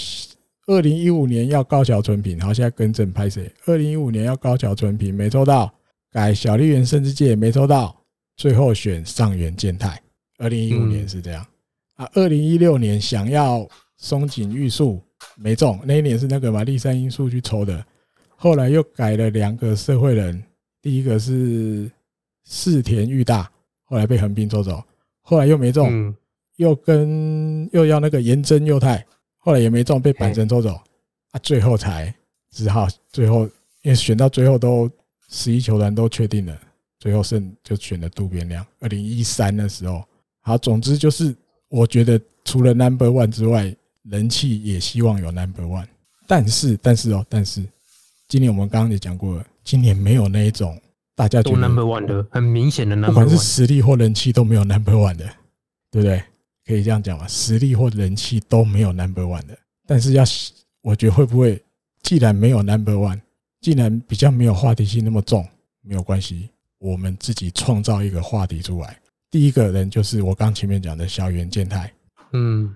[0.68, 3.52] 二零一五年要高桥纯平，好，现在更正拍谁？
[3.66, 5.74] 二零一五年要高桥纯平没抽到，
[6.16, 7.94] 改小笠原慎之介没抽到，
[8.38, 10.02] 最后选上原健太。
[10.38, 11.46] 二零一五年是这样。
[11.96, 15.04] 啊，二零一六年想要松井玉树
[15.36, 17.86] 没中，那一年是那个嘛立山因素去抽的，
[18.38, 20.42] 后来又改了两个社会人，
[20.82, 21.92] 第一个是
[22.46, 23.52] 四田裕大，
[23.84, 24.82] 后来被横滨抽走，
[25.20, 26.16] 后来又没中，
[26.56, 29.06] 又跟又要那个岩真佑太，
[29.38, 30.80] 后来也没中，被板神抽走
[31.32, 32.16] 啊，最后才
[32.52, 33.44] 只好最后
[33.82, 34.90] 因为选到最后都
[35.30, 36.60] 十一球团都确定了，
[37.00, 40.04] 最后剩就选了渡边亮，二零一三的时候。
[40.42, 41.36] 好，总之就是，
[41.70, 45.88] 我觉得除了 Number One 之外，人气也希望有 Number One。
[46.28, 47.64] 但是，但是哦，但是，
[48.28, 50.80] 今年我们刚刚也讲过了，今年没有那一种
[51.16, 55.26] 大家觉得 Number One 的很明显的 Number One，不管是实力或人气都没有 Number One 的，
[55.90, 56.24] 对不对？
[56.66, 57.28] 可以这样讲吧？
[57.28, 59.58] 实力或人气都没有 Number One 的。
[59.88, 60.24] 但是要，
[60.82, 61.62] 我觉得会不会，
[62.02, 63.22] 既然没有 Number One，
[63.66, 65.44] 既然比较没有话题性那么重，
[65.82, 68.96] 没有关系，我们自己创造一个话题出来。
[69.32, 71.92] 第一个人就是我刚前面讲的小原健太，
[72.34, 72.72] 嗯，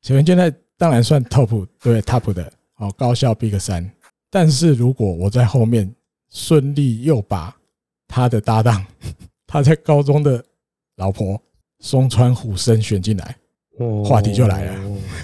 [0.00, 3.90] 小原健太当然算 top 对 top 的哦，高校 Big 三。
[4.30, 5.92] 但是如果我在后面
[6.30, 7.52] 顺利又把
[8.06, 8.86] 他的搭档，
[9.44, 10.40] 他在高中的
[10.98, 11.42] 老婆
[11.80, 13.36] 松川虎生选进来，
[14.04, 14.80] 话题就来了，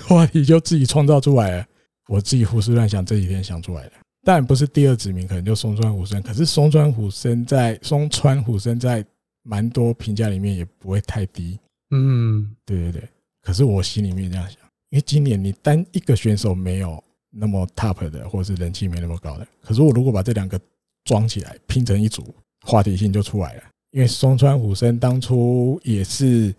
[0.08, 1.66] 话题就自己创造出来了。
[2.08, 3.92] 我自己胡思乱想这几天想出来的，
[4.24, 6.22] 当然不是第二指名，可能就松川虎生。
[6.22, 9.04] 可是松川虎生在松川虎生在。
[9.46, 13.06] 蛮多评价里面也不会太低，嗯，对对对。
[13.42, 14.56] 可是我心里面这样想，
[14.88, 19.46] 因为今年你单一个选手没有那么 top 的，或者是人气没那么高的。
[19.60, 20.58] 可是我如果把这两个
[21.04, 23.64] 装起来拼成一组，话题性就出来了。
[23.90, 26.50] 因为松川虎生当初也是，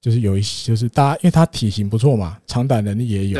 [0.00, 3.38] 就是有一些，就是大家因为他体型不错嘛，长短能力也有，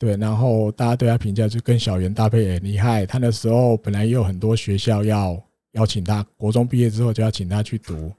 [0.00, 0.16] 对。
[0.16, 3.06] 然后大家对他评价就跟小圆搭配也厉害。
[3.06, 5.40] 他那时候本来也有很多学校要
[5.74, 8.10] 邀请他，国中毕业之后就要请他去读。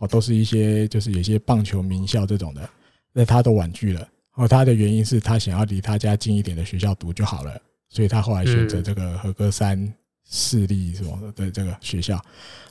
[0.00, 2.68] 哦，都是一些就是有些棒球名校这种的，
[3.12, 4.08] 那他都婉拒了。
[4.34, 7.60] 哦，他的原因是他想要离他家近一点的学校读就好了，
[7.90, 9.92] 所以他后来选择这个和歌山
[10.26, 12.18] 市立什么的这个学校。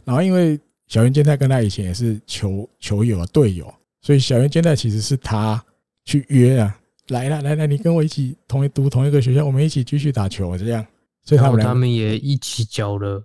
[0.04, 3.72] 然后因为小原健太跟他以前也是球球友啊队友，
[4.02, 5.64] 所以小原健太其实是他
[6.06, 6.80] 去约啊，
[7.10, 10.86] 来了来来，你跟我一起同一读同一个学校，我们一起继续打球这样。
[11.24, 13.24] 所以他们他们也一起交了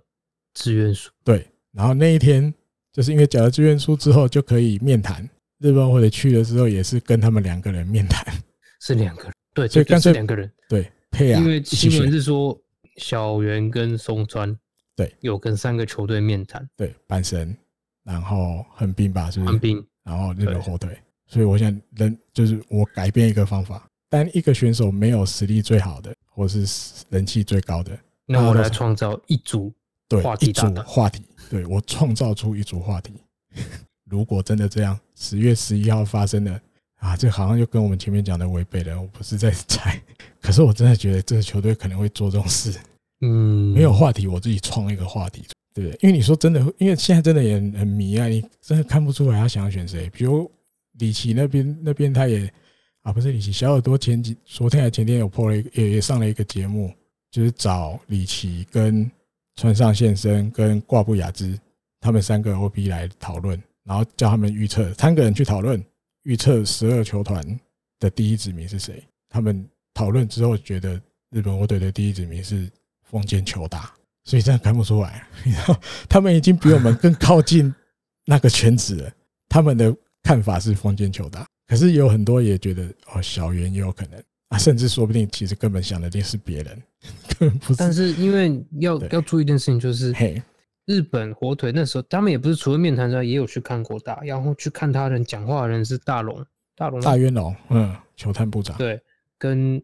[0.53, 1.09] 志愿书。
[1.23, 2.53] 对，然后那一天。
[2.95, 5.21] 就是因为交了志愿书之后就可以面谈，
[5.59, 8.25] 日本或者去的时候也是跟他们两个人面谈，
[8.79, 11.41] 是两个人，对，所以干脆两个人，对，配啊。
[11.41, 12.57] 因为新闻是说
[12.95, 14.57] 小圆跟松川
[14.95, 17.53] 对有跟三个球队面谈，对，阪神，
[18.05, 19.51] 然后横滨吧，是不是？
[19.51, 20.97] 横滨，然后日本火腿，
[21.27, 26.65] 所以我想人就是我改变一个方法，当一个选手没有实力最好的，或是
[27.09, 29.71] 人气最高的，那我来创造一组
[30.07, 31.23] 对话题一组话题。
[31.49, 33.13] 对，我创造出一组话题。
[34.09, 36.61] 如果真的这样，十月十一号发生的
[36.97, 39.01] 啊，这好像就跟我们前面讲的违背了。
[39.01, 39.99] 我不是在猜，
[40.39, 42.73] 可是我真的觉得这个球队可能会做这种事。
[43.21, 45.99] 嗯，没有话题，我自己创一个话题，对不对？
[46.01, 50.09] 因为你说真的，因为现在真的也很迷啊，你真的看不出来他想要选谁。
[50.11, 50.49] 比如
[50.99, 52.51] 里奇那边，那边他也
[53.01, 56.93] 啊，不是里奇，小耳朵前几昨天还前天有 po 了一，也也上了一个节目，
[57.31, 59.09] 就是找里奇跟。
[59.57, 61.57] 川上宪生跟挂布雅之，
[62.01, 65.81] 他们三个 OB 来讨论，然后叫他们预测，三个人去讨论
[66.23, 67.41] 预测十二球团
[67.97, 69.01] 的第一指名是谁？
[69.29, 72.69] 他们讨论之后觉得日本火腿的第一指名是
[73.03, 75.25] 丰间球打，所以这样看不出来。
[76.09, 77.73] 他们已经比我们更靠近
[78.25, 79.11] 那个圈子了。
[79.47, 84.19] 他们的看法是封建球打，可是有很多也觉得哦，小圆也有可能。
[84.49, 86.81] 啊，甚至说不定其实根本想的定是别人，
[87.37, 87.75] 根本不是。
[87.77, 90.13] 但是因为要要注意一件事情，就是
[90.85, 96.43] 日本火腿那时候他们也不是除了面谈之外，也有去看过大，然后去看他人讲话的人是大龙。
[96.75, 96.99] 大龙。
[97.01, 98.99] 大渊龙，嗯，球探部长，对，
[99.37, 99.81] 跟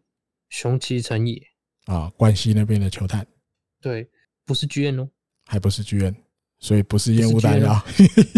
[0.50, 1.40] 熊崎成也。
[1.86, 3.26] 啊，关西那边的球探，
[3.80, 4.08] 对，
[4.44, 5.08] 不是剧院哦，
[5.46, 6.14] 还不是 GM，
[6.62, 7.84] 所以不是烟雾弹药，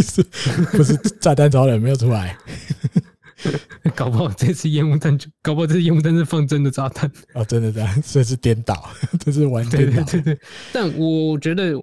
[0.73, 2.37] 不是炸弹超人没有出来，
[3.95, 7.11] 搞不好这次烟雾弹就，搞不好这次烟雾弹是放真的炸弹。
[7.35, 8.89] 哦，真的这样，这是颠倒，
[9.21, 10.41] 这是完全颠倒，对对对，
[10.73, 11.75] 但我觉得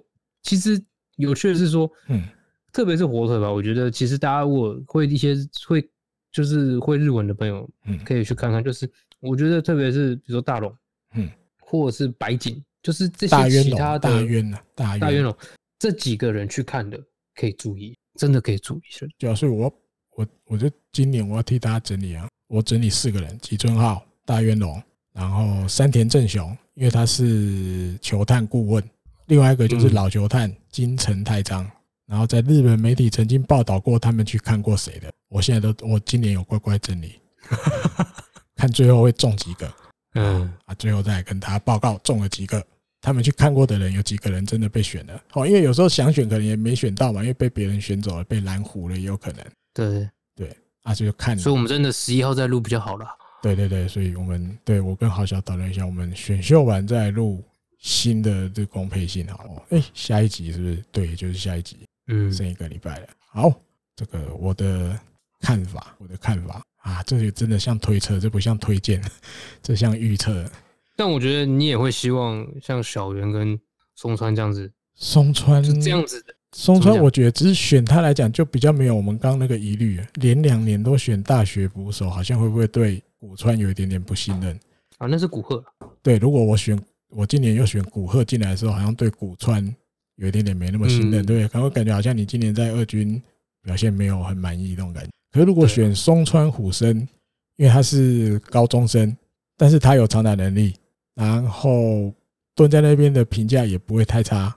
[0.42, 0.82] 其实
[1.16, 2.24] 有趣的是说，嗯，
[2.72, 5.88] 特别是火腿吧，我觉得其实大家我会一些会。
[6.34, 8.64] 就是会日文的朋友，嗯，可以去看看。
[8.64, 8.90] 就是
[9.20, 10.74] 我觉得，特别是比如说大龙，
[11.14, 11.28] 嗯，
[11.60, 15.36] 或者是白井，就是这些其他的大渊啊，大大渊龙
[15.82, 16.96] 这几个人去看的，
[17.34, 19.04] 可以注意，真的可以注意一下。
[19.18, 19.64] 主要是我
[20.14, 24.80] 我我觉得今年我要替大家整理啊，我整理四个人：吉村浩、大渊龙，
[25.12, 28.80] 然后山田正雄，因为他是球探顾问；
[29.26, 31.68] 另外一个就是老球探金城太章。
[32.06, 37.18] 然后在日本媒体曾经报道过他们去看过谁的，我现在都我今年有乖乖整理，
[38.54, 39.74] 看最后会中几个，
[40.14, 42.64] 嗯啊，最后再跟大家报告中了几个，
[43.02, 53.04] 他们去看过的人有几个人真的被选了，哦，因为有时候想选可能也没选到嘛，因为被别人选走了，被拦胡了也有可能，对对，啊就看，所以我们真的十一号再录比较好了，
[53.42, 57.42] 对对对，所以我们对我跟豪小讨论一下，我们选秀完再录
[57.80, 60.84] 新的这公配信好了，哎，下一集是不是？
[60.92, 61.78] 对，就是下一集。
[62.06, 63.08] 嗯，剩一个礼拜了。
[63.32, 63.52] 好，
[63.96, 64.96] 这个我的
[65.40, 69.02] 看法，我的看法啊，这个真的像推测，这不像推荐，
[69.60, 70.48] 这像预测。
[70.96, 73.58] 但我觉得你也会希望像小圆跟
[73.94, 76.34] 松川这样子，松川是这样子的。
[76.54, 80.00] 松川，我觉得只是选他来讲，就比较没有我们刚刚那个疑虑。
[80.14, 84.58] 连两年都选大学捕手，好像会不会对古川有一点点不信任
[84.98, 85.06] 啊？
[85.06, 85.64] 那是古贺。
[86.02, 89.74] 对，如果我选我今年又选古贺进来的时候，好像对古川。
[90.16, 93.20] 有一点点没那么信任，对，可能会感觉好像你今年在二军
[93.62, 95.10] 表现没有很满意那种感觉。
[95.32, 96.96] 可是如果选松川虎生，
[97.56, 99.16] 因为他是高中生，
[99.56, 100.74] 但是他有长打能力，
[101.26, 102.12] 然后
[102.54, 104.54] 蹲在那边的评价也不会太差。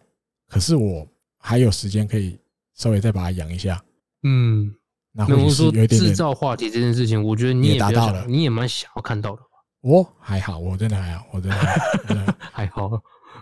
[0.47, 2.37] 可是我还有时间可以
[2.75, 3.83] 稍微再把它养一下。
[4.23, 4.73] 嗯，
[5.11, 9.47] 那或者说制造话题这件事情，我觉得你也达到了，你也蛮想要看到的吧。
[9.81, 12.91] 我还好，我真的还好，我真的 还好。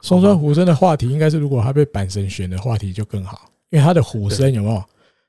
[0.02, 4.84] 松川虎生的话题应该是，如果他被板神选的话题就更好，因为他的虎生有没有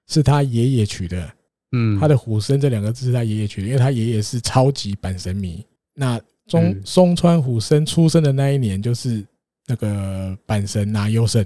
[0.09, 1.31] 是他爷爷取的？
[1.73, 5.65] 嗯，他的虎生这两个字是他爷爷取的，因为他爷爷是超级板神迷。
[5.95, 9.25] 那中松川虎生出生的那一年就是
[9.67, 11.45] 那个阪神拿优胜，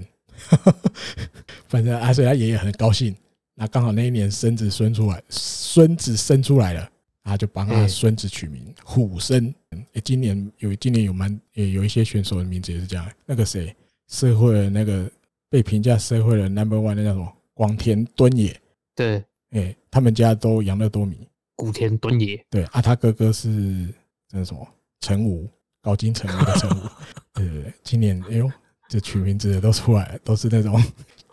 [1.67, 3.15] 反正啊，所以他爷爷很高兴。
[3.55, 6.89] 那刚好那一年孙子生出来，孙子生出来了。
[7.21, 9.53] 他就帮他孙子取名虎生。
[9.93, 13.07] 诶，今年有今年有蛮也有一些选手的名字也是这样。
[13.23, 13.75] 那个谁，
[14.07, 15.07] 社会的那个
[15.47, 17.31] 被评价社会的 number one 那叫什么？
[17.53, 18.59] 广田敦也。
[18.95, 21.27] 对，哎，他们家都养乐多米。
[21.55, 22.43] 古田敦也。
[22.49, 23.47] 对啊，他哥哥是
[24.31, 24.67] 那什么？
[25.01, 25.49] 成武，
[25.81, 26.83] 高金成武的成武。
[27.33, 28.51] 对 对对，今年哎呦，
[28.89, 30.81] 这取名字的都出来了，都是那种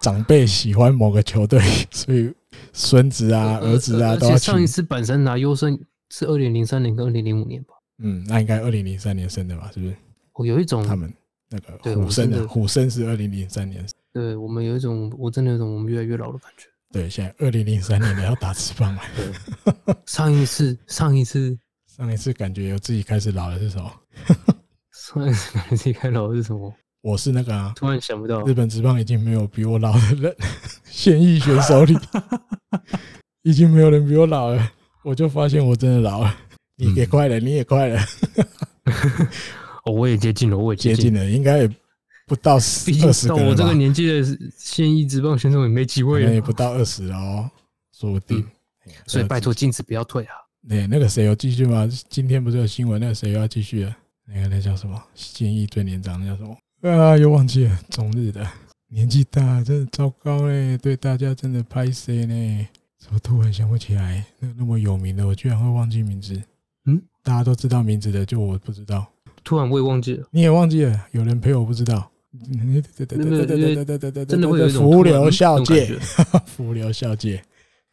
[0.01, 2.33] 长辈喜欢某个球队，所以。
[2.73, 5.79] 孙子啊，儿子啊，都要上一次本身拿优胜
[6.09, 7.75] 是二零零三年跟二零零五年吧？
[7.99, 9.71] 嗯，那应该二零零三年生的吧？
[9.75, 9.95] 是不是？
[10.33, 11.13] 我有一种他们
[11.51, 13.85] 那个虎生的虎生是二零零三年。
[14.11, 16.67] 对我们有一种，我真的有一种我们越来越老的感觉。
[16.91, 19.03] 对，现在二零零三年你要打职棒了。
[20.07, 21.59] 上一次，上一次，
[21.97, 23.91] 上一次感觉有自己开始老了是什么？
[24.93, 26.75] 上一次感觉自己开始老了是什么？
[27.01, 30.37] 我是那个啊，突然想不到，日本职棒已经没有比我老的人，
[30.85, 31.97] 现役选手里
[33.45, 34.73] 已经没有人比我老了，
[35.05, 36.37] 我就发现我真的老了。
[36.77, 37.99] 你也快了，你也快了，
[39.87, 41.71] 哦，我也接近了，我也接近了，应该也
[42.27, 43.27] 不到二十。
[43.27, 47.51] 到我这个年纪的现役职棒选手也没几位，也不到二十哦，
[47.99, 48.47] 说不定。
[49.07, 50.35] 所以拜托禁止不要退啊！
[50.69, 51.89] 那那个谁有继续吗？
[52.09, 53.97] 今天不是有新闻，那个谁要继续了？
[54.27, 55.01] 那个那叫什么？
[55.15, 56.57] 现役最年长那叫什么？
[56.91, 58.45] 啊，又忘记了，中日的
[58.89, 60.77] 年纪大，真的糟糕嘞！
[60.79, 62.69] 对大家真的拍谁呢？
[62.99, 64.25] 怎么突然想不起来？
[64.41, 66.43] 那那么有名的，我居然会忘记名字。
[66.87, 69.07] 嗯，大家都知道名字的，就我不知道。
[69.45, 71.07] 突然我也忘记了，你也忘记了？
[71.13, 72.11] 有人陪我不知道？
[72.33, 75.97] 对对对对对对对对对对对，真的会有福流孝介，
[76.45, 77.43] 福流孝介，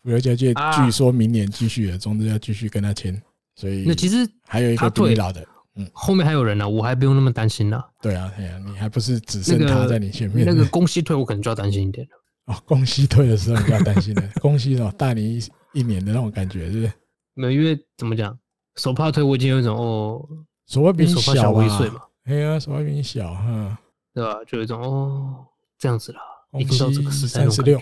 [0.03, 3.19] 福流孝介，据说明年继续了，中日要继续跟他签。
[3.55, 7.83] 所以那其实还有一个最老的，嗯，后面还有人呢，我还不用那么担心了。
[8.01, 10.45] 对啊，对啊，你还不是只剩他在你前面？
[10.45, 12.53] 那个宫西退，我可能就要担心一点了。
[12.53, 16.93] 哦，宫西退的时候你就要担心了，宫西哦，大你一一年的那种感觉，是不是？
[17.35, 18.37] 没有，因为怎么讲，
[18.75, 20.27] 手帕退我已经有一种哦，
[20.67, 22.01] 手帕比你小一岁嘛。
[22.25, 23.79] 哎呀，手帕比你小，哈，
[24.13, 24.43] 对吧？
[24.45, 25.45] 就有一种哦，
[25.77, 26.19] 这样子了。
[26.51, 27.81] 宫西三十六，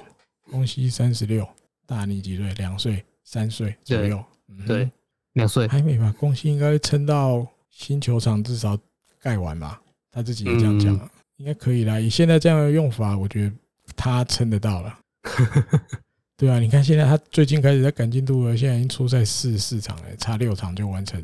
[0.49, 1.47] 宫西三十六，
[1.91, 2.53] 大你几岁？
[2.53, 4.23] 两岁、三岁左右。
[4.65, 4.89] 对，
[5.33, 6.15] 两岁还没吧？
[6.17, 8.79] 宫西应该撑到新球场至少
[9.19, 9.81] 盖完吧？
[10.09, 10.97] 他自己也这样讲，
[11.35, 11.99] 应该可以啦。
[11.99, 13.53] 以现在这样的用法，我觉得
[13.93, 14.99] 他撑得到了。
[16.37, 21.21] 对啊，你看现在他最近开始在赶进度了，现在已经出赛四十四场了，差六场就完成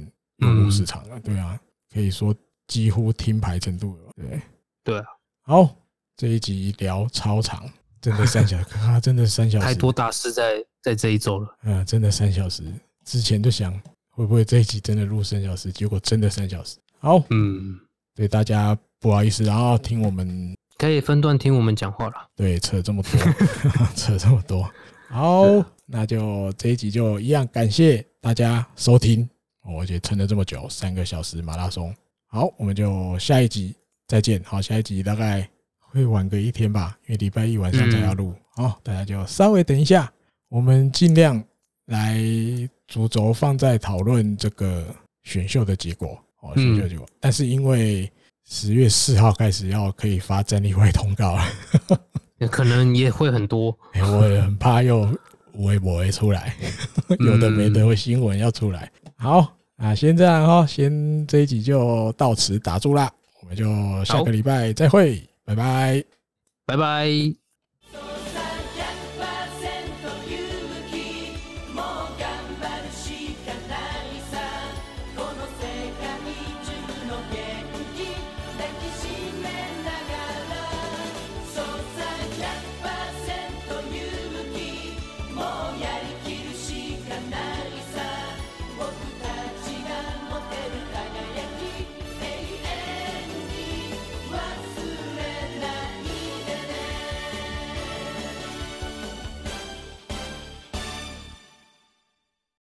[0.66, 1.18] 五十场了。
[1.22, 1.58] 对啊，
[1.94, 2.36] 可以说
[2.68, 4.12] 几乎听牌程度了。
[4.18, 4.42] 对，
[4.84, 5.06] 对啊，
[5.44, 5.74] 好。
[6.18, 7.70] 这一集聊超长，
[8.08, 11.58] 真的三小时，啊，真的三小时，太多大事在在这一周了。
[11.64, 12.64] 嗯，真的三小时。
[13.04, 13.74] 之前就想
[14.10, 16.78] 会不会这一集真的录三小时，结果真的三小时。
[17.00, 17.78] 好，嗯，
[18.16, 22.14] 对大家不好意思，然后听我们可以分段听我们讲话了。
[22.34, 23.20] 对，扯这么多，
[23.94, 24.64] 扯这么多。
[25.10, 25.44] 好，
[25.86, 29.30] 那就这一集就一样，感谢大家收听。
[29.66, 31.94] 我觉得撑了这么久，三个小时马拉松。
[32.28, 33.76] 好，我们就下一集
[34.08, 34.42] 再见。
[34.46, 35.50] 好，下一集大概。
[35.98, 38.32] 会晚个一天吧，因为礼拜一晚上才要录。
[38.56, 40.12] 好，大家就稍微等一下，
[40.48, 41.44] 我们尽量
[41.88, 42.20] 来
[42.86, 44.86] 主轴放在讨论这个
[45.24, 46.10] 选秀的结果。
[46.42, 48.10] 哦，选秀结果，但是因为
[48.46, 51.44] 十月四号开始要可以发战力外通告了，
[52.52, 53.76] 可能也会很多。
[54.00, 55.10] 我也很怕又
[55.54, 56.56] 微博会出来，
[57.18, 58.92] 有的没的会新闻要出来。
[59.16, 63.12] 好，啊，先这样哈，先这一集就到此打住啦，
[63.42, 63.66] 我们就
[64.06, 65.28] 下个礼拜再会。
[65.48, 66.04] 拜拜，
[66.66, 67.47] 拜拜。